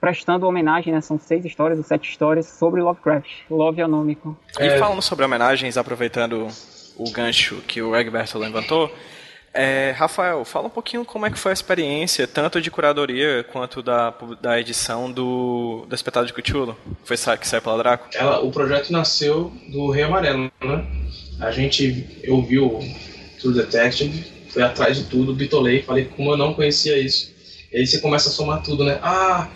prestando 0.00 0.46
homenagem, 0.46 0.92
né? 0.92 1.00
são 1.00 1.18
seis 1.18 1.44
histórias 1.44 1.78
ou 1.78 1.84
sete 1.84 2.08
histórias 2.10 2.46
sobre 2.46 2.80
Lovecraft, 2.80 3.28
Lovelnomicon. 3.50 4.34
E 4.58 4.64
É. 4.64 4.78
falando 4.78 5.02
sobre 5.02 5.24
homenagens, 5.24 5.76
aproveitando 5.76 6.48
o 6.96 7.10
gancho 7.10 7.56
que 7.66 7.82
o 7.82 7.94
Egberto 7.94 8.38
levantou, 8.38 8.90
é, 9.52 9.92
Rafael, 9.96 10.44
fala 10.44 10.68
um 10.68 10.70
pouquinho 10.70 11.04
como 11.04 11.26
é 11.26 11.30
que 11.30 11.38
foi 11.38 11.50
a 11.50 11.52
experiência, 11.52 12.26
tanto 12.26 12.60
de 12.60 12.70
curadoria 12.70 13.44
quanto 13.52 13.82
da, 13.82 14.14
da 14.40 14.60
edição 14.60 15.10
do, 15.10 15.84
do 15.88 15.94
espetáculo 15.94 16.26
de 16.28 16.32
Cthulhu. 16.32 16.76
Foi 17.04 17.16
que 17.16 17.48
saiu 17.48 17.60
pela 17.60 17.76
Draco? 17.78 18.08
ela, 18.14 18.40
o 18.40 18.50
projeto 18.52 18.92
nasceu 18.92 19.52
do 19.68 19.90
Rei 19.90 20.04
Amarelo, 20.04 20.50
né? 20.62 20.86
A 21.40 21.50
gente, 21.50 22.20
eu 22.22 22.40
vi 22.42 22.60
o 22.60 22.78
True 23.40 23.54
Detective, 23.54 24.24
fui 24.50 24.62
atrás 24.62 24.96
de 24.96 25.04
tudo, 25.04 25.34
bitolei, 25.34 25.82
falei 25.82 26.04
como 26.04 26.30
eu 26.30 26.36
não 26.36 26.54
conhecia 26.54 26.96
isso. 26.96 27.34
E 27.72 27.78
aí 27.78 27.86
você 27.86 27.98
começa 27.98 28.28
a 28.28 28.32
somar 28.32 28.62
tudo, 28.62 28.84
né? 28.84 29.00
Ah, 29.02 29.48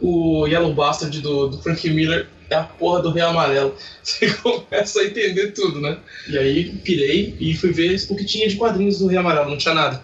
o 0.00 0.46
Yellow 0.46 0.74
Bastard 0.74 1.20
do, 1.20 1.48
do 1.48 1.58
Frank 1.58 1.88
Miller 1.90 2.28
é 2.48 2.56
a 2.56 2.64
porra 2.64 3.02
do 3.02 3.10
Rei 3.10 3.22
Amarelo. 3.22 3.74
Você 4.02 4.32
começa 4.34 5.00
a 5.00 5.04
entender 5.04 5.52
tudo, 5.52 5.80
né? 5.80 5.98
E 6.28 6.38
aí 6.38 6.72
pirei 6.76 7.36
e 7.38 7.54
fui 7.54 7.72
ver 7.72 7.94
o 8.08 8.16
que 8.16 8.24
tinha 8.24 8.48
de 8.48 8.56
quadrinhos 8.56 8.98
do 8.98 9.06
Rei 9.06 9.18
Amarelo, 9.18 9.50
não 9.50 9.58
tinha 9.58 9.74
nada. 9.74 10.02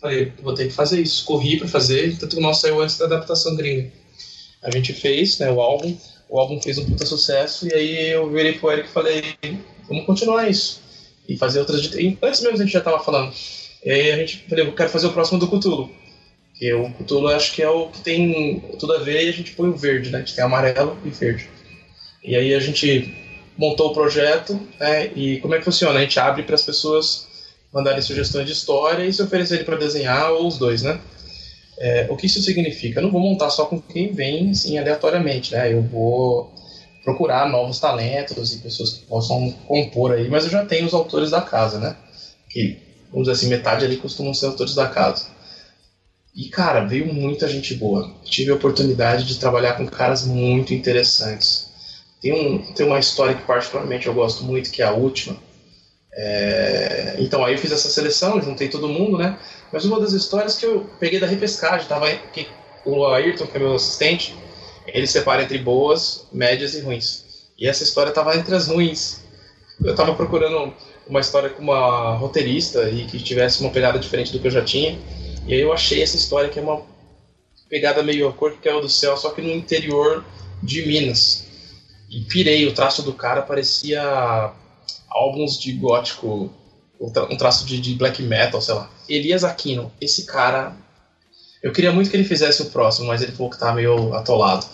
Falei, 0.00 0.32
vou 0.42 0.54
ter 0.54 0.66
que 0.66 0.74
fazer 0.74 1.00
isso. 1.00 1.24
Corri 1.24 1.58
pra 1.58 1.66
fazer, 1.66 2.16
tanto 2.18 2.36
que 2.36 2.40
o 2.40 2.44
nosso 2.44 2.60
saiu 2.60 2.80
antes 2.80 2.98
da 2.98 3.06
adaptação 3.06 3.56
gringa. 3.56 3.90
A 4.62 4.70
gente 4.70 4.92
fez, 4.92 5.38
né, 5.38 5.50
o 5.50 5.60
álbum, 5.60 5.96
o 6.28 6.38
álbum 6.38 6.60
fez 6.60 6.78
um 6.78 6.84
puta 6.84 7.06
sucesso, 7.06 7.66
e 7.68 7.74
aí 7.74 8.10
eu 8.10 8.28
virei 8.30 8.52
pro 8.54 8.70
Eric 8.70 8.88
e 8.88 8.92
falei, 8.92 9.22
vamos 9.88 10.04
continuar 10.04 10.48
isso. 10.48 10.80
E 11.28 11.36
fazer 11.36 11.60
outras. 11.60 11.84
e 11.94 12.18
Antes 12.22 12.40
mesmo 12.40 12.56
a 12.56 12.60
gente 12.62 12.72
já 12.72 12.80
tava 12.80 13.02
falando. 13.02 13.32
E 13.84 13.90
aí 13.90 14.12
a 14.12 14.16
gente 14.16 14.44
falei, 14.48 14.66
eu 14.66 14.72
quero 14.72 14.90
fazer 14.90 15.06
o 15.06 15.12
próximo 15.12 15.38
do 15.38 15.48
Cthulhu. 15.48 15.90
Que 16.58 16.72
o 16.72 16.90
Cthulhu 16.90 17.28
acho 17.28 17.52
que 17.52 17.62
é 17.62 17.68
o 17.68 17.88
que 17.88 18.00
tem 18.00 18.60
tudo 18.78 18.94
a 18.94 18.98
ver 18.98 19.24
e 19.24 19.28
a 19.28 19.32
gente 19.32 19.52
põe 19.52 19.68
o 19.68 19.76
verde, 19.76 20.10
né? 20.10 20.18
A 20.18 20.20
gente 20.20 20.34
tem 20.34 20.44
amarelo 20.44 20.98
e 21.04 21.10
verde. 21.10 21.48
E 22.24 22.34
aí 22.34 22.54
a 22.54 22.60
gente 22.60 23.12
montou 23.56 23.90
o 23.90 23.94
projeto, 23.94 24.60
né? 24.80 25.06
E 25.14 25.38
como 25.40 25.54
é 25.54 25.58
que 25.58 25.64
funciona? 25.64 25.98
A 25.98 26.02
gente 26.02 26.18
abre 26.18 26.42
para 26.42 26.54
as 26.54 26.62
pessoas 26.62 27.26
mandarem 27.72 28.00
sugestões 28.00 28.46
de 28.46 28.52
história 28.52 29.04
e 29.04 29.12
se 29.12 29.22
oferecerem 29.22 29.64
para 29.64 29.76
desenhar 29.76 30.32
ou 30.32 30.46
os 30.46 30.58
dois, 30.58 30.82
né? 30.82 30.98
É, 31.78 32.06
o 32.10 32.16
que 32.16 32.26
isso 32.26 32.40
significa? 32.40 33.00
Eu 33.00 33.04
não 33.04 33.10
vou 33.10 33.20
montar 33.20 33.50
só 33.50 33.66
com 33.66 33.80
quem 33.80 34.12
vem, 34.12 34.50
assim, 34.50 34.78
aleatoriamente, 34.78 35.52
né? 35.52 35.72
Eu 35.72 35.82
vou 35.82 36.50
procurar 37.04 37.48
novos 37.48 37.78
talentos 37.78 38.54
e 38.54 38.58
pessoas 38.58 38.94
que 38.94 39.04
possam 39.04 39.52
compor 39.66 40.12
aí, 40.12 40.28
mas 40.28 40.44
eu 40.44 40.50
já 40.50 40.64
tenho 40.64 40.86
os 40.86 40.94
autores 40.94 41.30
da 41.30 41.40
casa, 41.40 41.78
né? 41.78 41.96
Que, 42.50 42.78
vamos 43.12 43.28
dizer 43.28 43.32
assim, 43.32 43.48
metade 43.48 43.84
ali 43.84 43.96
costumam 43.96 44.32
ser 44.32 44.46
autores 44.46 44.74
da 44.74 44.88
casa. 44.88 45.26
E, 46.36 46.50
cara, 46.50 46.84
veio 46.84 47.06
muita 47.06 47.48
gente 47.48 47.74
boa. 47.74 48.12
Tive 48.22 48.50
a 48.50 48.54
oportunidade 48.54 49.24
de 49.24 49.38
trabalhar 49.38 49.72
com 49.72 49.86
caras 49.86 50.26
muito 50.26 50.74
interessantes. 50.74 51.70
Tem, 52.20 52.30
um, 52.30 52.58
tem 52.74 52.84
uma 52.84 52.98
história 52.98 53.34
que, 53.34 53.42
particularmente, 53.44 54.06
eu 54.06 54.12
gosto 54.12 54.44
muito, 54.44 54.70
que 54.70 54.82
é 54.82 54.84
a 54.84 54.92
última. 54.92 55.34
É... 56.12 57.16
Então, 57.18 57.42
aí 57.42 57.54
eu 57.54 57.58
fiz 57.58 57.72
essa 57.72 57.88
seleção, 57.88 58.42
juntei 58.42 58.68
todo 58.68 58.86
mundo, 58.86 59.16
né? 59.16 59.38
Mas 59.72 59.86
uma 59.86 59.98
das 59.98 60.12
histórias 60.12 60.58
que 60.58 60.66
eu 60.66 60.86
peguei 61.00 61.18
da 61.18 61.26
repescagem, 61.26 61.88
tava 61.88 62.10
que 62.34 62.46
o 62.84 63.06
Ayrton, 63.06 63.46
que 63.46 63.56
é 63.56 63.60
meu 63.60 63.74
assistente, 63.74 64.36
ele 64.86 65.06
separa 65.06 65.42
entre 65.42 65.56
boas, 65.56 66.26
médias 66.30 66.74
e 66.74 66.80
ruins. 66.80 67.24
E 67.58 67.66
essa 67.66 67.82
história 67.82 68.10
estava 68.10 68.36
entre 68.36 68.54
as 68.54 68.68
ruins. 68.68 69.22
Eu 69.82 69.92
estava 69.92 70.14
procurando 70.14 70.74
uma 71.08 71.20
história 71.20 71.48
com 71.48 71.62
uma 71.62 72.14
roteirista 72.14 72.90
e 72.90 73.06
que 73.06 73.18
tivesse 73.18 73.62
uma 73.62 73.70
pegada 73.70 73.98
diferente 73.98 74.32
do 74.32 74.38
que 74.38 74.46
eu 74.46 74.50
já 74.50 74.62
tinha. 74.62 74.98
E 75.46 75.54
aí 75.54 75.60
eu 75.60 75.72
achei 75.72 76.02
essa 76.02 76.16
história 76.16 76.48
que 76.48 76.58
é 76.58 76.62
uma 76.62 76.82
pegada 77.68 78.02
meio 78.02 78.28
a 78.28 78.32
cor 78.32 78.52
que 78.52 78.58
caiu 78.58 78.80
do 78.80 78.88
céu, 78.88 79.16
só 79.16 79.30
que 79.30 79.42
no 79.42 79.50
interior 79.50 80.24
de 80.62 80.86
Minas. 80.86 81.46
E 82.10 82.20
pirei, 82.22 82.66
o 82.66 82.74
traço 82.74 83.02
do 83.02 83.12
cara 83.12 83.42
parecia 83.42 84.52
álbuns 85.08 85.58
de 85.58 85.72
gótico, 85.72 86.50
um 87.00 87.36
traço 87.36 87.66
de, 87.66 87.80
de 87.80 87.94
black 87.94 88.22
metal, 88.22 88.60
sei 88.60 88.74
lá. 88.74 88.90
Elias 89.08 89.44
Aquino, 89.44 89.92
esse 90.00 90.26
cara 90.26 90.76
eu 91.66 91.72
queria 91.72 91.90
muito 91.90 92.08
que 92.10 92.16
ele 92.16 92.22
fizesse 92.22 92.62
o 92.62 92.70
próximo, 92.70 93.08
mas 93.08 93.22
ele 93.22 93.32
falou 93.32 93.50
que 93.50 93.58
tá 93.58 93.72
meio 93.72 94.14
atolado. 94.14 94.64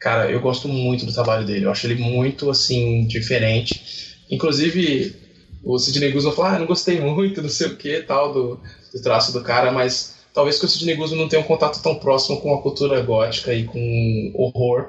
Cara, 0.00 0.30
eu 0.30 0.40
gosto 0.40 0.66
muito 0.66 1.04
do 1.04 1.12
trabalho 1.12 1.44
dele. 1.44 1.66
Eu 1.66 1.70
acho 1.70 1.86
ele 1.86 1.96
muito, 1.96 2.48
assim, 2.48 3.06
diferente. 3.06 4.16
Inclusive, 4.30 5.14
o 5.62 5.78
Sidney 5.78 6.12
Guzman 6.12 6.34
falou, 6.34 6.50
ah, 6.52 6.58
não 6.58 6.66
gostei 6.66 7.00
muito, 7.00 7.42
não 7.42 7.50
sei 7.50 7.66
o 7.66 7.76
que, 7.76 8.00
tal, 8.00 8.32
do, 8.32 8.60
do 8.96 9.02
traço 9.02 9.32
do 9.32 9.42
cara, 9.42 9.70
mas 9.70 10.16
talvez 10.32 10.58
que 10.58 10.64
o 10.64 10.68
Sidney 10.68 10.96
Guzman 10.96 11.20
não 11.20 11.28
tenha 11.28 11.42
um 11.42 11.46
contato 11.46 11.82
tão 11.82 11.94
próximo 11.96 12.40
com 12.40 12.54
a 12.54 12.62
cultura 12.62 13.00
gótica 13.02 13.52
e 13.52 13.64
com 13.64 14.32
horror, 14.34 14.88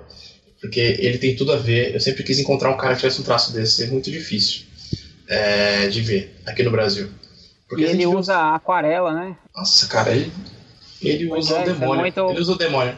porque 0.60 0.80
ele 0.80 1.18
tem 1.18 1.36
tudo 1.36 1.54
a 1.54 1.58
ver. 1.58 1.94
Eu 1.94 2.00
sempre 2.00 2.24
quis 2.24 2.40
encontrar 2.40 2.70
um 2.70 2.78
cara 2.78 2.94
que 2.94 3.02
tivesse 3.02 3.22
um 3.22 3.26
traço 3.26 3.54
desse, 3.54 3.84
é 3.84 3.88
muito 3.88 4.10
difícil 4.10 4.66
é, 5.28 5.88
de 5.88 6.02
ver 6.02 6.36
aqui 6.46 6.64
no 6.64 6.72
Brasil. 6.72 7.10
Porque 7.68 7.84
e 7.84 7.88
ele 7.88 8.06
usa 8.06 8.56
aquarela, 8.56 9.14
né? 9.14 9.36
Nossa, 9.54 9.88
cara, 9.88 10.12
ele 10.12 10.32
ele 11.02 11.32
usa 11.32 11.58
é, 11.58 11.62
o 11.62 11.66
demônio. 11.66 12.02
Muito... 12.02 12.30
Ele 12.30 12.40
usa 12.40 12.54
o 12.54 12.58
demônio. 12.58 12.96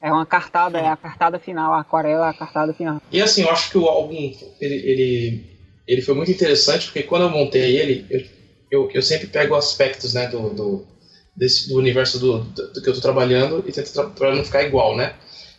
É 0.00 0.12
uma 0.12 0.26
cartada, 0.26 0.78
é 0.78 0.88
a 0.88 0.96
cartada 0.96 1.38
final, 1.38 1.72
a 1.72 1.80
aquarela 1.80 2.26
é 2.26 2.30
a 2.30 2.34
cartada 2.34 2.72
final. 2.72 3.00
E 3.10 3.20
assim, 3.20 3.42
eu 3.42 3.50
acho 3.50 3.70
que 3.70 3.78
o 3.78 3.86
álbum, 3.86 4.14
ele, 4.60 4.74
ele, 4.74 5.44
ele 5.86 6.02
foi 6.02 6.14
muito 6.14 6.30
interessante, 6.30 6.86
porque 6.86 7.02
quando 7.02 7.22
eu 7.22 7.30
montei 7.30 7.76
ele, 7.76 8.06
eu, 8.10 8.24
eu, 8.70 8.90
eu 8.92 9.02
sempre 9.02 9.26
pego 9.26 9.54
aspectos, 9.54 10.14
né, 10.14 10.28
do, 10.28 10.50
do, 10.50 10.86
desse, 11.34 11.68
do 11.68 11.78
universo 11.78 12.18
do, 12.18 12.38
do, 12.40 12.72
do 12.72 12.82
que 12.82 12.88
eu 12.88 12.94
tô 12.94 13.00
trabalhando 13.00 13.64
e 13.66 13.72
tento 13.72 13.92
para 14.10 14.34
não 14.34 14.44
ficar 14.44 14.62
igual, 14.62 14.96
né? 14.96 15.14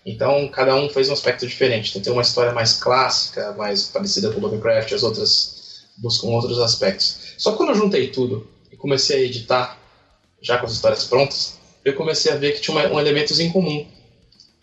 Então, 0.06 0.48
cada 0.48 0.74
um 0.76 0.90
fez 0.90 1.10
um 1.10 1.14
aspecto 1.14 1.46
diferente. 1.46 2.00
Tem 2.00 2.14
uma 2.14 2.22
história 2.22 2.54
mais 2.54 2.74
clássica, 2.74 3.52
mais 3.54 3.84
parecida 3.84 4.32
com 4.32 4.40
Lovecraft, 4.40 4.94
as 4.94 5.04
outras 5.04 5.86
buscam 5.98 6.28
outros 6.28 6.60
aspectos. 6.60 7.34
Só 7.38 7.52
que 7.52 7.58
quando 7.58 7.70
eu 7.70 7.76
juntei 7.76 8.08
tudo 8.08 8.48
e 8.72 8.78
comecei 8.78 9.18
a 9.18 9.26
editar, 9.26 9.78
já 10.42 10.58
com 10.60 10.66
as 10.66 10.72
histórias 10.72 11.04
prontas, 11.04 11.60
eu 11.84 11.94
comecei 11.96 12.32
a 12.32 12.36
ver 12.36 12.54
que 12.54 12.62
tinha 12.62 12.78
um 12.90 13.00
elementos 13.00 13.40
em 13.40 13.52
comum. 13.52 13.86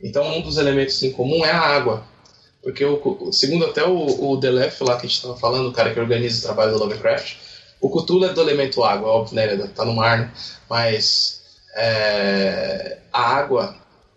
Então, 0.01 0.27
um 0.37 0.41
dos 0.41 0.57
elementos 0.57 1.03
em 1.03 1.13
comum 1.13 1.45
é 1.45 1.51
a 1.51 1.61
água. 1.61 2.07
Porque, 2.63 2.83
o, 2.83 3.31
segundo 3.31 3.67
até 3.67 3.85
o, 3.85 4.31
o 4.31 4.37
Delef, 4.39 4.83
lá 4.83 4.97
que 4.97 5.07
a 5.07 5.09
gente 5.09 5.17
estava 5.17 5.37
falando, 5.37 5.69
o 5.69 5.73
cara 5.73 5.93
que 5.93 6.01
organiza 6.01 6.39
o 6.39 6.43
trabalho 6.43 6.73
do 6.73 6.79
Lovecraft, 6.79 7.37
o 7.85 7.91
Cthulhu 7.91 8.25
é 8.25 8.33
do 8.33 8.41
elemento 8.41 8.83
água, 8.83 9.11
óbvio, 9.11 9.37
né? 9.37 9.53
Ele 9.53 9.69
tá 9.69 9.85
no 9.85 9.95
mar, 9.95 10.19
né? 10.19 10.33
Mas 10.71 11.43
é, 11.77 12.99
a 13.13 13.21
água, 13.21 13.77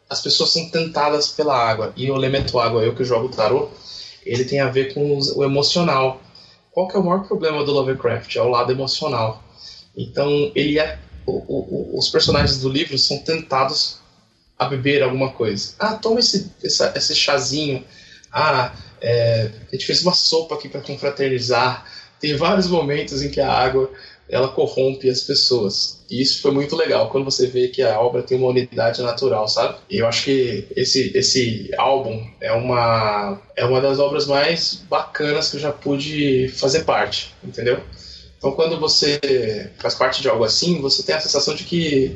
as 0.10 0.22
pessoas 0.22 0.52
são 0.52 0.70
tentadas 0.70 1.28
pela 1.28 1.54
água. 1.54 1.92
E 1.98 2.10
o 2.10 2.16
elemento 2.16 2.58
água, 2.60 2.82
eu 2.82 2.96
que 2.96 3.04
jogo 3.04 3.28
tarô, 3.28 3.70
ele 4.26 4.46
tem 4.46 4.62
a 4.62 4.70
ver 4.70 4.94
com 4.94 5.20
o 5.36 5.44
emocional. 5.44 6.22
Qual 6.72 6.88
que 6.88 6.96
é 6.96 7.00
o 7.00 7.04
maior 7.04 7.28
problema 7.28 7.66
do 7.66 7.74
Lovecraft? 7.74 8.34
É 8.38 8.42
o 8.42 8.48
lado 8.48 8.72
emocional. 8.72 9.44
Então, 9.98 10.30
ele 10.56 10.80
é 10.80 10.98
o, 11.26 11.34
o, 11.34 12.00
os 12.00 12.08
personagens 12.08 12.62
do 12.62 12.70
livro 12.70 12.98
são 12.98 13.18
tentados 13.20 13.98
a 14.58 14.66
beber 14.66 15.04
alguma 15.04 15.32
coisa. 15.32 15.74
Ah, 15.78 15.96
toma 15.96 16.22
esse, 16.22 16.54
essa, 16.64 16.94
esse 16.96 17.14
chazinho. 17.14 17.84
Ah, 18.32 18.74
é, 19.02 19.52
a 19.68 19.76
gente 19.76 19.86
fez 19.86 20.04
uma 20.04 20.14
sopa 20.14 20.56
aqui 20.56 20.70
para 20.70 20.80
confraternizar. 20.80 21.86
Tem 22.20 22.36
vários 22.36 22.68
momentos 22.68 23.22
em 23.22 23.30
que 23.30 23.40
a 23.40 23.52
água 23.52 23.92
ela 24.30 24.50
corrompe 24.50 25.10
as 25.10 25.22
pessoas. 25.22 26.04
E 26.10 26.22
isso 26.22 26.42
foi 26.42 26.52
muito 26.52 26.76
legal 26.76 27.10
quando 27.10 27.26
você 27.26 27.48
vê 27.48 27.70
que 27.70 27.82
a 27.82 28.00
obra 28.00 28.22
tem 28.22 28.38
uma 28.38 28.50
unidade 28.50 29.02
natural, 29.02 29.48
sabe? 29.48 29.78
E 29.90 30.00
eu 30.00 30.08
acho 30.08 30.26
que 30.26 30.68
esse, 30.76 31.12
esse 31.16 31.72
álbum 31.78 32.26
é 32.42 32.52
uma, 32.52 33.40
é 33.56 33.66
uma 33.66 33.80
das 33.80 34.00
obras 34.00 34.26
mais 34.26 34.84
bacanas 34.90 35.50
que 35.50 35.58
eu 35.58 35.62
já 35.62 35.72
pude 35.72 36.50
fazer 36.50 36.84
parte, 36.84 37.34
entendeu? 37.44 37.80
Então, 38.38 38.52
quando 38.52 38.80
você 38.80 39.72
faz 39.80 39.96
parte 39.96 40.22
de 40.22 40.30
algo 40.30 40.44
assim, 40.44 40.80
você 40.82 41.04
tem 41.04 41.16
a 41.16 41.20
sensação 41.20 41.56
de 41.56 41.64
que 41.64 42.16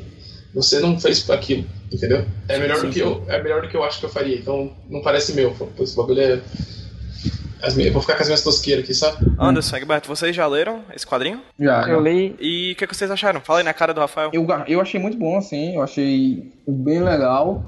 você 0.54 0.78
não 0.80 1.00
fez 1.00 1.28
aquilo, 1.30 1.64
entendeu? 1.90 2.24
É 2.46 2.58
melhor 2.58 2.76
sim, 2.76 2.86
do 2.86 2.92
que 2.92 2.98
sim. 2.98 3.06
eu, 3.06 3.24
é 3.28 3.42
melhor 3.42 3.62
do 3.62 3.68
que 3.68 3.76
eu 3.76 3.82
acho 3.82 3.98
que 3.98 4.06
eu 4.06 4.10
faria. 4.10 4.36
Então, 4.36 4.70
não 4.88 5.00
parece 5.02 5.32
meu. 5.32 5.54
Esse 5.80 5.96
bagulho 5.96 6.20
é 6.20 6.40
eu 7.62 7.92
vou 7.92 8.02
ficar 8.02 8.16
com 8.16 8.22
as 8.22 8.28
minhas 8.28 8.42
tosqueiras 8.42 8.84
aqui, 8.84 8.94
sabe? 8.94 9.32
Anderson, 9.38 9.76
Egberto, 9.76 10.08
vocês 10.08 10.34
já 10.34 10.46
leram 10.46 10.82
esse 10.94 11.06
quadrinho? 11.06 11.40
Já. 11.58 11.88
Eu 11.88 12.00
li. 12.00 12.36
E 12.40 12.72
o 12.72 12.76
que, 12.76 12.86
que, 12.86 12.96
vocês 12.96 13.10
acharam? 13.10 13.40
Fala 13.40 13.60
aí 13.60 13.64
na 13.64 13.72
cara 13.72 13.94
do 13.94 14.00
Rafael. 14.00 14.30
Eu, 14.32 14.46
eu 14.66 14.80
achei 14.80 15.00
muito 15.00 15.16
bom, 15.16 15.38
assim. 15.38 15.76
Eu 15.76 15.82
achei 15.82 16.52
bem 16.66 17.02
legal. 17.02 17.64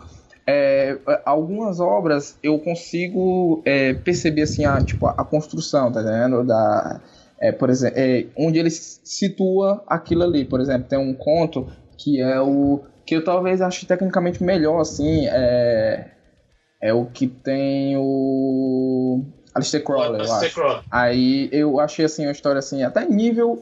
É, 0.46 0.98
algumas 1.24 1.80
obras 1.80 2.38
eu 2.42 2.58
consigo 2.58 3.62
é, 3.64 3.94
perceber, 3.94 4.42
assim, 4.42 4.64
a, 4.64 4.82
tipo, 4.82 5.06
a 5.06 5.24
construção, 5.24 5.90
tá 5.90 6.02
entendendo? 6.02 6.44
Da 6.44 7.00
é, 7.40 7.52
por 7.52 7.68
exemplo, 7.68 7.98
é, 7.98 8.26
onde 8.36 8.58
ele 8.58 8.70
situa 8.70 9.84
aquilo 9.86 10.22
ali. 10.22 10.44
Por 10.44 10.60
exemplo, 10.60 10.88
tem 10.88 10.98
um 10.98 11.14
conto 11.14 11.68
que 11.98 12.20
é 12.20 12.40
o 12.40 12.80
que 13.04 13.16
eu 13.16 13.22
talvez 13.22 13.60
ache 13.60 13.84
tecnicamente 13.84 14.42
melhor, 14.42 14.80
assim, 14.80 15.26
é, 15.26 16.10
é 16.82 16.94
o 16.94 17.04
que 17.04 17.26
tem 17.26 17.96
o 17.98 19.22
Alistair 19.54 19.84
Crowley, 19.84 20.26
eu 20.26 20.32
acho. 20.32 20.54
Crowley. 20.54 20.82
Aí 20.90 21.48
eu 21.52 21.78
achei 21.80 22.04
assim 22.04 22.26
uma 22.26 22.32
história 22.32 22.58
assim, 22.58 22.82
até 22.82 23.06
nível, 23.06 23.58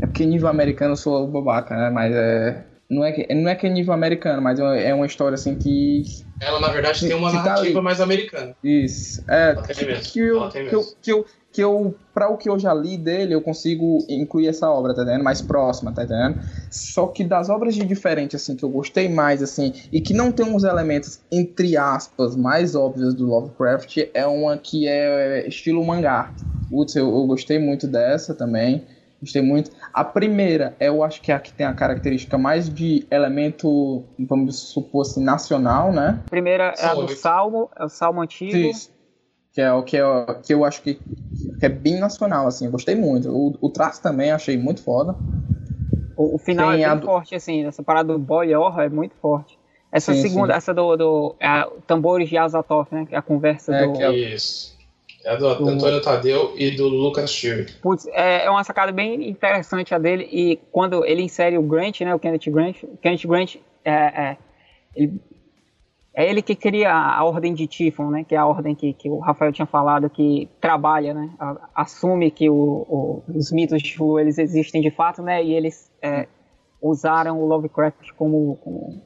é 0.00 0.06
porque 0.06 0.26
nível 0.26 0.48
americano 0.48 0.92
eu 0.92 0.96
sou 0.96 1.26
babaca, 1.26 1.76
né? 1.76 1.90
Mas 1.90 2.14
é 2.14 2.66
não 2.90 3.04
é 3.04 3.12
que 3.12 3.34
não 3.34 3.48
é 3.50 3.54
que 3.54 3.66
é 3.66 3.70
nível 3.70 3.94
americano, 3.94 4.42
mas 4.42 4.60
é, 4.60 4.88
é 4.90 4.94
uma 4.94 5.06
história 5.06 5.34
assim 5.34 5.54
que 5.54 6.02
ela 6.38 6.60
na 6.60 6.68
verdade 6.68 7.00
tem 7.00 7.14
uma 7.14 7.30
tá 7.30 7.36
narrativa 7.42 7.74
tá 7.74 7.82
mais 7.82 8.00
americana. 8.00 8.54
Isso. 8.62 9.22
É, 9.28 9.54
que, 9.54 9.74
que, 9.74 10.20
eu, 10.20 10.48
que, 10.50 10.74
eu, 10.74 10.82
que 11.00 11.12
eu 11.12 11.26
que 11.52 11.60
eu, 11.60 11.94
para 12.14 12.30
o 12.30 12.38
que 12.38 12.48
eu 12.48 12.58
já 12.58 12.72
li 12.72 12.96
dele, 12.96 13.34
eu 13.34 13.42
consigo 13.42 13.98
incluir 14.08 14.48
essa 14.48 14.70
obra, 14.70 14.94
tá 14.94 15.02
entendendo? 15.02 15.22
Mais 15.22 15.42
próxima, 15.42 15.92
tá 15.92 16.04
entendendo? 16.04 16.40
Só 16.70 17.06
que 17.06 17.22
das 17.22 17.50
obras 17.50 17.74
de 17.74 17.84
diferente, 17.84 18.34
assim, 18.34 18.56
que 18.56 18.64
eu 18.64 18.70
gostei 18.70 19.08
mais, 19.08 19.42
assim, 19.42 19.72
e 19.92 20.00
que 20.00 20.14
não 20.14 20.32
tem 20.32 20.46
uns 20.46 20.64
elementos, 20.64 21.20
entre 21.30 21.76
aspas, 21.76 22.34
mais 22.34 22.74
óbvios 22.74 23.14
do 23.14 23.26
Lovecraft, 23.26 23.98
é 24.14 24.26
uma 24.26 24.56
que 24.56 24.88
é 24.88 25.46
estilo 25.46 25.84
mangá. 25.84 26.32
Putz, 26.70 26.96
eu, 26.96 27.06
eu 27.06 27.26
gostei 27.26 27.58
muito 27.58 27.86
dessa 27.86 28.34
também. 28.34 28.86
Gostei 29.20 29.42
muito. 29.42 29.70
A 29.92 30.02
primeira, 30.02 30.74
eu 30.80 31.04
acho 31.04 31.20
que 31.22 31.30
é 31.30 31.34
a 31.34 31.38
que 31.38 31.52
tem 31.52 31.64
a 31.64 31.72
característica 31.72 32.36
mais 32.36 32.68
de 32.68 33.06
elemento, 33.08 34.02
vamos 34.18 34.56
supor 34.58 35.02
assim, 35.02 35.22
nacional, 35.22 35.92
né? 35.92 36.20
A 36.26 36.30
primeira 36.30 36.74
é 36.76 36.86
a 36.86 36.94
do 36.94 37.06
Salmo, 37.08 37.70
é 37.78 37.84
o 37.84 37.88
Salmo 37.88 38.20
Antigo. 38.20 38.56
Isso 38.56 38.90
que 39.52 39.60
é 39.60 39.72
o 39.72 39.82
que, 39.82 39.96
eu, 39.96 40.26
que 40.42 40.54
eu 40.54 40.64
acho 40.64 40.82
que, 40.82 40.98
que 41.62 41.66
é 41.66 41.68
bem 41.68 42.00
nacional, 42.00 42.48
assim, 42.48 42.64
eu 42.64 42.72
gostei 42.72 42.96
muito. 42.96 43.30
O, 43.30 43.56
o 43.60 43.70
traço 43.70 44.02
também 44.02 44.32
achei 44.32 44.58
muito 44.58 44.82
foda. 44.82 45.14
O, 46.16 46.34
o 46.34 46.38
final 46.38 46.72
Tem 46.72 46.84
é 46.84 46.88
bem 46.92 47.04
forte, 47.04 47.36
assim, 47.36 47.64
essa 47.64 47.84
parada 47.84 48.12
do 48.12 48.18
boy 48.18 48.52
horror 48.52 48.80
é 48.80 48.88
muito 48.88 49.14
forte. 49.22 49.56
Essa 49.92 50.12
sim, 50.12 50.22
segunda, 50.22 50.54
sim. 50.54 50.56
essa 50.56 50.74
do, 50.74 50.96
do 50.96 51.36
é, 51.38 51.64
Tambores 51.86 52.28
de 52.28 52.36
Azatoth, 52.36 52.88
né? 52.90 53.06
Que 53.06 53.14
é 53.14 53.18
a 53.18 53.22
conversa 53.22 53.72
é, 53.76 53.86
do. 53.86 53.92
Que 53.92 54.02
é... 54.02 54.12
Isso. 54.12 54.76
É 55.24 55.36
do, 55.36 55.54
do 55.54 55.68
Antônio 55.68 56.02
Tadeu 56.02 56.52
e 56.56 56.72
do 56.72 56.88
Lucas 56.88 57.30
Shear. 57.30 57.66
Putz, 57.80 58.08
é, 58.08 58.46
é 58.46 58.50
uma 58.50 58.64
sacada 58.64 58.90
bem 58.90 59.30
interessante 59.30 59.94
a 59.94 59.98
dele. 59.98 60.28
E 60.32 60.58
quando 60.72 61.04
ele 61.04 61.22
insere 61.22 61.56
o 61.56 61.62
Grant, 61.62 62.00
né, 62.00 62.12
o 62.12 62.18
Kenneth 62.18 62.50
Grant, 62.50 62.82
o 62.82 62.96
Kenneth 62.96 63.24
Grant 63.24 63.54
é, 63.84 63.92
é, 63.92 64.36
ele, 64.96 65.20
é 66.14 66.28
ele 66.28 66.42
que 66.42 66.54
cria 66.54 66.92
a 66.92 67.24
ordem 67.24 67.54
de 67.54 67.66
Tifon, 67.66 68.10
né, 68.10 68.24
que 68.24 68.34
é 68.34 68.38
a 68.38 68.46
ordem 68.46 68.74
que, 68.74 68.92
que 68.92 69.08
o 69.08 69.18
Rafael 69.18 69.52
tinha 69.52 69.66
falado, 69.66 70.10
que 70.10 70.48
trabalha, 70.60 71.14
né, 71.14 71.30
assume 71.74 72.30
que 72.30 72.50
o, 72.50 72.54
o, 72.54 73.22
os 73.34 73.50
mitos 73.50 73.82
de 73.82 73.94
Cthulhu, 73.94 74.20
eles 74.20 74.38
existem 74.38 74.82
de 74.82 74.90
fato, 74.90 75.22
né, 75.22 75.42
e 75.42 75.54
eles 75.54 75.90
é, 76.02 76.26
usaram 76.80 77.40
o 77.40 77.46
Lovecraft 77.46 78.12
como, 78.16 78.56
como 78.56 79.02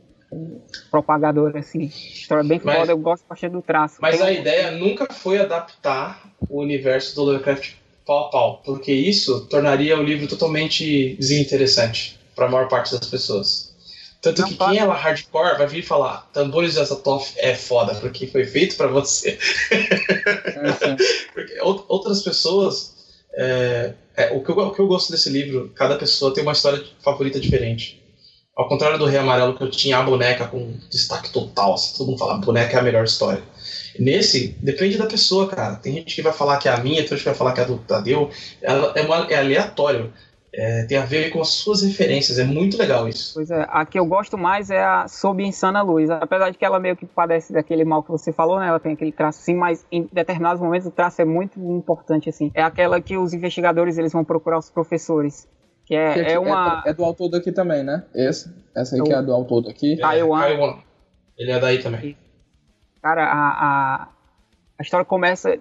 propagador, 0.90 1.56
assim. 1.56 1.84
História 1.84 2.44
bem 2.44 2.60
mas, 2.62 2.76
foda, 2.76 2.92
eu 2.92 2.98
gosto 2.98 3.24
bastante 3.28 3.52
do 3.52 3.62
traço. 3.62 3.98
Mas 4.00 4.16
Tem 4.16 4.26
a 4.26 4.30
um... 4.30 4.34
ideia 4.34 4.70
nunca 4.72 5.12
foi 5.12 5.38
adaptar 5.38 6.22
o 6.48 6.60
universo 6.60 7.14
do 7.14 7.22
Lovecraft 7.22 7.74
pau 8.04 8.26
a 8.26 8.30
pau, 8.30 8.62
porque 8.64 8.92
isso 8.92 9.46
tornaria 9.46 9.98
o 9.98 10.02
livro 10.02 10.28
totalmente 10.28 11.16
desinteressante 11.16 12.18
para 12.34 12.46
a 12.46 12.48
maior 12.48 12.68
parte 12.68 12.92
das 12.92 13.08
pessoas. 13.08 13.75
Tanto 14.32 14.42
Não, 14.42 14.48
que 14.48 14.56
quem 14.56 14.78
é 14.78 14.84
lá 14.84 14.94
hardcore 14.94 15.58
vai 15.58 15.66
vir 15.66 15.82
falar 15.82 16.28
Tambores 16.32 16.74
de 16.74 16.80
Azathoth 16.80 17.32
é 17.36 17.54
foda, 17.54 17.94
porque 17.94 18.26
foi 18.26 18.44
feito 18.44 18.76
para 18.76 18.88
você. 18.88 19.38
É, 19.70 20.96
porque 21.32 21.58
outras 21.60 22.22
pessoas. 22.22 22.94
É, 23.34 23.92
é, 24.16 24.30
o, 24.32 24.42
que 24.42 24.50
eu, 24.50 24.58
o 24.58 24.72
que 24.72 24.80
eu 24.80 24.86
gosto 24.86 25.12
desse 25.12 25.28
livro, 25.28 25.70
cada 25.74 25.96
pessoa 25.96 26.32
tem 26.32 26.42
uma 26.42 26.52
história 26.52 26.82
favorita 27.02 27.38
diferente. 27.38 28.02
Ao 28.56 28.66
contrário 28.66 28.98
do 28.98 29.04
Rei 29.04 29.18
Amarelo, 29.18 29.54
que 29.54 29.62
eu 29.62 29.70
tinha 29.70 29.98
a 29.98 30.02
boneca 30.02 30.46
com 30.46 30.78
destaque 30.90 31.30
total, 31.30 31.74
assim, 31.74 31.94
todo 31.98 32.06
mundo 32.06 32.18
fala, 32.18 32.34
a 32.34 32.38
boneca 32.38 32.74
é 32.74 32.80
a 32.80 32.82
melhor 32.82 33.04
história. 33.04 33.42
Nesse, 33.98 34.56
depende 34.62 34.96
da 34.96 35.06
pessoa, 35.06 35.46
cara. 35.46 35.76
Tem 35.76 35.92
gente 35.92 36.14
que 36.14 36.22
vai 36.22 36.32
falar 36.32 36.56
que 36.56 36.68
é 36.68 36.72
a 36.72 36.78
minha, 36.78 36.96
tem 36.96 37.08
gente 37.08 37.18
que 37.18 37.24
vai 37.24 37.34
falar 37.34 37.52
que 37.52 37.60
é 37.60 37.64
a 37.64 37.66
do 37.66 37.78
Tadeu. 37.78 38.30
Ela 38.62 38.92
é, 38.94 39.02
uma, 39.02 39.26
é 39.30 39.36
aleatório. 39.36 40.12
É, 40.58 40.84
tem 40.84 40.96
a 40.96 41.04
ver 41.04 41.28
com 41.30 41.40
as 41.42 41.50
suas 41.50 41.82
referências, 41.82 42.38
é 42.38 42.44
muito 42.44 42.78
legal 42.78 43.06
isso. 43.06 43.34
Pois 43.34 43.50
é, 43.50 43.66
a 43.68 43.84
que 43.84 43.98
eu 43.98 44.06
gosto 44.06 44.38
mais 44.38 44.70
é 44.70 44.82
a 44.82 45.06
Sob 45.06 45.44
Insana 45.44 45.82
Luz. 45.82 46.08
Apesar 46.08 46.48
de 46.48 46.56
que 46.56 46.64
ela 46.64 46.80
meio 46.80 46.96
que 46.96 47.04
padece 47.04 47.52
daquele 47.52 47.84
mal 47.84 48.02
que 48.02 48.10
você 48.10 48.32
falou, 48.32 48.58
né? 48.58 48.68
Ela 48.68 48.80
tem 48.80 48.94
aquele 48.94 49.12
traço 49.12 49.42
sim, 49.42 49.54
mas 49.54 49.84
em 49.92 50.08
determinados 50.10 50.62
momentos 50.62 50.86
o 50.86 50.90
traço 50.90 51.20
é 51.20 51.26
muito 51.26 51.60
importante, 51.60 52.30
assim. 52.30 52.50
É 52.54 52.62
aquela 52.62 53.02
que 53.02 53.18
os 53.18 53.34
investigadores 53.34 53.98
eles 53.98 54.14
vão 54.14 54.24
procurar 54.24 54.58
os 54.58 54.70
professores. 54.70 55.46
Que 55.84 55.94
é, 55.94 56.14
que 56.14 56.20
é, 56.20 56.32
é 56.32 56.38
uma. 56.38 56.82
É, 56.86 56.90
é, 56.90 56.94
do 56.94 57.04
autor 57.04 57.28
daqui 57.28 57.52
também, 57.52 57.84
né? 57.84 58.04
Esse. 58.14 58.50
Essa 58.74 58.96
aí 58.96 59.02
que 59.02 59.12
é 59.12 59.22
do 59.22 59.34
autor 59.34 59.62
daqui. 59.62 59.98
Taiwan. 59.98 60.40
É, 60.40 60.48
Taiwan. 60.48 60.78
Ele 61.36 61.50
é 61.50 61.60
daí 61.60 61.82
também. 61.82 62.16
Cara, 63.02 63.24
a, 63.24 63.48
a, 63.48 64.08
a 64.78 64.82
história 64.82 65.04
começa 65.04 65.58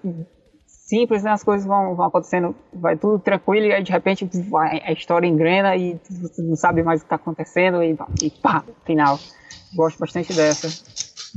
simples, 0.85 1.23
né? 1.23 1.31
As 1.31 1.43
coisas 1.43 1.65
vão, 1.65 1.95
vão 1.95 2.05
acontecendo, 2.05 2.55
vai 2.73 2.95
tudo 2.95 3.19
tranquilo 3.19 3.65
e 3.65 3.73
aí 3.73 3.83
de 3.83 3.91
repente 3.91 4.25
vai, 4.49 4.81
a 4.83 4.91
história 4.91 5.27
engrena 5.27 5.75
e 5.75 5.99
você 6.09 6.41
não 6.41 6.55
sabe 6.55 6.83
mais 6.83 7.01
o 7.01 7.03
que 7.03 7.07
está 7.07 7.15
acontecendo 7.15 7.83
e, 7.83 7.97
e 8.21 8.29
pá, 8.29 8.63
final. 8.85 9.19
Gosto 9.75 9.99
bastante 9.99 10.33
dessa. 10.33 10.67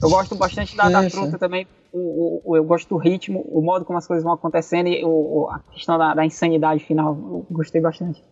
Eu 0.01 0.11
gosto 0.11 0.37
bastante 0.37 0.77
da, 0.77 0.89
da 0.89 1.09
truta 1.09 1.39
também. 1.39 1.67
O, 1.93 2.53
o, 2.53 2.57
eu 2.57 2.63
gosto 2.63 2.89
do 2.91 2.97
ritmo, 2.99 3.41
o 3.49 3.63
modo 3.63 3.85
como 3.85 3.99
as 3.99 4.07
coisas 4.07 4.23
vão 4.23 4.35
acontecendo 4.35 4.89
e 4.89 5.03
o, 5.05 5.49
a 5.51 5.59
questão 5.73 5.99
da, 5.99 6.15
da 6.15 6.25
insanidade 6.25 6.85
final. 6.85 7.15
Eu 7.15 7.47
gostei 7.51 7.81
bastante 7.81 8.23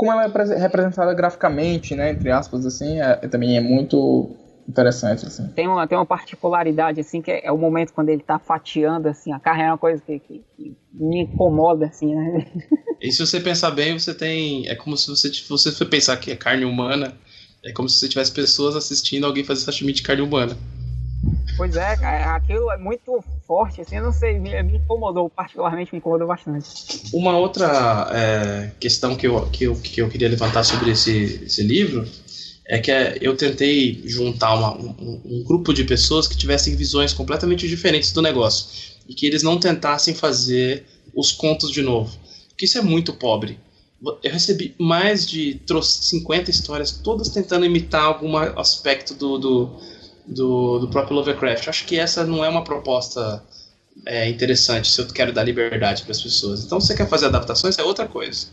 como 0.00 0.12
ela 0.12 0.24
é 0.24 0.58
representada 0.58 1.12
graficamente, 1.12 1.94
né, 1.94 2.12
entre 2.12 2.30
aspas, 2.30 2.64
assim, 2.64 3.02
é, 3.02 3.16
também 3.28 3.58
é 3.58 3.60
muito 3.60 4.34
interessante, 4.70 5.26
assim. 5.26 5.46
Tem 5.48 5.66
uma, 5.66 5.86
tem 5.86 5.98
uma 5.98 6.06
particularidade, 6.06 7.00
assim, 7.00 7.20
que 7.20 7.30
é, 7.30 7.46
é 7.46 7.52
o 7.52 7.58
momento 7.58 7.92
quando 7.92 8.08
ele 8.08 8.22
tá 8.22 8.38
fatiando, 8.38 9.08
assim, 9.08 9.32
a 9.32 9.38
carne 9.38 9.64
é 9.64 9.66
uma 9.66 9.78
coisa 9.78 10.02
que, 10.06 10.18
que, 10.20 10.44
que, 10.56 10.76
me 10.92 11.22
incomoda, 11.22 11.86
assim, 11.86 12.14
né. 12.14 12.46
E 13.02 13.10
se 13.10 13.24
você 13.24 13.40
pensar 13.40 13.70
bem, 13.70 13.98
você 13.98 14.12
tem, 14.12 14.68
é 14.68 14.74
como 14.74 14.94
se 14.94 15.08
você, 15.08 15.32
se 15.32 15.48
você 15.48 15.72
for 15.72 15.86
pensar 15.86 16.18
que 16.18 16.30
é 16.30 16.36
carne 16.36 16.66
humana, 16.66 17.14
é 17.64 17.72
como 17.72 17.88
se 17.88 17.98
você 17.98 18.08
tivesse 18.08 18.30
pessoas 18.30 18.76
assistindo 18.76 19.24
alguém 19.24 19.42
fazer 19.42 19.62
sashimi 19.62 19.92
de 19.92 20.02
carne 20.02 20.20
humana. 20.20 20.54
Pois 21.56 21.76
é, 21.76 21.94
aquilo 21.94 22.70
é 22.70 22.76
muito 22.76 23.24
forte, 23.46 23.80
assim, 23.80 23.96
eu 23.96 24.04
não 24.04 24.12
sei, 24.12 24.38
me, 24.38 24.62
me 24.62 24.76
incomodou, 24.76 25.30
particularmente 25.30 25.92
me 25.92 25.98
incomodou 25.98 26.26
bastante. 26.26 26.68
Uma 27.12 27.36
outra 27.38 28.06
é, 28.12 28.70
questão 28.78 29.16
que 29.16 29.26
eu, 29.26 29.46
que, 29.46 29.64
eu, 29.64 29.74
que 29.74 30.00
eu 30.00 30.08
queria 30.08 30.28
levantar 30.28 30.62
sobre 30.62 30.90
esse, 30.90 31.42
esse 31.44 31.62
livro 31.62 32.06
é 32.70 32.78
que 32.78 32.90
é, 32.90 33.18
eu 33.20 33.36
tentei 33.36 34.02
juntar 34.04 34.54
uma, 34.54 34.76
um, 34.76 35.20
um, 35.24 35.44
grupo 35.44 35.74
de 35.74 35.84
pessoas 35.84 36.26
que 36.26 36.36
tivessem 36.36 36.76
visões 36.76 37.12
completamente 37.12 37.68
diferentes 37.68 38.12
do 38.12 38.22
negócio 38.22 38.94
e 39.08 39.14
que 39.14 39.26
eles 39.26 39.42
não 39.42 39.58
tentassem 39.58 40.14
fazer 40.14 40.84
os 41.14 41.32
contos 41.32 41.70
de 41.70 41.82
novo, 41.82 42.16
porque 42.48 42.64
isso 42.64 42.78
é 42.78 42.82
muito 42.82 43.12
pobre. 43.12 43.58
Eu 44.22 44.32
recebi 44.32 44.74
mais 44.78 45.28
de 45.28 45.60
50 45.82 46.50
histórias, 46.50 46.92
todas 46.92 47.28
tentando 47.28 47.66
imitar 47.66 48.04
algum 48.04 48.34
aspecto 48.36 49.14
do, 49.14 49.36
do 49.36 49.80
do, 50.30 50.78
do 50.78 50.88
próprio 50.88 51.16
Lovecraft. 51.16 51.68
Acho 51.68 51.84
que 51.84 51.98
essa 51.98 52.24
não 52.24 52.44
é 52.44 52.48
uma 52.48 52.64
proposta 52.64 53.42
é, 54.06 54.28
interessante 54.28 54.88
se 54.88 55.00
eu 55.00 55.06
quero 55.06 55.32
dar 55.32 55.42
liberdade 55.42 56.02
para 56.02 56.12
as 56.12 56.22
pessoas. 56.22 56.64
Então, 56.64 56.80
se 56.80 56.88
você 56.88 56.94
quer 56.94 57.08
fazer 57.08 57.26
adaptações, 57.26 57.78
é 57.78 57.82
outra 57.82 58.06
coisa. 58.06 58.46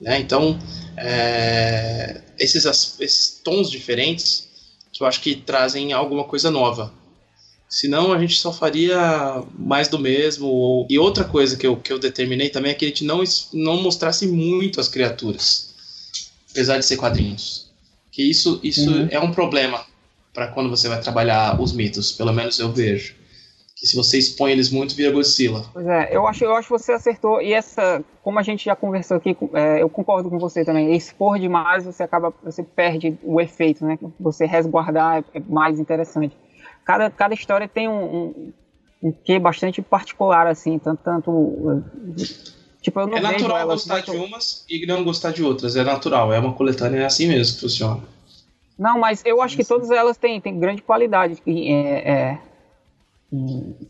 Né? 0.00 0.20
Então, 0.20 0.58
é, 0.96 2.22
esses, 2.38 2.64
esses 3.00 3.40
tons 3.44 3.70
diferentes 3.70 4.48
que 4.92 5.02
eu 5.02 5.06
acho 5.06 5.20
que 5.20 5.36
trazem 5.36 5.92
alguma 5.92 6.24
coisa 6.24 6.50
nova. 6.50 6.92
Senão 7.68 8.12
a 8.12 8.18
gente 8.18 8.36
só 8.36 8.52
faria 8.52 9.44
mais 9.56 9.86
do 9.86 9.98
mesmo. 9.98 10.86
E 10.90 10.98
outra 10.98 11.24
coisa 11.24 11.56
que 11.56 11.66
eu, 11.66 11.76
que 11.76 11.92
eu 11.92 11.98
determinei 11.98 12.48
também 12.48 12.72
é 12.72 12.74
que 12.74 12.84
a 12.84 12.88
gente 12.88 13.04
não, 13.04 13.22
não 13.52 13.80
mostrasse 13.80 14.26
muito 14.26 14.80
as 14.80 14.88
criaturas, 14.88 15.72
apesar 16.50 16.78
de 16.78 16.84
ser 16.84 16.96
quadrinhos. 16.96 17.70
Que 18.10 18.22
isso, 18.22 18.58
isso 18.62 18.90
uhum. 18.90 19.08
é 19.08 19.20
um 19.20 19.30
problema 19.30 19.86
para 20.34 20.48
quando 20.48 20.68
você 20.68 20.88
vai 20.88 21.00
trabalhar 21.00 21.60
os 21.60 21.72
mitos, 21.72 22.10
pelo 22.10 22.32
menos 22.32 22.58
eu 22.58 22.72
vejo. 22.72 23.14
Que 23.80 23.86
se 23.86 23.96
você 23.96 24.18
expõe 24.18 24.52
eles 24.52 24.70
muito, 24.70 24.94
vira 24.94 25.10
Godzilla. 25.10 25.64
Pois 25.72 25.86
é, 25.86 26.14
eu 26.14 26.26
acho, 26.26 26.44
eu 26.44 26.54
acho 26.54 26.68
que 26.68 26.78
você 26.78 26.92
acertou. 26.92 27.40
E 27.40 27.54
essa, 27.54 28.04
como 28.22 28.38
a 28.38 28.42
gente 28.42 28.62
já 28.62 28.76
conversou 28.76 29.16
aqui, 29.16 29.34
é, 29.54 29.80
eu 29.80 29.88
concordo 29.88 30.28
com 30.28 30.38
você 30.38 30.66
também. 30.66 30.94
Expor 30.94 31.38
demais, 31.38 31.86
você 31.86 32.02
acaba, 32.02 32.30
você 32.44 32.62
perde 32.62 33.18
o 33.22 33.40
efeito, 33.40 33.82
né? 33.86 33.98
Você 34.20 34.44
resguardar 34.44 35.24
é, 35.32 35.38
é 35.38 35.42
mais 35.48 35.78
interessante. 35.78 36.36
Cada, 36.84 37.10
cada 37.10 37.32
história 37.32 37.66
tem 37.66 37.88
um, 37.88 38.04
um, 38.04 38.52
um 39.02 39.12
quê 39.12 39.38
bastante 39.38 39.80
particular, 39.80 40.46
assim, 40.46 40.78
tanto, 40.78 41.02
tanto 41.02 41.82
Tipo, 42.82 43.00
é 43.00 43.20
natural 43.20 43.66
gostar 43.66 44.00
de 44.00 44.10
umas 44.10 44.64
e 44.68 44.86
não 44.86 45.04
gostar 45.04 45.32
de 45.32 45.42
outras. 45.42 45.76
É 45.76 45.84
natural, 45.84 46.32
é 46.32 46.38
uma 46.38 46.52
coletânea 46.52 47.00
é 47.00 47.04
assim 47.04 47.26
mesmo 47.28 47.54
que 47.54 47.60
funciona. 47.60 48.02
Não, 48.78 48.98
mas 48.98 49.22
eu 49.26 49.42
acho 49.42 49.56
que 49.56 49.64
todas 49.64 49.90
elas 49.90 50.16
têm, 50.16 50.40
têm 50.40 50.58
grande 50.58 50.80
qualidade. 50.80 51.42
É, 51.46 52.10
é, 52.10 52.38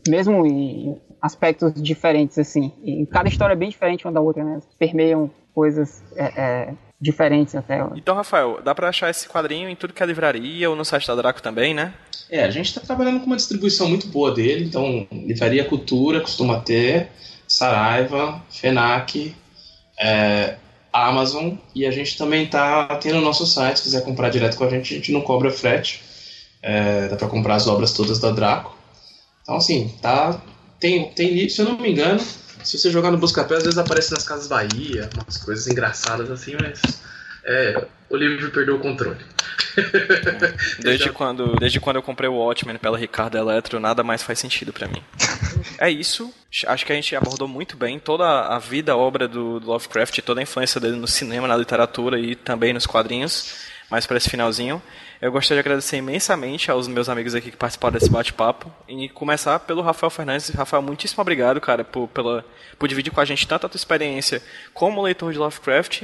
mesmo 0.07 0.45
em 0.45 0.99
aspectos 1.21 1.73
diferentes, 1.81 2.37
assim. 2.37 2.71
E 2.83 3.05
cada 3.05 3.29
história 3.29 3.53
é 3.53 3.55
bem 3.55 3.69
diferente 3.69 4.05
uma 4.05 4.13
da 4.13 4.21
outra, 4.21 4.43
né? 4.43 4.59
Permeiam 4.77 5.29
coisas 5.53 6.03
é, 6.15 6.23
é, 6.35 6.73
diferentes 6.99 7.55
até. 7.55 7.83
Então, 7.95 8.15
Rafael, 8.15 8.59
dá 8.63 8.73
pra 8.73 8.89
achar 8.89 9.09
esse 9.09 9.27
quadrinho 9.27 9.69
em 9.69 9.75
tudo 9.75 9.93
que 9.93 10.01
é 10.01 10.05
livraria 10.05 10.69
ou 10.69 10.75
no 10.75 10.85
site 10.85 11.07
da 11.07 11.15
Draco 11.15 11.41
também, 11.41 11.73
né? 11.73 11.93
É, 12.29 12.43
a 12.43 12.49
gente 12.49 12.73
tá 12.73 12.81
trabalhando 12.81 13.19
com 13.19 13.25
uma 13.25 13.35
distribuição 13.35 13.89
muito 13.89 14.07
boa 14.07 14.33
dele, 14.33 14.63
então 14.65 15.05
Livraria 15.11 15.65
Cultura 15.65 16.21
costuma 16.21 16.61
ter, 16.61 17.09
Saraiva, 17.45 18.41
FENAC, 18.49 19.35
é, 19.99 20.55
Amazon 20.93 21.55
e 21.75 21.85
a 21.85 21.91
gente 21.91 22.17
também 22.17 22.47
tá 22.47 22.87
tendo 23.01 23.15
no 23.15 23.21
nosso 23.21 23.45
site, 23.45 23.77
se 23.77 23.83
quiser 23.83 24.03
comprar 24.03 24.29
direto 24.29 24.57
com 24.57 24.63
a 24.63 24.69
gente, 24.69 24.93
a 24.93 24.97
gente 24.97 25.11
não 25.11 25.21
cobra 25.21 25.51
frete. 25.51 26.01
É, 26.63 27.07
dá 27.07 27.15
para 27.15 27.27
comprar 27.27 27.55
as 27.55 27.67
obras 27.67 27.91
todas 27.91 28.19
da 28.19 28.31
Draco. 28.31 28.77
Então 29.43 29.55
assim, 29.55 29.95
tá 30.01 30.41
tem 30.79 31.11
tem 31.13 31.49
se 31.49 31.61
eu 31.61 31.65
não 31.65 31.77
me 31.77 31.91
engano, 31.91 32.19
se 32.63 32.77
você 32.77 32.89
jogar 32.89 33.11
no 33.11 33.17
Buscapé, 33.17 33.55
às 33.55 33.63
vezes 33.63 33.77
aparece 33.77 34.11
nas 34.11 34.23
Casas 34.23 34.47
Bahia, 34.47 35.09
umas 35.15 35.37
coisas 35.37 35.67
engraçadas 35.67 36.29
assim, 36.29 36.55
mas 36.59 36.81
é, 37.43 37.85
o 38.09 38.15
livro 38.15 38.51
perdeu 38.51 38.75
o 38.75 38.79
controle. 38.79 39.19
desde, 40.79 41.11
quando, 41.11 41.55
desde 41.55 41.79
quando 41.79 41.95
eu 41.95 42.03
comprei 42.03 42.29
o 42.29 42.35
Watchmen 42.35 42.77
pela 42.77 42.97
Ricardo 42.97 43.37
Eletro, 43.37 43.79
nada 43.79 44.03
mais 44.03 44.21
faz 44.21 44.39
sentido 44.39 44.73
para 44.73 44.87
mim. 44.87 45.01
É 45.77 45.89
isso. 45.89 46.33
Acho 46.67 46.85
que 46.85 46.91
a 46.91 46.95
gente 46.95 47.15
abordou 47.15 47.47
muito 47.47 47.77
bem 47.77 47.97
toda 47.97 48.25
a 48.47 48.59
vida, 48.59 48.91
a 48.91 48.97
obra 48.97 49.27
do, 49.27 49.59
do 49.59 49.67
Lovecraft, 49.67 50.19
toda 50.19 50.41
a 50.41 50.43
influência 50.43 50.79
dele 50.79 50.97
no 50.97 51.07
cinema, 51.07 51.47
na 51.47 51.55
literatura 51.55 52.19
e 52.19 52.35
também 52.35 52.73
nos 52.73 52.85
quadrinhos. 52.85 53.53
Mas 53.89 54.05
para 54.05 54.17
esse 54.17 54.29
finalzinho, 54.29 54.81
eu 55.21 55.31
gostaria 55.31 55.61
de 55.61 55.67
agradecer 55.67 55.97
imensamente 55.97 56.71
aos 56.71 56.87
meus 56.87 57.07
amigos 57.07 57.35
aqui 57.35 57.51
que 57.51 57.57
participaram 57.57 57.93
desse 57.93 58.09
bate-papo. 58.09 58.73
E 58.89 59.07
começar 59.09 59.59
pelo 59.59 59.81
Rafael 59.81 60.09
Fernandes. 60.09 60.49
Rafael, 60.49 60.81
muitíssimo 60.81 61.21
obrigado, 61.21 61.61
cara, 61.61 61.83
por, 61.83 62.07
pela, 62.07 62.43
por 62.79 62.89
dividir 62.89 63.11
com 63.11 63.21
a 63.21 63.25
gente 63.25 63.47
tanto 63.47 63.67
a 63.67 63.69
tua 63.69 63.77
experiência 63.77 64.41
como 64.73 65.01
leitor 65.01 65.31
de 65.31 65.37
Lovecraft 65.37 66.03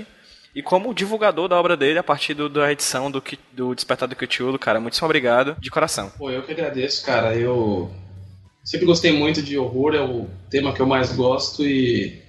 e 0.54 0.62
como 0.62 0.94
divulgador 0.94 1.48
da 1.48 1.56
obra 1.56 1.76
dele 1.76 1.98
a 1.98 2.04
partir 2.04 2.36
do, 2.36 2.48
da 2.48 2.72
edição 2.72 3.10
do, 3.10 3.24
do 3.54 3.74
Despertar 3.74 4.08
do 4.08 4.16
Cthulhu, 4.16 4.60
cara. 4.60 4.80
Muito 4.80 5.04
obrigado, 5.04 5.56
de 5.60 5.72
coração. 5.72 6.12
Pô, 6.16 6.30
eu 6.30 6.44
que 6.44 6.52
agradeço, 6.52 7.04
cara. 7.04 7.36
Eu 7.36 7.92
sempre 8.64 8.86
gostei 8.86 9.12
muito 9.12 9.42
de 9.42 9.58
horror, 9.58 9.96
é 9.96 10.02
o 10.02 10.28
tema 10.50 10.74
que 10.74 10.80
eu 10.80 10.86
mais 10.86 11.12
gosto 11.12 11.66
e, 11.66 12.22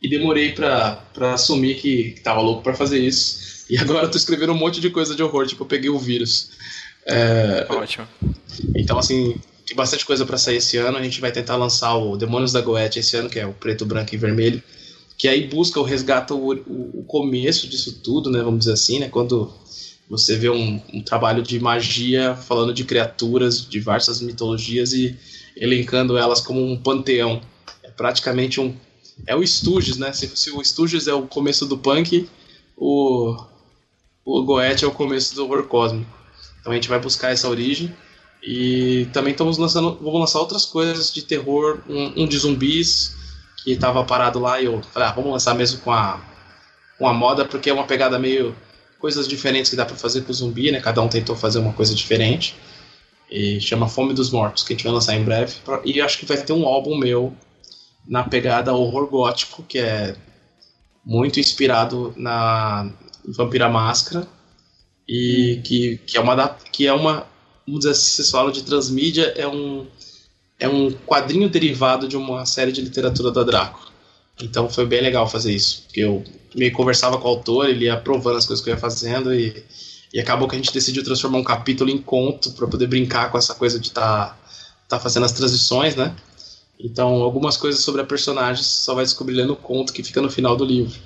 e 0.00 0.08
demorei 0.08 0.52
para 0.52 1.00
assumir 1.32 1.74
que, 1.76 2.12
que 2.12 2.20
tava 2.20 2.40
louco 2.40 2.62
para 2.62 2.74
fazer 2.74 3.00
isso. 3.00 3.55
E 3.68 3.76
agora 3.78 4.06
eu 4.06 4.10
tô 4.10 4.16
escrevendo 4.16 4.52
um 4.52 4.56
monte 4.56 4.80
de 4.80 4.90
coisa 4.90 5.14
de 5.14 5.22
horror, 5.22 5.46
tipo, 5.46 5.64
eu 5.64 5.66
peguei 5.66 5.90
o 5.90 5.98
vírus. 5.98 6.50
É, 7.04 7.66
Ótimo. 7.68 8.06
Então, 8.74 8.98
assim, 8.98 9.36
tem 9.66 9.76
bastante 9.76 10.04
coisa 10.04 10.24
para 10.24 10.38
sair 10.38 10.56
esse 10.56 10.76
ano. 10.76 10.96
A 10.96 11.02
gente 11.02 11.20
vai 11.20 11.32
tentar 11.32 11.56
lançar 11.56 11.96
o 11.96 12.16
Demônios 12.16 12.52
da 12.52 12.60
Goethe 12.60 13.00
esse 13.00 13.16
ano, 13.16 13.28
que 13.28 13.38
é 13.38 13.46
o 13.46 13.52
preto, 13.52 13.84
branco 13.84 14.14
e 14.14 14.18
vermelho. 14.18 14.62
Que 15.18 15.28
aí 15.28 15.46
busca 15.46 15.80
ou 15.80 15.86
resgata 15.86 16.34
o, 16.34 16.52
o, 16.52 17.00
o 17.00 17.04
começo 17.04 17.68
disso 17.68 18.00
tudo, 18.02 18.30
né? 18.30 18.42
Vamos 18.42 18.60
dizer 18.60 18.72
assim, 18.72 18.98
né? 19.00 19.08
Quando 19.08 19.52
você 20.08 20.36
vê 20.36 20.48
um, 20.48 20.80
um, 20.92 21.02
trabalho 21.02 21.42
de 21.42 21.58
magia 21.58 22.36
falando 22.36 22.72
de 22.72 22.84
criaturas 22.84 23.62
de 23.62 23.68
diversas 23.68 24.20
mitologias 24.20 24.92
e 24.92 25.16
elencando 25.56 26.16
elas 26.16 26.40
como 26.40 26.64
um 26.64 26.76
panteão. 26.76 27.40
É 27.82 27.90
praticamente 27.90 28.60
um. 28.60 28.74
É 29.26 29.34
o 29.34 29.44
Stooges, 29.44 29.96
né? 29.96 30.12
Se, 30.12 30.30
se 30.36 30.50
o 30.50 30.62
Stooges 30.62 31.08
é 31.08 31.14
o 31.14 31.26
começo 31.26 31.66
do 31.66 31.78
punk, 31.78 32.28
o, 32.76 33.34
o 34.26 34.42
Goethe 34.42 34.84
é 34.84 34.88
o 34.88 34.90
começo 34.90 35.36
do 35.36 35.44
horror 35.44 35.62
cósmico. 35.68 36.10
Então 36.60 36.72
a 36.72 36.74
gente 36.74 36.88
vai 36.88 36.98
buscar 36.98 37.30
essa 37.30 37.48
origem. 37.48 37.94
E 38.42 39.08
também 39.12 39.30
estamos 39.30 39.56
lançando. 39.56 39.96
Vamos 40.02 40.18
lançar 40.20 40.40
outras 40.40 40.64
coisas 40.64 41.14
de 41.14 41.22
terror, 41.22 41.80
um, 41.88 42.24
um 42.24 42.26
de 42.26 42.36
zumbis, 42.36 43.14
que 43.62 43.70
estava 43.70 44.02
parado 44.04 44.40
lá 44.40 44.60
e 44.60 44.64
eu 44.64 44.82
falei, 44.82 45.08
ah, 45.08 45.12
vamos 45.12 45.30
lançar 45.30 45.54
mesmo 45.54 45.80
com 45.80 45.92
a, 45.92 46.20
com 46.98 47.08
a 47.08 47.12
moda, 47.14 47.44
porque 47.44 47.70
é 47.70 47.72
uma 47.72 47.86
pegada 47.86 48.18
meio. 48.18 48.54
coisas 48.98 49.28
diferentes 49.28 49.70
que 49.70 49.76
dá 49.76 49.86
para 49.86 49.96
fazer 49.96 50.22
com 50.22 50.32
o 50.32 50.34
zumbi, 50.34 50.72
né? 50.72 50.80
Cada 50.80 51.00
um 51.00 51.08
tentou 51.08 51.36
fazer 51.36 51.60
uma 51.60 51.72
coisa 51.72 51.94
diferente. 51.94 52.56
E 53.30 53.60
chama 53.60 53.88
Fome 53.88 54.12
dos 54.12 54.30
Mortos, 54.30 54.64
que 54.64 54.72
a 54.72 54.76
gente 54.76 54.84
vai 54.84 54.92
lançar 54.92 55.14
em 55.14 55.22
breve. 55.22 55.54
E 55.84 56.00
acho 56.00 56.18
que 56.18 56.26
vai 56.26 56.36
ter 56.36 56.52
um 56.52 56.66
álbum 56.66 56.98
meu 56.98 57.32
na 58.06 58.24
pegada 58.24 58.72
horror 58.72 59.06
gótico, 59.08 59.62
que 59.62 59.78
é 59.78 60.16
muito 61.04 61.38
inspirado 61.38 62.12
na 62.16 62.92
Vampira 63.26 63.68
Máscara. 63.68 64.26
E 65.08 65.60
que, 65.64 65.98
que 66.06 66.16
é 66.16 66.20
uma. 66.20 66.48
Que 66.48 66.86
é 66.86 66.92
uma 66.92 67.26
vamos 67.66 67.80
dizer 67.80 67.90
assim, 67.90 68.52
de 68.52 68.62
transmídia, 68.62 69.32
é 69.36 69.46
um, 69.46 69.86
é 70.58 70.68
um 70.68 70.92
quadrinho 70.92 71.48
derivado 71.48 72.06
de 72.06 72.16
uma 72.16 72.46
série 72.46 72.70
de 72.70 72.80
literatura 72.80 73.32
da 73.32 73.42
Draco. 73.42 73.90
Então 74.40 74.68
foi 74.68 74.86
bem 74.86 75.00
legal 75.00 75.28
fazer 75.28 75.52
isso. 75.52 75.82
Porque 75.86 76.00
eu 76.00 76.22
me 76.54 76.70
conversava 76.70 77.18
com 77.18 77.26
o 77.26 77.30
autor, 77.30 77.68
ele 77.68 77.86
ia 77.86 77.94
aprovando 77.94 78.36
as 78.36 78.46
coisas 78.46 78.64
que 78.64 78.70
eu 78.70 78.74
ia 78.74 78.80
fazendo 78.80 79.34
e 79.34 79.64
e 80.16 80.20
acabou 80.20 80.48
que 80.48 80.54
a 80.54 80.58
gente 80.58 80.72
decidiu 80.72 81.04
transformar 81.04 81.36
um 81.36 81.44
capítulo 81.44 81.90
em 81.90 81.98
conto 81.98 82.52
para 82.52 82.66
poder 82.66 82.86
brincar 82.86 83.30
com 83.30 83.36
essa 83.36 83.54
coisa 83.54 83.78
de 83.78 83.88
estar 83.88 84.30
tá, 84.30 84.38
tá 84.88 85.00
fazendo 85.00 85.24
as 85.24 85.32
transições, 85.32 85.94
né? 85.94 86.16
Então, 86.80 87.22
algumas 87.22 87.58
coisas 87.58 87.82
sobre 87.82 88.00
a 88.00 88.04
personagem 88.04 88.62
só 88.62 88.94
vai 88.94 89.04
descobrir 89.04 89.34
lendo 89.34 89.52
o 89.52 89.56
conto 89.56 89.92
que 89.92 90.02
fica 90.02 90.22
no 90.22 90.30
final 90.30 90.56
do 90.56 90.64
livro 90.64 90.98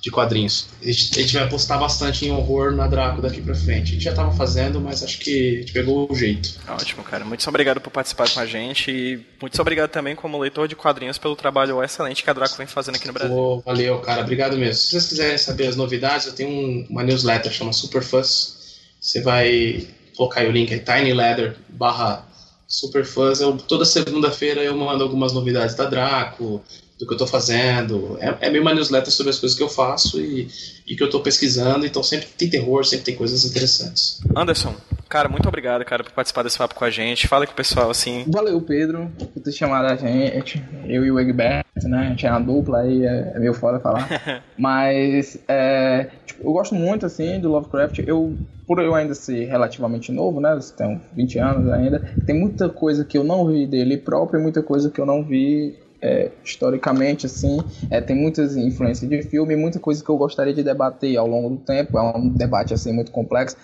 de 0.00 0.10
quadrinhos. 0.10 0.68
A 0.80 0.86
gente, 0.86 1.18
a 1.18 1.22
gente 1.22 1.34
vai 1.34 1.44
apostar 1.44 1.78
bastante 1.78 2.24
em 2.24 2.30
horror 2.30 2.72
na 2.72 2.86
Draco 2.86 3.20
daqui 3.20 3.40
pra 3.40 3.54
frente. 3.54 3.90
A 3.90 3.92
gente 3.94 4.04
já 4.04 4.14
tava 4.14 4.32
fazendo, 4.32 4.80
mas 4.80 5.02
acho 5.02 5.18
que 5.18 5.56
a 5.56 5.60
gente 5.60 5.72
pegou 5.72 6.10
o 6.10 6.14
jeito. 6.14 6.54
Ótimo, 6.68 7.02
cara. 7.02 7.24
Muito 7.24 7.46
obrigado 7.48 7.80
por 7.80 7.90
participar 7.90 8.30
com 8.30 8.40
a 8.40 8.46
gente 8.46 8.90
e 8.90 9.26
muito 9.40 9.60
obrigado 9.60 9.90
também 9.90 10.14
como 10.14 10.38
leitor 10.38 10.68
de 10.68 10.76
quadrinhos 10.76 11.18
pelo 11.18 11.34
trabalho 11.34 11.82
excelente 11.82 12.22
que 12.22 12.30
a 12.30 12.32
Draco 12.32 12.56
vem 12.56 12.66
fazendo 12.66 12.94
aqui 12.94 13.06
no 13.06 13.12
Brasil. 13.12 13.36
Oh, 13.36 13.60
valeu, 13.60 13.98
cara. 14.00 14.22
Obrigado 14.22 14.56
mesmo. 14.56 14.74
Se 14.74 14.90
vocês 14.90 15.06
quiserem 15.08 15.38
saber 15.38 15.66
as 15.66 15.76
novidades, 15.76 16.26
eu 16.26 16.32
tenho 16.32 16.50
um, 16.50 16.86
uma 16.88 17.02
newsletter 17.02 17.52
chama 17.52 17.72
Superfuss. 17.72 18.78
Você 19.00 19.20
vai 19.20 19.86
colocar 20.16 20.40
aí 20.40 20.48
o 20.48 20.52
link 20.52 20.72
aí, 20.72 20.80
tinyleather 20.80 21.56
barra 21.68 22.24
Superfuzz. 22.68 23.40
Eu, 23.40 23.56
toda 23.56 23.84
segunda-feira 23.84 24.62
eu 24.62 24.76
mando 24.76 25.02
algumas 25.02 25.32
novidades 25.32 25.74
da 25.74 25.86
Draco, 25.86 26.62
do 26.98 27.06
que 27.06 27.12
eu 27.12 27.16
estou 27.16 27.26
fazendo. 27.26 28.18
É, 28.20 28.46
é 28.46 28.50
meio 28.50 28.62
uma 28.62 28.74
newsletter 28.74 29.12
sobre 29.12 29.30
as 29.30 29.38
coisas 29.38 29.56
que 29.56 29.62
eu 29.62 29.68
faço 29.68 30.20
e, 30.20 30.48
e 30.86 30.96
que 30.96 31.02
eu 31.02 31.06
estou 31.06 31.22
pesquisando. 31.22 31.86
Então 31.86 32.02
sempre 32.02 32.26
tem 32.36 32.50
terror, 32.50 32.84
sempre 32.84 33.04
tem 33.04 33.14
coisas 33.14 33.44
interessantes. 33.44 34.20
Anderson, 34.36 34.74
cara, 35.08 35.28
muito 35.28 35.48
obrigado, 35.48 35.84
cara, 35.84 36.02
por 36.02 36.12
participar 36.12 36.42
desse 36.42 36.58
papo 36.58 36.74
com 36.74 36.84
a 36.84 36.90
gente. 36.90 37.28
Fala 37.28 37.46
com 37.46 37.52
o 37.52 37.56
pessoal, 37.56 37.90
assim. 37.90 38.24
Valeu, 38.26 38.60
Pedro, 38.60 39.10
por 39.32 39.42
ter 39.42 39.52
chamado 39.52 39.86
a 39.86 39.96
gente. 39.96 40.62
Eu 40.86 41.04
e 41.04 41.10
o 41.10 41.20
Egberto, 41.20 41.88
né? 41.88 42.06
A 42.06 42.10
gente 42.10 42.26
é 42.26 42.30
uma 42.30 42.40
dupla 42.40 42.80
aí, 42.80 43.06
é, 43.06 43.32
é 43.34 43.38
meio 43.38 43.54
foda 43.54 43.78
falar. 43.78 44.08
Mas, 44.58 45.38
é, 45.46 46.10
tipo, 46.26 46.42
eu 46.42 46.52
gosto 46.52 46.74
muito, 46.74 47.06
assim, 47.06 47.38
do 47.40 47.48
Lovecraft. 47.48 48.00
Eu 48.00 48.36
por 48.66 48.78
eu 48.80 48.94
ainda 48.94 49.14
ser 49.14 49.46
relativamente 49.46 50.12
novo, 50.12 50.42
né? 50.42 50.54
Você 50.54 50.74
tem 50.76 51.00
20 51.14 51.38
anos 51.38 51.72
ainda, 51.72 52.00
tem 52.26 52.38
muita 52.38 52.68
coisa 52.68 53.02
que 53.02 53.16
eu 53.16 53.24
não 53.24 53.46
vi 53.46 53.66
dele 53.66 53.96
próprio 53.96 54.38
e 54.38 54.42
muita 54.42 54.62
coisa 54.62 54.90
que 54.90 55.00
eu 55.00 55.06
não 55.06 55.24
vi 55.24 55.74
é, 56.00 56.30
historicamente, 56.44 57.26
assim, 57.26 57.58
é, 57.90 58.00
tem 58.00 58.16
muitas 58.16 58.56
influências 58.56 59.08
de 59.08 59.22
filme, 59.22 59.56
muita 59.56 59.78
coisa 59.78 60.02
que 60.02 60.08
eu 60.08 60.16
gostaria 60.16 60.54
de 60.54 60.62
debater 60.62 61.16
ao 61.16 61.26
longo 61.26 61.50
do 61.50 61.56
tempo, 61.58 61.98
é 61.98 62.16
um 62.16 62.28
debate, 62.28 62.74
assim, 62.74 62.92
muito 62.92 63.10
complexo, 63.10 63.56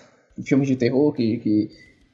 filmes 0.43 0.67
de 0.67 0.75
terror 0.75 1.13
que, 1.13 1.37
que, 1.37 1.71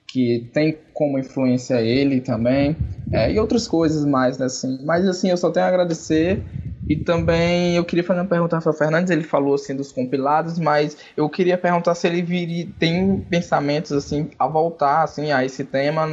que 0.07 0.49
tem 0.53 0.77
como 0.93 1.17
influência 1.17 1.81
ele 1.81 2.21
também, 2.21 2.75
é, 3.11 3.31
e 3.31 3.39
outras 3.39 3.67
coisas 3.67 4.05
mais, 4.05 4.37
né, 4.37 4.45
assim, 4.45 4.79
mas, 4.85 5.07
assim, 5.07 5.29
eu 5.29 5.37
só 5.37 5.49
tenho 5.49 5.65
a 5.65 5.69
agradecer. 5.69 6.43
E 6.89 6.95
também 6.97 7.75
eu 7.75 7.85
queria 7.85 8.03
fazer 8.03 8.19
uma 8.19 8.27
pergunta 8.27 8.55
ao 8.55 8.57
Rafael 8.57 8.75
Fernandes, 8.75 9.11
ele 9.11 9.23
falou 9.23 9.53
assim 9.53 9.73
dos 9.75 9.91
compilados, 9.91 10.59
mas 10.59 10.97
eu 11.15 11.29
queria 11.29 11.57
perguntar 11.57 11.95
se 11.95 12.07
ele 12.07 12.21
viria, 12.21 12.67
tem 12.79 13.21
pensamentos 13.29 13.91
assim 13.91 14.29
a 14.37 14.47
voltar 14.47 15.03
assim 15.03 15.31
a 15.31 15.45
esse 15.45 15.63
tema 15.63 16.05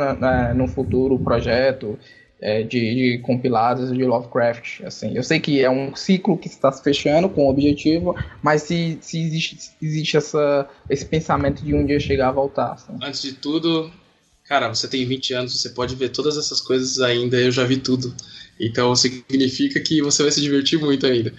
no 0.55 0.68
futuro 0.68 1.18
projeto, 1.18 1.98
é, 2.40 2.62
de, 2.62 2.69
de, 2.69 3.19
compilados 3.19 3.93
de 3.93 4.05
Lovecraft. 4.05 4.82
Assim, 4.85 5.16
eu 5.16 5.23
sei 5.23 5.40
que 5.40 5.60
é 5.60 5.70
um 5.70 5.94
ciclo 5.94 6.36
que 6.36 6.48
está 6.48 6.70
se 6.70 6.82
fechando 6.82 7.28
com 7.28 7.47
o 7.47 7.51
objetivo, 7.51 8.15
mas 8.43 8.62
se, 8.62 8.98
se 9.01 9.20
existe, 9.20 9.59
existe 9.82 10.16
essa, 10.16 10.69
esse 10.89 11.05
pensamento 11.05 11.65
de 11.65 11.74
um 11.74 11.85
dia 11.85 11.98
chegar 11.98 12.28
a 12.28 12.32
voltar. 12.32 12.73
Assim. 12.73 12.97
Antes 13.02 13.23
de 13.23 13.32
tudo, 13.32 13.90
cara, 14.44 14.69
você 14.69 14.86
tem 14.86 15.05
20 15.05 15.35
anos, 15.35 15.60
você 15.60 15.70
pode 15.70 15.94
ver 15.94 16.10
todas 16.10 16.36
essas 16.36 16.60
coisas 16.60 17.01
ainda, 17.01 17.36
eu 17.36 17.51
já 17.51 17.65
vi 17.65 17.77
tudo. 17.77 18.15
Então 18.60 18.94
significa 18.97 19.78
que 19.81 20.02
você 20.02 20.23
vai 20.23 20.32
se 20.32 20.40
divertir 20.40 20.81
muito 20.81 21.06
ainda. 21.06 21.32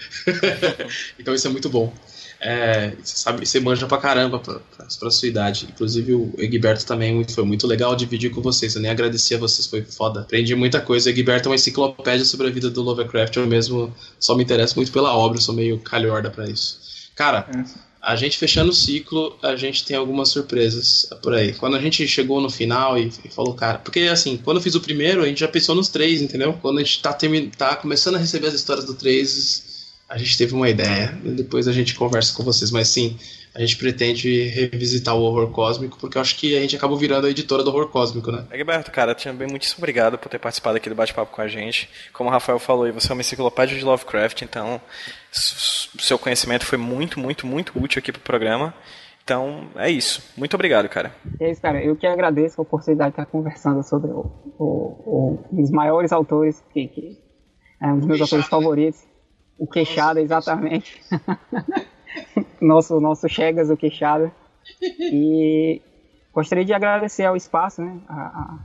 então 1.19 1.33
isso 1.33 1.47
é 1.47 1.49
muito 1.49 1.69
bom. 1.69 1.93
É, 2.41 2.91
você 3.03 3.17
sabe, 3.17 3.45
você 3.45 3.59
manja 3.59 3.85
pra 3.85 3.97
caramba 3.97 4.39
pra, 4.39 4.59
pra, 4.59 4.87
pra, 4.99 5.11
sua 5.11 5.27
idade. 5.27 5.67
Inclusive 5.69 6.13
o 6.13 6.33
Egberto 6.37 6.85
também 6.85 7.23
foi 7.25 7.43
muito 7.43 7.67
legal 7.67 7.95
dividir 7.95 8.31
com 8.31 8.41
vocês. 8.41 8.75
Eu 8.75 8.81
nem 8.81 8.89
agradeci 8.89 9.35
a 9.35 9.37
vocês, 9.37 9.67
foi 9.67 9.81
foda. 9.81 10.21
Aprendi 10.21 10.55
muita 10.55 10.79
coisa. 10.79 11.09
O 11.09 11.11
Egberto 11.11 11.47
é 11.47 11.49
uma 11.49 11.55
enciclopédia 11.55 12.25
sobre 12.25 12.47
a 12.47 12.49
vida 12.49 12.69
do 12.69 12.81
Lovecraft. 12.81 13.35
Eu 13.35 13.45
mesmo 13.45 13.93
só 14.19 14.35
me 14.35 14.43
interesso 14.43 14.75
muito 14.77 14.91
pela 14.91 15.13
obra, 15.13 15.41
sou 15.41 15.53
meio 15.53 15.79
calhorda 15.79 16.29
para 16.29 16.49
isso. 16.49 16.79
Cara, 17.13 17.45
é. 17.53 17.63
a 18.01 18.15
gente 18.15 18.37
fechando 18.37 18.69
o 18.69 18.73
ciclo, 18.73 19.37
a 19.43 19.57
gente 19.57 19.83
tem 19.83 19.97
algumas 19.97 20.29
surpresas 20.29 21.09
por 21.21 21.33
aí. 21.33 21.53
Quando 21.53 21.75
a 21.75 21.81
gente 21.81 22.07
chegou 22.07 22.39
no 22.39 22.49
final 22.49 22.97
e, 22.97 23.11
e 23.25 23.27
falou, 23.27 23.53
cara, 23.53 23.79
porque 23.79 24.01
assim, 24.01 24.37
quando 24.37 24.57
eu 24.57 24.63
fiz 24.63 24.75
o 24.75 24.79
primeiro, 24.79 25.23
a 25.23 25.25
gente 25.25 25.41
já 25.41 25.47
pensou 25.49 25.75
nos 25.75 25.89
três, 25.89 26.21
entendeu? 26.21 26.57
Quando 26.61 26.79
a 26.79 26.83
gente 26.83 27.01
tá, 27.01 27.13
tá 27.57 27.75
começando 27.75 28.15
a 28.15 28.19
receber 28.19 28.47
as 28.47 28.53
histórias 28.53 28.85
do 28.85 28.93
três 28.93 29.68
a 30.09 30.17
gente 30.17 30.37
teve 30.37 30.55
uma 30.55 30.67
ideia, 30.67 31.15
depois 31.23 31.67
a 31.67 31.71
gente 31.71 31.93
conversa 31.93 32.35
com 32.35 32.43
vocês, 32.43 32.71
mas 32.71 32.87
sim, 32.87 33.15
a 33.53 33.59
gente 33.59 33.77
pretende 33.77 34.47
revisitar 34.47 35.15
o 35.15 35.21
horror 35.21 35.51
cósmico, 35.51 35.99
porque 35.99 36.17
eu 36.17 36.21
acho 36.21 36.35
que 36.35 36.57
a 36.57 36.61
gente 36.61 36.75
acabou 36.75 36.97
virando 36.97 37.27
a 37.27 37.29
editora 37.29 37.63
do 37.63 37.69
horror 37.69 37.89
cósmico, 37.89 38.31
né? 38.31 38.45
Egberto, 38.51 38.91
cara, 38.91 39.13
também 39.13 39.47
muitíssimo 39.47 39.79
obrigado 39.79 40.17
por 40.17 40.27
ter 40.27 40.39
participado 40.39 40.77
aqui 40.77 40.89
do 40.89 40.95
bate-papo 40.95 41.31
com 41.31 41.41
a 41.41 41.47
gente. 41.47 41.87
Como 42.11 42.27
o 42.27 42.31
Rafael 42.31 42.57
falou, 42.57 42.91
você 42.91 43.11
é 43.11 43.13
uma 43.13 43.21
enciclopédia 43.21 43.77
de 43.77 43.85
Lovecraft, 43.85 44.41
então 44.41 44.81
seu 45.31 46.17
conhecimento 46.17 46.65
foi 46.65 46.77
muito, 46.77 47.19
muito, 47.19 47.45
muito 47.45 47.79
útil 47.79 47.99
aqui 47.99 48.11
pro 48.11 48.21
programa. 48.21 48.73
Então, 49.23 49.67
é 49.75 49.91
isso. 49.91 50.23
Muito 50.35 50.55
obrigado, 50.55 50.89
cara. 50.89 51.13
É 51.39 51.51
isso, 51.51 51.61
cara. 51.61 51.83
Eu 51.83 51.95
que 51.95 52.07
agradeço 52.07 52.59
a 52.59 52.63
oportunidade 52.63 53.11
de 53.11 53.21
estar 53.21 53.25
conversando 53.27 53.83
sobre 53.83 54.09
o, 54.09 54.25
o, 54.57 54.65
o, 54.65 55.45
um 55.51 55.61
dos 55.61 55.69
maiores 55.69 56.11
autores, 56.11 56.63
que, 56.73 56.87
que 56.87 57.19
é 57.79 57.87
um 57.87 57.99
dos 57.99 58.07
meus 58.07 58.21
autores 58.21 58.47
favoritos. 58.47 59.08
O 59.59 59.67
Queixada, 59.67 60.21
exatamente. 60.21 61.01
nosso, 62.61 62.99
nosso 62.99 63.27
Chegas, 63.27 63.69
o 63.69 63.77
Queixada. 63.77 64.31
E 64.81 65.81
gostaria 66.33 66.65
de 66.65 66.73
agradecer 66.73 67.25
ao 67.25 67.35
espaço, 67.35 67.81
né? 67.81 67.99
A, 68.07 68.15
a, 68.15 68.59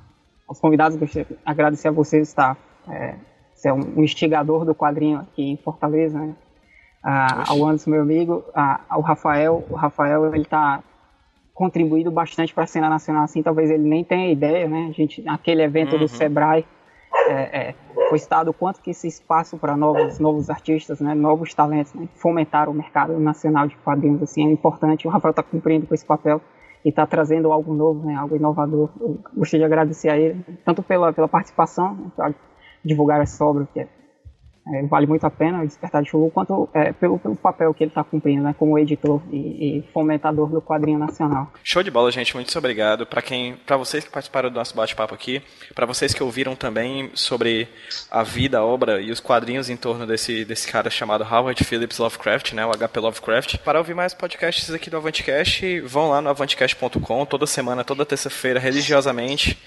aos 0.46 0.60
convidados, 0.60 0.96
gostaria 0.96 1.26
agradecer 1.44 1.88
a 1.88 1.92
vocês 1.92 2.28
estar. 2.28 2.56
É, 2.88 3.16
ser 3.54 3.72
um 3.72 4.02
instigador 4.02 4.64
do 4.64 4.74
quadrinho 4.74 5.18
aqui 5.18 5.42
em 5.42 5.56
Fortaleza, 5.56 6.18
né? 6.18 6.34
Ah, 7.02 7.44
ao 7.48 7.64
Anderson, 7.64 7.90
meu 7.90 8.02
amigo, 8.02 8.44
ah, 8.54 8.80
ao 8.88 9.00
Rafael. 9.00 9.64
O 9.70 9.74
Rafael, 9.74 10.26
ele 10.34 10.42
está 10.42 10.82
contribuído 11.52 12.10
bastante 12.10 12.52
para 12.52 12.64
a 12.64 12.66
cena 12.66 12.90
nacional, 12.90 13.22
assim, 13.22 13.42
talvez 13.42 13.70
ele 13.70 13.84
nem 13.84 14.02
tenha 14.02 14.30
ideia, 14.30 14.68
né? 14.68 14.88
A 14.90 14.92
gente, 14.92 15.22
naquele 15.22 15.62
evento 15.62 15.94
uhum. 15.94 16.00
do 16.00 16.08
Sebrae, 16.08 16.66
é, 17.28 17.68
é, 17.68 17.74
foi 18.08 18.16
estado 18.16 18.50
o 18.50 18.54
quanto 18.54 18.80
que 18.80 18.90
esse 18.90 19.06
espaço 19.06 19.56
para 19.56 19.76
novos, 19.76 20.18
novos 20.18 20.50
artistas, 20.50 21.00
né, 21.00 21.14
novos 21.14 21.54
talentos, 21.54 21.94
né, 21.94 22.08
fomentar 22.14 22.68
o 22.68 22.74
mercado 22.74 23.18
nacional 23.18 23.66
de 23.66 23.76
quadrinhos 23.76 24.22
assim 24.22 24.46
é 24.46 24.52
importante. 24.52 25.06
O 25.06 25.10
Rafael 25.10 25.30
está 25.30 25.42
cumprindo 25.42 25.86
com 25.86 25.94
esse 25.94 26.04
papel 26.04 26.40
e 26.84 26.92
tá 26.92 27.06
trazendo 27.06 27.50
algo 27.50 27.72
novo, 27.72 28.06
né, 28.06 28.14
algo 28.14 28.36
inovador. 28.36 28.90
Eu 29.00 29.18
gostaria 29.34 29.66
de 29.66 29.72
agradecer 29.72 30.10
a 30.10 30.18
ele, 30.18 30.44
tanto 30.64 30.82
pela, 30.82 31.12
pela 31.12 31.28
participação, 31.28 31.94
né, 31.94 32.10
para 32.14 32.34
divulgar 32.84 33.20
essa 33.20 33.44
obra, 33.44 33.66
que 33.72 33.80
é 33.80 33.88
é, 34.66 34.82
vale 34.84 35.06
muito 35.06 35.24
a 35.24 35.30
pena 35.30 35.62
o 35.62 35.66
Despertar 35.66 36.02
de 36.02 36.10
Chulu, 36.10 36.30
quanto 36.30 36.68
é, 36.72 36.92
pelo, 36.92 37.18
pelo 37.18 37.36
papel 37.36 37.74
que 37.74 37.84
ele 37.84 37.90
está 37.90 38.02
cumprindo 38.02 38.42
né, 38.42 38.54
como 38.58 38.78
editor 38.78 39.20
e, 39.30 39.36
e, 39.78 39.84
fomentador 39.92 40.48
do 40.48 40.62
quadrinho 40.62 40.98
nacional. 40.98 41.52
Show 41.62 41.82
de 41.82 41.90
bola, 41.90 42.10
gente. 42.10 42.34
Muito 42.34 42.56
obrigado. 42.56 43.04
Para 43.04 43.20
quem, 43.20 43.56
para 43.66 43.76
vocês 43.76 44.04
que 44.04 44.10
participaram 44.10 44.48
do 44.48 44.54
nosso 44.54 44.74
bate-papo 44.74 45.14
aqui, 45.14 45.42
para 45.74 45.84
vocês 45.84 46.14
que 46.14 46.22
ouviram 46.22 46.56
também 46.56 47.10
sobre 47.14 47.68
a 48.10 48.22
vida, 48.22 48.58
a 48.58 48.64
obra 48.64 49.02
e 49.02 49.10
os 49.10 49.20
quadrinhos 49.20 49.68
em 49.68 49.76
torno 49.76 50.06
desse, 50.06 50.44
desse 50.44 50.70
cara 50.70 50.88
chamado 50.88 51.24
Howard 51.24 51.62
Phillips 51.62 51.98
Lovecraft, 51.98 52.54
né, 52.54 52.64
o 52.64 52.70
HP 52.70 53.00
Lovecraft. 53.00 53.58
Para 53.58 53.78
ouvir 53.78 53.94
mais 53.94 54.14
podcasts 54.14 54.70
aqui 54.70 54.88
do 54.88 54.96
Avantcast, 54.96 55.80
vão 55.80 56.08
lá 56.08 56.22
no 56.22 56.30
avantcast.com 56.30 57.26
toda 57.26 57.46
semana, 57.46 57.84
toda 57.84 58.06
terça-feira, 58.06 58.58
religiosamente, 58.58 59.58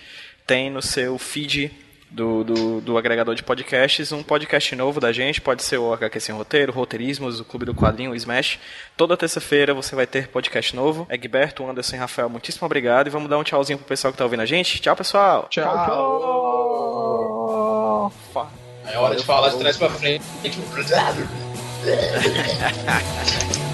tem 0.47 0.71
no 0.71 0.81
seu 0.81 1.17
feed 1.19 1.71
do, 2.09 2.43
do, 2.43 2.81
do, 2.81 2.97
agregador 2.97 3.35
de 3.35 3.43
podcasts, 3.43 4.11
um 4.11 4.23
podcast 4.23 4.75
novo 4.75 4.99
da 4.99 5.11
gente, 5.11 5.41
pode 5.41 5.61
ser 5.63 5.77
o 5.77 5.93
HQ 5.93 6.19
Sem 6.19 6.33
Roteiro, 6.35 6.71
Roteirismos, 6.71 7.39
o 7.39 7.45
Clube 7.45 7.65
do 7.65 7.75
Quadrinho, 7.75 8.11
o 8.11 8.15
Smash. 8.15 8.59
Toda 8.95 9.17
terça-feira 9.17 9.73
você 9.73 9.95
vai 9.95 10.07
ter 10.07 10.27
podcast 10.27 10.75
novo. 10.75 11.05
Egberto, 11.09 11.67
Anderson 11.69 11.95
e 11.97 11.99
Rafael, 11.99 12.29
muitíssimo 12.29 12.65
obrigado. 12.65 13.07
E 13.07 13.09
vamos 13.09 13.29
dar 13.29 13.37
um 13.37 13.43
tchauzinho 13.43 13.77
pro 13.77 13.87
pessoal 13.87 14.11
que 14.11 14.17
tá 14.17 14.23
ouvindo 14.23 14.41
a 14.41 14.45
gente. 14.45 14.81
Tchau, 14.81 14.95
pessoal! 14.95 15.47
Tchau! 15.49 15.73
tchau. 18.33 18.57
É 18.85 18.97
hora 18.97 19.15
de 19.15 19.23
falar 19.23 19.49
de 19.49 19.59
trás 19.59 19.75
pra 19.77 19.89
frente. 19.89 20.23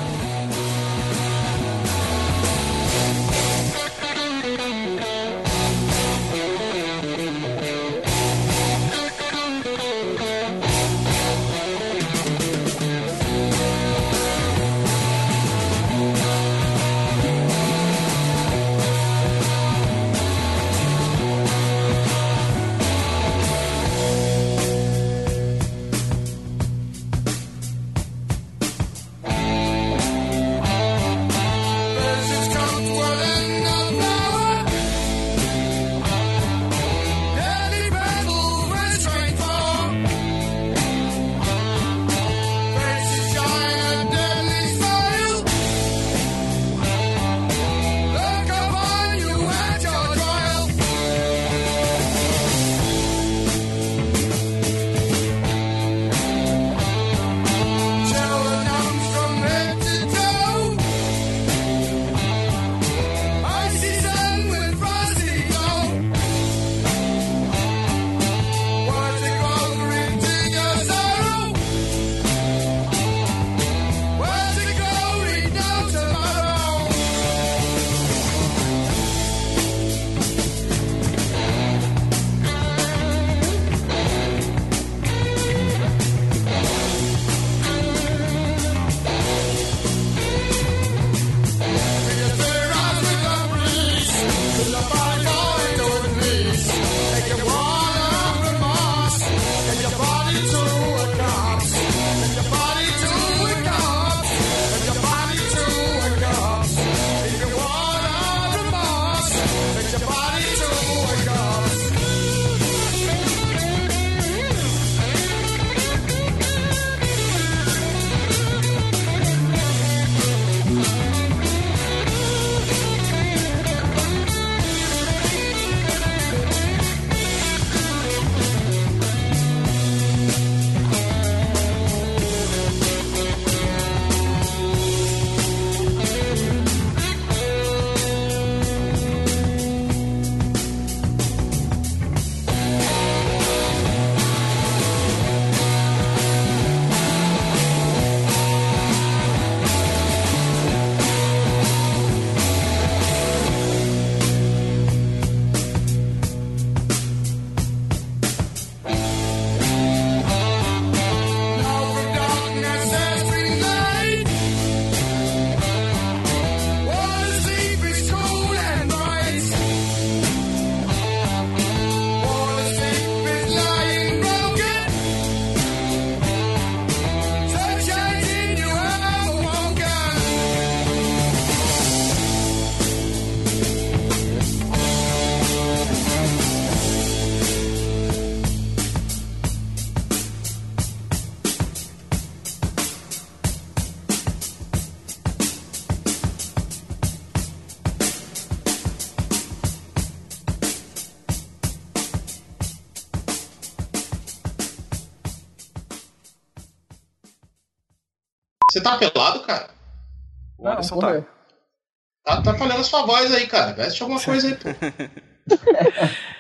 Tá. 212.24 212.42
Falhando 212.58 212.82
a 212.82 212.84
sua 212.84 213.06
voz 213.06 213.34
aí, 213.34 213.48
cara. 213.48 213.74
Veste 213.74 214.02
alguma 214.02 214.22
coisa 214.22 214.48
aí, 214.48 214.56
pô. 214.56 214.70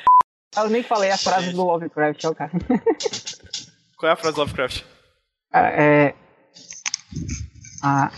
Eu 0.56 0.70
nem 0.70 0.84
falei 0.84 1.12
a 1.12 1.18
frase 1.18 1.52
do 1.52 1.64
Lovecraft, 1.64 2.24
ó, 2.26 2.34
cara. 2.34 2.52
Qual 3.98 4.10
é 4.10 4.14
a 4.14 4.16
frase 4.16 4.36
do 4.36 4.42
Lovecraft? 4.42 4.84
É, 5.54 6.14
a, 7.84 8.12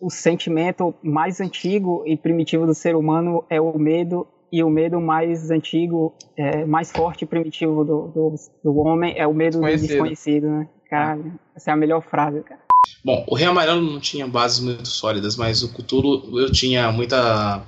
o 0.00 0.10
sentimento 0.10 0.94
mais 1.02 1.40
antigo 1.40 2.02
e 2.06 2.16
primitivo 2.16 2.66
do 2.66 2.74
ser 2.74 2.96
humano 2.96 3.44
é 3.50 3.60
o 3.60 3.78
medo, 3.78 4.26
e 4.50 4.62
o 4.62 4.70
medo 4.70 5.00
mais 5.00 5.50
antigo, 5.50 6.14
é, 6.36 6.64
mais 6.64 6.90
forte 6.90 7.22
e 7.22 7.26
primitivo 7.26 7.84
do, 7.84 8.08
do, 8.08 8.34
do 8.64 8.76
homem 8.78 9.14
é 9.16 9.26
o 9.26 9.34
medo 9.34 9.60
do 9.60 9.66
desconhecido, 9.66 10.48
né? 10.48 10.68
Cara, 10.88 11.20
essa 11.54 11.70
é 11.70 11.72
a 11.72 11.76
melhor 11.76 12.02
frase, 12.02 12.40
cara. 12.42 12.60
Bom, 13.04 13.24
o 13.28 13.34
Rei 13.34 13.46
Amarelo 13.46 13.80
não 13.80 14.00
tinha 14.00 14.26
bases 14.26 14.60
muito 14.60 14.88
sólidas, 14.88 15.36
mas 15.36 15.62
o 15.62 15.68
Cthulhu 15.68 16.38
eu 16.38 16.50
tinha 16.50 16.90
muita 16.90 17.62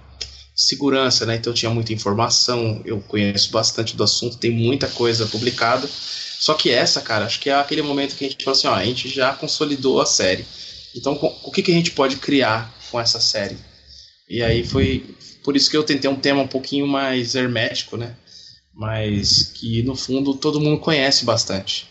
segurança, 0.55 1.25
né? 1.27 1.37
Então 1.37 1.53
tinha 1.53 1.71
muita 1.71 1.93
informação, 1.93 2.83
eu 2.85 3.01
conheço 3.01 3.51
bastante 3.51 3.97
do 3.97 4.05
assunto, 4.05 4.39
tem 4.39 4.51
muita 4.51 4.89
coisa 4.89 5.27
publicada. 5.27 5.89
Só 5.89 6.55
que 6.55 6.71
essa, 6.71 7.01
cara, 7.01 7.27
acho 7.27 7.41
que 7.41 7.51
é 7.51 7.55
aquele 7.55 7.83
momento 7.83 8.17
que 8.17 8.25
a 8.25 8.29
gente 8.29 8.43
falou 8.43 8.59
assim, 8.59 8.67
ó, 8.67 8.75
a 8.75 8.85
gente 8.85 9.09
já 9.09 9.35
consolidou 9.35 10.01
a 10.01 10.07
série. 10.07 10.45
Então, 10.95 11.13
o 11.45 11.51
que, 11.51 11.63
que 11.63 11.71
a 11.71 11.75
gente 11.75 11.91
pode 11.91 12.17
criar 12.17 12.75
com 12.91 12.99
essa 12.99 13.21
série? 13.21 13.57
E 14.29 14.43
aí 14.43 14.65
foi 14.65 15.15
por 15.45 15.57
isso 15.57 15.71
que 15.71 15.77
eu 15.77 15.83
tentei 15.83 16.11
um 16.11 16.17
tema 16.17 16.43
um 16.43 16.49
pouquinho 16.49 16.87
mais 16.87 17.35
hermético, 17.35 17.97
né? 17.97 18.17
Mas 18.75 19.45
que 19.55 19.83
no 19.83 19.95
fundo 19.95 20.35
todo 20.35 20.61
mundo 20.61 20.81
conhece 20.81 21.25
bastante. 21.25 21.90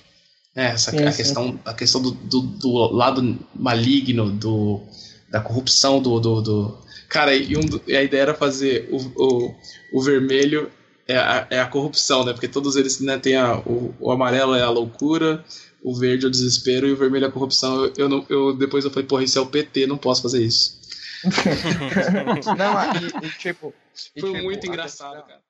É, 0.55 0.65
essa 0.67 0.91
sim, 0.91 1.03
a, 1.03 1.11
questão, 1.11 1.59
a 1.63 1.73
questão 1.73 2.01
do, 2.01 2.11
do, 2.11 2.41
do, 2.41 2.71
lado 2.91 3.37
maligno, 3.55 4.31
do, 4.31 4.81
da 5.29 5.39
corrupção 5.39 6.01
do. 6.01 6.19
do, 6.19 6.41
do... 6.41 6.77
Cara, 7.07 7.35
e, 7.35 7.55
um, 7.55 7.61
e 7.87 7.95
a 7.95 8.03
ideia 8.03 8.21
era 8.21 8.33
fazer 8.33 8.89
o, 8.91 8.97
o, 8.97 9.55
o 9.93 10.01
vermelho 10.01 10.71
é 11.07 11.17
a, 11.17 11.47
é 11.49 11.59
a 11.59 11.67
corrupção, 11.67 12.23
né? 12.23 12.33
Porque 12.33 12.47
todos 12.47 12.75
eles 12.75 12.99
né, 12.99 13.17
tem 13.17 13.35
a, 13.35 13.57
o, 13.59 13.93
o 13.99 14.11
amarelo 14.11 14.55
é 14.55 14.61
a 14.61 14.69
loucura, 14.69 15.43
o 15.83 15.95
verde 15.95 16.25
é 16.25 16.27
o 16.27 16.31
desespero 16.31 16.87
e 16.87 16.93
o 16.93 16.97
vermelho 16.97 17.25
é 17.25 17.27
a 17.27 17.31
corrupção. 17.31 17.85
Eu, 17.85 17.93
eu, 17.97 18.09
não, 18.09 18.25
eu 18.29 18.55
depois 18.55 18.85
eu 18.85 18.91
falei, 18.91 19.07
porra, 19.07 19.23
isso 19.23 19.37
é 19.37 19.41
o 19.41 19.47
PT, 19.47 19.87
não 19.87 19.97
posso 19.97 20.21
fazer 20.21 20.43
isso. 20.43 20.79
não, 22.57 23.23
e, 23.23 23.27
e 23.27 23.29
tipo. 23.37 23.73
E, 24.15 24.21
Foi 24.21 24.31
tipo, 24.31 24.43
muito 24.43 24.65
engraçado, 24.67 25.13
questão, 25.13 25.27
cara. 25.27 25.48